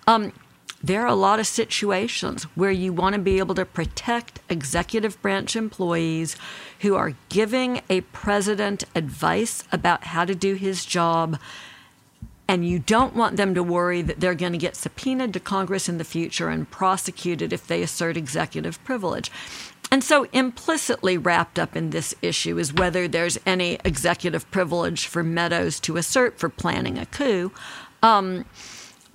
Um, 0.07 0.33
there 0.83 1.01
are 1.01 1.07
a 1.07 1.15
lot 1.15 1.39
of 1.39 1.47
situations 1.47 2.43
where 2.55 2.71
you 2.71 2.91
want 2.91 3.15
to 3.15 3.21
be 3.21 3.39
able 3.39 3.55
to 3.55 3.65
protect 3.65 4.39
executive 4.49 5.19
branch 5.21 5.55
employees 5.55 6.35
who 6.81 6.95
are 6.95 7.13
giving 7.29 7.81
a 7.89 8.01
president 8.01 8.83
advice 8.95 9.63
about 9.71 10.05
how 10.05 10.25
to 10.25 10.35
do 10.35 10.55
his 10.55 10.85
job. 10.85 11.39
And 12.47 12.67
you 12.67 12.77
don't 12.79 13.15
want 13.15 13.37
them 13.37 13.55
to 13.55 13.63
worry 13.63 14.01
that 14.03 14.19
they're 14.19 14.35
going 14.35 14.51
to 14.51 14.57
get 14.57 14.75
subpoenaed 14.75 15.33
to 15.33 15.39
Congress 15.39 15.89
in 15.89 15.97
the 15.97 16.03
future 16.03 16.49
and 16.49 16.69
prosecuted 16.69 17.51
if 17.51 17.65
they 17.65 17.81
assert 17.81 18.17
executive 18.17 18.83
privilege. 18.83 19.31
And 19.91 20.03
so, 20.03 20.27
implicitly 20.33 21.17
wrapped 21.17 21.59
up 21.59 21.75
in 21.75 21.91
this 21.91 22.15
issue 22.21 22.57
is 22.57 22.73
whether 22.73 23.07
there's 23.07 23.37
any 23.45 23.77
executive 23.85 24.49
privilege 24.51 25.07
for 25.07 25.23
Meadows 25.23 25.79
to 25.81 25.97
assert 25.97 26.39
for 26.39 26.49
planning 26.49 26.97
a 26.97 27.05
coup. 27.05 27.51
Um, 28.01 28.45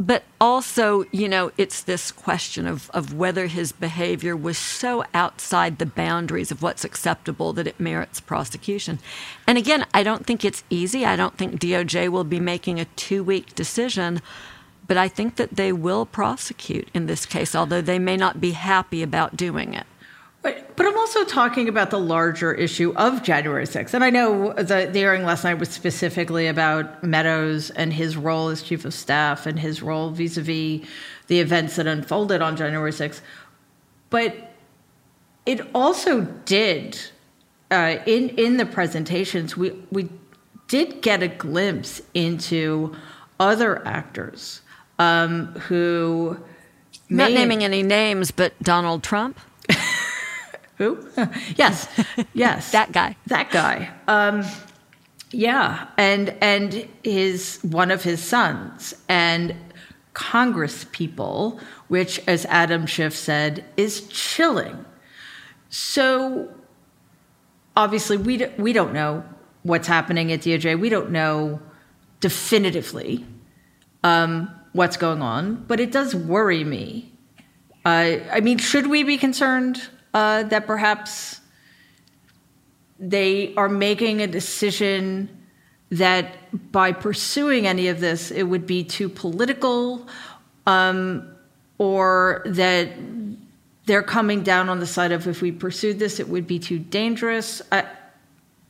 but 0.01 0.25
also, 0.41 1.05
you 1.13 1.29
know, 1.29 1.53
it's 1.59 1.83
this 1.83 2.11
question 2.11 2.67
of, 2.67 2.91
of 2.95 3.13
whether 3.13 3.49
his 3.49 3.71
behavior 3.71 4.35
was 4.35 4.57
so 4.57 5.05
outside 5.13 5.79
the 5.79 5.85
boundaries 5.85 6.51
of 6.51 6.63
what's 6.63 6.87
acceptable 6.87 7.53
that 7.53 7.67
it 7.67 7.79
merits 7.79 8.19
prosecution. 8.19 8.99
And 9.47 9.59
again, 9.59 9.85
I 9.93 10.03
don't 10.03 10.25
think 10.25 10.43
it's 10.43 10.65
easy. 10.71 11.05
I 11.05 11.17
don't 11.17 11.37
think 11.37 11.61
DOJ 11.61 12.09
will 12.09 12.25
be 12.25 12.41
making 12.41 12.81
a 12.81 12.87
two 12.87 13.23
week 13.23 13.55
decision, 13.55 14.23
but 14.87 14.97
I 14.97 15.07
think 15.07 15.37
that 15.37 15.57
they 15.57 15.71
will 15.71 16.07
prosecute 16.07 16.89
in 16.95 17.05
this 17.05 17.27
case, 17.27 17.55
although 17.55 17.83
they 17.83 17.99
may 17.99 18.17
not 18.17 18.41
be 18.41 18.53
happy 18.53 19.03
about 19.03 19.37
doing 19.37 19.75
it. 19.75 19.87
But, 20.43 20.75
but 20.75 20.87
I'm 20.87 20.97
also 20.97 21.25
talking 21.25 21.69
about 21.69 21.91
the 21.91 21.99
larger 21.99 22.53
issue 22.53 22.95
of 22.97 23.23
January 23.23 23.67
6th. 23.67 23.93
And 23.93 24.03
I 24.03 24.09
know 24.09 24.55
the, 24.55 24.89
the 24.91 24.99
hearing 24.99 25.25
last 25.25 25.45
night 25.45 25.55
was 25.55 25.69
specifically 25.69 26.47
about 26.47 27.05
Meadows 27.05 27.71
and 27.71 27.93
his 27.93 28.17
role 28.17 28.49
as 28.49 28.63
chief 28.63 28.87
of 28.87 28.95
staff 28.95 29.45
and 29.45 29.59
his 29.59 29.83
role 29.83 30.11
vis 30.11 30.39
a 30.39 30.43
vis 30.43 30.87
the 31.27 31.41
events 31.41 31.77
that 31.77 31.87
unfolded 31.87 32.41
on 32.41 32.57
January 32.57 32.91
6th. 32.91 33.21
But 34.09 34.53
it 35.45 35.61
also 35.75 36.23
did, 36.45 36.99
uh, 37.71 37.97
in, 38.07 38.31
in 38.31 38.57
the 38.57 38.67
presentations, 38.67 39.57
we, 39.57 39.73
we 39.93 40.09
did 40.69 41.03
get 41.03 41.23
a 41.23 41.29
glimpse 41.29 42.01
into 42.15 42.97
other 43.39 43.87
actors 43.87 44.63
um, 44.99 45.47
who. 45.69 46.39
Not 47.09 47.33
naming 47.33 47.65
any 47.65 47.83
names, 47.83 48.31
but 48.31 48.61
Donald 48.63 49.03
Trump? 49.03 49.41
Who? 50.81 51.07
yes, 51.57 51.89
yes, 52.33 52.73
that 52.73 52.91
guy. 52.91 53.15
That 53.27 53.51
guy. 53.51 53.91
Um, 54.09 54.47
yeah, 55.31 55.89
and 55.99 56.35
and 56.41 56.89
his 57.05 57.59
one 57.63 57.91
of 57.91 58.03
his 58.03 58.23
sons 58.23 58.95
and 59.07 59.55
Congress 60.15 60.87
people, 60.91 61.61
which, 61.89 62.19
as 62.27 62.47
Adam 62.47 62.87
Schiff 62.87 63.15
said, 63.15 63.63
is 63.77 64.09
chilling. 64.09 64.87
So 65.69 66.51
obviously, 67.77 68.17
we 68.17 68.39
d- 68.39 68.53
we 68.57 68.73
don't 68.73 68.95
know 68.95 69.23
what's 69.65 69.87
happening 69.87 70.33
at 70.33 70.41
DOJ. 70.41 70.81
We 70.81 70.89
don't 70.89 71.11
know 71.11 71.61
definitively 72.21 73.27
um, 74.03 74.51
what's 74.73 74.97
going 74.97 75.21
on, 75.21 75.63
but 75.69 75.79
it 75.79 75.93
does 75.93 76.15
worry 76.15 76.65
me. 76.65 77.13
Uh, 77.85 78.17
I 78.33 78.41
mean, 78.41 78.57
should 78.57 78.87
we 78.87 79.03
be 79.03 79.19
concerned? 79.19 79.83
Uh, 80.15 80.43
that 80.45 80.67
perhaps 80.67 81.41
they 82.99 83.55
are 83.57 83.69
making 83.69 84.21
a 84.21 84.27
decision 84.27 85.29
that 85.91 86.37
by 86.71 86.93
pursuing 86.93 87.67
any 87.67 87.89
of 87.89 88.01
this, 88.01 88.31
it 88.31 88.45
would 88.45 88.67
be 88.67 88.85
too 88.85 89.09
political, 89.09 90.07
um, 90.67 91.35
or 91.79 92.43
that 92.47 92.91
they're 93.87 94.03
coming 94.03 94.43
down 94.43 94.69
on 94.69 94.79
the 94.79 94.87
side 94.87 95.11
of 95.11 95.27
if 95.27 95.43
we 95.43 95.51
pursued 95.51 95.99
this, 95.99 96.21
it 96.21 96.29
would 96.29 96.47
be 96.47 96.59
too 96.59 96.79
dangerous. 96.79 97.61
I, 97.73 97.87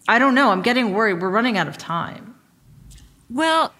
I 0.09 0.18
don't 0.18 0.34
know. 0.34 0.51
I'm 0.51 0.62
getting 0.62 0.95
worried. 0.95 1.20
We're 1.20 1.28
running 1.28 1.59
out 1.59 1.68
of 1.68 1.76
time. 1.76 2.34
Well, 3.28 3.74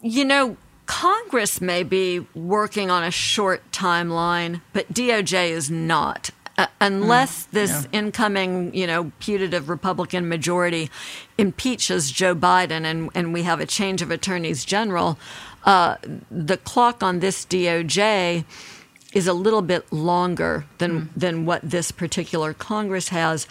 you 0.00 0.24
know, 0.24 0.56
Congress 0.86 1.60
may 1.60 1.82
be 1.82 2.20
working 2.34 2.90
on 2.90 3.04
a 3.04 3.10
short 3.10 3.70
timeline, 3.70 4.62
but 4.72 4.92
DOJ 4.92 5.50
is 5.50 5.70
not. 5.70 6.30
Uh, 6.58 6.66
unless 6.80 7.46
mm, 7.46 7.50
this 7.52 7.70
yeah. 7.70 8.00
incoming, 8.00 8.74
you 8.74 8.84
know, 8.84 9.12
putative 9.20 9.68
Republican 9.68 10.28
majority 10.28 10.90
impeaches 11.38 12.10
Joe 12.10 12.34
Biden 12.34 12.84
and, 12.84 13.10
and 13.14 13.32
we 13.32 13.44
have 13.44 13.60
a 13.60 13.66
change 13.66 14.02
of 14.02 14.10
attorneys 14.10 14.64
general, 14.64 15.18
uh, 15.64 15.96
the 16.30 16.56
clock 16.56 17.00
on 17.00 17.20
this 17.20 17.46
DOJ 17.46 18.44
is 19.14 19.28
a 19.28 19.32
little 19.32 19.62
bit 19.62 19.90
longer 19.92 20.66
than 20.78 21.02
mm. 21.02 21.08
than 21.16 21.46
what 21.46 21.62
this 21.62 21.92
particular 21.92 22.52
Congress 22.52 23.08
has. 23.08 23.46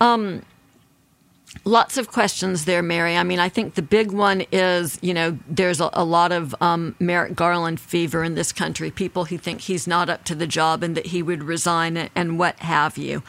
Um, 0.00 0.42
Lots 1.64 1.96
of 1.96 2.10
questions 2.10 2.66
there, 2.66 2.82
Mary. 2.82 3.16
I 3.16 3.22
mean, 3.22 3.38
I 3.38 3.48
think 3.48 3.74
the 3.74 3.82
big 3.82 4.12
one 4.12 4.42
is, 4.52 4.98
you 5.00 5.14
know, 5.14 5.38
there's 5.48 5.80
a, 5.80 5.88
a 5.94 6.04
lot 6.04 6.30
of 6.30 6.54
um, 6.60 6.94
Merrick 7.00 7.34
Garland 7.34 7.80
fever 7.80 8.22
in 8.22 8.34
this 8.34 8.52
country. 8.52 8.90
People 8.90 9.26
who 9.26 9.38
think 9.38 9.62
he's 9.62 9.86
not 9.86 10.10
up 10.10 10.24
to 10.24 10.34
the 10.34 10.46
job 10.46 10.82
and 10.82 10.94
that 10.96 11.06
he 11.06 11.22
would 11.22 11.42
resign 11.42 12.10
and 12.14 12.38
what 12.38 12.58
have 12.60 12.98
you. 12.98 13.22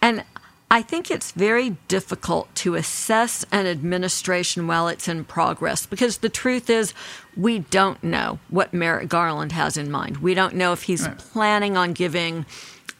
And 0.00 0.24
I 0.70 0.80
think 0.80 1.10
it's 1.10 1.32
very 1.32 1.76
difficult 1.88 2.54
to 2.56 2.76
assess 2.76 3.44
an 3.52 3.66
administration 3.66 4.66
while 4.66 4.88
it's 4.88 5.06
in 5.06 5.24
progress 5.24 5.84
because 5.84 6.18
the 6.18 6.30
truth 6.30 6.70
is, 6.70 6.94
we 7.36 7.58
don't 7.58 8.02
know 8.02 8.38
what 8.48 8.72
Merrick 8.72 9.08
Garland 9.08 9.52
has 9.52 9.76
in 9.76 9.90
mind. 9.90 10.18
We 10.18 10.32
don't 10.32 10.54
know 10.54 10.72
if 10.72 10.84
he's 10.84 11.06
right. 11.06 11.18
planning 11.18 11.76
on 11.76 11.92
giving 11.92 12.46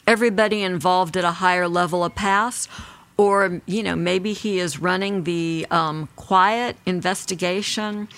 everybody 0.06 0.62
involved 0.62 1.16
at 1.16 1.24
a 1.24 1.30
higher 1.30 1.68
level 1.68 2.04
a 2.04 2.10
pass 2.10 2.68
or 3.16 3.60
you 3.66 3.82
know 3.82 3.96
maybe 3.96 4.32
he 4.32 4.58
is 4.58 4.78
running 4.78 5.24
the 5.24 5.66
um, 5.70 6.08
quiet 6.16 6.76
investigation 6.86 8.08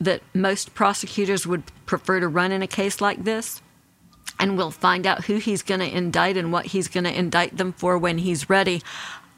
that 0.00 0.22
most 0.34 0.74
prosecutors 0.74 1.46
would 1.46 1.62
prefer 1.86 2.20
to 2.20 2.28
run 2.28 2.52
in 2.52 2.62
a 2.62 2.66
case 2.66 3.00
like 3.00 3.24
this 3.24 3.60
and 4.38 4.56
we'll 4.56 4.70
find 4.70 5.06
out 5.06 5.26
who 5.26 5.36
he's 5.36 5.62
going 5.62 5.80
to 5.80 5.96
indict 5.96 6.36
and 6.36 6.52
what 6.52 6.66
he's 6.66 6.88
going 6.88 7.04
to 7.04 7.16
indict 7.16 7.58
them 7.58 7.72
for 7.72 7.98
when 7.98 8.18
he's 8.18 8.48
ready. 8.48 8.82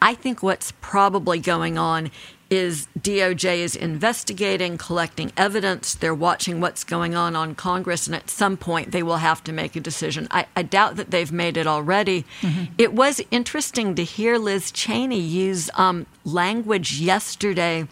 I 0.00 0.14
think 0.14 0.42
what's 0.42 0.72
probably 0.80 1.40
going 1.40 1.76
on 1.76 2.10
is 2.52 2.86
DOJ 3.00 3.60
is 3.60 3.74
investigating, 3.74 4.76
collecting 4.76 5.32
evidence. 5.38 5.94
They're 5.94 6.14
watching 6.14 6.60
what's 6.60 6.84
going 6.84 7.14
on 7.14 7.34
on 7.34 7.54
Congress, 7.54 8.06
and 8.06 8.14
at 8.14 8.28
some 8.28 8.58
point 8.58 8.92
they 8.92 9.02
will 9.02 9.16
have 9.16 9.42
to 9.44 9.52
make 9.52 9.74
a 9.74 9.80
decision. 9.80 10.28
I, 10.30 10.44
I 10.54 10.60
doubt 10.60 10.96
that 10.96 11.10
they've 11.10 11.32
made 11.32 11.56
it 11.56 11.66
already. 11.66 12.26
Mm-hmm. 12.42 12.74
It 12.76 12.92
was 12.92 13.22
interesting 13.30 13.94
to 13.94 14.04
hear 14.04 14.36
Liz 14.36 14.70
Cheney 14.70 15.18
use 15.18 15.70
um, 15.76 16.04
language 16.26 17.00
yesterday 17.00 17.88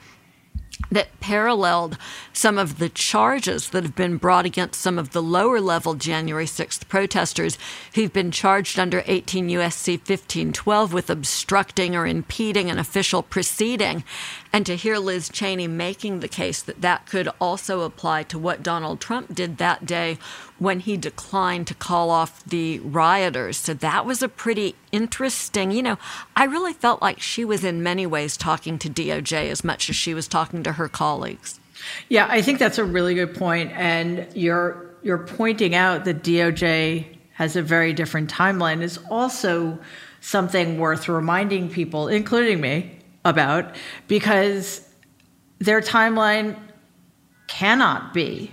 that 0.91 1.21
paralleled 1.21 1.97
some 2.33 2.59
of 2.59 2.79
the 2.79 2.89
charges 2.89 3.71
that 3.71 3.85
have 3.85 3.95
been 3.95 4.17
brought 4.17 4.47
against 4.47 4.81
some 4.81 4.99
of 4.99 5.11
the 5.11 5.23
lower 5.23 5.61
level 5.61 5.95
January 5.95 6.47
6th 6.47 6.89
protesters 6.89 7.59
who've 7.95 8.13
been 8.13 8.31
charged 8.31 8.79
under 8.79 9.03
18 9.07 9.49
USC 9.49 9.99
1512 9.99 10.93
with 10.93 11.11
obstructing 11.11 11.95
or 11.95 12.07
impeding 12.07 12.71
an 12.71 12.79
official 12.79 13.23
proceeding. 13.23 14.03
And 14.53 14.67
to 14.67 14.75
hear 14.75 14.99
Liz 14.99 15.29
Cheney 15.29 15.69
making 15.69 16.21
the 16.21 16.29
case 16.29 16.61
that 16.63 16.81
that 16.81 17.07
could 17.07 17.29
also 17.41 17.83
apply 17.83 18.25
to 18.25 18.39
what 18.39 18.63
Donald 18.63 19.01
Trump 19.01 19.35
did 19.35 19.59
that 19.59 19.87
day 19.87 20.19
when 20.59 20.81
he 20.81 20.97
declined 20.97 21.69
to 21.69 21.75
call 21.75 22.11
off 22.11 22.45
the 22.45 22.81
rioters. 22.81 23.57
So 23.57 23.75
that 23.75 24.05
was 24.05 24.23
a 24.23 24.29
pretty 24.29 24.75
interesting, 24.91 25.71
you 25.71 25.83
know, 25.83 25.99
I 26.35 26.45
really 26.45 26.73
felt 26.73 27.01
like 27.01 27.21
she 27.21 27.45
was 27.45 27.65
in 27.65 27.83
many 27.83 28.07
ways 28.07 28.37
talking 28.37 28.79
to 28.81 28.91
DOJ 28.91 29.51
as 29.51 29.63
much 29.63 29.89
as 29.89 29.97
she 29.97 30.15
was 30.15 30.27
talking 30.27 30.63
to 30.65 30.73
her 30.73 30.89
colleagues. 30.89 31.61
Yeah, 32.09 32.27
I 32.29 32.43
think 32.43 32.59
that's 32.59 32.79
a 32.79 32.85
really 32.85 33.15
good 33.15 33.35
point 33.35 33.73
and 33.73 34.27
you're 34.35 34.91
you're 35.03 35.27
pointing 35.27 35.75
out 35.75 36.05
that 36.05 36.23
DOJ 36.23 37.07
has 37.33 37.57
a 37.57 37.63
very 37.63 37.95
different 37.95 38.31
timeline 38.31 38.83
is 38.83 38.99
also 39.11 39.79
something 40.21 40.79
worth 40.79 41.09
reminding 41.09 41.71
people, 41.71 42.09
including 42.09 42.61
me, 42.61 43.00
about 43.25 43.75
because 44.09 44.87
their 45.59 45.81
timeline 45.81 46.59
cannot 47.47 48.15
be 48.15 48.51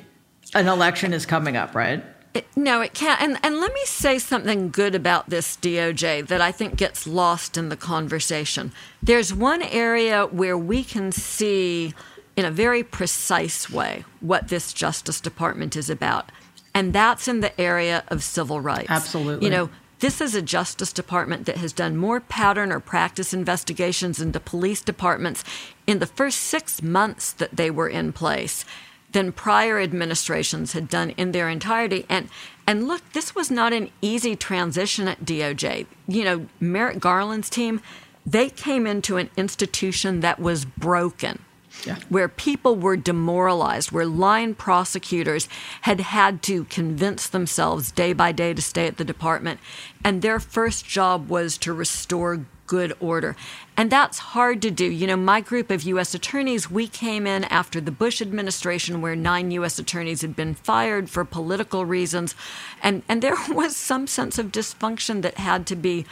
an 0.55 0.67
election 0.67 1.13
is 1.13 1.25
coming 1.25 1.57
up, 1.57 1.75
right? 1.75 2.03
It, 2.33 2.45
no, 2.55 2.81
it 2.81 2.93
can't. 2.93 3.21
And, 3.21 3.39
and 3.43 3.59
let 3.59 3.73
me 3.73 3.81
say 3.85 4.19
something 4.19 4.69
good 4.69 4.95
about 4.95 5.29
this 5.29 5.57
DOJ 5.57 6.27
that 6.27 6.41
I 6.41 6.51
think 6.51 6.75
gets 6.75 7.07
lost 7.07 7.57
in 7.57 7.69
the 7.69 7.77
conversation. 7.77 8.71
There's 9.01 9.33
one 9.33 9.61
area 9.61 10.25
where 10.25 10.57
we 10.57 10.83
can 10.83 11.11
see 11.11 11.93
in 12.35 12.45
a 12.45 12.51
very 12.51 12.83
precise 12.83 13.69
way 13.69 14.05
what 14.19 14.49
this 14.49 14.71
Justice 14.71 15.19
Department 15.19 15.75
is 15.75 15.89
about, 15.89 16.31
and 16.73 16.93
that's 16.93 17.27
in 17.27 17.39
the 17.39 17.59
area 17.59 18.03
of 18.09 18.23
civil 18.23 18.61
rights. 18.61 18.89
Absolutely. 18.89 19.45
You 19.45 19.51
know, 19.51 19.69
this 19.99 20.21
is 20.21 20.35
a 20.35 20.41
Justice 20.41 20.93
Department 20.93 21.45
that 21.45 21.57
has 21.57 21.73
done 21.73 21.97
more 21.97 22.19
pattern 22.19 22.71
or 22.71 22.79
practice 22.79 23.33
investigations 23.33 24.21
into 24.21 24.39
police 24.39 24.81
departments 24.81 25.43
in 25.87 25.99
the 25.99 26.05
first 26.05 26.39
six 26.39 26.83
months 26.83 27.31
that 27.31 27.55
they 27.55 27.71
were 27.71 27.89
in 27.89 28.13
place 28.13 28.63
than 29.11 29.31
prior 29.31 29.79
administrations 29.79 30.73
had 30.73 30.87
done 30.87 31.11
in 31.11 31.31
their 31.31 31.49
entirety. 31.49 32.05
And 32.09 32.29
and 32.67 32.87
look, 32.87 33.01
this 33.13 33.33
was 33.33 33.49
not 33.49 33.71
an 33.71 33.89
easy 34.01 34.35
transition 34.35 35.07
at 35.07 35.23
DOJ. 35.23 35.87
You 36.07 36.23
know, 36.25 36.47
Merrick 36.59 36.99
Garland's 36.99 37.49
team, 37.49 37.81
they 38.25 38.49
came 38.49 38.85
into 38.85 39.15
an 39.15 39.29
institution 39.37 40.19
that 40.19 40.37
was 40.39 40.65
broken. 40.65 41.39
Yeah. 41.85 41.97
Where 42.09 42.27
people 42.27 42.75
were 42.75 42.97
demoralized, 42.97 43.91
where 43.91 44.05
line 44.05 44.55
prosecutors 44.55 45.47
had 45.81 45.99
had 45.99 46.41
to 46.43 46.65
convince 46.65 47.27
themselves 47.27 47.91
day 47.91 48.13
by 48.13 48.31
day 48.31 48.53
to 48.53 48.61
stay 48.61 48.87
at 48.87 48.97
the 48.97 49.05
department. 49.05 49.59
And 50.03 50.21
their 50.21 50.39
first 50.39 50.85
job 50.85 51.29
was 51.29 51.57
to 51.59 51.73
restore 51.73 52.45
good 52.67 52.93
order. 52.99 53.35
And 53.75 53.89
that's 53.89 54.19
hard 54.19 54.61
to 54.61 54.71
do. 54.71 54.85
You 54.85 55.07
know, 55.07 55.15
my 55.15 55.41
group 55.41 55.71
of 55.71 55.83
U.S. 55.83 56.13
attorneys, 56.13 56.69
we 56.69 56.87
came 56.87 57.25
in 57.25 57.45
after 57.45 57.81
the 57.81 57.91
Bush 57.91 58.21
administration 58.21 59.01
where 59.01 59.15
nine 59.15 59.51
U.S. 59.51 59.79
attorneys 59.79 60.21
had 60.21 60.35
been 60.35 60.53
fired 60.53 61.09
for 61.09 61.23
political 61.23 61.85
reasons. 61.85 62.35
And, 62.83 63.03
and 63.07 63.23
there 63.23 63.37
was 63.49 63.75
some 63.75 64.05
sense 64.05 64.37
of 64.37 64.51
dysfunction 64.51 65.21
that 65.23 65.37
had 65.37 65.65
to 65.67 65.75
be 65.75 66.05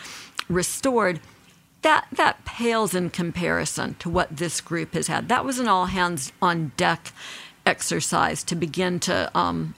restored. 0.50 1.20
That, 1.86 2.08
that 2.14 2.44
pales 2.46 2.96
in 2.96 3.12
comparison 3.12 3.94
to 4.00 4.10
what 4.10 4.38
this 4.38 4.60
group 4.60 4.96
has 4.96 5.06
had. 5.06 5.30
That 5.30 5.46
was 5.46 5.60
an 5.60 5.68
all 5.68 5.86
hands 5.86 6.32
on 6.42 6.72
deck 6.78 7.14
exercise 7.64 8.44
to 8.46 8.56
begin 8.56 9.00
to 9.02 9.30
um, 9.38 9.76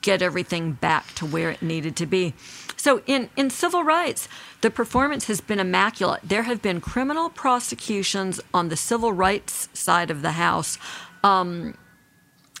get 0.00 0.22
everything 0.22 0.74
back 0.74 1.12
to 1.16 1.26
where 1.26 1.50
it 1.50 1.60
needed 1.60 1.96
to 1.96 2.06
be. 2.06 2.34
So, 2.76 3.02
in, 3.04 3.30
in 3.36 3.50
civil 3.50 3.82
rights, 3.82 4.28
the 4.60 4.70
performance 4.70 5.26
has 5.26 5.40
been 5.40 5.58
immaculate. 5.58 6.20
There 6.22 6.44
have 6.44 6.62
been 6.62 6.80
criminal 6.80 7.28
prosecutions 7.28 8.40
on 8.54 8.68
the 8.68 8.76
civil 8.76 9.12
rights 9.12 9.68
side 9.72 10.12
of 10.12 10.22
the 10.22 10.32
House, 10.32 10.78
um, 11.24 11.76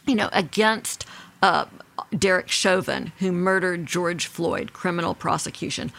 you 0.04 0.16
know, 0.16 0.30
against 0.32 1.06
uh, 1.42 1.66
Derek 2.18 2.48
Chauvin, 2.48 3.12
who 3.20 3.30
murdered 3.30 3.86
George 3.86 4.26
Floyd, 4.26 4.72
criminal 4.72 5.14
prosecution. 5.14 5.92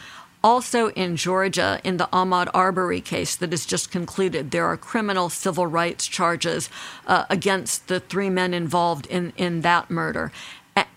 Also 0.43 0.89
in 0.89 1.15
Georgia, 1.15 1.79
in 1.83 1.97
the 1.97 2.09
Ahmaud 2.11 2.49
Arbery 2.53 3.01
case 3.01 3.35
that 3.35 3.51
has 3.51 3.65
just 3.65 3.91
concluded, 3.91 4.49
there 4.49 4.65
are 4.65 4.77
criminal 4.77 5.29
civil 5.29 5.67
rights 5.67 6.07
charges 6.07 6.69
uh, 7.05 7.25
against 7.29 7.87
the 7.87 7.99
three 7.99 8.29
men 8.29 8.53
involved 8.53 9.05
in, 9.05 9.33
in 9.37 9.61
that 9.61 9.91
murder. 9.91 10.31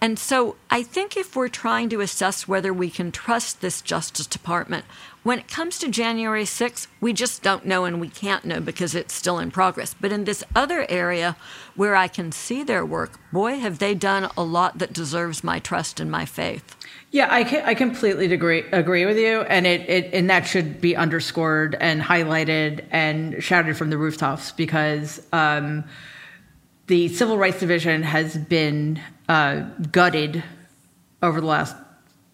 And 0.01 0.19
so 0.19 0.57
I 0.71 0.83
think 0.83 1.17
if 1.17 1.35
we're 1.35 1.49
trying 1.49 1.89
to 1.89 2.01
assess 2.01 2.47
whether 2.47 2.73
we 2.73 2.91
can 2.91 3.11
trust 3.11 3.61
this 3.61 3.81
Justice 3.81 4.27
Department, 4.27 4.85
when 5.23 5.39
it 5.39 5.49
comes 5.49 5.79
to 5.79 5.89
January 5.89 6.45
6th, 6.45 6.87
we 7.01 7.13
just 7.13 7.43
don't 7.43 7.65
know 7.65 7.85
and 7.85 8.01
we 8.01 8.09
can't 8.09 8.45
know 8.45 8.61
because 8.61 8.95
it's 8.95 9.15
still 9.15 9.39
in 9.39 9.51
progress. 9.51 9.95
But 9.99 10.13
in 10.13 10.25
this 10.25 10.45
other 10.55 10.87
area 10.91 11.37
where 11.75 11.97
I 11.97 12.09
can 12.09 12.31
see 12.31 12.63
their 12.63 12.85
work, 12.85 13.19
boy, 13.33 13.59
have 13.59 13.79
they 13.79 13.95
done 13.95 14.31
a 14.37 14.45
lot 14.45 14.79
that 14.79 14.93
deserves 14.93 15.43
my 15.43 15.59
trust 15.59 15.99
and 15.99 16.11
my 16.11 16.27
faith. 16.27 16.77
Yeah, 17.15 17.29
I, 17.31 17.45
can, 17.45 17.65
I 17.65 17.75
completely 17.75 18.33
agree 18.33 18.65
agree 18.73 19.07
with 19.07 19.17
you, 19.17 19.43
and 19.43 19.69
it, 19.69 19.89
it 19.89 20.13
and 20.13 20.29
that 20.31 20.49
should 20.49 20.81
be 20.81 20.97
underscored 20.97 21.77
and 21.79 22.03
highlighted 22.03 22.85
and 22.91 23.41
shouted 23.41 23.77
from 23.77 23.91
the 23.91 23.97
rooftops 23.97 24.51
because 24.51 25.25
um, 25.33 25.85
the 26.89 27.07
Civil 27.07 27.39
Rights 27.39 27.61
Division 27.61 28.03
has 28.03 28.37
been 28.37 29.01
uh, 29.29 29.61
gutted 29.93 30.43
over 31.23 31.41
the 31.41 31.47
last 31.47 31.77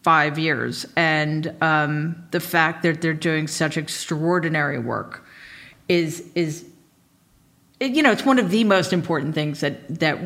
five 0.02 0.38
years, 0.38 0.86
and 0.96 1.54
um, 1.60 2.16
the 2.30 2.40
fact 2.40 2.82
that 2.82 3.02
they're 3.02 3.12
doing 3.12 3.48
such 3.48 3.76
extraordinary 3.76 4.78
work 4.78 5.26
is 5.90 6.26
is 6.34 6.64
you 7.80 8.02
know 8.02 8.12
it's 8.12 8.24
one 8.24 8.38
of 8.38 8.48
the 8.48 8.64
most 8.64 8.94
important 8.94 9.34
things 9.34 9.60
that 9.60 10.00
that 10.00 10.18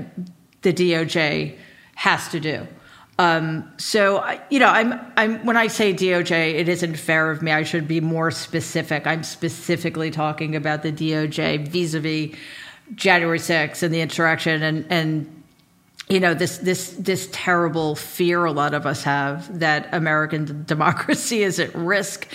the 0.63 0.73
DOJ 0.73 1.59
has 1.97 2.29
to 2.29 2.39
do. 2.39 2.69
Um, 3.19 3.73
so 3.77 4.25
you 4.51 4.59
know, 4.59 4.69
I'm 4.69 4.99
I'm 5.17 5.45
when 5.47 5.57
I 5.57 5.69
say 5.69 5.95
DOJ, 5.95 6.55
it 6.55 6.69
isn't 6.69 6.97
fair 6.97 7.31
of 7.31 7.43
me. 7.43 7.53
I 7.53 7.63
should 7.63 7.87
be 7.87 8.01
more 8.01 8.31
specific. 8.31 9.07
I'm 9.07 9.23
specifically 9.23 10.11
talking 10.11 10.57
about 10.57 10.83
the 10.83 10.93
DOJ 10.93 11.69
vis-a-vis 11.69 12.37
January 12.95 13.39
6th 13.39 13.83
and 13.83 13.95
the 13.95 14.01
insurrection 14.01 14.63
and 14.63 14.85
and 14.91 15.45
you 16.09 16.21
know 16.21 16.35
this 16.35 16.59
this 16.59 16.91
this 16.99 17.29
terrible 17.33 17.97
fear 17.97 18.45
a 18.45 18.53
lot 18.53 18.75
of 18.75 18.85
us 18.85 19.03
have 19.05 19.61
that 19.61 19.89
American 19.93 20.65
democracy 20.67 21.43
is 21.43 21.59
at 21.59 21.75
risk, 21.75 22.29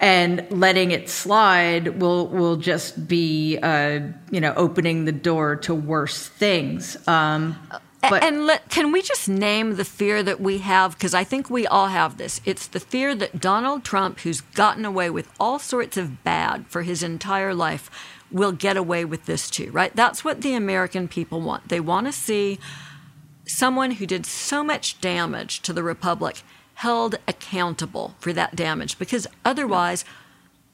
and 0.00 0.46
letting 0.50 0.90
it 0.90 1.08
slide 1.08 2.00
will 2.00 2.26
will 2.28 2.56
just 2.56 3.08
be 3.08 3.58
uh, 3.62 4.00
you 4.30 4.40
know 4.40 4.52
opening 4.56 5.06
the 5.06 5.12
door 5.12 5.56
to 5.56 5.74
worse 5.74 6.28
things. 6.28 6.96
Um, 7.08 7.58
but, 8.10 8.22
and 8.22 8.46
let, 8.46 8.68
can 8.68 8.92
we 8.92 9.02
just 9.02 9.28
name 9.28 9.76
the 9.76 9.84
fear 9.84 10.22
that 10.22 10.40
we 10.40 10.58
have? 10.58 10.92
Because 10.92 11.14
I 11.14 11.24
think 11.24 11.50
we 11.50 11.66
all 11.66 11.88
have 11.88 12.16
this. 12.18 12.40
It's 12.44 12.66
the 12.66 12.80
fear 12.80 13.14
that 13.14 13.40
Donald 13.40 13.84
Trump, 13.84 14.20
who's 14.20 14.40
gotten 14.40 14.84
away 14.84 15.10
with 15.10 15.28
all 15.38 15.58
sorts 15.58 15.96
of 15.96 16.24
bad 16.24 16.66
for 16.66 16.82
his 16.82 17.02
entire 17.02 17.54
life, 17.54 17.90
will 18.30 18.52
get 18.52 18.76
away 18.76 19.04
with 19.04 19.26
this 19.26 19.48
too, 19.48 19.70
right? 19.70 19.94
That's 19.94 20.24
what 20.24 20.40
the 20.40 20.54
American 20.54 21.08
people 21.08 21.40
want. 21.40 21.68
They 21.68 21.80
want 21.80 22.06
to 22.06 22.12
see 22.12 22.58
someone 23.46 23.92
who 23.92 24.06
did 24.06 24.26
so 24.26 24.64
much 24.64 25.00
damage 25.00 25.60
to 25.60 25.72
the 25.72 25.82
Republic 25.82 26.42
held 26.74 27.16
accountable 27.28 28.14
for 28.18 28.32
that 28.32 28.56
damage 28.56 28.98
because 28.98 29.26
otherwise, 29.44 30.04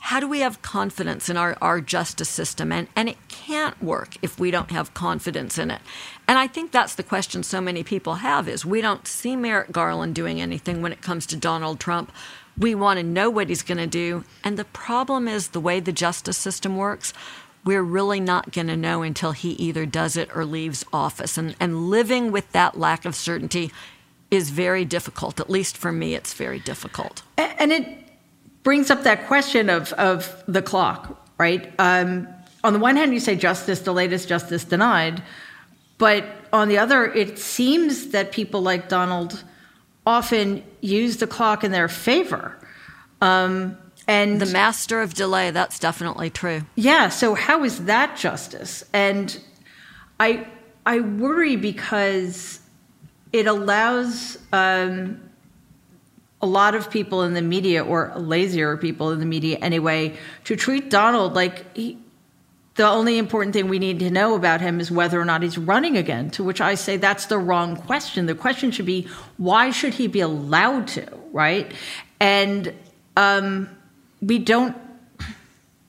how 0.00 0.18
do 0.18 0.28
we 0.28 0.40
have 0.40 0.62
confidence 0.62 1.28
in 1.28 1.36
our, 1.36 1.56
our 1.60 1.80
justice 1.80 2.28
system? 2.28 2.72
And, 2.72 2.88
and 2.96 3.08
it 3.08 3.16
can't 3.28 3.80
work 3.82 4.16
if 4.22 4.38
we 4.38 4.50
don't 4.50 4.70
have 4.70 4.94
confidence 4.94 5.58
in 5.58 5.70
it. 5.70 5.80
And 6.26 6.38
I 6.38 6.46
think 6.46 6.72
that's 6.72 6.94
the 6.94 7.02
question 7.02 7.42
so 7.42 7.60
many 7.60 7.82
people 7.82 8.16
have 8.16 8.48
is 8.48 8.64
we 8.64 8.80
don't 8.80 9.06
see 9.06 9.36
Merrick 9.36 9.72
Garland 9.72 10.14
doing 10.14 10.40
anything 10.40 10.82
when 10.82 10.92
it 10.92 11.02
comes 11.02 11.26
to 11.26 11.36
Donald 11.36 11.80
Trump. 11.80 12.12
We 12.58 12.74
want 12.74 12.98
to 12.98 13.04
know 13.04 13.30
what 13.30 13.48
he's 13.48 13.62
going 13.62 13.78
to 13.78 13.86
do. 13.86 14.24
And 14.42 14.58
the 14.58 14.64
problem 14.64 15.28
is 15.28 15.48
the 15.48 15.60
way 15.60 15.80
the 15.80 15.92
justice 15.92 16.38
system 16.38 16.76
works 16.76 17.12
we're 17.64 17.82
really 17.82 18.20
not 18.20 18.52
going 18.52 18.68
to 18.68 18.76
know 18.76 19.02
until 19.02 19.32
he 19.32 19.50
either 19.50 19.84
does 19.84 20.16
it 20.16 20.34
or 20.34 20.44
leaves 20.44 20.84
office. 20.92 21.36
And, 21.36 21.54
and 21.60 21.90
living 21.90 22.32
with 22.32 22.50
that 22.52 22.78
lack 22.78 23.04
of 23.04 23.14
certainty 23.14 23.70
is 24.30 24.50
very 24.50 24.84
difficult. 24.84 25.40
At 25.40 25.50
least 25.50 25.76
for 25.76 25.92
me, 25.92 26.14
it's 26.14 26.32
very 26.32 26.58
difficult. 26.58 27.22
And 27.36 27.72
it 27.72 27.99
brings 28.62 28.90
up 28.90 29.02
that 29.04 29.26
question 29.26 29.70
of, 29.70 29.92
of 29.94 30.42
the 30.46 30.62
clock, 30.62 31.28
right? 31.38 31.72
Um, 31.78 32.28
on 32.62 32.72
the 32.72 32.78
one 32.78 32.96
hand, 32.96 33.12
you 33.12 33.20
say 33.20 33.36
justice 33.36 33.80
delayed 33.80 34.12
is 34.12 34.26
justice 34.26 34.64
denied. 34.64 35.22
But 35.98 36.24
on 36.52 36.68
the 36.68 36.78
other, 36.78 37.04
it 37.12 37.38
seems 37.38 38.08
that 38.08 38.32
people 38.32 38.62
like 38.62 38.88
Donald 38.88 39.44
often 40.06 40.64
use 40.80 41.18
the 41.18 41.26
clock 41.26 41.62
in 41.62 41.72
their 41.72 41.88
favor. 41.88 42.58
Um, 43.20 43.76
and 44.08 44.40
the 44.40 44.46
master 44.46 45.00
of 45.00 45.14
delay, 45.14 45.50
that's 45.50 45.78
definitely 45.78 46.30
true. 46.30 46.62
Yeah, 46.74 47.10
so 47.10 47.34
how 47.34 47.64
is 47.64 47.84
that 47.84 48.16
justice? 48.16 48.84
And 48.92 49.38
I 50.18 50.48
I 50.84 51.00
worry 51.00 51.56
because 51.56 52.60
it 53.32 53.46
allows 53.46 54.38
um, 54.52 55.20
a 56.42 56.46
lot 56.46 56.74
of 56.74 56.90
people 56.90 57.22
in 57.22 57.34
the 57.34 57.42
media, 57.42 57.84
or 57.84 58.12
lazier 58.16 58.76
people 58.76 59.10
in 59.10 59.20
the 59.20 59.26
media 59.26 59.58
anyway, 59.60 60.16
to 60.44 60.56
treat 60.56 60.90
Donald 60.90 61.34
like 61.34 61.76
he, 61.76 61.98
the 62.76 62.88
only 62.88 63.18
important 63.18 63.52
thing 63.52 63.68
we 63.68 63.78
need 63.78 63.98
to 63.98 64.10
know 64.10 64.34
about 64.34 64.60
him 64.60 64.80
is 64.80 64.90
whether 64.90 65.20
or 65.20 65.24
not 65.24 65.42
he's 65.42 65.58
running 65.58 65.98
again. 65.98 66.30
To 66.30 66.44
which 66.44 66.60
I 66.60 66.76
say 66.76 66.96
that's 66.96 67.26
the 67.26 67.36
wrong 67.36 67.76
question. 67.76 68.26
The 68.26 68.34
question 68.34 68.70
should 68.70 68.86
be 68.86 69.06
why 69.36 69.70
should 69.70 69.94
he 69.94 70.06
be 70.06 70.20
allowed 70.20 70.88
to, 70.88 71.06
right? 71.32 71.70
And 72.20 72.72
um, 73.16 73.68
we 74.22 74.38
don't 74.38 74.76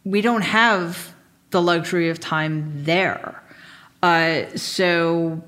we 0.04 0.22
don't 0.22 0.42
have 0.42 1.14
the 1.52 1.62
luxury 1.62 2.10
of 2.10 2.20
time 2.20 2.84
there. 2.84 3.42
Uh, 4.04 4.46
so 4.56 5.42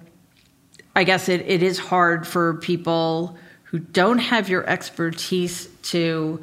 I 0.95 1.03
guess 1.03 1.27
it, 1.27 1.41
it 1.41 1.63
is 1.63 1.79
hard 1.79 2.27
for 2.27 2.55
people 2.55 3.37
who 3.73 3.79
don't 3.79 4.19
have 4.19 4.49
your 4.49 4.69
expertise 4.69 5.65
to 5.81 6.39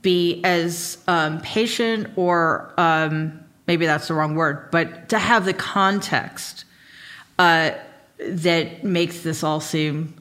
be 0.00 0.40
as 0.42 0.96
um, 1.06 1.38
patient 1.42 2.08
or 2.16 2.72
um, 2.78 3.38
maybe 3.66 3.84
that's 3.84 4.08
the 4.08 4.14
wrong 4.14 4.36
word, 4.36 4.70
but 4.70 5.10
to 5.10 5.18
have 5.18 5.44
the 5.44 5.52
context 5.52 6.64
uh, 7.38 7.72
that 8.26 8.82
makes 8.84 9.20
this 9.20 9.44
all 9.44 9.60
seem 9.60 10.14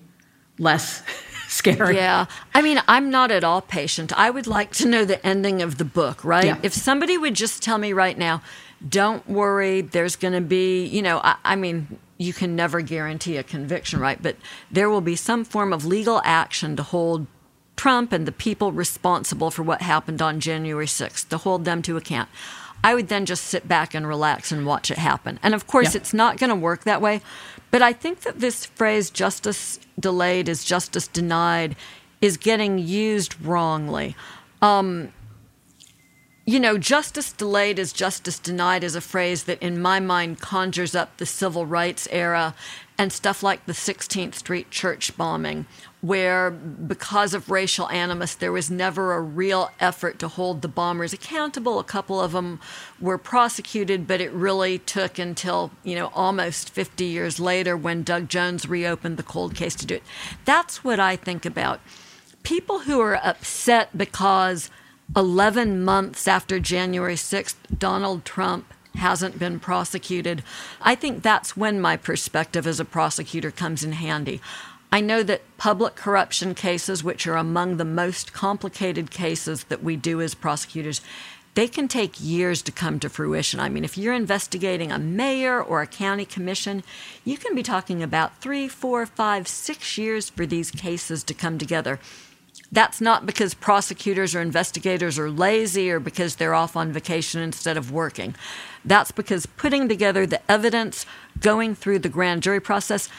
less 0.60 1.04
scary. 1.48 1.96
Yeah. 1.96 2.26
I 2.54 2.62
mean, 2.62 2.82
I'm 2.86 3.10
not 3.10 3.32
at 3.32 3.46
all 3.46 3.62
patient. 3.62 4.12
I 4.20 4.30
would 4.30 4.46
like 4.46 4.72
to 4.74 4.90
know 4.90 5.06
the 5.06 5.26
ending 5.26 5.62
of 5.62 5.78
the 5.78 5.86
book, 5.86 6.26
right? 6.26 6.48
Yeah. 6.48 6.60
If 6.64 6.74
somebody 6.74 7.18
would 7.18 7.34
just 7.34 7.64
tell 7.64 7.78
me 7.78 7.94
right 7.94 8.18
now, 8.18 8.42
don't 8.90 9.26
worry, 9.26 9.80
there's 9.80 10.18
going 10.18 10.34
to 10.34 10.42
be, 10.42 10.86
you 10.86 11.02
know, 11.02 11.22
I, 11.24 11.38
I 11.46 11.56
mean, 11.56 11.98
you 12.22 12.34
can 12.34 12.56
never 12.56 12.82
guarantee 12.82 13.38
a 13.38 13.44
conviction, 13.44 14.00
right? 14.00 14.22
But 14.22 14.36
there 14.70 14.90
will 14.90 15.02
be 15.02 15.16
some 15.16 15.44
form 15.44 15.74
of 15.74 15.86
legal 15.86 16.22
action 16.24 16.76
to 16.76 16.84
hold 16.84 17.28
Trump 17.76 18.12
and 18.12 18.28
the 18.28 18.32
people 18.32 18.72
responsible 18.72 19.50
for 19.52 19.64
what 19.64 19.82
happened 19.82 20.22
on 20.22 20.40
January 20.40 20.86
6th, 20.86 21.28
to 21.30 21.38
hold 21.38 21.66
them 21.66 21.82
to 21.84 21.98
account. 21.98 22.30
I 22.84 22.96
would 22.96 23.08
then 23.10 23.26
just 23.26 23.44
sit 23.46 23.68
back 23.68 23.94
and 23.94 24.08
relax 24.08 24.52
and 24.52 24.66
watch 24.66 24.90
it 24.92 24.98
happen. 24.98 25.40
And 25.44 25.54
of 25.54 25.68
course, 25.68 25.94
Yeah. 25.94 26.02
it's 26.02 26.14
not 26.14 26.38
going 26.38 26.50
to 26.50 26.56
work 26.56 26.84
that 26.84 27.02
way. 27.02 27.22
But 27.70 27.82
I 27.82 27.94
think 27.94 28.22
that 28.22 28.40
this 28.40 28.66
phrase, 28.66 29.10
justice 29.10 29.80
delayed 30.00 30.50
is 30.50 30.64
justice 30.64 31.08
denied, 31.08 31.76
is 32.22 32.38
getting 32.38 32.78
used 32.80 33.40
wrongly. 33.42 34.16
Um, 34.62 35.12
you 36.46 36.60
know, 36.60 36.78
justice 36.78 37.32
delayed 37.32 37.78
is 37.78 37.94
justice 37.94 38.40
denied 38.40 38.84
is 38.84 38.96
a 38.96 39.02
phrase 39.02 39.44
that, 39.44 39.62
in 39.62 39.82
my 39.82 40.00
mind, 40.00 40.40
conjures 40.42 40.96
up 40.96 41.18
the 41.18 41.26
civil 41.26 41.66
rights 41.66 42.08
era 42.12 42.56
and 42.98 43.14
stuff 43.14 43.42
like 43.42 43.66
the 43.66 43.74
16th 43.74 44.36
Street 44.36 44.70
church 44.70 45.16
bombing, 45.18 45.66
where 46.02 46.52
because 46.52 47.34
of 47.34 47.50
racial 47.50 47.90
animus, 47.90 48.36
there 48.36 48.52
was 48.52 48.70
never 48.70 49.14
a 49.14 49.22
real 49.22 49.72
effort 49.80 50.20
to 50.20 50.28
hold 50.28 50.62
the 50.62 50.68
bombers 50.68 51.14
accountable. 51.14 51.80
A 51.80 51.84
couple 51.84 52.20
of 52.20 52.32
them 52.32 52.60
were 53.00 53.18
prosecuted, 53.18 54.08
but 54.08 54.22
it 54.22 54.32
really 54.32 54.80
took 54.80 55.18
until, 55.18 55.72
you 55.84 55.96
know, 55.96 56.12
almost 56.14 56.70
50 56.70 57.06
years 57.06 57.40
later 57.40 57.78
when 57.78 58.04
Doug 58.04 58.30
Jones 58.30 58.68
reopened 58.68 59.18
the 59.18 59.24
cold 59.24 59.56
case 59.56 59.76
to 59.76 59.86
do 59.86 59.96
it. 59.96 60.04
That's 60.46 60.84
what 60.84 61.00
I 61.00 61.16
think 61.16 61.46
about. 61.46 61.82
People 62.44 62.80
who 62.80 63.00
are 63.00 63.16
upset 63.16 63.96
because 63.98 64.70
11 65.16 65.84
months 65.84 66.26
after 66.26 66.58
January 66.58 67.16
6th, 67.16 67.56
Donald 67.78 68.24
Trump 68.24 68.66
hasn't 68.96 69.38
been 69.38 69.60
prosecuted. 69.60 70.42
I 70.82 70.96
think 70.96 71.22
that's 71.22 71.58
when 71.58 71.82
my 71.82 71.98
perspective 71.98 72.66
as 72.66 72.80
a 72.80 72.86
prosecutor 72.86 73.52
comes 73.52 73.84
in 73.84 73.94
handy. 73.94 74.42
I 74.92 75.02
know 75.02 75.24
that 75.24 75.42
public 75.58 75.96
corruption 75.96 76.56
cases, 76.56 77.04
which 77.04 77.28
are 77.28 77.36
among 77.36 77.78
the 77.78 77.86
most 77.86 78.32
complicated 78.34 79.12
cases 79.12 79.66
that 79.66 79.84
we 79.84 79.96
do 79.96 80.22
as 80.22 80.34
prosecutors, 80.34 81.02
they 81.56 81.68
can 81.68 81.90
take 81.90 82.22
years 82.22 82.62
to 82.62 82.72
come 82.72 83.00
to 83.00 83.10
fruition. 83.10 83.60
I 83.60 83.68
mean, 83.68 83.84
if 83.84 83.98
you're 83.98 84.14
investigating 84.14 84.92
a 84.92 85.00
mayor 85.00 85.62
or 85.62 85.82
a 85.82 85.88
county 85.88 86.24
commission, 86.24 86.84
you 87.26 87.38
can 87.38 87.54
be 87.54 87.64
talking 87.64 88.02
about 88.02 88.38
three, 88.38 88.70
four, 88.70 89.06
five, 89.06 89.48
six 89.50 89.98
years 89.98 90.30
for 90.30 90.46
these 90.46 90.72
cases 90.72 91.24
to 91.26 91.34
come 91.34 91.58
together. 91.58 92.00
That's 92.72 93.02
not 93.02 93.26
because 93.26 93.54
prosecutors 93.54 94.34
or 94.34 94.42
investigators 94.42 95.20
are 95.20 95.30
lazy 95.30 95.92
or 95.92 96.00
because 96.00 96.36
they're 96.36 96.54
off 96.54 96.78
on 96.78 96.94
vacation 96.94 97.42
instead 97.42 97.76
of 97.78 97.92
working. 97.92 98.34
That's 98.86 99.12
because 99.12 99.46
putting 99.46 99.90
together 99.90 100.26
the 100.26 100.42
evidence, 100.50 101.06
going 101.40 101.76
through 101.76 102.00
the 102.00 102.10
grand 102.10 102.44
jury 102.44 102.62
process, 102.62 103.10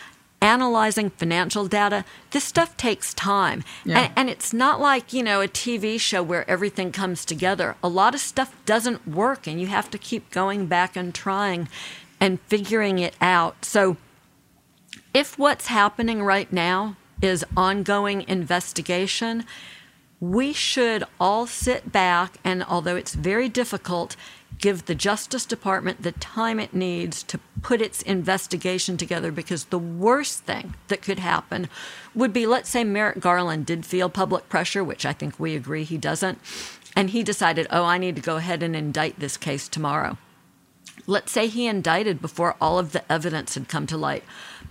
analyzing 0.41 1.11
financial 1.11 1.69
data, 1.69 2.05
this 2.33 2.45
stuff 2.45 2.77
takes 2.77 3.15
time. 3.15 3.63
Yeah. 3.85 4.01
And, 4.01 4.13
and 4.17 4.31
it's 4.31 4.53
not 4.53 4.81
like, 4.81 5.13
you 5.13 5.23
know, 5.23 5.41
a 5.41 5.49
TV 5.49 6.01
show 6.01 6.23
where 6.23 6.49
everything 6.51 6.91
comes 6.91 7.25
together. 7.25 7.77
A 7.83 7.89
lot 7.89 8.15
of 8.15 8.21
stuff 8.21 8.57
doesn't 8.67 9.07
work, 9.07 9.47
and 9.47 9.61
you 9.61 9.69
have 9.69 9.91
to 9.91 9.99
keep 9.99 10.31
going 10.31 10.67
back 10.67 10.97
and 10.97 11.15
trying 11.15 11.69
and 12.19 12.41
figuring 12.43 12.99
it 12.99 13.15
out. 13.21 13.65
So, 13.65 13.97
if 15.15 15.39
what's 15.39 15.67
happening 15.67 16.23
right 16.23 16.51
now 16.53 16.97
is 17.23 17.45
ongoing 17.57 18.29
investigation, 18.29 19.45
we 20.21 20.53
should 20.53 21.05
all 21.19 21.47
sit 21.47 21.91
back 21.91 22.39
and, 22.45 22.63
although 22.65 22.97
it's 22.97 23.15
very 23.15 23.49
difficult, 23.49 24.15
give 24.59 24.87
the 24.87 24.95
Justice 24.95 25.45
Department 25.45 26.03
the 26.03 26.13
time 26.13 26.61
it 26.61 26.73
needs 26.73 27.23
to 27.25 27.41
put 27.63 27.83
its 27.83 28.03
investigation 28.03 28.97
together 28.97 29.33
because 29.33 29.67
the 29.67 29.79
worst 29.79 30.45
thing 30.45 30.75
that 30.89 31.03
could 31.03 31.19
happen 31.19 31.69
would 32.15 32.33
be 32.33 32.47
let's 32.47 32.71
say 32.71 32.85
Merrick 32.85 33.19
Garland 33.19 33.67
did 33.67 33.85
feel 33.85 34.09
public 34.09 34.49
pressure, 34.49 34.85
which 34.85 35.05
I 35.05 35.13
think 35.13 35.41
we 35.41 35.57
agree 35.57 35.85
he 35.85 35.99
doesn't, 35.99 36.39
and 36.95 37.11
he 37.11 37.23
decided, 37.23 37.67
oh, 37.71 37.85
I 37.85 37.99
need 37.99 38.17
to 38.17 38.23
go 38.23 38.37
ahead 38.37 38.63
and 38.63 38.77
indict 38.77 39.19
this 39.19 39.37
case 39.37 39.69
tomorrow. 39.69 40.19
Let's 41.07 41.33
say 41.33 41.49
he 41.49 41.67
indicted 41.67 42.23
before 42.23 42.55
all 42.61 42.79
of 42.79 42.93
the 42.93 43.11
evidence 43.11 43.55
had 43.55 43.69
come 43.69 43.89
to 43.89 43.97
light. 43.97 44.23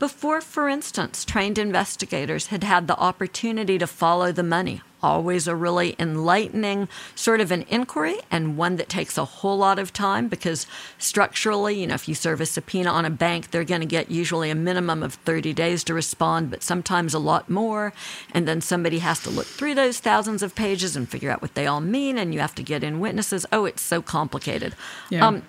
Before, 0.02 0.42
for 0.42 0.68
instance, 0.68 1.24
trained 1.24 1.60
investigators 1.60 2.48
had 2.48 2.64
had 2.64 2.88
the 2.88 2.98
opportunity 2.98 3.78
to 3.78 3.86
follow 3.86 4.32
the 4.32 4.42
money. 4.42 4.82
Always 5.04 5.48
a 5.48 5.56
really 5.56 5.96
enlightening 6.00 6.90
sort 7.14 7.40
of 7.40 7.52
an 7.52 7.66
inquiry 7.70 8.18
and 8.32 8.58
one 8.58 8.78
that 8.78 8.90
takes 8.90 9.16
a 9.20 9.26
whole 9.26 9.60
lot 9.60 9.78
of 9.78 9.94
time 9.94 10.28
because 10.28 10.66
structurally, 10.98 11.80
you 11.80 11.86
know, 11.86 11.94
if 11.94 12.10
you 12.10 12.16
serve 12.16 12.42
a 12.42 12.48
subpoena 12.48 12.90
on 12.90 13.06
a 13.06 13.12
bank, 13.12 13.52
they're 13.52 13.64
going 13.64 13.82
to 13.82 13.86
get 13.86 14.10
usually 14.10 14.50
a 14.50 14.56
minimum 14.56 15.04
of 15.04 15.14
30 15.14 15.54
days 15.54 15.84
to 15.84 15.94
respond, 15.94 16.50
but 16.50 16.64
sometimes 16.64 17.14
a 17.14 17.20
lot 17.20 17.48
more. 17.48 17.94
And 18.34 18.48
then 18.48 18.60
somebody 18.60 18.98
has 19.00 19.20
to 19.20 19.30
look 19.30 19.46
through 19.46 19.76
those 19.76 20.00
thousands 20.00 20.42
of 20.42 20.56
pages 20.56 20.96
and 20.96 21.08
figure 21.08 21.30
out 21.30 21.44
what 21.44 21.54
they 21.54 21.68
all 21.68 21.80
mean, 21.80 22.18
and 22.18 22.34
you 22.34 22.40
have 22.40 22.56
to 22.56 22.64
get 22.64 22.84
in 22.84 23.02
witnesses. 23.02 23.46
Oh, 23.52 23.66
it's 23.66 23.84
so 23.84 24.02
complicated. 24.02 24.74
Yeah. 25.12 25.28
Um, 25.28 25.44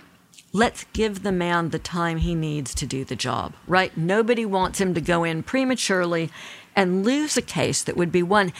let's 0.53 0.84
give 0.92 1.22
the 1.22 1.32
man 1.32 1.70
the 1.70 1.78
time 1.78 2.18
he 2.18 2.34
needs 2.34 2.74
to 2.74 2.86
do 2.86 3.05
the 3.05 3.16
job, 3.16 3.55
right? 3.66 3.96
Nobody 3.96 4.44
wants 4.44 4.80
him 4.80 4.94
to 4.94 5.00
go 5.00 5.24
in 5.24 5.42
prematurely 5.42 6.30
and 6.76 7.05
lose 7.05 7.36
a 7.36 7.42
case 7.42 7.82
that 7.82 7.96
would 7.96 8.12
be 8.12 8.22
won. 8.22 8.53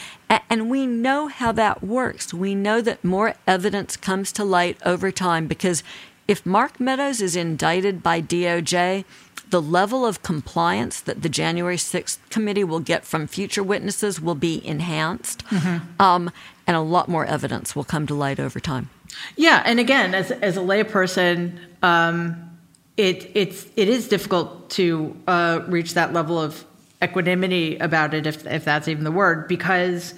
And 0.51 0.71
we 0.71 0.87
know 0.87 1.29
how 1.29 1.53
that 1.53 1.83
works. 1.83 2.33
We 2.35 2.55
know 2.55 2.81
that 2.81 3.05
more 3.05 3.35
evidence 3.47 3.97
comes 3.97 4.33
to 4.33 4.45
light 4.45 4.79
over 4.85 5.11
time 5.11 5.47
because 5.47 5.83
if 6.29 6.47
Mark 6.47 6.79
Meadows 6.81 7.21
is 7.21 7.37
indicted 7.37 8.03
by 8.03 8.23
DOJ, 8.23 9.05
the 9.51 9.61
level 9.63 10.07
of 10.07 10.23
compliance 10.23 11.01
that 11.01 11.21
the 11.23 11.29
January 11.29 11.77
6th 11.77 12.19
committee 12.31 12.65
will 12.65 12.81
get 12.81 13.05
from 13.05 13.27
future 13.27 13.63
witnesses 13.63 14.21
will 14.21 14.35
be 14.35 14.67
enhanced. 14.67 15.43
Um, 15.99 16.31
and 16.67 16.77
a 16.77 16.81
lot 16.81 17.09
more 17.09 17.27
evidence 17.27 17.77
will 17.77 17.85
come 17.85 18.07
to 18.07 18.15
light 18.15 18.41
over 18.41 18.61
time. 18.61 18.89
Yeah, 19.37 19.63
and 19.65 19.81
again, 19.81 20.15
as 20.15 20.31
as 20.31 20.57
a 20.57 20.61
layperson, 20.61 21.59
um, 21.83 22.59
it 22.97 23.31
it's 23.35 23.67
it 23.77 23.89
is 23.89 24.09
difficult 24.09 24.71
to 24.71 25.17
uh, 25.27 25.61
reach 25.67 25.95
that 25.95 26.13
level 26.13 26.41
of 26.41 26.65
equanimity 27.03 27.77
about 27.79 28.15
it, 28.15 28.27
if 28.27 28.47
if 28.47 28.65
that's 28.65 28.89
even 28.89 29.05
the 29.05 29.11
word, 29.13 29.49
because 29.49 30.15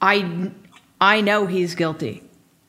I 0.00 0.50
I 1.00 1.20
know 1.20 1.46
he's 1.46 1.74
guilty, 1.74 2.22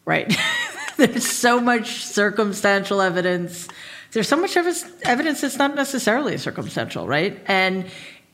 right? 0.06 0.36
There's 0.97 1.28
so 1.28 1.60
much 1.60 2.06
circumstantial 2.06 3.01
evidence. 3.01 3.68
There's 4.12 4.30
so 4.30 4.38
much 4.38 4.56
evidence 4.56 5.41
that's 5.41 5.58
not 5.58 5.76
necessarily 5.76 6.38
circumstantial, 6.38 7.06
right? 7.06 7.43
And 7.47 7.86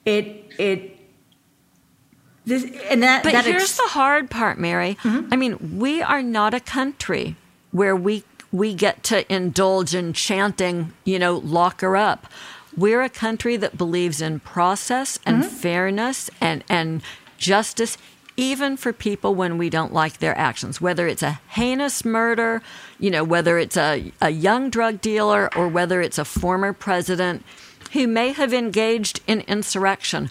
it 0.06 0.54
it 0.60 0.98
this 2.46 2.64
and 2.90 3.04
that 3.04 3.24
But 3.24 3.34
that 3.34 3.46
here's 3.46 3.64
ex- 3.64 3.78
the 3.78 3.90
hard 3.90 4.30
part, 4.30 4.58
Mary. 4.58 4.98
Mm-hmm. 5.04 5.34
I 5.34 5.36
mean, 5.36 5.80
we 5.80 6.02
are 6.02 6.24
not 6.24 6.54
a 6.54 6.60
country 6.60 7.36
where 7.72 7.96
we 7.96 8.24
we 8.52 8.74
get 8.74 9.04
to 9.04 9.32
indulge 9.34 9.96
in 9.96 10.14
chanting, 10.14 10.94
you 11.06 11.18
know, 11.18 11.38
lock 11.38 11.82
her 11.82 11.96
up. 11.96 12.28
We're 12.76 13.02
a 13.02 13.10
country 13.10 13.58
that 13.58 13.78
believes 13.78 14.22
in 14.22 14.40
process 14.40 15.20
and 15.26 15.44
mm-hmm. 15.44 15.56
fairness 15.56 16.30
and, 16.40 16.64
and 16.70 17.02
justice, 17.38 17.98
even 18.38 18.78
for 18.78 18.94
people 18.94 19.36
when 19.36 19.58
we 19.58 19.70
don't 19.70 19.94
like 19.94 20.20
their 20.20 20.38
actions, 20.38 20.82
whether 20.82 21.08
it's 21.08 21.24
a 21.24 21.40
heinous 21.50 22.06
murder, 22.06 22.62
you 23.00 23.10
know, 23.10 23.24
whether 23.24 23.58
it's 23.58 23.78
a, 23.78 24.12
a 24.22 24.30
young 24.30 24.70
drug 24.70 25.02
dealer 25.02 25.50
or 25.56 25.68
whether 25.68 26.02
it's 26.02 26.18
a 26.18 26.26
former 26.26 26.74
president 26.74 27.46
who 27.94 28.08
may 28.08 28.32
have 28.32 28.54
engaged 28.54 29.22
in 29.28 29.42
insurrection. 29.42 30.30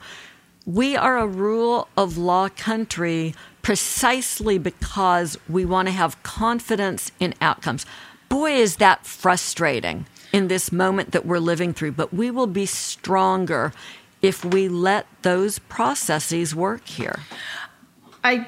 We 0.67 0.97
are 0.97 1.19
a 1.19 1.27
rule 1.27 1.89
of 1.97 2.19
law 2.19 2.49
country 2.49 3.35
precisely 3.63 4.59
because 4.59 5.39
we 5.49 5.65
want 5.65 5.89
to 5.89 5.93
have 5.93 6.23
confidence 6.23 7.13
in 7.19 7.35
outcomes. 7.41 7.87
Boy, 8.29 8.53
is 8.53 8.77
that 8.77 9.07
frustrating 9.07 10.07
in 10.33 10.49
this 10.49 10.71
moment 10.71 11.13
that 11.13 11.27
we're 11.27 11.39
living 11.39 11.73
through, 11.73 11.93
but 11.93 12.13
we 12.13 12.31
will 12.31 12.47
be 12.47 12.67
stronger 12.67 13.73
if 14.23 14.45
we 14.45 14.69
let 14.69 15.07
those 15.23 15.59
processes 15.59 16.55
work 16.55 16.87
here. 16.87 17.21
I 18.23 18.47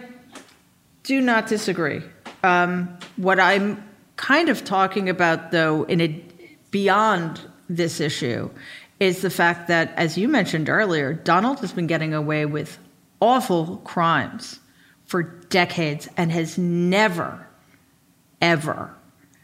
do 1.03 1.21
not 1.21 1.47
disagree. 1.47 2.03
Um, 2.43 2.99
what 3.17 3.41
I'm 3.41 3.83
kind 4.17 4.49
of 4.49 4.65
talking 4.65 5.09
about, 5.09 5.51
though, 5.51 5.85
in 5.85 6.01
a, 6.01 6.25
beyond 6.71 7.41
this 7.69 8.01
issue, 8.01 8.51
is 9.03 9.21
the 9.21 9.31
fact 9.31 9.67
that, 9.67 9.93
as 9.97 10.17
you 10.17 10.29
mentioned 10.29 10.69
earlier, 10.69 11.13
Donald 11.13 11.59
has 11.59 11.73
been 11.73 11.89
getting 11.89 12.15
away 12.15 12.47
with 12.47 12.79
awful 13.21 13.79
crimes 13.79 14.61
for 15.07 15.25
decades 15.25 16.09
and 16.17 16.31
has 16.31 16.57
never, 16.57 17.45
ever 18.41 18.95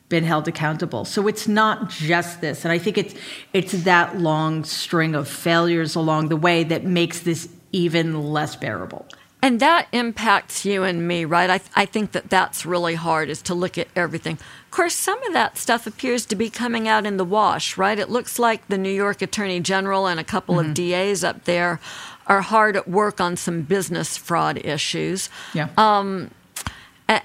been 0.09 0.23
held 0.23 0.47
accountable. 0.47 1.05
So 1.05 1.27
it's 1.27 1.49
not 1.49 1.91
just 1.91 2.41
this. 2.41 2.65
And 2.65 2.71
I 2.71 2.79
think 2.79 2.99
it's 2.99 3.15
it's 3.53 3.73
that 3.83 4.17
long 4.17 4.63
string 4.63 5.17
of 5.17 5.29
failures 5.29 5.97
along 5.97 6.29
the 6.29 6.37
way 6.37 6.63
that 6.63 6.85
makes 6.85 7.19
this 7.19 7.49
even 7.73 8.23
less 8.23 8.55
bearable. 8.55 9.07
And 9.43 9.59
that 9.59 9.89
impacts 9.91 10.65
you 10.65 10.85
and 10.85 11.07
me, 11.07 11.25
right? 11.25 11.51
I, 11.51 11.61
I 11.75 11.85
think 11.85 12.13
that 12.13 12.31
that's 12.31 12.65
really 12.65 12.95
hard 12.95 13.29
is 13.29 13.43
to 13.43 13.55
look 13.55 13.77
at 13.77 13.89
everything. 13.97 14.39
Of 14.69 14.73
course, 14.73 14.95
some 14.95 15.23
of 15.23 15.33
that 15.33 15.57
stuff 15.57 15.87
appears 15.87 16.27
to 16.27 16.37
be 16.37 16.51
coming 16.51 16.87
out 16.87 17.07
in 17.07 17.17
the 17.17 17.25
wash, 17.25 17.79
right? 17.79 17.99
It 17.99 18.11
looks 18.11 18.39
like 18.39 18.69
the 18.69 18.77
New 18.77 18.93
York 18.93 19.23
Attorney 19.23 19.61
General 19.61 20.07
and 20.07 20.21
a 20.21 20.25
couple 20.25 20.57
mm-hmm. 20.57 20.69
of 20.69 20.75
DAs 20.75 21.25
up 21.25 21.45
there 21.45 21.81
are 22.27 22.43
hard 22.43 22.77
at 22.77 22.87
work 22.87 23.19
on 23.19 23.35
some 23.35 23.63
business 23.63 24.19
fraud 24.19 24.59
issues. 24.59 25.31
Yeah. 25.55 25.71
Um, 25.79 26.33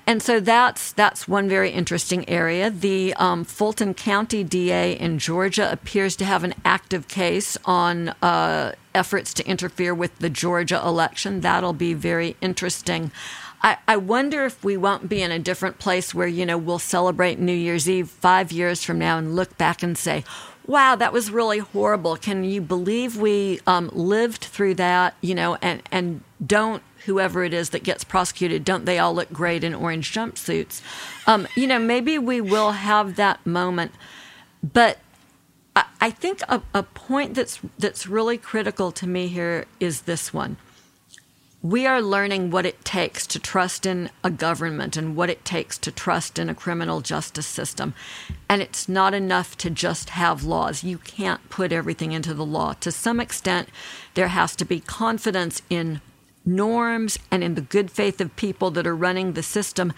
and 0.07 0.23
so 0.23 0.39
that's 0.39 0.93
that's 0.93 1.27
one 1.27 1.49
very 1.49 1.69
interesting 1.69 2.27
area. 2.29 2.69
The 2.69 3.13
um, 3.15 3.43
Fulton 3.43 3.93
County 3.93 4.41
DA 4.45 4.93
in 4.93 5.19
Georgia 5.19 5.69
appears 5.69 6.15
to 6.15 6.25
have 6.25 6.45
an 6.45 6.53
active 6.63 7.09
case 7.09 7.57
on 7.65 8.09
uh, 8.21 8.71
efforts 8.95 9.33
to 9.33 9.45
interfere 9.45 9.93
with 9.93 10.17
the 10.19 10.29
Georgia 10.29 10.81
election. 10.85 11.41
That'll 11.41 11.73
be 11.73 11.93
very 11.93 12.37
interesting. 12.39 13.11
I, 13.63 13.77
I 13.87 13.97
wonder 13.97 14.45
if 14.45 14.63
we 14.63 14.75
won't 14.75 15.07
be 15.07 15.21
in 15.21 15.31
a 15.31 15.39
different 15.39 15.79
place 15.79 16.13
where 16.13 16.27
you 16.27 16.45
know 16.45 16.57
we'll 16.57 16.79
celebrate 16.79 17.39
New 17.39 17.53
Year's 17.53 17.89
Eve 17.89 18.09
five 18.09 18.51
years 18.51 18.83
from 18.83 18.99
now 18.99 19.17
and 19.17 19.35
look 19.35 19.57
back 19.57 19.81
and 19.81 19.97
say, 19.97 20.25
wow, 20.67 20.95
that 20.95 21.13
was 21.13 21.31
really 21.31 21.59
horrible. 21.59 22.17
Can 22.17 22.43
you 22.43 22.61
believe 22.61 23.17
we 23.17 23.61
um, 23.65 23.89
lived 23.93 24.43
through 24.43 24.75
that? 24.75 25.15
You 25.21 25.35
know, 25.35 25.57
and 25.61 25.81
and 25.91 26.21
don't 26.45 26.83
whoever 27.05 27.43
it 27.43 27.53
is 27.53 27.71
that 27.71 27.83
gets 27.83 28.03
prosecuted, 28.03 28.63
don't 28.63 28.85
they 28.85 28.97
all 28.97 29.13
look 29.13 29.31
great 29.31 29.63
in 29.63 29.75
orange 29.75 30.13
jumpsuits? 30.13 30.81
Um, 31.27 31.47
you 31.55 31.67
know, 31.67 31.79
maybe 31.79 32.17
we 32.17 32.39
will 32.39 32.71
have 32.71 33.17
that 33.17 33.45
moment, 33.45 33.91
but 34.61 34.99
I, 35.75 35.85
I 35.99 36.09
think 36.11 36.41
a, 36.47 36.61
a 36.73 36.83
point 36.83 37.33
that's 37.35 37.59
that's 37.79 38.07
really 38.07 38.37
critical 38.37 38.91
to 38.93 39.07
me 39.07 39.27
here 39.27 39.65
is 39.79 40.01
this 40.01 40.33
one 40.33 40.57
we 41.63 41.87
are 41.87 42.01
learning 42.01 42.51
what 42.51 42.65
it 42.65 42.83
takes 42.83 43.25
to 43.25 43.39
trust 43.39 43.85
in 43.85 44.09
a 44.21 44.29
government 44.29 44.97
and 44.97 45.15
what 45.15 45.29
it 45.29 45.45
takes 45.45 45.77
to 45.77 45.89
trust 45.89 46.37
in 46.37 46.49
a 46.49 46.53
criminal 46.53 46.99
justice 46.99 47.47
system. 47.47 47.93
And 48.49 48.61
it's 48.61 48.89
not 48.89 49.13
enough 49.13 49.57
to 49.59 49.69
just 49.69 50.09
have 50.09 50.43
laws. 50.43 50.83
You 50.83 50.97
can't 50.97 51.49
put 51.49 51.71
everything 51.71 52.11
into 52.11 52.33
the 52.33 52.45
law. 52.45 52.73
To 52.81 52.91
some 52.91 53.21
extent, 53.21 53.69
there 54.13 54.27
has 54.27 54.57
to 54.57 54.65
be 54.65 54.81
confidence 54.81 55.61
in 55.69 56.01
norms 56.45 57.17
and 57.31 57.41
in 57.41 57.55
the 57.55 57.61
good 57.61 57.89
faith 57.89 58.19
of 58.19 58.35
people 58.35 58.69
that 58.71 58.85
are 58.85 58.95
running 58.95 59.31
the 59.31 59.41
system. 59.41 59.93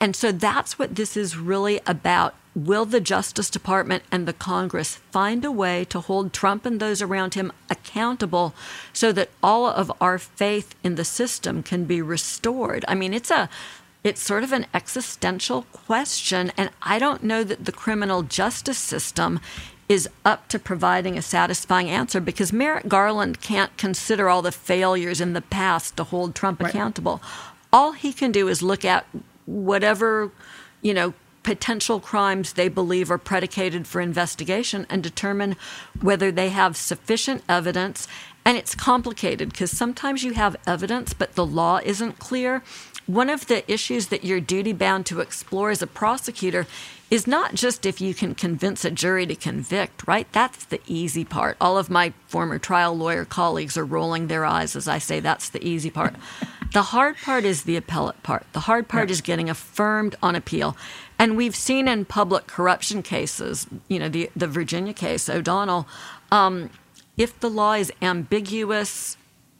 And 0.00 0.16
so 0.16 0.32
that's 0.32 0.78
what 0.78 0.94
this 0.94 1.14
is 1.14 1.36
really 1.36 1.78
about 1.86 2.34
will 2.56 2.86
the 2.86 3.00
Justice 3.00 3.50
Department 3.50 4.02
and 4.10 4.26
the 4.26 4.32
Congress 4.32 4.96
find 5.12 5.44
a 5.44 5.52
way 5.52 5.84
to 5.84 6.00
hold 6.00 6.32
Trump 6.32 6.64
and 6.64 6.80
those 6.80 7.02
around 7.02 7.34
him 7.34 7.52
accountable 7.68 8.54
so 8.94 9.12
that 9.12 9.28
all 9.42 9.66
of 9.66 9.92
our 10.00 10.18
faith 10.18 10.74
in 10.82 10.94
the 10.94 11.04
system 11.04 11.62
can 11.62 11.84
be 11.84 12.00
restored? 12.00 12.84
I 12.88 12.94
mean, 12.94 13.12
it's 13.12 13.30
a 13.30 13.48
it's 14.02 14.22
sort 14.22 14.44
of 14.44 14.52
an 14.52 14.66
existential 14.72 15.62
question 15.72 16.52
and 16.56 16.70
I 16.80 16.98
don't 16.98 17.24
know 17.24 17.44
that 17.44 17.64
the 17.64 17.72
criminal 17.72 18.22
justice 18.22 18.78
system 18.78 19.40
is 19.88 20.08
up 20.24 20.48
to 20.48 20.58
providing 20.58 21.18
a 21.18 21.22
satisfying 21.22 21.90
answer 21.90 22.20
because 22.20 22.52
Merrick 22.52 22.88
Garland 22.88 23.40
can't 23.40 23.76
consider 23.76 24.28
all 24.28 24.42
the 24.42 24.52
failures 24.52 25.20
in 25.20 25.32
the 25.32 25.42
past 25.42 25.96
to 25.96 26.04
hold 26.04 26.34
Trump 26.34 26.60
right. 26.60 26.70
accountable. 26.70 27.20
All 27.72 27.92
he 27.92 28.12
can 28.12 28.32
do 28.32 28.48
is 28.48 28.62
look 28.62 28.84
at 28.84 29.06
whatever, 29.44 30.30
you 30.82 30.94
know, 30.94 31.14
potential 31.46 32.00
crimes 32.00 32.54
they 32.54 32.68
believe 32.68 33.08
are 33.08 33.18
predicated 33.18 33.86
for 33.86 34.00
investigation 34.00 34.84
and 34.90 35.00
determine 35.00 35.54
whether 36.02 36.32
they 36.32 36.48
have 36.48 36.76
sufficient 36.76 37.40
evidence. 37.48 38.08
And 38.44 38.58
it's 38.58 38.74
complicated 38.74 39.50
because 39.50 39.70
sometimes 39.70 40.24
you 40.24 40.32
have 40.32 40.56
evidence, 40.66 41.14
but 41.14 41.36
the 41.36 41.46
law 41.46 41.78
isn't 41.84 42.18
clear. 42.18 42.64
One 43.06 43.30
of 43.30 43.46
the 43.46 43.62
issues 43.70 44.08
that 44.08 44.24
you're 44.24 44.40
duty 44.40 44.72
bound 44.72 45.06
to 45.06 45.20
explore 45.20 45.70
as 45.70 45.82
a 45.82 45.86
prosecutor 45.86 46.66
is 47.08 47.28
not 47.28 47.54
just 47.54 47.86
if 47.86 48.00
you 48.00 48.12
can 48.12 48.34
convince 48.34 48.84
a 48.84 48.90
jury 48.90 49.24
to 49.26 49.36
convict, 49.36 50.08
right? 50.08 50.26
That's 50.32 50.64
the 50.64 50.80
easy 50.88 51.24
part. 51.24 51.56
All 51.60 51.78
of 51.78 51.88
my 51.88 52.12
former 52.26 52.58
trial 52.58 52.96
lawyer 52.96 53.24
colleagues 53.24 53.78
are 53.78 53.84
rolling 53.84 54.26
their 54.26 54.44
eyes 54.44 54.74
as 54.74 54.88
I 54.88 54.98
say 54.98 55.20
that's 55.20 55.48
the 55.48 55.64
easy 55.64 55.90
part. 55.90 56.16
the 56.72 56.82
hard 56.82 57.16
part 57.18 57.44
is 57.44 57.62
the 57.62 57.76
appellate 57.76 58.24
part. 58.24 58.44
The 58.52 58.60
hard 58.60 58.88
part 58.88 59.10
is 59.12 59.20
getting 59.20 59.48
affirmed 59.48 60.16
on 60.20 60.34
appeal. 60.34 60.76
And 61.18 61.36
we've 61.36 61.56
seen 61.56 61.88
in 61.88 62.04
public 62.04 62.46
corruption 62.46 63.02
cases, 63.02 63.66
you 63.88 63.98
know, 63.98 64.08
the, 64.08 64.30
the 64.36 64.46
Virginia 64.46 64.92
case, 64.92 65.28
McDonnell, 65.28 65.86
um, 66.30 66.70
if 67.16 67.38
the 67.40 67.48
law 67.48 67.72
is 67.72 67.92
ambiguous, 68.02 69.16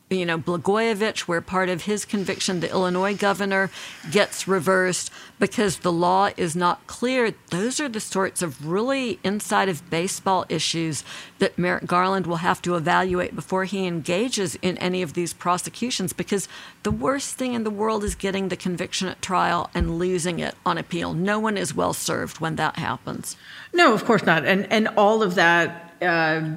you 0.08 0.24
know, 0.24 0.38
Blagojevich, 0.38 1.20
where 1.20 1.40
part 1.40 1.68
of 1.68 1.82
his 1.82 2.04
conviction, 2.04 2.60
the 2.60 2.70
Illinois 2.70 3.16
governor, 3.16 3.70
gets 4.12 4.46
reversed 4.46 5.10
because 5.40 5.78
the 5.78 5.92
law 5.92 6.30
is 6.36 6.54
not 6.54 6.86
clear. 6.86 7.34
Those 7.50 7.80
are 7.80 7.88
the 7.88 7.98
sorts 7.98 8.40
of 8.40 8.68
really 8.68 9.18
inside 9.24 9.68
of 9.68 9.90
baseball 9.90 10.46
issues 10.48 11.02
that 11.40 11.58
Merrick 11.58 11.86
Garland 11.86 12.26
will 12.26 12.36
have 12.36 12.62
to 12.62 12.76
evaluate 12.76 13.34
before 13.34 13.64
he 13.64 13.84
engages 13.84 14.54
in 14.62 14.78
any 14.78 15.02
of 15.02 15.14
these 15.14 15.32
prosecutions 15.32 16.12
because 16.12 16.48
the 16.84 16.92
worst 16.92 17.34
thing 17.34 17.54
in 17.54 17.64
the 17.64 17.70
world 17.70 18.04
is 18.04 18.14
getting 18.14 18.48
the 18.48 18.56
conviction 18.56 19.08
at 19.08 19.20
trial 19.20 19.70
and 19.74 19.98
losing 19.98 20.38
it 20.38 20.54
on 20.64 20.78
appeal. 20.78 21.14
No 21.14 21.40
one 21.40 21.56
is 21.56 21.74
well 21.74 21.92
served 21.92 22.38
when 22.38 22.54
that 22.56 22.76
happens. 22.76 23.36
No, 23.72 23.92
of 23.92 24.04
course 24.04 24.24
not. 24.24 24.44
And, 24.44 24.70
and 24.72 24.86
all 24.88 25.24
of 25.24 25.34
that. 25.34 25.94
Uh 26.00 26.56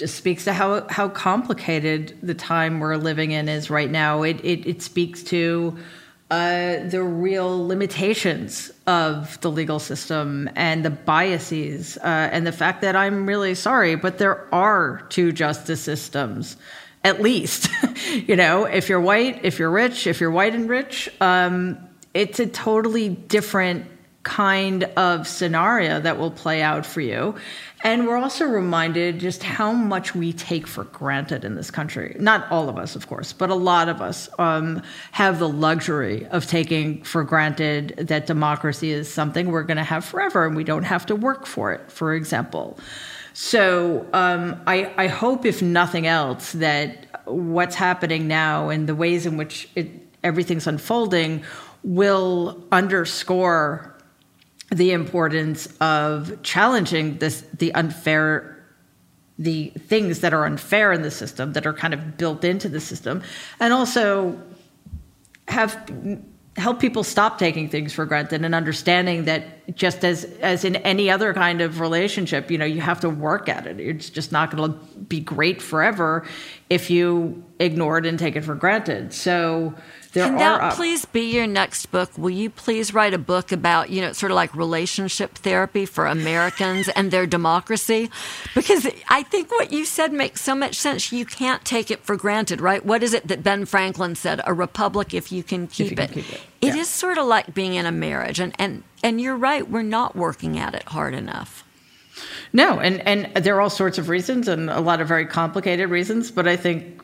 just 0.00 0.16
speaks 0.16 0.44
to 0.44 0.52
how 0.54 0.88
how 0.88 1.08
complicated 1.08 2.16
the 2.22 2.34
time 2.34 2.80
we're 2.80 2.96
living 2.96 3.32
in 3.32 3.48
is 3.48 3.68
right 3.68 3.90
now. 3.90 4.22
It 4.22 4.42
it, 4.42 4.66
it 4.66 4.82
speaks 4.82 5.22
to 5.24 5.76
uh, 6.30 6.88
the 6.88 7.02
real 7.02 7.66
limitations 7.66 8.72
of 8.86 9.38
the 9.42 9.50
legal 9.50 9.78
system 9.78 10.48
and 10.56 10.84
the 10.84 10.90
biases 10.90 11.98
uh, 11.98 12.30
and 12.32 12.46
the 12.46 12.52
fact 12.52 12.80
that 12.80 12.96
I'm 12.96 13.26
really 13.26 13.54
sorry, 13.54 13.94
but 13.94 14.16
there 14.16 14.52
are 14.54 15.02
two 15.10 15.32
justice 15.32 15.82
systems, 15.82 16.56
at 17.04 17.20
least. 17.20 17.68
you 18.26 18.36
know, 18.36 18.64
if 18.64 18.88
you're 18.88 19.00
white, 19.00 19.44
if 19.44 19.58
you're 19.58 19.70
rich, 19.70 20.06
if 20.06 20.18
you're 20.18 20.30
white 20.30 20.54
and 20.54 20.66
rich, 20.68 21.10
um, 21.20 21.76
it's 22.14 22.40
a 22.40 22.46
totally 22.46 23.10
different 23.10 23.84
kind 24.22 24.84
of 24.96 25.26
scenario 25.26 25.98
that 26.00 26.18
will 26.18 26.30
play 26.30 26.60
out 26.60 26.84
for 26.84 27.00
you. 27.00 27.34
And 27.82 28.06
we're 28.06 28.18
also 28.18 28.44
reminded 28.44 29.18
just 29.18 29.42
how 29.42 29.72
much 29.72 30.14
we 30.14 30.34
take 30.34 30.66
for 30.66 30.84
granted 30.84 31.44
in 31.44 31.54
this 31.54 31.70
country. 31.70 32.14
Not 32.20 32.50
all 32.52 32.68
of 32.68 32.76
us, 32.76 32.94
of 32.94 33.06
course, 33.06 33.32
but 33.32 33.48
a 33.48 33.54
lot 33.54 33.88
of 33.88 34.02
us 34.02 34.28
um, 34.38 34.82
have 35.12 35.38
the 35.38 35.48
luxury 35.48 36.26
of 36.26 36.46
taking 36.46 37.02
for 37.02 37.24
granted 37.24 37.94
that 37.96 38.26
democracy 38.26 38.90
is 38.90 39.10
something 39.10 39.50
we're 39.50 39.62
going 39.62 39.78
to 39.78 39.84
have 39.84 40.04
forever 40.04 40.46
and 40.46 40.54
we 40.54 40.64
don't 40.64 40.82
have 40.82 41.06
to 41.06 41.16
work 41.16 41.46
for 41.46 41.72
it, 41.72 41.90
for 41.90 42.14
example. 42.14 42.78
So 43.32 44.06
um, 44.12 44.60
I, 44.66 44.92
I 44.98 45.06
hope, 45.06 45.46
if 45.46 45.62
nothing 45.62 46.06
else, 46.06 46.52
that 46.52 47.06
what's 47.24 47.76
happening 47.76 48.28
now 48.28 48.68
and 48.68 48.86
the 48.86 48.94
ways 48.94 49.24
in 49.24 49.38
which 49.38 49.68
it, 49.74 49.88
everything's 50.22 50.66
unfolding 50.66 51.42
will 51.82 52.62
underscore 52.72 53.89
the 54.70 54.92
importance 54.92 55.68
of 55.80 56.42
challenging 56.42 57.18
this 57.18 57.44
the 57.58 57.74
unfair 57.74 58.56
the 59.38 59.70
things 59.70 60.20
that 60.20 60.34
are 60.34 60.44
unfair 60.44 60.92
in 60.92 61.02
the 61.02 61.10
system 61.10 61.54
that 61.54 61.66
are 61.66 61.72
kind 61.72 61.94
of 61.94 62.16
built 62.16 62.44
into 62.44 62.68
the 62.68 62.80
system 62.80 63.22
and 63.58 63.72
also 63.72 64.40
have 65.48 65.76
help 66.56 66.80
people 66.80 67.02
stop 67.02 67.38
taking 67.38 67.68
things 67.68 67.92
for 67.92 68.04
granted 68.04 68.44
and 68.44 68.54
understanding 68.54 69.24
that 69.24 69.74
just 69.74 70.04
as 70.04 70.24
as 70.40 70.64
in 70.64 70.76
any 70.76 71.10
other 71.10 71.32
kind 71.32 71.60
of 71.60 71.80
relationship 71.80 72.50
you 72.50 72.58
know 72.58 72.64
you 72.64 72.80
have 72.80 73.00
to 73.00 73.08
work 73.08 73.48
at 73.48 73.66
it. 73.66 73.80
It's 73.80 74.10
just 74.10 74.30
not 74.30 74.54
going 74.54 74.72
to 74.72 74.78
be 74.98 75.20
great 75.20 75.62
forever 75.62 76.26
if 76.68 76.90
you 76.90 77.42
ignore 77.58 77.98
it 77.98 78.06
and 78.06 78.18
take 78.18 78.36
it 78.36 78.44
for 78.44 78.54
granted. 78.54 79.12
So 79.12 79.74
there 80.10 80.26
Can 80.26 80.36
that 80.38 80.74
please 80.74 81.04
be 81.04 81.32
your 81.32 81.46
next 81.46 81.86
book? 81.86 82.10
Will 82.18 82.30
you 82.30 82.50
please 82.50 82.92
write 82.92 83.14
a 83.14 83.18
book 83.18 83.52
about, 83.52 83.90
you 83.90 84.00
know, 84.00 84.12
sort 84.12 84.32
of 84.32 84.36
like 84.36 84.54
relationship 84.54 85.38
therapy 85.38 85.86
for 85.86 86.06
Americans 86.06 86.88
and 86.88 87.10
their 87.10 87.26
democracy? 87.26 88.10
Because 88.54 88.86
I 89.08 89.22
think 89.22 89.50
what 89.50 89.72
you 89.72 89.84
said 89.84 90.12
makes 90.12 90.40
so 90.40 90.54
much 90.54 90.74
sense. 90.76 91.12
You 91.12 91.24
can't 91.24 91.64
take 91.64 91.90
it 91.90 92.04
for 92.04 92.16
granted, 92.16 92.60
right? 92.60 92.84
What 92.84 93.02
is 93.02 93.14
it 93.14 93.28
that 93.28 93.42
Ben 93.42 93.64
Franklin 93.64 94.14
said? 94.14 94.40
A 94.46 94.52
republic 94.54 95.14
if 95.14 95.30
you 95.30 95.42
can 95.42 95.66
keep, 95.66 95.90
you 95.90 96.02
it. 96.02 96.12
Can 96.12 96.22
keep 96.22 96.32
it. 96.32 96.40
It 96.60 96.74
yeah. 96.74 96.80
is 96.80 96.88
sort 96.88 97.18
of 97.18 97.26
like 97.26 97.54
being 97.54 97.74
in 97.74 97.86
a 97.86 97.92
marriage. 97.92 98.40
And, 98.40 98.54
and, 98.58 98.82
and 99.02 99.20
you're 99.20 99.36
right, 99.36 99.68
we're 99.68 99.82
not 99.82 100.16
working 100.16 100.58
at 100.58 100.74
it 100.74 100.84
hard 100.84 101.14
enough. 101.14 101.64
No, 102.52 102.80
and, 102.80 103.00
and 103.06 103.44
there 103.44 103.56
are 103.56 103.60
all 103.60 103.70
sorts 103.70 103.96
of 103.98 104.08
reasons 104.08 104.48
and 104.48 104.68
a 104.68 104.80
lot 104.80 105.00
of 105.00 105.08
very 105.08 105.24
complicated 105.26 105.88
reasons, 105.88 106.30
but 106.30 106.48
I 106.48 106.56
think 106.56 107.02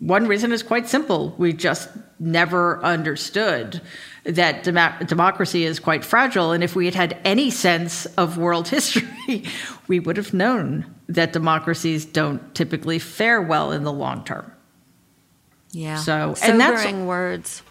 one 0.00 0.26
reason 0.26 0.52
is 0.52 0.62
quite 0.62 0.88
simple. 0.88 1.34
We 1.38 1.52
just 1.52 1.88
never 2.20 2.82
understood 2.84 3.80
that 4.24 4.62
dem- 4.64 5.06
democracy 5.06 5.64
is 5.64 5.80
quite 5.80 6.04
fragile. 6.04 6.52
And 6.52 6.62
if 6.62 6.76
we 6.76 6.84
had 6.84 6.94
had 6.94 7.18
any 7.24 7.50
sense 7.50 8.06
of 8.16 8.38
world 8.38 8.68
history, 8.76 9.44
we 9.86 10.00
would 10.00 10.16
have 10.16 10.34
known 10.34 10.94
that 11.08 11.32
democracies 11.32 12.04
don't 12.04 12.54
typically 12.54 12.98
fare 12.98 13.40
well 13.40 13.72
in 13.72 13.84
the 13.84 13.92
long 13.92 14.24
term. 14.24 14.52
Yeah. 15.72 15.96
So, 15.96 16.34
sobering 16.34 16.50
and 16.52 16.60
that's 16.60 16.92
words. 16.92 17.62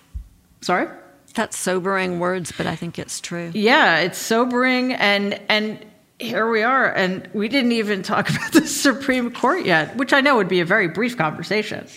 sorry. 0.62 0.88
That's 1.34 1.58
sobering 1.58 2.20
words, 2.20 2.52
but 2.56 2.66
I 2.66 2.76
think 2.76 2.98
it's 2.98 3.20
true. 3.22 3.52
Yeah, 3.54 4.00
it's 4.00 4.18
sobering, 4.18 4.94
and 4.94 5.40
and 5.50 5.86
here 6.18 6.50
we 6.50 6.64
are, 6.64 6.92
and 6.92 7.30
we 7.34 7.48
didn't 7.48 7.74
even 7.74 8.02
talk 8.02 8.30
about 8.36 8.54
the 8.54 8.66
Supreme 8.66 9.32
Court 9.32 9.66
yet, 9.66 9.96
which 9.98 10.14
I 10.14 10.22
know 10.22 10.36
would 10.38 10.48
be 10.48 10.62
a 10.62 10.66
very 10.66 10.88
brief 10.88 11.18
conversation, 11.18 11.88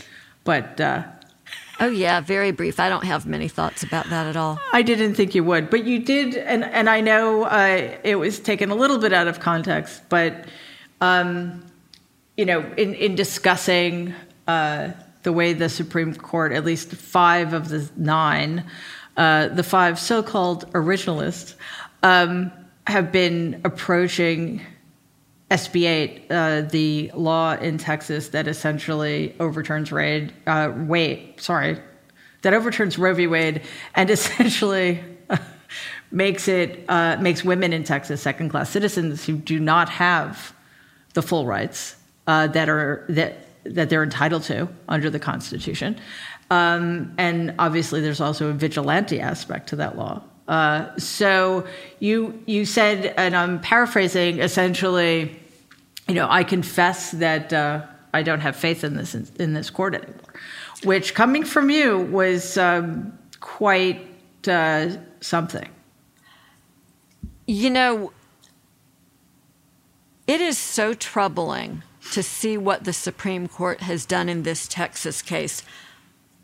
but. 0.45 0.81
Uh, 0.81 1.05
Oh 1.81 1.89
yeah, 1.89 2.20
very 2.20 2.51
brief. 2.51 2.78
I 2.78 2.91
don't 2.91 3.05
have 3.05 3.26
many 3.26 3.49
thoughts 3.49 3.83
about 3.83 4.11
that 4.11 4.26
at 4.26 4.37
all. 4.37 4.61
I 4.72 4.83
didn't 4.83 5.14
think 5.14 5.35
you 5.35 5.43
would, 5.45 5.70
but 5.70 5.85
you 5.85 5.99
did, 5.99 6.37
and 6.37 6.62
and 6.62 6.91
I 6.91 7.01
know 7.01 7.45
uh, 7.45 7.97
it 8.05 8.16
was 8.16 8.39
taken 8.39 8.70
a 8.70 8.74
little 8.74 8.99
bit 8.99 9.14
out 9.14 9.28
of 9.28 9.41
context, 9.41 10.03
but 10.11 10.45
um, 11.01 11.64
you 12.37 12.45
know, 12.45 12.61
in 12.76 12.93
in 12.95 13.14
discussing 13.14 14.14
uh, 14.47 14.91
the 15.22 15.33
way 15.33 15.55
the 15.55 15.70
Supreme 15.70 16.14
Court, 16.14 16.53
at 16.53 16.66
least 16.66 16.93
five 16.93 17.55
of 17.55 17.70
the 17.70 17.89
nine, 17.97 18.64
uh, 19.16 19.49
the 19.49 19.62
five 19.62 19.99
so-called 19.99 20.70
originalists, 20.72 21.55
um, 22.03 22.53
have 22.87 23.11
been 23.11 23.61
approaching 23.64 24.61
SB 25.51 25.89
8, 25.89 26.27
uh, 26.31 26.61
the 26.63 27.11
law 27.15 27.55
in 27.55 27.77
Texas 27.77 28.29
that 28.29 28.47
essentially 28.47 29.35
overturns 29.41 29.91
uh, 30.47 30.73
sorry, 31.39 31.79
that 32.43 32.55
overturns 32.55 32.99
Roe 32.99 33.15
v. 33.15 33.27
Wade 33.27 33.63
and 33.95 34.11
essentially 34.17 35.03
makes 36.13 36.49
it 36.49 36.85
uh, 36.89 37.17
makes 37.21 37.45
women 37.45 37.73
in 37.73 37.85
Texas 37.85 38.21
second 38.21 38.51
class 38.51 38.71
citizens 38.71 39.25
who 39.25 39.37
do 39.37 39.59
not 39.59 39.89
have 39.89 40.55
the 41.15 41.23
full 41.23 41.47
rights 41.47 41.97
uh, 42.27 42.47
that 42.49 42.69
are 42.69 43.05
that 43.09 43.47
that 43.65 43.91
they're 43.91 44.03
entitled 44.03 44.43
to 44.45 44.69
under 44.89 45.11
the 45.11 45.19
Constitution. 45.19 45.99
Um, 46.51 47.15
and 47.19 47.55
obviously, 47.59 48.01
there's 48.01 48.21
also 48.21 48.49
a 48.49 48.53
vigilante 48.53 49.21
aspect 49.21 49.69
to 49.69 49.77
that 49.77 49.97
law. 49.97 50.23
Uh, 50.51 50.91
so 50.99 51.65
you 52.01 52.43
you 52.45 52.65
said, 52.65 53.15
and 53.17 53.37
I'm 53.37 53.61
paraphrasing, 53.61 54.41
essentially, 54.41 55.41
you 56.09 56.15
know, 56.17 56.27
I 56.29 56.43
confess 56.43 57.13
that 57.13 57.53
uh, 57.53 57.87
I 58.13 58.25
don't 58.25 58.41
have 58.41 58.57
faith 58.57 58.83
in 58.83 58.97
this 58.97 59.15
in 59.15 59.55
this 59.55 59.71
court 59.71 59.95
anymore, 59.95 60.35
which 60.83 61.15
coming 61.15 61.45
from 61.45 61.71
you 61.71 61.99
was 61.99 62.59
um, 62.59 63.17
quite 63.39 64.05
uh, 64.49 64.89
something. 65.21 65.69
You 67.47 67.71
know, 67.71 68.13
it 70.27 70.41
is 70.41 70.59
so 70.59 70.95
troubling 70.95 71.85
to 72.11 72.25
see 72.25 72.59
what 72.59 72.83
the 72.83 72.93
Supreme 72.93 73.47
Court 73.47 73.83
has 73.83 74.05
done 74.05 74.29
in 74.29 74.43
this 74.43 74.67
Texas 74.67 75.23
case 75.23 75.63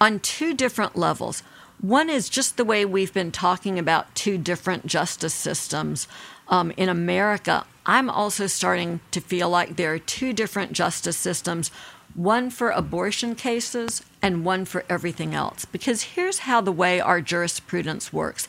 on 0.00 0.20
two 0.20 0.54
different 0.54 0.94
levels. 0.94 1.42
One 1.80 2.08
is 2.08 2.28
just 2.28 2.56
the 2.56 2.64
way 2.64 2.84
we've 2.84 3.12
been 3.12 3.30
talking 3.30 3.78
about 3.78 4.14
two 4.14 4.38
different 4.38 4.86
justice 4.86 5.34
systems 5.34 6.08
um, 6.48 6.72
in 6.76 6.88
America. 6.88 7.66
I'm 7.84 8.08
also 8.10 8.46
starting 8.46 9.00
to 9.10 9.20
feel 9.20 9.50
like 9.50 9.76
there 9.76 9.92
are 9.92 9.98
two 9.98 10.32
different 10.32 10.72
justice 10.72 11.16
systems 11.16 11.70
one 12.14 12.48
for 12.48 12.70
abortion 12.70 13.34
cases 13.34 14.02
and 14.22 14.44
one 14.44 14.64
for 14.64 14.84
everything 14.88 15.34
else. 15.34 15.66
Because 15.66 16.02
here's 16.02 16.40
how 16.40 16.62
the 16.62 16.72
way 16.72 16.98
our 16.98 17.20
jurisprudence 17.20 18.12
works 18.12 18.48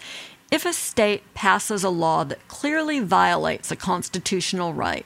if 0.49 0.65
a 0.65 0.71
state 0.71 1.33
passes 1.33 1.83
a 1.83 1.89
law 1.89 2.23
that 2.23 2.47
clearly 2.47 3.01
violates 3.01 3.69
a 3.69 3.75
constitutional 3.75 4.73
right, 4.73 5.05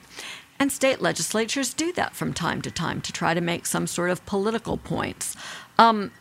and 0.60 0.72
state 0.72 1.02
legislatures 1.02 1.74
do 1.74 1.92
that 1.94 2.16
from 2.16 2.32
time 2.32 2.62
to 2.62 2.70
time 2.70 3.02
to 3.02 3.12
try 3.12 3.34
to 3.34 3.42
make 3.42 3.66
some 3.66 3.88
sort 3.88 4.12
of 4.12 4.24
political 4.28 4.78
points. 4.78 5.36
Um, 5.80 6.12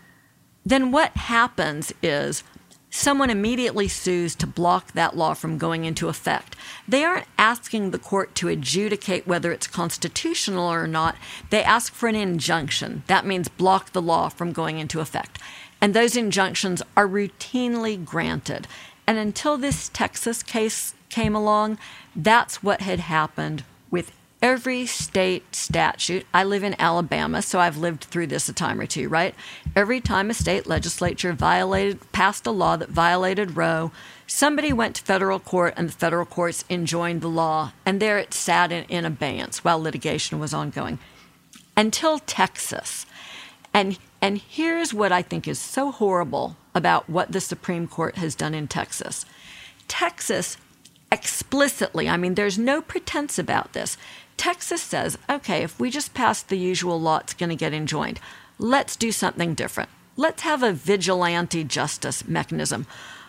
then 0.65 0.91
what 0.93 1.17
happens 1.17 1.93
is 2.03 2.43
someone 2.91 3.31
immediately 3.31 3.89
sues 3.89 4.35
to 4.35 4.47
block 4.47 4.93
that 4.93 5.17
law 5.17 5.33
from 5.33 5.59
going 5.59 5.85
into 5.85 6.09
effect. 6.09 6.57
They 6.89 7.05
aren't 7.05 7.27
asking 7.39 7.91
the 7.91 7.99
court 7.99 8.35
to 8.37 8.49
adjudicate 8.49 9.27
whether 9.27 9.53
it's 9.53 9.67
constitutional 9.67 10.71
or 10.71 10.87
not. 10.87 11.17
They 11.51 11.63
ask 11.63 11.93
for 11.93 12.09
an 12.09 12.17
injunction. 12.17 13.05
That 13.07 13.25
means 13.25 13.49
block 13.49 13.93
the 13.93 14.03
law 14.03 14.29
from 14.29 14.53
going 14.53 14.79
into 14.79 15.01
effect. 15.01 15.39
And 15.81 15.95
those 15.95 16.17
injunctions 16.17 16.83
are 16.97 17.09
routinely 17.09 18.05
granted. 18.05 18.67
And 19.07 19.19
until 19.19 19.57
this 19.57 19.89
Texas 19.89 20.43
case 20.43 20.95
came 21.09 21.35
along, 21.35 21.79
that's 22.15 22.63
what 22.63 22.81
had 22.81 23.01
happened 23.01 23.65
every 24.43 24.87
state 24.87 25.55
statute. 25.55 26.27
I 26.33 26.45
live 26.45 26.65
in 26.65 26.81
Alabama, 26.81 27.43
so 27.43 27.59
I've 27.59 27.77
lived 27.77 28.05
through 28.05 28.29
this 28.29 28.49
a 28.49 28.53
time 28.53 28.81
or 28.81 28.87
two, 28.87 29.09
right? 29.09 29.35
Every 29.77 30.01
time 30.01 30.31
a 30.31 30.35
state 30.35 30.67
legislature 30.67 31.33
violated, 31.33 32.11
passed 32.13 32.47
a 32.47 32.51
law 32.51 32.77
that 32.77 32.89
violated 32.89 33.57
Roe, 33.57 33.93
somebody 34.27 34.73
went 34.73 34.97
to 34.97 35.03
federal 35.03 35.39
court 35.39 35.75
and 35.77 35.89
the 35.89 35.93
federal 35.93 36.25
courts 36.25 36.65
enjoined 36.71 37.21
the 37.21 37.29
law, 37.29 37.73
and 37.85 38.01
there 38.01 38.19
it 38.19 38.33
sat 38.33 38.73
in, 38.73 38.85
in 38.85 39.05
abeyance 39.05 39.63
while 39.63 39.81
litigation 39.81 40.39
was 40.39 40.55
ongoing. 40.55 40.99
Until 41.77 42.19
Texas. 42.19 43.07
And, 43.73 43.99
and 44.21 44.39
here's 44.39 44.93
what 44.93 45.13
I 45.13 45.23
think 45.23 45.47
is 45.47 45.59
so 45.59 45.93
horrible 45.93 46.57
about 46.75 47.09
what 47.11 47.33
the 47.33 47.41
Supreme 47.41 47.87
Court 47.87 48.17
has 48.17 48.35
done 48.35 48.55
in 48.55 48.69
Texas. 48.69 49.25
Texas 49.87 50.57
explicitly, 51.13 52.09
I 52.09 52.17
mean, 52.17 52.35
there's 52.35 52.59
no 52.59 52.81
pretense 52.81 53.39
about 53.39 53.73
this. 53.73 53.97
Texas 54.41 54.81
says, 54.81 55.19
okay, 55.29 55.63
if 55.63 55.79
we 55.79 55.91
just 55.91 56.15
pass 56.15 56.43
the 56.43 56.57
usual 56.57 56.99
law, 56.99 57.19
it's 57.19 57.35
going 57.35 57.51
to 57.51 57.55
get 57.55 57.75
enjoined. 57.75 58.19
Let's 58.59 58.97
do 58.97 59.13
something 59.13 59.53
different. 59.53 59.91
Let's 60.17 60.45
have 60.45 60.63
a 60.63 60.73
vigilante 60.73 61.63
justice 61.63 62.27
mechanism 62.27 62.87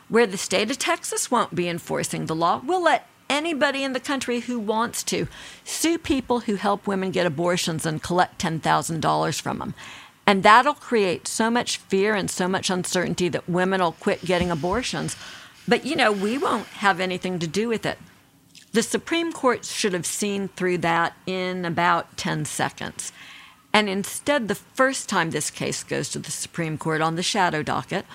where 0.08 0.26
the 0.26 0.38
state 0.38 0.72
of 0.72 0.80
Texas 0.80 1.30
won't 1.30 1.54
be 1.54 1.68
enforcing 1.68 2.28
the 2.28 2.34
law. 2.34 2.62
We'll 2.66 2.82
let 2.82 3.10
anybody 3.30 3.84
in 3.84 3.92
the 3.92 4.00
country 4.00 4.40
who 4.40 4.58
wants 4.58 5.04
to 5.04 5.28
sue 5.66 5.98
people 5.98 6.40
who 6.40 6.56
help 6.56 6.88
women 6.88 7.12
get 7.12 7.28
abortions 7.28 7.86
and 7.86 8.02
collect 8.02 8.42
$10,000 8.42 9.42
from 9.42 9.60
them. 9.60 9.74
And 10.26 10.44
that'll 10.44 10.76
create 10.76 11.28
so 11.28 11.52
much 11.52 11.76
fear 11.76 12.16
and 12.16 12.32
so 12.32 12.48
much 12.48 12.70
uncertainty 12.70 13.28
that 13.28 13.50
women 13.50 13.82
will 13.82 13.92
quit 13.92 14.24
getting 14.24 14.50
abortions. 14.50 15.18
But, 15.68 15.86
you 15.86 15.98
know, 15.98 16.14
we 16.14 16.38
won't 16.38 16.68
have 16.68 17.02
anything 17.02 17.38
to 17.40 17.48
do 17.48 17.68
with 17.68 17.86
it. 17.86 17.98
The 18.74 18.84
Supreme 18.84 19.34
Court 19.34 19.66
should 19.66 19.94
have 19.94 20.06
seen 20.06 20.48
through 20.50 20.80
that 20.80 21.14
in 21.26 21.66
about 21.66 22.18
10 22.18 22.46
seconds. 22.46 23.12
And 23.74 23.90
instead, 23.90 24.48
the 24.48 24.56
first 24.56 25.10
time 25.10 25.32
this 25.32 25.50
case 25.50 25.84
goes 25.84 26.10
to 26.10 26.20
the 26.20 26.32
Supreme 26.32 26.78
Court 26.78 27.02
on 27.02 27.16
the 27.16 27.24
shadow 27.24 27.64
docket, 27.64 28.06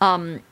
um, 0.00 0.42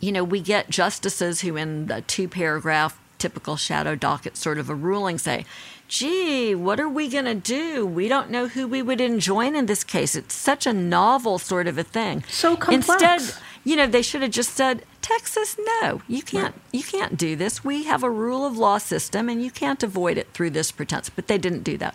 you 0.00 0.12
know, 0.12 0.24
we 0.24 0.40
get 0.40 0.70
justices 0.70 1.40
who, 1.42 1.56
in 1.56 1.86
the 1.86 2.02
two 2.02 2.28
paragraph 2.28 2.98
typical 3.18 3.56
shadow 3.56 3.94
docket 3.94 4.36
sort 4.36 4.58
of 4.58 4.70
a 4.70 4.74
ruling, 4.74 5.18
say, 5.18 5.44
gee, 5.88 6.54
what 6.54 6.78
are 6.78 6.88
we 6.88 7.08
going 7.08 7.24
to 7.24 7.34
do? 7.34 7.86
We 7.86 8.08
don't 8.08 8.30
know 8.30 8.48
who 8.48 8.68
we 8.68 8.82
would 8.82 9.00
enjoin 9.00 9.56
in 9.56 9.66
this 9.66 9.84
case. 9.84 10.14
It's 10.14 10.34
such 10.34 10.66
a 10.66 10.72
novel 10.72 11.38
sort 11.38 11.66
of 11.66 11.78
a 11.78 11.82
thing. 11.82 12.24
So 12.28 12.56
complex. 12.56 12.88
Instead, 12.88 13.42
you 13.64 13.76
know, 13.76 13.86
they 13.86 14.02
should 14.02 14.22
have 14.22 14.30
just 14.30 14.54
said, 14.54 14.84
Texas, 15.08 15.56
no, 15.80 16.02
you 16.06 16.20
can't, 16.20 16.54
you 16.70 16.82
can't 16.82 17.16
do 17.16 17.34
this. 17.34 17.64
We 17.64 17.84
have 17.84 18.02
a 18.02 18.10
rule 18.10 18.44
of 18.44 18.58
law 18.58 18.76
system, 18.76 19.30
and 19.30 19.42
you 19.42 19.50
can't 19.50 19.82
avoid 19.82 20.18
it 20.18 20.34
through 20.34 20.50
this 20.50 20.70
pretense. 20.70 21.08
But 21.08 21.28
they 21.28 21.38
didn't 21.38 21.62
do 21.62 21.78
that. 21.78 21.94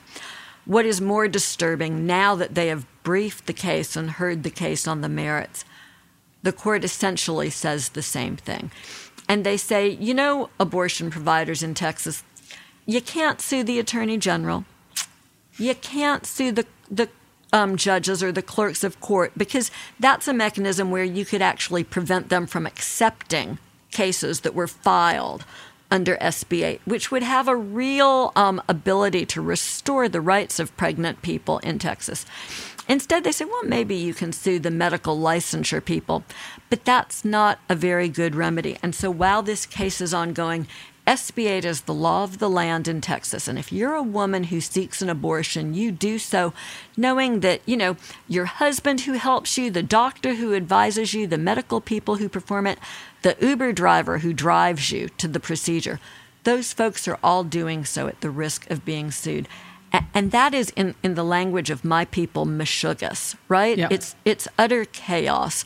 What 0.66 0.88
is 0.88 0.99
more 0.99 1.28
disturbing 1.28 2.07
now 2.07 2.34
that 2.34 2.55
they 2.55 2.70
have 2.70 2.88
briefed 3.03 3.45
the 3.45 3.53
case 3.53 3.95
and 3.95 4.09
heard 4.09 4.41
the 4.41 4.49
case 4.49 4.88
on 4.88 5.01
the 5.01 5.09
merits, 5.09 5.64
the 6.41 6.51
court 6.51 6.84
essentially 6.84 7.51
says 7.51 7.89
the 7.89 8.01
same 8.01 8.36
thing. 8.36 8.72
And 9.30 9.43
they 9.43 9.57
say, 9.57 9.89
you 9.89 10.16
know, 10.16 10.49
abortion 10.59 11.11
providers 11.11 11.61
in 11.61 11.76
Texas, 11.76 12.24
you 12.88 12.99
can't 12.99 13.39
sue 13.39 13.61
the 13.61 13.78
attorney 13.78 14.18
general. 14.18 14.66
You 15.57 15.76
can't 15.76 16.26
sue 16.26 16.51
the, 16.51 16.66
the 16.89 17.09
um, 17.54 17.78
judges 17.78 18.22
or 18.22 18.32
the 18.32 18.41
clerks 18.41 18.84
of 18.84 18.99
court 18.99 19.32
because 19.38 19.72
that's 19.99 20.28
a 20.28 20.34
mechanism 20.34 20.91
where 20.91 21.04
you 21.04 21.24
could 21.24 21.41
actually 21.41 21.84
prevent 21.84 22.28
them 22.28 22.45
from 22.45 22.66
accepting 22.66 23.60
cases 23.91 24.41
that 24.41 24.56
were 24.56 24.68
filed 24.68 25.45
under 25.91 26.18
SB 26.18 26.64
8, 26.64 26.82
which 26.86 27.12
would 27.12 27.22
have 27.22 27.47
a 27.47 27.56
real 27.56 28.32
um, 28.36 28.62
ability 28.68 29.28
to 29.28 29.41
restore 29.41 30.10
the 30.10 30.20
rights 30.20 30.60
of 30.60 30.76
pregnant 30.76 31.22
people 31.22 31.60
in 31.60 31.78
Texas. 31.78 32.26
Instead, 32.89 33.24
they 33.24 33.32
say, 33.32 33.45
well, 33.45 33.64
maybe 33.64 33.95
you 33.95 34.14
can 34.14 34.34
sue 34.34 34.60
the 34.60 34.72
medical 34.72 35.18
licensure 35.18 35.84
people, 35.86 36.24
but 36.70 36.84
that's 36.84 37.24
not 37.24 37.60
a 37.70 37.76
very 37.76 38.10
good 38.10 38.36
remedy. 38.36 38.78
And 38.82 38.93
so 38.95 39.10
while 39.12 39.43
this 39.43 39.66
case 39.68 40.01
is 40.01 40.14
ongoing, 40.14 40.68
SB 41.06 41.47
8 41.47 41.66
is 41.66 41.82
the 41.82 41.93
law 41.93 42.24
of 42.24 42.39
the 42.39 42.49
land 42.49 42.88
in 42.88 43.01
Texas. 43.01 43.47
And 43.47 43.60
if 43.60 43.74
you're 43.74 43.93
a 43.93 44.01
woman 44.01 44.45
who 44.45 44.62
seeks 44.62 45.01
an 45.01 45.10
abortion, 45.10 45.74
you 45.74 45.91
do 45.91 46.18
so 46.18 46.54
knowing 46.95 47.41
that, 47.41 47.62
you 47.66 47.76
know, 47.76 47.97
your 48.28 48.45
husband 48.45 49.01
who 49.01 49.14
helps 49.14 49.58
you, 49.58 49.70
the 49.70 49.84
doctor 49.84 50.36
who 50.36 50.54
advises 50.54 51.14
you, 51.14 51.28
the 51.28 51.38
medical 51.38 51.82
people 51.82 52.16
who 52.16 52.30
perform 52.30 52.68
it, 52.68 52.80
the 53.22 53.36
Uber 53.41 53.74
driver 53.74 54.20
who 54.20 54.32
drives 54.32 54.91
you 54.91 55.10
to 55.18 55.28
the 55.28 55.41
procedure, 55.41 55.99
those 56.45 56.72
folks 56.72 57.08
are 57.08 57.20
all 57.22 57.43
doing 57.43 57.84
so 57.84 58.08
at 58.08 58.22
the 58.22 58.30
risk 58.30 58.70
of 58.70 58.86
being 58.86 59.12
sued. 59.12 59.47
And 60.14 60.32
that 60.32 60.54
is 60.54 60.72
in, 60.76 60.95
in 61.04 61.14
the 61.16 61.24
language 61.24 61.70
of 61.70 61.86
my 61.86 62.06
people, 62.06 62.45
meshuggah, 62.45 63.36
right? 63.47 63.78
Yeah. 63.78 63.89
It's 63.91 64.16
it's 64.26 64.47
utter 64.58 64.86
chaos 64.86 65.64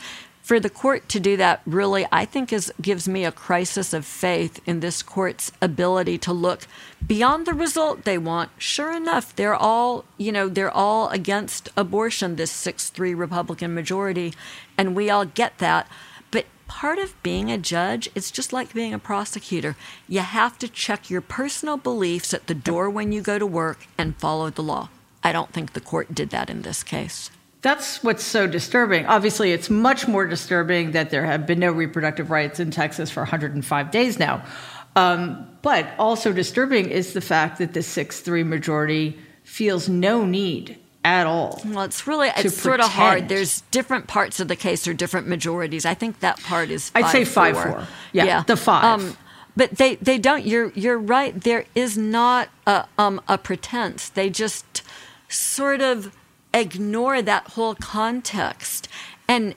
for 0.47 0.61
the 0.61 0.69
court 0.69 1.09
to 1.09 1.19
do 1.19 1.35
that 1.35 1.61
really 1.65 2.05
i 2.11 2.23
think 2.23 2.53
is 2.53 2.71
gives 2.81 3.05
me 3.05 3.25
a 3.25 3.31
crisis 3.31 3.93
of 3.93 4.05
faith 4.05 4.61
in 4.65 4.79
this 4.79 5.03
court's 5.03 5.51
ability 5.61 6.17
to 6.17 6.31
look 6.31 6.61
beyond 7.05 7.45
the 7.45 7.53
result 7.53 8.03
they 8.03 8.17
want. 8.17 8.49
Sure 8.57 8.95
enough 8.95 9.35
they're 9.35 9.55
all 9.55 10.05
you 10.17 10.31
know 10.31 10.47
they're 10.47 10.71
all 10.71 11.09
against 11.09 11.69
abortion 11.77 12.35
this 12.35 12.51
6-3 12.65 13.17
republican 13.17 13.73
majority 13.73 14.33
and 14.77 14.95
we 14.95 15.09
all 15.09 15.25
get 15.25 15.57
that. 15.59 15.87
But 16.31 16.45
part 16.67 16.99
of 16.99 17.21
being 17.23 17.51
a 17.51 17.57
judge 17.57 18.09
it's 18.15 18.31
just 18.31 18.53
like 18.53 18.73
being 18.73 18.93
a 18.93 18.99
prosecutor. 18.99 19.75
You 20.07 20.21
have 20.21 20.57
to 20.59 20.67
check 20.67 21.09
your 21.09 21.21
personal 21.21 21.77
beliefs 21.77 22.33
at 22.33 22.47
the 22.47 22.55
door 22.55 22.89
when 22.89 23.11
you 23.11 23.21
go 23.21 23.37
to 23.37 23.45
work 23.45 23.87
and 23.97 24.17
follow 24.17 24.49
the 24.49 24.63
law. 24.63 24.89
I 25.23 25.31
don't 25.31 25.51
think 25.51 25.73
the 25.73 25.81
court 25.81 26.15
did 26.15 26.29
that 26.31 26.49
in 26.49 26.61
this 26.61 26.83
case 26.83 27.29
that's 27.61 28.03
what's 28.03 28.23
so 28.23 28.47
disturbing. 28.47 29.05
Obviously, 29.07 29.51
it's 29.51 29.69
much 29.69 30.07
more 30.07 30.25
disturbing 30.25 30.91
that 30.91 31.09
there 31.09 31.25
have 31.25 31.45
been 31.45 31.59
no 31.59 31.71
reproductive 31.71 32.29
rights 32.29 32.59
in 32.59 32.71
Texas 32.71 33.09
for 33.09 33.21
105 33.21 33.91
days 33.91 34.19
now. 34.19 34.43
Um, 34.95 35.47
but 35.61 35.87
also 35.99 36.33
disturbing 36.33 36.89
is 36.89 37.13
the 37.13 37.21
fact 37.21 37.59
that 37.59 37.73
the 37.73 37.83
6 37.83 38.19
3 38.21 38.43
majority 38.43 39.17
feels 39.43 39.89
no 39.89 40.25
need 40.25 40.77
at 41.03 41.25
all. 41.25 41.61
Well, 41.65 41.83
it's 41.83 42.05
really 42.05 42.29
it's 42.35 42.57
sort 42.57 42.79
of 42.79 42.89
hard. 42.89 43.29
There's 43.29 43.61
different 43.71 44.07
parts 44.07 44.39
of 44.39 44.47
the 44.47 44.55
case 44.55 44.87
or 44.87 44.93
different 44.93 45.27
majorities. 45.27 45.85
I 45.85 45.93
think 45.93 46.19
that 46.19 46.41
part 46.43 46.69
is. 46.69 46.91
i 46.93 47.01
I'd 47.01 47.11
say 47.11 47.25
five 47.25 47.55
four. 47.55 47.71
four. 47.71 47.87
Yeah, 48.11 48.25
yeah. 48.25 48.43
the 48.43 48.57
five. 48.57 48.83
Um, 48.83 49.17
but 49.55 49.71
they, 49.71 49.95
they 49.95 50.17
don't. 50.17 50.45
You're 50.45 50.71
you're 50.73 50.99
right. 50.99 51.39
There 51.39 51.65
is 51.75 51.97
not 51.97 52.49
a 52.65 52.85
um, 52.97 53.21
a 53.27 53.37
pretense. 53.37 54.09
They 54.09 54.29
just 54.29 54.83
sort 55.29 55.81
of 55.81 56.11
ignore 56.59 57.21
that 57.21 57.49
whole 57.49 57.75
context. 57.75 58.87
And, 59.27 59.55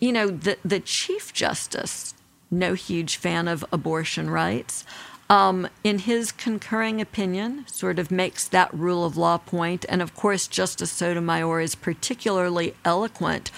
you 0.00 0.12
know, 0.12 0.28
the, 0.28 0.58
the 0.64 0.80
Chief 0.80 1.32
Justice, 1.32 2.14
no 2.50 2.74
huge 2.74 3.16
fan 3.16 3.48
of 3.48 3.64
abortion 3.72 4.30
rights, 4.30 4.84
um, 5.28 5.68
in 5.82 5.98
his 6.00 6.30
concurring 6.30 7.00
opinion, 7.00 7.66
sort 7.66 7.98
of 7.98 8.10
makes 8.10 8.46
that 8.48 8.72
rule 8.72 9.04
of 9.04 9.16
law 9.16 9.38
point. 9.38 9.84
And 9.88 10.00
of 10.00 10.14
course, 10.14 10.46
Justice 10.46 10.92
Sotomayor 10.92 11.60
is 11.60 11.74
particularly 11.74 12.74
eloquent, 12.84 13.50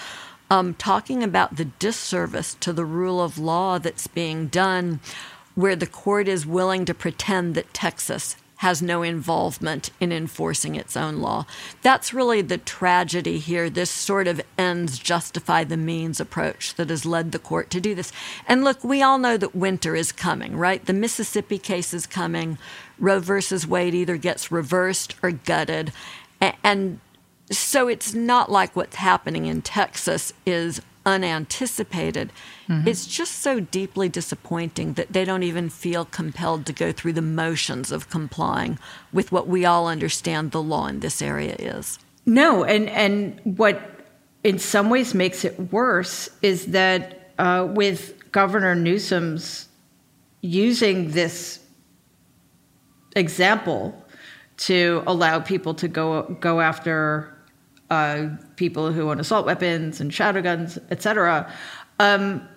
um, 0.49 0.73
talking 0.73 1.23
about 1.23 1.57
the 1.57 1.65
disservice 1.65 2.55
to 2.61 2.73
the 2.73 2.85
rule 2.85 3.21
of 3.21 3.37
law 3.37 3.77
that's 3.77 4.07
being 4.07 4.47
done, 4.47 4.99
where 5.53 5.75
the 5.75 5.85
court 5.85 6.27
is 6.27 6.45
willing 6.45 6.85
to 6.85 6.93
pretend 6.93 7.53
that 7.53 7.73
Texas 7.73 8.35
has 8.59 8.81
no 8.81 9.03
involvement 9.03 9.89
in 10.01 10.11
enforcing 10.11 10.75
its 10.75 10.97
own 10.97 11.21
law. 11.21 11.45
That's 11.81 12.13
really 12.13 12.41
the 12.41 12.57
tragedy 12.57 13.39
here. 13.39 13.69
This 13.69 13.89
sort 13.89 14.27
of 14.27 14.41
ends 14.57 14.99
justify 14.99 15.63
the 15.63 15.77
means 15.77 16.19
approach 16.19 16.75
that 16.75 16.89
has 16.89 17.05
led 17.05 17.31
the 17.31 17.39
court 17.39 17.69
to 17.69 17.79
do 17.79 17.95
this. 17.95 18.11
And 18.49 18.65
look, 18.65 18.83
we 18.83 19.01
all 19.01 19.17
know 19.17 19.37
that 19.37 19.55
winter 19.55 19.95
is 19.95 20.11
coming, 20.11 20.57
right? 20.57 20.85
The 20.85 20.91
Mississippi 20.91 21.57
case 21.57 21.93
is 21.93 22.05
coming. 22.05 22.57
Roe 22.97 23.21
versus 23.21 23.65
Wade 23.65 23.95
either 23.95 24.17
gets 24.17 24.51
reversed 24.51 25.15
or 25.23 25.31
gutted. 25.31 25.93
And 26.41 26.99
so 27.49 27.87
it's 27.87 28.13
not 28.13 28.51
like 28.51 28.75
what's 28.75 28.97
happening 28.97 29.45
in 29.45 29.61
Texas 29.61 30.33
is 30.45 30.81
unanticipated. 31.09 32.31
Mm-hmm. 32.67 32.87
It's 32.87 33.05
just 33.05 33.39
so 33.41 33.59
deeply 33.59 34.07
disappointing 34.07 34.93
that 34.93 35.11
they 35.11 35.25
don't 35.25 35.43
even 35.43 35.69
feel 35.69 36.05
compelled 36.05 36.65
to 36.67 36.73
go 36.73 36.91
through 36.91 37.13
the 37.13 37.21
motions 37.21 37.91
of 37.91 38.09
complying 38.09 38.79
with 39.11 39.31
what 39.31 39.47
we 39.47 39.65
all 39.65 39.87
understand 39.87 40.51
the 40.51 40.61
law 40.61 40.87
in 40.87 41.01
this 41.01 41.21
area 41.21 41.55
is. 41.59 41.99
No, 42.25 42.63
and 42.63 42.89
and 42.89 43.39
what 43.57 44.05
in 44.43 44.59
some 44.59 44.89
ways 44.89 45.13
makes 45.13 45.43
it 45.43 45.71
worse 45.71 46.29
is 46.41 46.67
that 46.67 47.31
uh, 47.39 47.67
with 47.69 48.31
Governor 48.31 48.75
Newsom's 48.75 49.67
using 50.41 51.11
this 51.11 51.59
example 53.15 54.05
to 54.57 55.03
allow 55.07 55.39
people 55.39 55.73
to 55.73 55.87
go 55.87 56.37
go 56.39 56.61
after 56.61 57.33
uh, 57.89 58.27
people 58.55 58.91
who 58.91 59.09
own 59.09 59.19
assault 59.19 59.45
weapons 59.45 59.99
and 59.99 60.13
shadow 60.13 60.41
guns, 60.41 60.77
etc. 60.91 61.51
Um, 61.99 62.47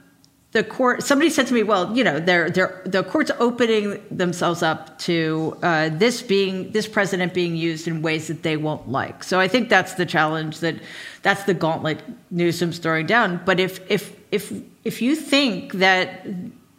the 0.53 0.63
court 0.63 1.03
somebody 1.03 1.31
said 1.31 1.47
to 1.47 1.55
me 1.55 1.63
well 1.63 1.95
you 1.97 2.05
know 2.05 2.21
they're, 2.21 2.51
they're 2.51 2.83
the 2.85 3.03
court's 3.03 3.31
opening 3.39 4.01
themselves 4.11 4.63
up 4.63 4.99
to 4.99 5.57
uh, 5.63 5.89
this 5.89 6.23
being 6.23 6.71
this 6.73 6.87
president 6.87 7.35
being 7.35 7.57
used 7.57 7.89
in 7.89 8.03
ways 8.03 8.29
that 8.29 8.43
they 8.43 8.57
won't 8.57 8.89
like 8.89 9.25
so 9.25 9.41
i 9.41 9.49
think 9.49 9.69
that's 9.69 9.95
the 9.95 10.07
challenge 10.07 10.61
that 10.61 10.77
that's 11.23 11.45
the 11.45 11.55
gauntlet 11.55 12.03
newsom's 12.31 12.79
throwing 12.79 13.07
down 13.07 13.41
but 13.45 13.59
if 13.59 13.81
if 13.91 14.15
if 14.31 14.53
if 14.85 15.03
you 15.03 15.17
think 15.17 15.73
that 15.75 16.25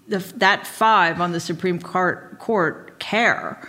the, 0.07 0.19
that 0.35 0.67
five 0.67 1.19
on 1.19 1.31
the 1.31 1.39
supreme 1.39 1.79
court 1.79 2.37
court 2.39 2.99
care 2.99 3.59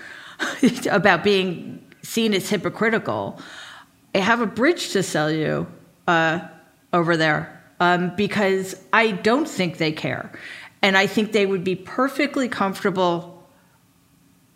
about 0.90 1.24
being 1.24 1.82
seen 2.02 2.34
as 2.34 2.48
hypocritical 2.50 3.40
I 4.14 4.18
have 4.18 4.40
a 4.40 4.46
bridge 4.46 4.90
to 4.90 5.02
sell 5.02 5.30
you 5.30 5.66
uh, 6.06 6.40
over 6.92 7.16
there 7.16 7.62
um, 7.80 8.14
because 8.16 8.76
I 8.92 9.10
don't 9.10 9.48
think 9.48 9.78
they 9.78 9.92
care. 9.92 10.32
And 10.82 10.96
I 10.96 11.06
think 11.06 11.32
they 11.32 11.46
would 11.46 11.64
be 11.64 11.74
perfectly 11.74 12.48
comfortable 12.48 13.42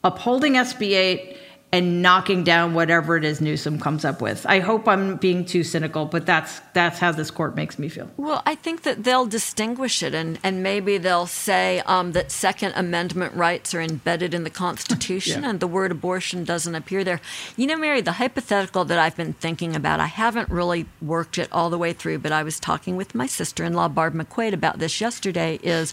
upholding 0.04 0.54
SB 0.54 0.90
8 0.92 1.37
and 1.70 2.00
knocking 2.00 2.44
down 2.44 2.72
whatever 2.72 3.16
it 3.16 3.24
is 3.24 3.42
Newsom 3.42 3.78
comes 3.78 4.04
up 4.04 4.22
with. 4.22 4.46
I 4.48 4.60
hope 4.60 4.88
I'm 4.88 5.16
being 5.16 5.44
too 5.44 5.62
cynical, 5.62 6.06
but 6.06 6.24
that's 6.24 6.60
that's 6.72 6.98
how 6.98 7.12
this 7.12 7.30
court 7.30 7.54
makes 7.56 7.78
me 7.78 7.90
feel. 7.90 8.10
Well, 8.16 8.42
I 8.46 8.54
think 8.54 8.82
that 8.82 9.04
they'll 9.04 9.26
distinguish 9.26 10.02
it, 10.02 10.14
and, 10.14 10.38
and 10.42 10.62
maybe 10.62 10.96
they'll 10.96 11.26
say 11.26 11.80
um, 11.80 12.12
that 12.12 12.30
Second 12.30 12.72
Amendment 12.74 13.34
rights 13.34 13.74
are 13.74 13.82
embedded 13.82 14.32
in 14.32 14.44
the 14.44 14.50
Constitution, 14.50 15.42
yeah. 15.44 15.50
and 15.50 15.60
the 15.60 15.66
word 15.66 15.92
abortion 15.92 16.44
doesn't 16.44 16.74
appear 16.74 17.04
there. 17.04 17.20
You 17.56 17.66
know, 17.66 17.76
Mary, 17.76 18.00
the 18.00 18.12
hypothetical 18.12 18.86
that 18.86 18.98
I've 18.98 19.16
been 19.16 19.34
thinking 19.34 19.76
about, 19.76 20.00
I 20.00 20.06
haven't 20.06 20.48
really 20.48 20.86
worked 21.02 21.36
it 21.36 21.52
all 21.52 21.68
the 21.68 21.78
way 21.78 21.92
through, 21.92 22.20
but 22.20 22.32
I 22.32 22.42
was 22.42 22.58
talking 22.58 22.96
with 22.96 23.14
my 23.14 23.26
sister-in-law 23.26 23.88
Barb 23.88 24.14
McQuade 24.14 24.54
about 24.54 24.78
this 24.78 25.02
yesterday. 25.02 25.58
Is 25.62 25.92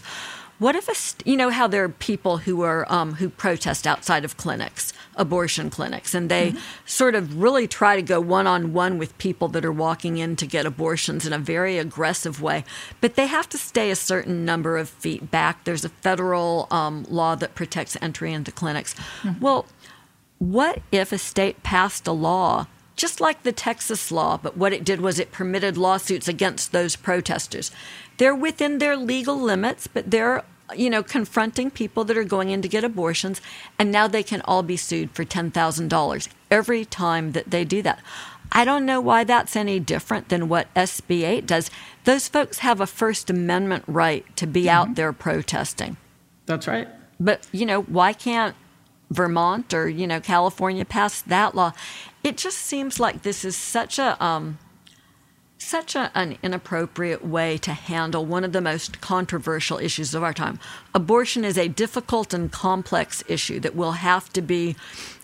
what 0.58 0.74
if 0.74 0.88
a 0.88 1.28
you 1.28 1.36
know 1.36 1.50
how 1.50 1.66
there 1.66 1.84
are 1.84 1.88
people 1.88 2.38
who 2.38 2.62
are 2.62 2.90
um, 2.90 3.14
who 3.14 3.28
protest 3.28 3.86
outside 3.86 4.24
of 4.24 4.38
clinics, 4.38 4.92
abortion 5.16 5.70
clinics, 5.70 6.14
and 6.14 6.30
they 6.30 6.50
mm-hmm. 6.50 6.58
sort 6.84 7.14
of 7.14 7.40
really 7.40 7.66
try 7.66 7.96
to 7.96 8.02
go 8.02 8.20
one 8.20 8.46
on 8.46 8.72
one 8.72 8.98
with 8.98 9.16
people 9.18 9.48
that 9.48 9.64
are 9.64 9.72
walking 9.72 10.18
in 10.18 10.36
to 10.36 10.46
get 10.46 10.66
abortions 10.66 11.26
in 11.26 11.32
a 11.32 11.38
very 11.38 11.78
aggressive 11.78 12.40
way, 12.42 12.64
but 13.00 13.14
they 13.14 13.26
have 13.26 13.48
to 13.48 13.58
stay 13.58 13.90
a 13.90 13.96
certain 13.96 14.44
number 14.44 14.76
of 14.76 14.88
feet 14.88 15.30
back. 15.30 15.64
There's 15.64 15.84
a 15.84 15.90
federal 15.90 16.68
um, 16.70 17.04
law 17.08 17.34
that 17.36 17.54
protects 17.54 17.96
entry 18.00 18.32
into 18.32 18.52
clinics. 18.52 18.94
Mm-hmm. 18.94 19.40
Well, 19.40 19.66
what 20.38 20.82
if 20.92 21.12
a 21.12 21.18
state 21.18 21.62
passed 21.62 22.06
a 22.06 22.12
law 22.12 22.66
just 22.96 23.20
like 23.20 23.42
the 23.42 23.52
Texas 23.52 24.10
law, 24.10 24.38
but 24.42 24.56
what 24.56 24.72
it 24.72 24.82
did 24.82 25.00
was 25.00 25.18
it 25.18 25.30
permitted 25.30 25.76
lawsuits 25.76 26.28
against 26.28 26.72
those 26.72 26.96
protesters. 26.96 27.70
They're 28.16 28.34
within 28.34 28.78
their 28.78 28.96
legal 28.96 29.38
limits, 29.38 29.86
but 29.86 30.10
they're 30.10 30.42
you 30.74 30.90
know, 30.90 31.02
confronting 31.02 31.70
people 31.70 32.04
that 32.04 32.16
are 32.16 32.24
going 32.24 32.50
in 32.50 32.62
to 32.62 32.68
get 32.68 32.84
abortions, 32.84 33.40
and 33.78 33.92
now 33.92 34.08
they 34.08 34.22
can 34.22 34.40
all 34.42 34.62
be 34.62 34.76
sued 34.76 35.10
for 35.12 35.24
$10,000 35.24 36.28
every 36.50 36.84
time 36.84 37.32
that 37.32 37.50
they 37.50 37.64
do 37.64 37.82
that. 37.82 38.00
I 38.52 38.64
don't 38.64 38.86
know 38.86 39.00
why 39.00 39.24
that's 39.24 39.56
any 39.56 39.80
different 39.80 40.28
than 40.28 40.48
what 40.48 40.72
SB 40.74 41.22
8 41.22 41.46
does. 41.46 41.70
Those 42.04 42.28
folks 42.28 42.58
have 42.58 42.80
a 42.80 42.86
First 42.86 43.28
Amendment 43.30 43.84
right 43.86 44.24
to 44.36 44.46
be 44.46 44.62
mm-hmm. 44.62 44.68
out 44.70 44.94
there 44.94 45.12
protesting. 45.12 45.96
That's 46.46 46.66
right. 46.66 46.88
But, 47.18 47.46
you 47.52 47.66
know, 47.66 47.82
why 47.82 48.12
can't 48.12 48.54
Vermont 49.10 49.74
or, 49.74 49.88
you 49.88 50.06
know, 50.06 50.20
California 50.20 50.84
pass 50.84 51.22
that 51.22 51.54
law? 51.54 51.72
It 52.22 52.36
just 52.36 52.58
seems 52.58 53.00
like 53.00 53.22
this 53.22 53.44
is 53.44 53.56
such 53.56 53.98
a 53.98 54.22
um, 54.24 54.58
such 55.58 55.94
a, 55.94 56.10
an 56.14 56.38
inappropriate 56.42 57.24
way 57.24 57.58
to 57.58 57.72
handle 57.72 58.24
one 58.24 58.44
of 58.44 58.52
the 58.52 58.60
most 58.60 59.00
controversial 59.00 59.78
issues 59.78 60.14
of 60.14 60.22
our 60.22 60.34
time. 60.34 60.58
Abortion 60.94 61.44
is 61.44 61.58
a 61.58 61.68
difficult 61.68 62.34
and 62.34 62.52
complex 62.52 63.24
issue 63.26 63.58
that 63.60 63.74
will 63.74 63.92
have 63.92 64.32
to 64.32 64.42
be 64.42 64.76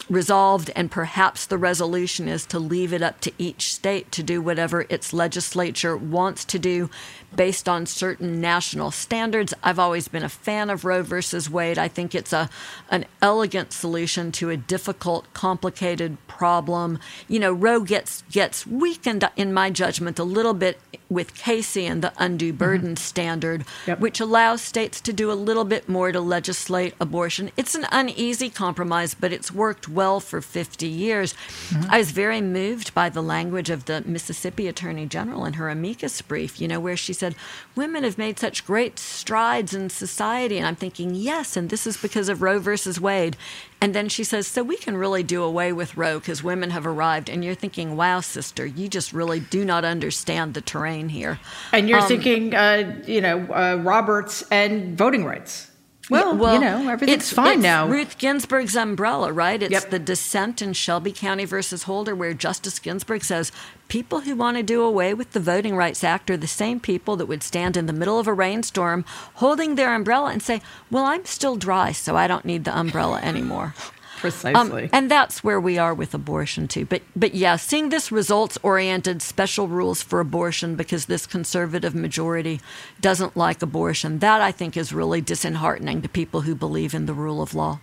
resolved, 0.08 0.70
and 0.74 0.90
perhaps 0.90 1.46
the 1.46 1.56
resolution 1.56 2.28
is 2.28 2.44
to 2.46 2.58
leave 2.58 2.92
it 2.92 3.02
up 3.02 3.20
to 3.20 3.32
each 3.38 3.72
state 3.72 4.10
to 4.12 4.22
do 4.22 4.42
whatever 4.42 4.84
its 4.88 5.12
legislature 5.12 5.96
wants 5.96 6.44
to 6.44 6.58
do 6.58 6.90
based 7.34 7.68
on 7.68 7.86
certain 7.86 8.40
national 8.40 8.90
standards. 8.90 9.54
I've 9.62 9.78
always 9.78 10.08
been 10.08 10.22
a 10.22 10.28
fan 10.28 10.70
of 10.70 10.84
Roe 10.84 11.02
versus 11.02 11.48
Wade. 11.48 11.78
I 11.78 11.88
think 11.88 12.14
it's 12.14 12.32
a 12.32 12.50
an 12.90 13.06
elegant 13.22 13.72
solution 13.72 14.32
to 14.32 14.50
a 14.50 14.56
difficult, 14.56 15.32
complicated 15.32 16.18
problem. 16.26 16.98
You 17.28 17.40
know, 17.40 17.52
Roe 17.52 17.80
gets 17.80 18.22
gets 18.30 18.66
weakened 18.66 19.28
in 19.36 19.54
my 19.54 19.70
judgment 19.70 20.18
a 20.22 20.24
little 20.24 20.54
bit 20.54 20.78
with 21.12 21.34
Casey 21.34 21.86
and 21.86 22.02
the 22.02 22.12
undue 22.18 22.48
mm-hmm. 22.48 22.58
burden 22.58 22.88
mm-hmm. 22.90 22.96
standard, 22.96 23.64
yep. 23.86 24.00
which 24.00 24.20
allows 24.20 24.62
states 24.62 25.00
to 25.02 25.12
do 25.12 25.30
a 25.30 25.34
little 25.34 25.64
bit 25.64 25.88
more 25.88 26.12
to 26.12 26.20
legislate 26.20 26.94
abortion. 27.00 27.50
It's 27.56 27.74
an 27.74 27.86
uneasy 27.92 28.50
compromise, 28.50 29.14
but 29.14 29.32
it's 29.32 29.52
worked 29.52 29.88
well 29.88 30.20
for 30.20 30.40
50 30.40 30.86
years. 30.86 31.34
Mm-hmm. 31.68 31.90
I 31.90 31.98
was 31.98 32.10
very 32.10 32.40
moved 32.40 32.94
by 32.94 33.08
the 33.08 33.22
language 33.22 33.70
of 33.70 33.84
the 33.84 34.02
Mississippi 34.06 34.68
Attorney 34.68 35.06
General 35.06 35.44
in 35.44 35.54
her 35.54 35.68
amicus 35.68 36.20
brief, 36.22 36.60
you 36.60 36.68
know, 36.68 36.80
where 36.80 36.96
she 36.96 37.12
said, 37.12 37.34
Women 37.74 38.04
have 38.04 38.18
made 38.18 38.38
such 38.38 38.66
great 38.66 38.98
strides 38.98 39.74
in 39.74 39.90
society. 39.90 40.58
And 40.58 40.66
I'm 40.66 40.76
thinking, 40.76 41.14
yes, 41.14 41.56
and 41.56 41.70
this 41.70 41.86
is 41.86 41.96
because 41.96 42.28
of 42.28 42.42
Roe 42.42 42.58
versus 42.58 43.00
Wade. 43.00 43.36
And 43.80 43.94
then 43.94 44.08
she 44.08 44.22
says, 44.22 44.46
So 44.46 44.62
we 44.62 44.76
can 44.76 44.96
really 44.96 45.24
do 45.24 45.42
away 45.42 45.72
with 45.72 45.96
Roe 45.96 46.20
because 46.20 46.42
women 46.42 46.70
have 46.70 46.86
arrived. 46.86 47.28
And 47.28 47.44
you're 47.44 47.54
thinking, 47.54 47.96
Wow, 47.96 48.20
sister, 48.20 48.64
you 48.64 48.88
just 48.88 49.12
really 49.12 49.40
do 49.40 49.64
not 49.64 49.84
understand 49.84 50.54
the 50.54 50.60
terrain 50.60 51.01
here. 51.08 51.38
And 51.72 51.88
you're 51.88 52.00
um, 52.00 52.08
thinking, 52.08 52.54
uh, 52.54 53.00
you 53.06 53.20
know, 53.20 53.40
uh, 53.46 53.80
Roberts 53.82 54.42
and 54.50 54.96
voting 54.96 55.24
rights. 55.24 55.70
Well, 56.10 56.36
well, 56.36 56.54
you 56.54 56.60
know, 56.60 56.90
everything's 56.90 57.22
it's, 57.22 57.32
fine 57.32 57.58
it's 57.58 57.62
now. 57.62 57.86
Ruth 57.86 58.18
Ginsburg's 58.18 58.76
umbrella, 58.76 59.32
right? 59.32 59.62
It's 59.62 59.72
yep. 59.72 59.90
the 59.90 60.00
dissent 60.00 60.60
in 60.60 60.72
Shelby 60.72 61.12
County 61.12 61.44
versus 61.44 61.84
Holder, 61.84 62.14
where 62.14 62.34
Justice 62.34 62.78
Ginsburg 62.80 63.22
says 63.22 63.52
people 63.86 64.20
who 64.20 64.34
want 64.34 64.56
to 64.56 64.64
do 64.64 64.82
away 64.82 65.14
with 65.14 65.30
the 65.30 65.40
Voting 65.40 65.76
Rights 65.76 66.02
Act 66.02 66.28
are 66.28 66.36
the 66.36 66.48
same 66.48 66.80
people 66.80 67.16
that 67.16 67.26
would 67.26 67.44
stand 67.44 67.76
in 67.76 67.86
the 67.86 67.92
middle 67.92 68.18
of 68.18 68.26
a 68.26 68.34
rainstorm 68.34 69.04
holding 69.34 69.76
their 69.76 69.94
umbrella 69.94 70.32
and 70.32 70.42
say, 70.42 70.60
Well, 70.90 71.04
I'm 71.04 71.24
still 71.24 71.56
dry, 71.56 71.92
so 71.92 72.16
I 72.16 72.26
don't 72.26 72.44
need 72.44 72.64
the 72.64 72.76
umbrella 72.76 73.20
anymore. 73.22 73.74
Precisely. 74.22 74.84
Um, 74.84 74.90
and 74.92 75.10
that's 75.10 75.42
where 75.42 75.60
we 75.60 75.78
are 75.78 75.92
with 75.92 76.14
abortion 76.14 76.68
too. 76.68 76.86
But 76.86 77.02
but 77.16 77.34
yeah, 77.34 77.56
seeing 77.56 77.88
this 77.88 78.12
results 78.12 78.56
oriented 78.62 79.20
special 79.20 79.66
rules 79.66 80.00
for 80.00 80.20
abortion 80.20 80.76
because 80.76 81.06
this 81.06 81.26
conservative 81.26 81.92
majority 81.92 82.60
doesn't 83.00 83.36
like 83.36 83.62
abortion, 83.62 84.20
that 84.20 84.40
I 84.40 84.52
think 84.52 84.76
is 84.76 84.92
really 84.92 85.20
disheartening 85.20 86.02
to 86.02 86.08
people 86.08 86.42
who 86.42 86.54
believe 86.54 86.94
in 86.94 87.06
the 87.06 87.14
rule 87.14 87.42
of 87.42 87.52
law. 87.52 87.80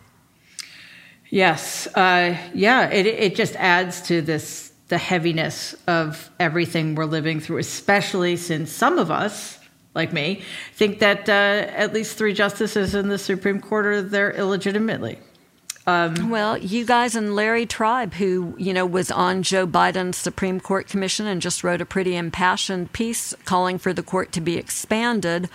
Yes. 1.29 1.87
Uh, 1.87 2.37
yeah, 2.53 2.89
it 2.89 3.05
it 3.05 3.35
just 3.35 3.55
adds 3.57 4.01
to 4.03 4.21
this 4.21 4.71
the 4.87 4.97
heaviness 4.97 5.75
of 5.87 6.29
everything 6.39 6.95
we're 6.95 7.03
living 7.03 7.41
through, 7.41 7.57
especially 7.57 8.37
since 8.37 8.71
some 8.71 8.97
of 8.97 9.11
us 9.11 9.59
like 9.93 10.13
me, 10.13 10.41
think 10.73 10.99
that 10.99 11.27
uh, 11.27 11.67
at 11.75 11.93
least 11.93 12.17
three 12.17 12.33
justices 12.33 12.95
in 12.95 13.09
the 13.09 13.17
Supreme 13.17 13.59
Court 13.59 13.85
are 13.85 14.01
there 14.01 14.31
illegitimately. 14.31 15.19
Um, 15.89 16.29
well, 16.29 16.57
you 16.57 16.85
guys 16.85 17.15
and 17.15 17.35
Larry 17.35 17.65
Tribe, 17.65 18.13
who 18.13 18.53
you 18.57 18.73
know 18.73 18.85
was 18.85 19.09
on 19.09 19.43
Joe 19.43 19.65
Biden's 19.65 20.17
Supreme 20.17 20.59
Court 20.59 20.87
commission 20.87 21.25
and 21.25 21.41
just 21.41 21.63
wrote 21.63 21.81
a 21.81 21.85
pretty 21.85 22.15
impassioned 22.15 22.93
piece 22.93 23.33
calling 23.45 23.77
for 23.77 23.91
the 23.93 24.03
court 24.03 24.31
to 24.33 24.41
be 24.41 24.57
expanded. 24.57 25.49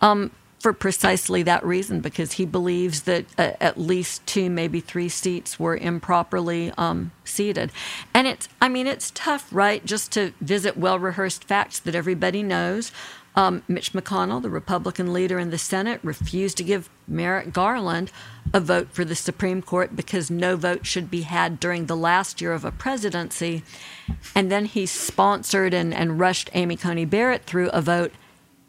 Um, 0.00 0.30
for 0.60 0.72
precisely 0.72 1.44
that 1.44 1.64
reason, 1.64 2.00
because 2.00 2.32
he 2.32 2.44
believes 2.44 3.02
that 3.02 3.24
uh, 3.38 3.52
at 3.60 3.78
least 3.78 4.26
two, 4.26 4.50
maybe 4.50 4.80
three 4.80 5.08
seats 5.08 5.58
were 5.58 5.76
improperly 5.76 6.72
um, 6.76 7.12
seated. 7.24 7.70
And 8.12 8.26
it's, 8.26 8.48
I 8.60 8.68
mean, 8.68 8.88
it's 8.88 9.12
tough, 9.14 9.48
right? 9.52 9.84
Just 9.84 10.10
to 10.12 10.32
visit 10.40 10.76
well 10.76 10.98
rehearsed 10.98 11.44
facts 11.44 11.78
that 11.80 11.94
everybody 11.94 12.42
knows. 12.42 12.90
Um, 13.38 13.62
Mitch 13.68 13.92
McConnell, 13.92 14.42
the 14.42 14.50
Republican 14.50 15.12
leader 15.12 15.38
in 15.38 15.50
the 15.50 15.58
Senate, 15.58 16.00
refused 16.02 16.56
to 16.56 16.64
give 16.64 16.90
Merrick 17.06 17.52
Garland 17.52 18.10
a 18.52 18.58
vote 18.58 18.88
for 18.90 19.04
the 19.04 19.14
Supreme 19.14 19.62
Court 19.62 19.94
because 19.94 20.28
no 20.28 20.56
vote 20.56 20.84
should 20.84 21.08
be 21.08 21.20
had 21.20 21.60
during 21.60 21.86
the 21.86 21.96
last 21.96 22.40
year 22.40 22.52
of 22.52 22.64
a 22.64 22.72
presidency. 22.72 23.62
And 24.34 24.50
then 24.50 24.64
he 24.64 24.86
sponsored 24.86 25.72
and, 25.72 25.94
and 25.94 26.18
rushed 26.18 26.50
Amy 26.52 26.74
Coney 26.74 27.04
Barrett 27.04 27.44
through 27.44 27.68
a 27.68 27.80
vote 27.80 28.10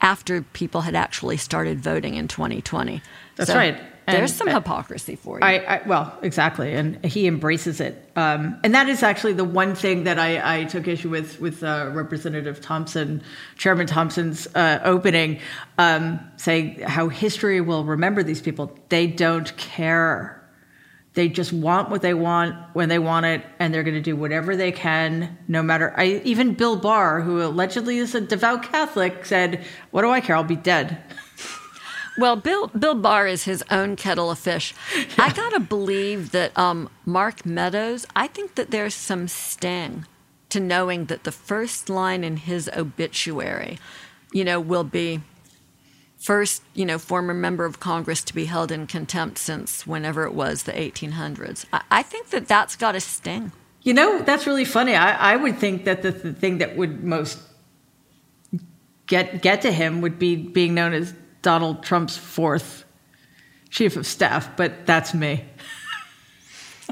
after 0.02 0.44
people 0.44 0.82
had 0.82 0.94
actually 0.94 1.38
started 1.38 1.82
voting 1.82 2.14
in 2.14 2.28
2020. 2.28 3.02
That's 3.38 3.50
so 3.50 3.56
right. 3.56 3.99
And 4.10 4.20
there's 4.20 4.34
some 4.34 4.48
hypocrisy 4.48 5.16
for 5.16 5.40
you. 5.40 5.46
I, 5.46 5.58
I, 5.58 5.88
well, 5.88 6.18
exactly, 6.22 6.74
and 6.74 7.04
he 7.06 7.28
embraces 7.28 7.80
it, 7.80 8.10
um, 8.16 8.60
and 8.64 8.74
that 8.76 8.90
is 8.90 9.04
actually 9.04 9.34
the 9.34 9.44
one 9.44 9.76
thing 9.76 10.04
that 10.04 10.20
I, 10.20 10.62
I 10.62 10.64
took 10.66 10.88
issue 10.88 11.10
with 11.10 11.40
with 11.40 11.64
uh, 11.64 11.90
Representative 11.94 12.62
Thompson, 12.62 13.22
Chairman 13.58 13.88
Thompson's 13.88 14.48
uh, 14.56 14.80
opening, 14.84 15.40
um, 15.78 16.20
saying 16.38 16.82
how 16.82 17.10
history 17.10 17.62
will 17.62 17.84
remember 17.84 18.24
these 18.24 18.42
people. 18.42 18.78
They 18.90 19.08
don't 19.08 19.56
care. 19.58 20.36
They 21.16 21.28
just 21.28 21.52
want 21.52 21.90
what 21.90 22.02
they 22.02 22.14
want 22.14 22.56
when 22.74 22.88
they 22.88 23.00
want 23.00 23.26
it, 23.26 23.44
and 23.60 23.74
they're 23.74 23.84
going 23.84 23.96
to 23.96 24.02
do 24.02 24.16
whatever 24.16 24.56
they 24.56 24.72
can, 24.72 25.38
no 25.48 25.64
matter. 25.64 25.94
I, 25.98 26.22
even 26.24 26.54
Bill 26.54 26.76
Barr, 26.76 27.22
who 27.22 27.42
allegedly 27.42 27.98
is 27.98 28.14
a 28.16 28.22
devout 28.22 28.64
Catholic, 28.64 29.26
said, 29.26 29.66
"What 29.92 30.04
do 30.04 30.12
I 30.12 30.22
care? 30.22 30.36
I'll 30.36 30.44
be 30.44 30.56
dead." 30.56 31.02
Well, 32.20 32.36
Bill 32.36 32.68
Bill 32.68 32.96
Barr 32.96 33.28
is 33.28 33.46
his 33.46 33.64
own 33.72 33.96
kettle 33.96 34.30
of 34.30 34.40
fish. 34.40 34.74
Yeah. 34.96 35.06
I 35.20 35.32
gotta 35.32 35.60
believe 35.62 36.32
that 36.32 36.58
um, 36.58 36.90
Mark 37.06 37.46
Meadows. 37.46 38.06
I 38.14 38.28
think 38.28 38.56
that 38.56 38.72
there's 38.72 38.94
some 38.94 39.30
sting 39.30 40.06
to 40.50 40.60
knowing 40.60 41.06
that 41.06 41.24
the 41.24 41.32
first 41.32 41.90
line 41.90 42.26
in 42.26 42.38
his 42.38 42.70
obituary, 42.76 43.80
you 44.34 44.44
know, 44.44 44.60
will 44.60 44.84
be 44.84 45.22
first, 46.18 46.62
you 46.74 46.86
know, 46.86 46.98
former 46.98 47.34
member 47.34 47.64
of 47.64 47.80
Congress 47.80 48.22
to 48.24 48.34
be 48.34 48.46
held 48.46 48.70
in 48.72 48.86
contempt 48.86 49.38
since 49.38 49.88
whenever 49.88 50.26
it 50.26 50.34
was, 50.34 50.64
the 50.64 50.74
1800s. 50.74 51.66
I, 51.72 51.82
I 51.90 52.04
think 52.04 52.32
that 52.32 52.48
that's 52.48 52.76
got 52.76 52.96
a 52.96 53.00
sting. 53.00 53.54
You 53.84 53.94
know, 53.94 54.22
that's 54.24 54.46
really 54.46 54.66
funny. 54.66 54.94
I, 54.94 55.34
I 55.34 55.36
would 55.38 55.58
think 55.58 55.86
that 55.86 56.02
the, 56.02 56.12
the 56.12 56.34
thing 56.34 56.58
that 56.58 56.76
would 56.76 57.02
most 57.02 57.40
get 59.08 59.42
get 59.42 59.62
to 59.62 59.72
him 59.72 60.02
would 60.02 60.20
be 60.20 60.36
being 60.36 60.74
known 60.74 60.94
as 60.94 61.14
Donald 61.42 61.84
Trump's 61.84 62.18
fourth 62.18 62.86
chief 63.70 63.96
of 63.96 64.06
staff, 64.06 64.56
but 64.58 64.86
that's 64.86 65.14
me. 65.14 65.46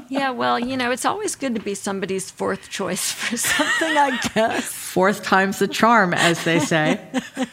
yeah, 0.08 0.30
well, 0.30 0.58
you 0.58 0.76
know, 0.76 0.90
it's 0.90 1.04
always 1.04 1.34
good 1.34 1.54
to 1.54 1.60
be 1.60 1.74
somebody's 1.74 2.30
fourth 2.30 2.70
choice 2.70 3.12
for 3.12 3.36
something, 3.36 3.96
I 3.96 4.18
guess. 4.34 4.64
Fourth 4.64 5.22
time's 5.22 5.58
the 5.58 5.68
charm, 5.68 6.14
as 6.14 6.44
they 6.44 6.58
say. 6.58 7.00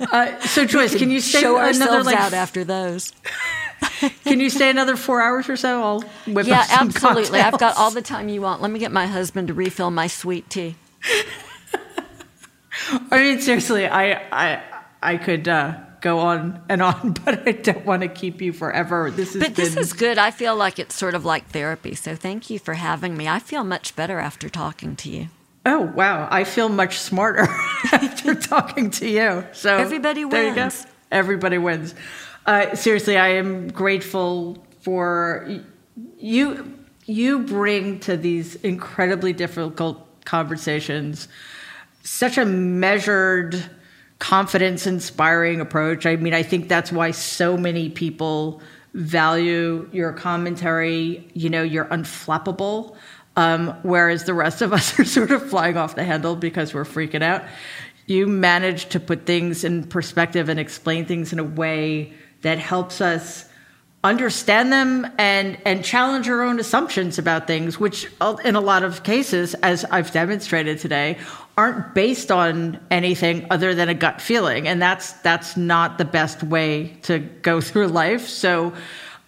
Uh, 0.00 0.38
so, 0.40 0.64
Joyce, 0.64 0.96
can 0.96 1.10
you 1.10 1.20
stay 1.20 1.40
show 1.40 1.56
another 1.56 1.66
ourselves 1.68 2.06
like, 2.06 2.16
out 2.16 2.32
after 2.32 2.64
those? 2.64 3.12
can 4.24 4.40
you 4.40 4.50
stay 4.50 4.70
another 4.70 4.96
four 4.96 5.22
hours 5.22 5.48
or 5.48 5.56
so? 5.56 5.82
I'll 5.82 6.00
whip 6.26 6.46
yeah, 6.46 6.66
absolutely. 6.68 7.38
Cocktails. 7.40 7.54
I've 7.54 7.60
got 7.60 7.76
all 7.76 7.90
the 7.90 8.02
time 8.02 8.28
you 8.28 8.40
want. 8.42 8.60
Let 8.60 8.70
me 8.70 8.78
get 8.78 8.92
my 8.92 9.06
husband 9.06 9.48
to 9.48 9.54
refill 9.54 9.90
my 9.90 10.06
sweet 10.06 10.50
tea. 10.50 10.76
I 13.10 13.18
mean, 13.18 13.40
seriously, 13.40 13.86
I 13.86 14.14
I 14.32 14.62
I 15.02 15.16
could. 15.16 15.48
Uh, 15.48 15.78
go 16.02 16.18
on 16.18 16.62
and 16.68 16.82
on, 16.82 17.12
but 17.24 17.48
I 17.48 17.52
don't 17.52 17.86
want 17.86 18.02
to 18.02 18.08
keep 18.08 18.42
you 18.42 18.52
forever. 18.52 19.10
This 19.10 19.34
is 19.34 19.42
But 19.42 19.54
this 19.54 19.76
is 19.76 19.94
good. 19.94 20.18
I 20.18 20.30
feel 20.30 20.54
like 20.54 20.78
it's 20.78 20.94
sort 20.94 21.14
of 21.14 21.24
like 21.24 21.48
therapy. 21.48 21.94
So 21.94 22.14
thank 22.14 22.50
you 22.50 22.58
for 22.58 22.74
having 22.74 23.16
me. 23.16 23.28
I 23.28 23.38
feel 23.38 23.64
much 23.64 23.96
better 23.96 24.18
after 24.18 24.50
talking 24.50 24.96
to 24.96 25.08
you. 25.08 25.28
Oh 25.64 25.80
wow, 25.80 26.28
I 26.30 26.44
feel 26.44 26.68
much 26.68 26.98
smarter 26.98 27.42
after 27.92 28.34
talking 28.54 28.90
to 28.90 29.08
you. 29.08 29.46
So 29.52 29.76
everybody 29.76 30.24
wins. 30.24 30.32
There 30.32 30.48
you 30.48 30.54
go. 30.54 30.70
Everybody 31.10 31.58
wins. 31.58 31.94
Uh, 32.44 32.74
seriously, 32.74 33.16
I 33.16 33.28
am 33.28 33.68
grateful 33.68 34.58
for 34.80 35.48
you. 36.18 36.78
You 37.06 37.40
bring 37.40 38.00
to 38.00 38.16
these 38.16 38.56
incredibly 38.56 39.32
difficult 39.32 40.24
conversations 40.24 41.28
such 42.02 42.38
a 42.38 42.44
measured 42.44 43.62
confidence 44.22 44.86
inspiring 44.86 45.60
approach. 45.60 46.06
I 46.06 46.14
mean, 46.14 46.32
I 46.32 46.44
think 46.44 46.68
that's 46.68 46.92
why 46.92 47.10
so 47.10 47.56
many 47.56 47.88
people 47.88 48.62
value 48.94 49.88
your 49.90 50.12
commentary. 50.12 51.28
You 51.34 51.50
know, 51.50 51.64
you're 51.64 51.86
unflappable, 51.86 52.94
um, 53.34 53.76
whereas 53.82 54.22
the 54.22 54.32
rest 54.32 54.62
of 54.62 54.72
us 54.72 54.96
are 55.00 55.04
sort 55.04 55.32
of 55.32 55.50
flying 55.50 55.76
off 55.76 55.96
the 55.96 56.04
handle 56.04 56.36
because 56.36 56.72
we're 56.72 56.84
freaking 56.84 57.20
out. 57.20 57.42
You 58.06 58.28
manage 58.28 58.90
to 58.90 59.00
put 59.00 59.26
things 59.26 59.64
in 59.64 59.88
perspective 59.88 60.48
and 60.48 60.60
explain 60.60 61.04
things 61.04 61.32
in 61.32 61.40
a 61.40 61.44
way 61.44 62.12
that 62.42 62.60
helps 62.60 63.00
us 63.00 63.46
understand 64.04 64.72
them 64.72 65.06
and 65.18 65.58
and 65.64 65.84
challenge 65.84 66.28
our 66.28 66.42
own 66.42 66.58
assumptions 66.58 67.18
about 67.18 67.46
things 67.46 67.78
which 67.78 68.10
in 68.44 68.56
a 68.56 68.60
lot 68.60 68.82
of 68.82 69.04
cases 69.04 69.54
as 69.62 69.84
I've 69.92 70.10
demonstrated 70.10 70.80
today 70.80 71.18
aren't 71.56 71.94
based 71.94 72.30
on 72.30 72.80
anything 72.90 73.46
other 73.50 73.74
than 73.74 73.88
a 73.88 73.94
gut 73.94 74.20
feeling, 74.20 74.66
and 74.68 74.80
that's 74.80 75.12
that's 75.14 75.56
not 75.56 75.98
the 75.98 76.04
best 76.04 76.42
way 76.42 76.88
to 77.02 77.18
go 77.18 77.60
through 77.68 77.88
life. 77.88 78.28
So. 78.28 78.72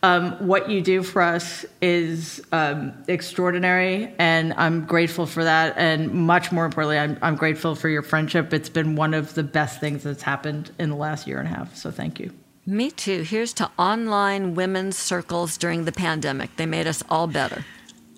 Um, 0.02 0.32
what 0.46 0.68
you 0.68 0.82
do 0.82 1.02
for 1.02 1.22
us 1.22 1.64
is 1.80 2.42
um, 2.52 2.92
extraordinary, 3.09 4.12
and 4.18 4.52
I'm 4.52 4.84
grateful 4.84 5.24
for 5.24 5.44
that. 5.44 5.78
And 5.78 6.12
much 6.12 6.52
more 6.52 6.66
importantly, 6.66 6.98
I'm, 6.98 7.16
I'm 7.22 7.36
grateful 7.36 7.74
for 7.74 7.88
your 7.88 8.02
friendship. 8.02 8.52
It's 8.52 8.68
been 8.68 8.96
one 8.96 9.14
of 9.14 9.32
the 9.32 9.42
best 9.42 9.80
things 9.80 10.02
that's 10.02 10.20
happened 10.20 10.72
in 10.78 10.90
the 10.90 10.96
last 10.96 11.26
year 11.26 11.38
and 11.38 11.48
a 11.48 11.51
half. 11.51 11.74
So 11.74 11.90
thank 11.90 12.20
you. 12.20 12.34
Me 12.66 12.90
too. 12.90 13.22
Here's 13.22 13.55
to 13.55 13.70
online 13.78 14.55
women's 14.55 14.98
circles 14.98 15.56
during 15.56 15.86
the 15.86 15.92
pandemic. 15.92 16.56
They 16.56 16.66
made 16.66 16.86
us 16.86 17.02
all 17.09 17.26
better. 17.26 17.64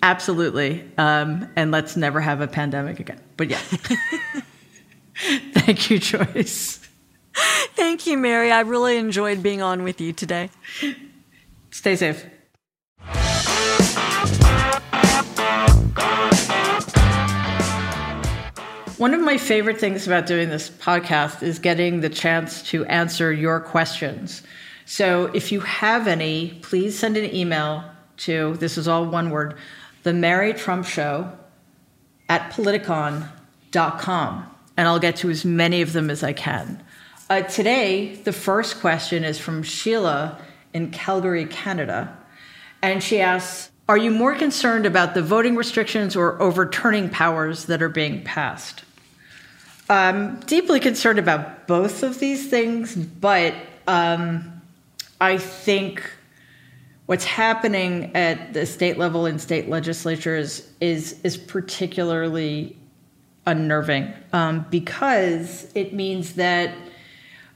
Absolutely. 0.03 0.89
Um, 0.97 1.49
and 1.55 1.71
let's 1.71 1.95
never 1.95 2.19
have 2.21 2.41
a 2.41 2.47
pandemic 2.47 2.99
again. 2.99 3.21
But 3.35 3.49
yeah. 3.49 3.57
Thank 5.53 5.89
you, 5.89 5.99
Joyce. 5.99 6.87
Thank 7.75 8.07
you, 8.07 8.17
Mary. 8.17 8.51
I 8.51 8.61
really 8.61 8.97
enjoyed 8.97 9.41
being 9.41 9.61
on 9.61 9.83
with 9.83 9.99
you 9.99 10.13
today. 10.13 10.49
Stay 11.71 11.95
safe. 11.95 12.25
One 18.97 19.13
of 19.13 19.21
my 19.21 19.37
favorite 19.37 19.79
things 19.79 20.07
about 20.07 20.25
doing 20.25 20.49
this 20.49 20.71
podcast 20.71 21.43
is 21.43 21.59
getting 21.59 22.01
the 22.01 22.09
chance 22.09 22.63
to 22.71 22.83
answer 22.85 23.31
your 23.31 23.59
questions. 23.59 24.41
So 24.85 25.25
if 25.35 25.51
you 25.51 25.59
have 25.59 26.07
any, 26.07 26.59
please 26.63 26.97
send 26.97 27.15
an 27.15 27.31
email 27.35 27.83
to 28.17 28.55
this 28.55 28.75
is 28.77 28.87
all 28.87 29.05
one 29.05 29.29
word 29.29 29.55
the 30.07 30.13
Mary 30.13 30.53
Trump 30.53 30.85
Show 30.85 31.29
at 32.29 32.49
politicon.com, 32.53 34.55
and 34.77 34.87
I'll 34.87 34.99
get 34.99 35.17
to 35.17 35.29
as 35.29 35.43
many 35.43 35.81
of 35.81 35.91
them 35.91 36.09
as 36.09 36.23
I 36.23 36.31
can. 36.31 36.81
Uh, 37.29 37.41
today, 37.41 38.15
the 38.15 38.31
first 38.31 38.79
question 38.79 39.25
is 39.25 39.37
from 39.37 39.63
Sheila 39.63 40.41
in 40.73 40.91
Calgary, 40.91 41.45
Canada. 41.45 42.17
And 42.81 43.03
she 43.03 43.19
asks 43.19 43.69
Are 43.89 43.97
you 43.97 44.09
more 44.09 44.33
concerned 44.33 44.85
about 44.85 45.13
the 45.13 45.21
voting 45.21 45.57
restrictions 45.57 46.15
or 46.15 46.41
overturning 46.41 47.09
powers 47.09 47.65
that 47.65 47.81
are 47.81 47.89
being 47.89 48.23
passed? 48.23 48.85
I'm 49.89 50.39
deeply 50.39 50.79
concerned 50.79 51.19
about 51.19 51.67
both 51.67 52.01
of 52.01 52.19
these 52.19 52.49
things, 52.49 52.95
but 52.95 53.53
um, 53.87 54.61
I 55.19 55.37
think 55.37 56.01
what's 57.07 57.25
happening 57.25 58.15
at 58.15 58.53
the 58.53 58.65
state 58.65 58.97
level 58.97 59.25
in 59.25 59.39
state 59.39 59.67
legislatures 59.67 60.69
is 60.79 61.19
is 61.23 61.35
particularly 61.35 62.77
unnerving 63.45 64.13
um, 64.33 64.65
because 64.69 65.71
it 65.73 65.93
means 65.93 66.35
that 66.35 66.75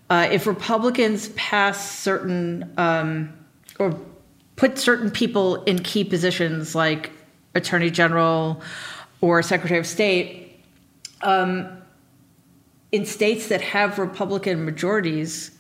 uh, 0.10 0.28
if 0.32 0.48
Republicans 0.48 1.30
pass 1.30 1.99
certain 1.99 2.73
um, 2.78 3.32
or 3.78 3.98
put 4.56 4.78
certain 4.78 5.11
people 5.11 5.64
in 5.64 5.80
key 5.80 6.03
positions 6.03 6.76
like 6.76 7.11
Attorney 7.56 7.90
General 7.90 8.61
or 9.22 9.41
Secretary 9.41 9.80
of 9.80 9.88
State, 9.88 10.60
um, 11.22 11.82
in 12.91 13.06
states 13.06 13.48
that 13.48 13.61
have 13.61 13.99
Republican 13.99 14.65
majorities, 14.65 15.52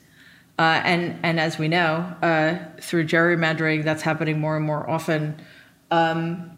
uh, 0.61 0.79
and 0.85 1.17
and 1.23 1.39
as 1.39 1.57
we 1.57 1.67
know 1.67 1.93
uh, 2.21 2.59
through 2.79 3.07
gerrymandering, 3.07 3.83
that's 3.83 4.03
happening 4.03 4.39
more 4.39 4.55
and 4.55 4.63
more 4.63 4.87
often. 4.87 5.41
Um, 5.89 6.57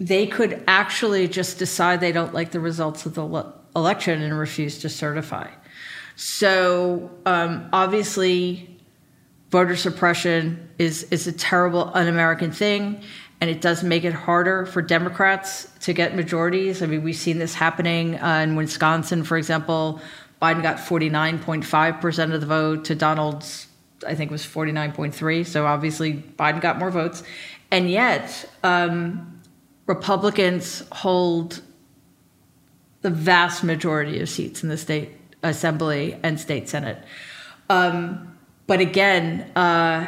they 0.00 0.26
could 0.26 0.64
actually 0.66 1.28
just 1.28 1.58
decide 1.58 2.00
they 2.00 2.10
don't 2.10 2.34
like 2.34 2.50
the 2.50 2.58
results 2.58 3.06
of 3.06 3.14
the 3.14 3.24
le- 3.24 3.54
election 3.76 4.20
and 4.20 4.36
refuse 4.36 4.78
to 4.80 4.88
certify. 4.88 5.48
So 6.16 7.10
um, 7.24 7.68
obviously, 7.72 8.76
voter 9.50 9.76
suppression 9.76 10.68
is 10.78 11.04
is 11.04 11.28
a 11.28 11.32
terrible 11.32 11.92
un-American 11.94 12.50
thing, 12.50 13.00
and 13.40 13.48
it 13.48 13.60
does 13.60 13.84
make 13.84 14.02
it 14.02 14.12
harder 14.12 14.66
for 14.66 14.82
Democrats 14.82 15.70
to 15.82 15.92
get 15.92 16.16
majorities. 16.16 16.82
I 16.82 16.86
mean, 16.86 17.04
we've 17.04 17.14
seen 17.14 17.38
this 17.38 17.54
happening 17.54 18.18
uh, 18.20 18.40
in 18.42 18.56
Wisconsin, 18.56 19.22
for 19.22 19.38
example. 19.38 20.00
Biden 20.46 20.62
got 20.62 20.76
49.5% 20.76 22.32
of 22.32 22.40
the 22.40 22.46
vote 22.46 22.84
to 22.84 22.94
Donald's, 22.94 23.66
I 24.06 24.14
think 24.14 24.30
was 24.30 24.46
49.3. 24.46 25.44
So 25.44 25.66
obviously 25.66 26.14
Biden 26.14 26.60
got 26.60 26.78
more 26.78 26.90
votes. 26.92 27.24
And 27.72 27.90
yet, 27.90 28.48
um, 28.62 29.42
Republicans 29.86 30.84
hold 30.92 31.62
the 33.02 33.10
vast 33.10 33.64
majority 33.64 34.20
of 34.20 34.28
seats 34.28 34.62
in 34.62 34.68
the 34.68 34.76
state 34.76 35.10
assembly 35.42 36.16
and 36.22 36.38
state 36.38 36.68
senate. 36.68 37.02
Um, 37.68 38.38
but 38.68 38.78
again, 38.78 39.50
uh, 39.56 40.06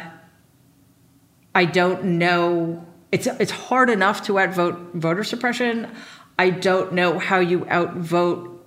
I 1.53 1.65
don't 1.65 2.17
know. 2.17 2.85
It's 3.11 3.27
it's 3.27 3.51
hard 3.51 3.89
enough 3.89 4.23
to 4.27 4.39
outvote 4.39 4.93
voter 4.93 5.25
suppression. 5.25 5.89
I 6.37 6.49
don't 6.49 6.93
know 6.93 7.19
how 7.19 7.39
you 7.39 7.67
outvote 7.69 8.58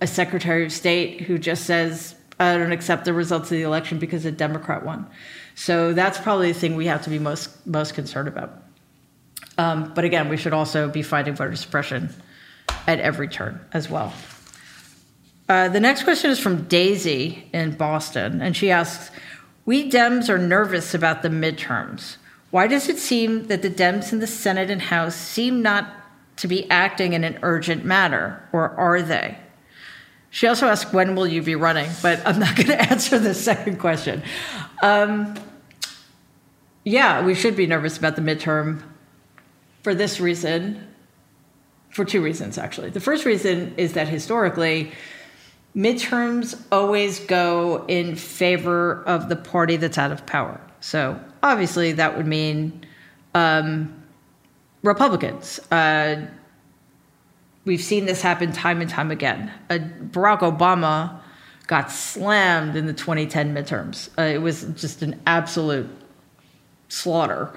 a 0.00 0.06
Secretary 0.06 0.64
of 0.64 0.72
State 0.72 1.22
who 1.22 1.38
just 1.38 1.64
says, 1.64 2.14
I 2.38 2.56
don't 2.56 2.72
accept 2.72 3.04
the 3.04 3.12
results 3.12 3.50
of 3.50 3.56
the 3.56 3.62
election 3.62 3.98
because 3.98 4.24
a 4.24 4.32
Democrat 4.32 4.84
won. 4.84 5.06
So 5.54 5.92
that's 5.92 6.18
probably 6.18 6.52
the 6.52 6.58
thing 6.58 6.74
we 6.74 6.86
have 6.86 7.02
to 7.02 7.10
be 7.10 7.18
most 7.18 7.64
most 7.66 7.94
concerned 7.94 8.28
about. 8.28 8.62
Um, 9.56 9.92
but 9.94 10.04
again, 10.04 10.28
we 10.28 10.36
should 10.36 10.52
also 10.52 10.88
be 10.88 11.02
fighting 11.02 11.34
voter 11.34 11.54
suppression 11.54 12.12
at 12.88 12.98
every 12.98 13.28
turn 13.28 13.60
as 13.72 13.88
well. 13.88 14.12
Uh, 15.48 15.68
the 15.68 15.78
next 15.78 16.02
question 16.02 16.30
is 16.30 16.40
from 16.40 16.64
Daisy 16.64 17.48
in 17.52 17.76
Boston, 17.76 18.42
and 18.42 18.56
she 18.56 18.70
asks, 18.70 19.10
"We 19.64 19.88
Dems 19.88 20.28
are 20.28 20.38
nervous 20.38 20.92
about 20.92 21.22
the 21.22 21.28
midterms. 21.28 22.16
Why 22.50 22.66
does 22.66 22.88
it 22.88 22.98
seem 22.98 23.46
that 23.46 23.62
the 23.62 23.70
Dems 23.70 24.12
in 24.12 24.18
the 24.18 24.26
Senate 24.26 24.70
and 24.70 24.82
House 24.82 25.14
seem 25.14 25.62
not 25.62 25.88
to 26.36 26.48
be 26.48 26.68
acting 26.70 27.12
in 27.12 27.22
an 27.22 27.38
urgent 27.42 27.84
manner, 27.84 28.42
or 28.52 28.70
are 28.70 29.02
they?" 29.02 29.38
She 30.34 30.48
also 30.48 30.66
asked, 30.66 30.92
when 30.92 31.14
will 31.14 31.28
you 31.28 31.42
be 31.42 31.54
running? 31.54 31.88
But 32.02 32.20
I'm 32.26 32.40
not 32.40 32.56
going 32.56 32.66
to 32.66 32.90
answer 32.90 33.20
the 33.20 33.34
second 33.34 33.78
question. 33.78 34.20
Um, 34.82 35.36
yeah, 36.82 37.24
we 37.24 37.36
should 37.36 37.54
be 37.54 37.68
nervous 37.68 37.96
about 37.96 38.16
the 38.16 38.20
midterm 38.20 38.82
for 39.84 39.94
this 39.94 40.18
reason, 40.18 40.88
for 41.90 42.04
two 42.04 42.20
reasons, 42.20 42.58
actually. 42.58 42.90
The 42.90 42.98
first 42.98 43.24
reason 43.24 43.74
is 43.76 43.92
that 43.92 44.08
historically, 44.08 44.90
midterms 45.76 46.60
always 46.72 47.20
go 47.20 47.84
in 47.86 48.16
favor 48.16 49.04
of 49.04 49.28
the 49.28 49.36
party 49.36 49.76
that's 49.76 49.98
out 49.98 50.10
of 50.10 50.26
power. 50.26 50.60
So 50.80 51.16
obviously, 51.44 51.92
that 51.92 52.16
would 52.16 52.26
mean 52.26 52.84
um, 53.36 54.02
Republicans. 54.82 55.60
Uh, 55.70 56.26
we've 57.64 57.82
seen 57.82 58.06
this 58.06 58.22
happen 58.22 58.52
time 58.52 58.80
and 58.80 58.90
time 58.90 59.10
again. 59.10 59.50
Uh, 59.70 59.78
Barack 59.78 60.40
Obama 60.40 61.20
got 61.66 61.90
slammed 61.90 62.76
in 62.76 62.86
the 62.86 62.92
2010 62.92 63.54
midterms. 63.54 64.10
Uh, 64.18 64.22
it 64.22 64.42
was 64.42 64.64
just 64.74 65.02
an 65.02 65.20
absolute 65.26 65.88
slaughter. 66.88 67.50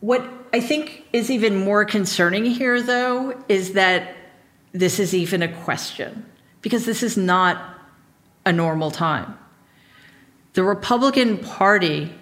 What 0.00 0.28
I 0.52 0.60
think 0.60 1.04
is 1.12 1.30
even 1.30 1.56
more 1.56 1.84
concerning 1.84 2.44
here, 2.44 2.80
though, 2.82 3.42
is 3.48 3.72
that 3.72 4.14
this 4.72 5.00
is 5.00 5.14
even 5.14 5.42
a 5.42 5.48
question 5.48 6.26
because 6.60 6.84
this 6.84 7.02
is 7.02 7.16
not 7.16 7.74
a 8.44 8.52
normal 8.52 8.90
time. 8.90 9.36
The 10.52 10.62
Republican 10.62 11.38
Party, 11.38 12.12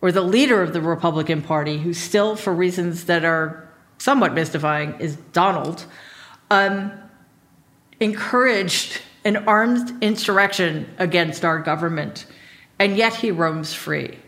or 0.00 0.12
the 0.12 0.22
leader 0.22 0.62
of 0.62 0.72
the 0.72 0.80
Republican 0.80 1.42
Party, 1.42 1.78
who 1.78 1.92
still, 1.92 2.36
for 2.36 2.52
reasons 2.54 3.04
that 3.04 3.24
are 3.24 3.65
somewhat 3.98 4.34
mystifying 4.34 4.94
is 5.00 5.16
Donald, 5.32 5.84
um, 6.50 6.92
encouraged 8.00 9.00
an 9.24 9.36
armed 9.48 10.02
insurrection 10.02 10.88
against 10.98 11.44
our 11.44 11.58
government, 11.58 12.26
and 12.78 12.96
yet 12.96 13.14
he 13.14 13.30
roams 13.30 13.74
free. 13.74 14.18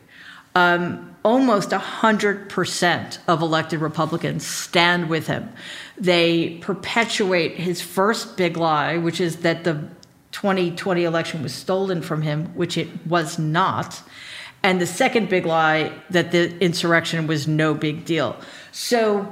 Um, 0.55 1.17
almost 1.25 1.71
100% 1.71 3.19
of 3.29 3.43
elected 3.43 3.81
Republicans 3.81 4.47
stand 4.47 5.09
with 5.09 5.27
him. 5.27 5.53
They 5.97 6.59
perpetuate 6.61 7.57
his 7.57 7.81
first 7.81 8.37
big 8.37 8.57
lie, 8.57 8.97
which 8.97 9.21
is 9.21 9.37
that 9.37 9.65
the 9.65 9.89
2020 10.33 11.05
election 11.05 11.43
was 11.43 11.55
stolen 11.55 12.03
from 12.03 12.23
him, 12.23 12.47
which 12.55 12.77
it 12.77 12.89
was 13.07 13.39
not. 13.39 14.03
And 14.63 14.81
the 14.81 14.87
second 14.87 15.29
big 15.29 15.47
lie, 15.47 15.93
that 16.11 16.33
the 16.33 16.57
insurrection 16.59 17.27
was 17.27 17.47
no 17.47 17.75
big 17.75 18.05
deal. 18.05 18.37
So 18.73 19.31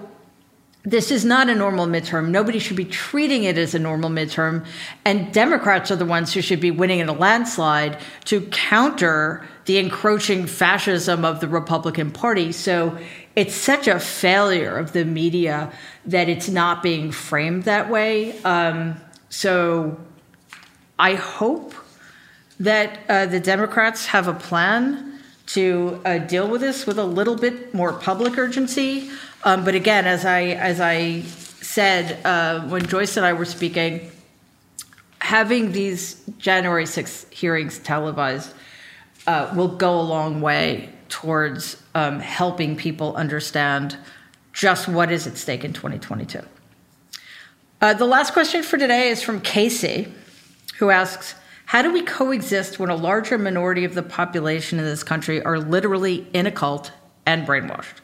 this 0.86 1.10
is 1.10 1.24
not 1.24 1.50
a 1.50 1.54
normal 1.54 1.86
midterm. 1.86 2.28
Nobody 2.28 2.60
should 2.60 2.76
be 2.76 2.84
treating 2.84 3.42
it 3.42 3.58
as 3.58 3.74
a 3.74 3.78
normal 3.78 4.08
midterm. 4.08 4.64
And 5.04 5.32
Democrats 5.34 5.90
are 5.90 5.96
the 5.96 6.06
ones 6.06 6.32
who 6.32 6.40
should 6.40 6.60
be 6.60 6.70
winning 6.70 7.00
in 7.00 7.08
a 7.08 7.12
landslide 7.12 7.98
to 8.26 8.42
counter 8.52 9.44
the 9.64 9.78
encroaching 9.78 10.46
fascism 10.46 11.24
of 11.24 11.40
the 11.40 11.48
Republican 11.48 12.12
Party. 12.12 12.52
So 12.52 12.96
it's 13.34 13.54
such 13.54 13.88
a 13.88 13.98
failure 13.98 14.78
of 14.78 14.92
the 14.92 15.04
media 15.04 15.72
that 16.06 16.28
it's 16.28 16.48
not 16.48 16.84
being 16.84 17.10
framed 17.10 17.64
that 17.64 17.90
way. 17.90 18.40
Um, 18.42 18.94
so 19.28 19.98
I 21.00 21.14
hope 21.14 21.74
that 22.60 23.00
uh, 23.08 23.26
the 23.26 23.40
Democrats 23.40 24.06
have 24.06 24.28
a 24.28 24.34
plan 24.34 25.15
to 25.46 26.00
uh, 26.04 26.18
deal 26.18 26.48
with 26.48 26.60
this 26.60 26.86
with 26.86 26.98
a 26.98 27.04
little 27.04 27.36
bit 27.36 27.72
more 27.72 27.92
public 27.92 28.36
urgency. 28.36 29.10
Um, 29.44 29.64
but 29.64 29.74
again, 29.74 30.06
as 30.06 30.24
I 30.24 30.42
as 30.42 30.80
I 30.80 31.20
said 31.20 32.24
uh, 32.24 32.60
when 32.68 32.86
Joyce 32.86 33.16
and 33.16 33.24
I 33.24 33.32
were 33.32 33.44
speaking, 33.44 34.10
having 35.20 35.72
these 35.72 36.22
January 36.38 36.84
6th 36.84 37.32
hearings 37.32 37.78
televised 37.78 38.54
uh, 39.26 39.52
will 39.56 39.76
go 39.76 40.00
a 40.00 40.02
long 40.02 40.40
way 40.40 40.90
towards 41.08 41.82
um, 41.94 42.20
helping 42.20 42.76
people 42.76 43.14
understand 43.16 43.96
just 44.52 44.88
what 44.88 45.12
is 45.12 45.26
at 45.26 45.36
stake 45.36 45.64
in 45.64 45.72
2022. 45.72 46.40
Uh, 47.80 47.92
the 47.94 48.06
last 48.06 48.32
question 48.32 48.62
for 48.62 48.78
today 48.78 49.10
is 49.10 49.22
from 49.22 49.40
Casey, 49.40 50.12
who 50.78 50.90
asks 50.90 51.34
How 51.66 51.82
do 51.82 51.92
we 51.92 52.02
coexist 52.02 52.78
when 52.78 52.90
a 52.90 52.96
larger 52.96 53.36
minority 53.38 53.84
of 53.84 53.94
the 53.94 54.02
population 54.02 54.78
in 54.78 54.84
this 54.84 55.02
country 55.02 55.42
are 55.42 55.58
literally 55.58 56.26
in 56.32 56.46
a 56.46 56.52
cult 56.52 56.92
and 57.26 57.46
brainwashed? 57.46 58.00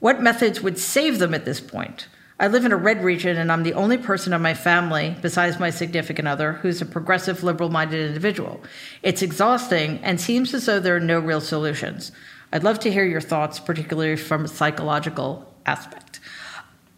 What 0.00 0.22
methods 0.22 0.60
would 0.60 0.78
save 0.78 1.18
them 1.18 1.34
at 1.34 1.46
this 1.46 1.60
point? 1.60 2.08
I 2.38 2.48
live 2.48 2.64
in 2.64 2.72
a 2.72 2.76
red 2.76 3.02
region, 3.02 3.36
and 3.36 3.50
I'm 3.50 3.62
the 3.62 3.74
only 3.74 3.98
person 3.98 4.32
in 4.32 4.40
my 4.40 4.54
family, 4.54 5.16
besides 5.20 5.58
my 5.58 5.70
significant 5.70 6.28
other, 6.28 6.54
who's 6.54 6.80
a 6.80 6.86
progressive, 6.86 7.42
liberal 7.42 7.70
minded 7.70 8.06
individual. 8.06 8.62
It's 9.02 9.22
exhausting 9.22 9.98
and 10.02 10.20
seems 10.20 10.52
as 10.54 10.66
though 10.66 10.80
there 10.80 10.96
are 10.96 11.00
no 11.00 11.20
real 11.20 11.40
solutions. 11.40 12.12
I'd 12.52 12.64
love 12.64 12.80
to 12.80 12.92
hear 12.92 13.04
your 13.04 13.20
thoughts, 13.20 13.60
particularly 13.60 14.16
from 14.16 14.44
a 14.44 14.48
psychological 14.48 15.54
aspect. 15.66 16.20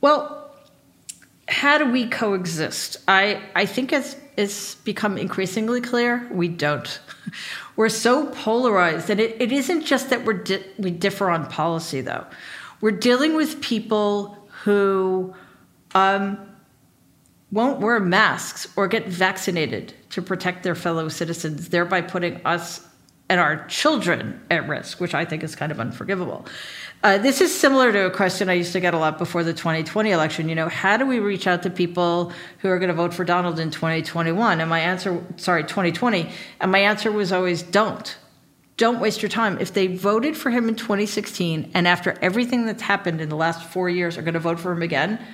Well, 0.01 0.53
how 1.49 1.79
do 1.79 1.91
we 1.91 2.09
coexist? 2.09 2.97
I, 3.07 3.43
I 3.55 3.67
think 3.67 3.93
it's, 3.93 4.17
it's 4.37 4.77
become 4.77 5.19
increasingly 5.19 5.81
clear 5.81 6.29
we 6.31 6.49
don't. 6.49 7.01
We're 7.77 7.89
so 7.89 8.27
polarized, 8.27 9.11
and 9.11 9.21
it, 9.21 9.41
it 9.41 9.53
isn't 9.53 9.85
just 9.85 10.11
that 10.11 10.25
we're 10.27 10.35
di- 10.35 10.65
we 10.79 10.91
differ 10.91 11.31
on 11.31 11.47
policy, 11.47 12.03
though. 12.03 12.27
We're 12.83 12.91
dealing 12.91 13.35
with 13.35 13.63
people 13.63 14.37
who 14.65 15.35
um, 15.95 16.39
won't 17.51 17.81
wear 17.81 17.99
masks 17.99 18.69
or 18.77 18.89
get 18.89 19.07
vaccinated 19.07 19.95
to 20.11 20.21
protect 20.21 20.65
their 20.65 20.75
fellow 20.75 21.09
citizens, 21.09 21.71
thereby 21.71 22.03
putting 22.03 22.45
us 22.45 22.87
and 23.29 23.41
our 23.41 23.65
children 23.67 24.39
at 24.51 24.69
risk, 24.69 25.01
which 25.01 25.15
I 25.15 25.25
think 25.25 25.43
is 25.43 25.57
kind 25.57 25.73
of 25.73 25.81
unforgivable. 25.81 26.45
Uh, 27.03 27.19
this 27.19 27.41
is 27.41 27.53
similar 27.53 27.91
to 27.91 28.07
a 28.07 28.11
question 28.11 28.49
I 28.49 28.53
used 28.53 28.73
to 28.75 28.81
get 28.81 28.95
a 28.95 28.99
lot 28.99 29.19
before 29.19 29.43
the 29.43 29.53
2020 29.53 30.13
election. 30.13 30.49
You 30.49 30.55
know, 30.55 30.69
how 30.69 30.97
do 30.97 31.05
we 31.05 31.19
reach 31.19 31.49
out 31.49 31.65
to 31.65 31.71
people 31.71 32.33
who 32.59 32.69
are 32.69 32.79
going 32.79 32.91
to 32.91 32.95
vote 32.95 33.13
for 33.13 33.25
Donald 33.25 33.59
in 33.59 33.73
2021? 33.73 34.61
And 34.61 34.71
my 34.71 34.79
answer, 34.79 35.21
sorry, 35.37 35.65
2020, 35.65 36.31
and 36.61 36.71
my 36.71 36.79
answer 36.79 37.11
was 37.11 37.33
always 37.33 37.63
don't 37.63 38.17
don't 38.79 39.01
waste 39.01 39.23
your 39.23 39.29
time. 39.29 39.59
If 39.61 39.75
they 39.75 39.87
voted 39.87 40.37
for 40.37 40.51
him 40.51 40.69
in 40.69 40.75
2016 40.75 41.71
and 41.75 41.87
after 41.87 42.19
everything 42.23 42.67
that's 42.67 42.83
happened 42.83 43.21
in 43.21 43.29
the 43.29 43.37
last 43.37 43.63
four 43.63 43.89
years 43.89 44.17
are 44.17 44.23
going 44.23 44.35
to 44.35 44.41
vote 44.41 44.59
for 44.59 44.73
him 44.73 44.83
again, 44.83 45.25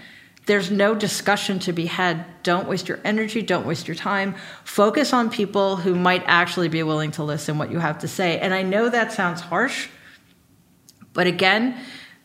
there's 0.46 0.70
no 0.70 0.94
discussion 0.94 1.58
to 1.60 1.72
be 1.72 1.86
had. 1.86 2.26
Don't 2.42 2.68
waste 2.68 2.88
your 2.88 2.98
energy, 3.04 3.40
don't 3.40 3.66
waste 3.66 3.86
your 3.86 3.94
time. 3.94 4.34
Focus 4.64 5.12
on 5.12 5.30
people 5.30 5.76
who 5.76 5.94
might 5.94 6.24
actually 6.26 6.68
be 6.68 6.82
willing 6.82 7.10
to 7.12 7.22
listen 7.22 7.58
what 7.58 7.70
you 7.70 7.78
have 7.78 7.98
to 8.00 8.08
say. 8.08 8.38
And 8.38 8.52
I 8.52 8.62
know 8.62 8.88
that 8.88 9.12
sounds 9.12 9.40
harsh, 9.40 9.88
but 11.18 11.26
again, 11.26 11.76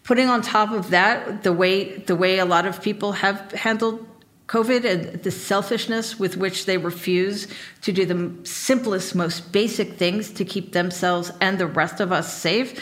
putting 0.03 0.29
on 0.29 0.43
top 0.43 0.69
of 0.69 0.91
that 0.91 1.41
the 1.41 1.51
way 1.51 1.97
the 1.97 2.15
way 2.15 2.37
a 2.37 2.45
lot 2.45 2.67
of 2.67 2.79
people 2.79 3.13
have 3.13 3.51
handled 3.53 4.05
COVID 4.45 4.85
and 4.85 5.23
the 5.23 5.31
selfishness 5.31 6.19
with 6.19 6.37
which 6.37 6.67
they 6.67 6.77
refuse 6.77 7.47
to 7.81 7.91
do 7.91 8.05
the 8.05 8.47
simplest, 8.47 9.15
most 9.15 9.51
basic 9.51 9.93
things 9.93 10.29
to 10.33 10.45
keep 10.45 10.73
themselves 10.73 11.31
and 11.41 11.57
the 11.57 11.65
rest 11.65 12.01
of 12.01 12.11
us 12.11 12.31
safe. 12.31 12.79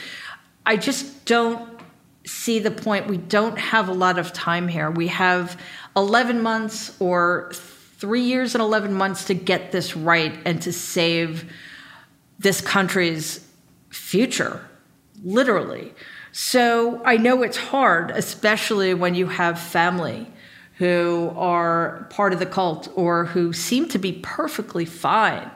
I 0.66 0.76
just 0.76 1.24
don't 1.24 1.80
see 2.26 2.60
the 2.60 2.72
point. 2.72 3.08
We 3.08 3.16
don't 3.16 3.58
have 3.58 3.88
a 3.88 3.94
lot 3.94 4.20
of 4.20 4.34
time 4.34 4.68
here. 4.68 4.92
We 4.92 5.08
have 5.08 5.58
11 5.96 6.42
months 6.42 6.94
or 7.00 7.54
three 7.54 8.24
years 8.24 8.54
and 8.54 8.62
11 8.62 8.94
months 8.94 9.24
to 9.28 9.34
get 9.34 9.72
this 9.72 9.96
right 9.96 10.38
and 10.44 10.62
to 10.64 10.74
save 10.74 11.50
this 12.38 12.60
country's 12.60 13.48
future, 13.92 14.68
literally. 15.24 15.94
So 16.32 17.02
I 17.04 17.18
know 17.18 17.44
it's 17.44 17.58
hard, 17.58 18.12
especially 18.12 18.94
when 18.94 19.16
you 19.16 19.28
have 19.28 19.60
family 19.60 20.28
who 20.76 21.32
are 21.36 22.08
part 22.10 22.34
of 22.34 22.40
the 22.40 22.46
cult 22.46 22.88
or 22.96 23.26
who 23.26 23.54
seem 23.54 23.88
to 23.90 24.00
be 24.00 24.14
perfectly 24.24 24.86
fine 24.86 25.52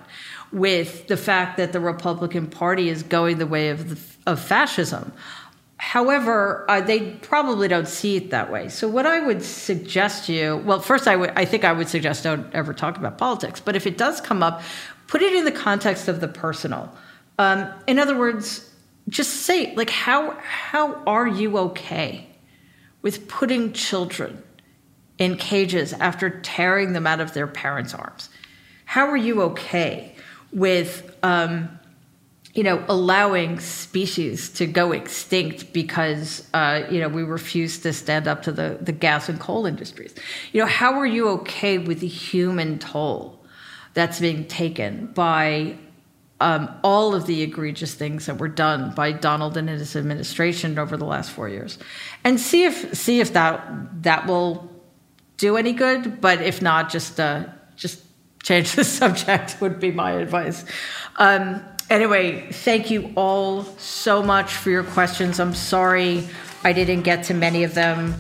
with 0.52 1.08
the 1.08 1.18
fact 1.18 1.58
that 1.58 1.74
the 1.74 1.80
Republican 1.80 2.48
Party 2.48 2.90
is 2.90 3.02
going 3.04 3.40
the 3.40 3.48
way 3.48 3.70
of, 3.70 3.90
the, 3.90 4.32
of 4.32 4.40
fascism. 4.40 5.12
However, 5.78 6.66
uh, 6.70 6.82
they 6.82 7.12
probably 7.12 7.68
don't 7.68 7.88
see 7.88 8.16
it 8.16 8.30
that 8.30 8.52
way. 8.52 8.70
So, 8.70 8.88
what 8.88 9.06
I 9.06 9.20
would 9.20 9.44
suggest 9.44 10.30
you 10.30 10.58
well, 10.64 10.80
first, 10.80 11.08
I, 11.08 11.16
would, 11.16 11.32
I 11.36 11.44
think 11.46 11.66
I 11.66 11.74
would 11.74 11.90
suggest 11.90 12.24
don't 12.24 12.54
ever 12.54 12.74
talk 12.74 12.98
about 12.98 13.18
politics, 13.18 13.60
but 13.60 13.76
if 13.76 13.86
it 13.86 13.98
does 13.98 14.22
come 14.22 14.42
up, 14.42 14.62
put 15.08 15.22
it 15.22 15.34
in 15.34 15.44
the 15.44 15.52
context 15.52 16.08
of 16.08 16.22
the 16.22 16.28
personal. 16.28 16.94
Um, 17.38 17.70
in 17.88 18.00
other 18.00 18.18
words, 18.18 18.70
just 19.10 19.32
say, 19.32 19.73
like, 19.76 19.90
how, 19.90 20.32
how 20.41 21.03
are 21.06 21.27
you 21.27 21.57
okay 21.57 22.27
with 23.02 23.27
putting 23.27 23.72
children 23.73 24.41
in 25.18 25.38
cages 25.38 25.94
after 25.94 26.41
tearing 26.41 26.94
them 26.94 27.06
out 27.06 27.19
of 27.19 27.34
their 27.34 27.48
parents' 27.48 27.94
arms? 27.94 28.30
How 28.86 29.07
are 29.07 29.18
you 29.18 29.41
okay 29.44 30.15
with, 30.52 31.15
um, 31.22 31.80
you 32.53 32.64
know, 32.64 32.84
allowing 32.88 33.60
species 33.60 34.49
to 34.52 34.65
go 34.65 34.91
extinct 34.91 35.73
because, 35.73 36.48
uh, 36.53 36.84
you 36.90 36.99
know, 36.99 37.10
we 37.10 37.23
refuse 37.23 37.80
to 37.80 37.94
stand 37.94 38.27
up 38.27 38.44
to 38.44 38.52
the, 38.52 38.77
the 38.82 38.91
gas 38.91 39.30
and 39.30 39.40
coal 39.40 39.65
industries? 39.65 40.15
You 40.52 40.61
know, 40.61 40.68
how 40.68 40.94
are 40.99 41.06
you 41.06 41.27
okay 41.30 41.77
with 41.77 41.99
the 41.99 42.07
human 42.07 42.80
toll 42.80 43.44
that's 43.94 44.19
being 44.19 44.45
taken 44.45 45.07
by 45.07 45.77
um, 46.41 46.70
all 46.84 47.16
of 47.16 47.28
the 47.28 47.41
egregious 47.41 47.94
things 47.94 48.26
that 48.26 48.38
were 48.38 48.49
done 48.49 48.94
by 48.94 49.12
Donald 49.12 49.56
and 49.56 49.70
his 49.70 49.95
administration 49.95 50.78
over 50.78 50.98
the 50.98 51.06
last 51.06 51.32
four 51.32 51.48
years, 51.48 51.78
and 52.24 52.40
see 52.40 52.66
if 52.66 52.95
see 52.95 53.20
if 53.20 53.34
that 53.34 54.03
that 54.03 54.28
will 54.28 54.70
do 55.38 55.57
any 55.57 55.74
good. 55.74 56.20
But 56.20 56.41
if 56.41 56.62
not, 56.62 56.90
just 56.90 57.20
uh, 57.20 57.45
just 57.76 58.03
change 58.44 58.74
the 58.74 58.84
subject 59.02 59.62
would 59.62 59.80
be 59.80 59.91
my 59.91 60.12
advice. 60.12 60.66
Um, 61.18 61.64
anyway, 61.90 62.52
thank 62.52 62.91
you 62.91 63.14
all 63.16 63.64
so 63.78 64.22
much 64.22 64.53
for 64.53 64.70
your 64.70 64.84
questions. 64.84 65.40
I'm 65.40 65.53
sorry 65.53 66.28
I 66.64 66.74
didn't 66.74 67.03
get 67.03 67.24
to 67.26 67.34
many 67.34 67.64
of 67.64 67.76
them, 67.76 68.16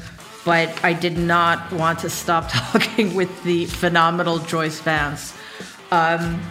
but 0.45 0.83
I 0.85 0.93
did 0.93 1.17
not 1.17 1.71
want 1.73 1.99
to 1.99 2.09
stop 2.09 2.49
talking 2.49 3.13
with 3.13 3.43
the 3.43 3.65
phenomenal 3.65 4.39
Joyce 4.39 4.79
Vance. 4.79 5.33
Um, 5.91 6.41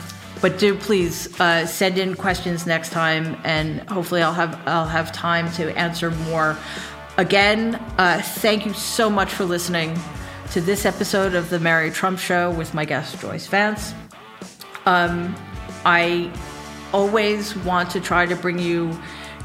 but 0.44 0.58
do 0.58 0.74
please 0.74 1.40
uh, 1.40 1.64
send 1.64 1.96
in 1.96 2.14
questions 2.14 2.66
next 2.66 2.90
time, 2.90 3.34
and 3.44 3.80
hopefully 3.88 4.20
I'll 4.20 4.34
have 4.34 4.60
I'll 4.66 4.84
have 4.84 5.10
time 5.10 5.50
to 5.52 5.74
answer 5.74 6.10
more. 6.10 6.54
Again, 7.16 7.76
uh, 7.96 8.20
thank 8.22 8.66
you 8.66 8.74
so 8.74 9.08
much 9.08 9.32
for 9.32 9.46
listening 9.46 9.98
to 10.50 10.60
this 10.60 10.84
episode 10.84 11.34
of 11.34 11.48
The 11.48 11.58
Mary 11.58 11.90
Trump 11.90 12.18
Show 12.18 12.50
with 12.50 12.74
my 12.74 12.84
guest, 12.84 13.18
Joyce 13.20 13.46
Vance. 13.46 13.94
Um, 14.84 15.34
I 15.86 16.30
always 16.92 17.56
want 17.56 17.88
to 17.92 18.00
try 18.00 18.26
to 18.26 18.36
bring 18.36 18.58
you 18.58 18.94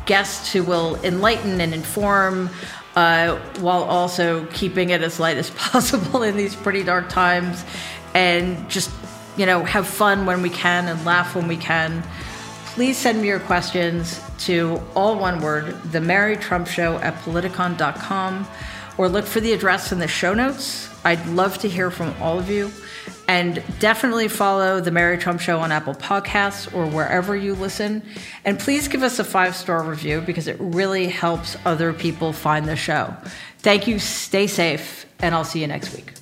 guests 0.05 0.51
who 0.51 0.63
will 0.63 0.97
enlighten 1.05 1.61
and 1.61 1.73
inform 1.73 2.49
uh, 2.97 3.37
while 3.61 3.83
also 3.83 4.45
keeping 4.47 4.89
it 4.89 5.01
as 5.01 5.17
light 5.17 5.37
as 5.37 5.49
possible 5.71 6.23
in 6.23 6.35
these 6.35 6.57
pretty 6.57 6.83
dark 6.83 7.07
times 7.07 7.63
and 8.13 8.69
just, 8.69 8.91
you 9.39 9.45
know, 9.45 9.63
have 9.63 9.87
fun 9.87 10.25
when 10.25 10.41
we 10.41 10.49
can 10.49 10.89
and 10.89 11.05
laugh 11.05 11.33
when 11.33 11.47
we 11.47 11.55
can. 11.55 12.03
Please 12.73 12.97
send 12.97 13.21
me 13.21 13.29
your 13.29 13.39
questions 13.39 14.19
to 14.39 14.81
all 14.95 15.17
one 15.17 15.41
word, 15.41 15.81
the 15.93 16.01
Mary 16.01 16.35
Trump 16.35 16.67
Show 16.67 16.97
at 16.97 17.15
politicon.com, 17.21 18.45
or 18.97 19.07
look 19.07 19.25
for 19.25 19.39
the 19.39 19.53
address 19.53 19.93
in 19.93 19.99
the 19.99 20.09
show 20.09 20.33
notes. 20.33 20.89
I'd 21.05 21.25
love 21.27 21.57
to 21.59 21.69
hear 21.69 21.89
from 21.89 22.13
all 22.21 22.37
of 22.37 22.49
you. 22.49 22.69
And 23.29 23.63
definitely 23.79 24.27
follow 24.27 24.81
The 24.81 24.91
Mary 24.91 25.17
Trump 25.17 25.39
Show 25.39 25.59
on 25.59 25.71
Apple 25.71 25.93
Podcasts 25.93 26.73
or 26.73 26.87
wherever 26.87 27.35
you 27.35 27.53
listen. 27.53 28.03
And 28.43 28.59
please 28.59 28.87
give 28.87 29.03
us 29.03 29.19
a 29.19 29.23
five 29.23 29.55
star 29.55 29.83
review 29.83 30.19
because 30.19 30.47
it 30.47 30.57
really 30.59 31.07
helps 31.07 31.55
other 31.63 31.93
people 31.93 32.33
find 32.33 32.67
the 32.67 32.75
show. 32.75 33.15
Thank 33.59 33.87
you. 33.87 33.99
Stay 33.99 34.47
safe, 34.47 35.05
and 35.19 35.33
I'll 35.33 35.45
see 35.45 35.61
you 35.61 35.67
next 35.67 35.95
week. 35.95 36.18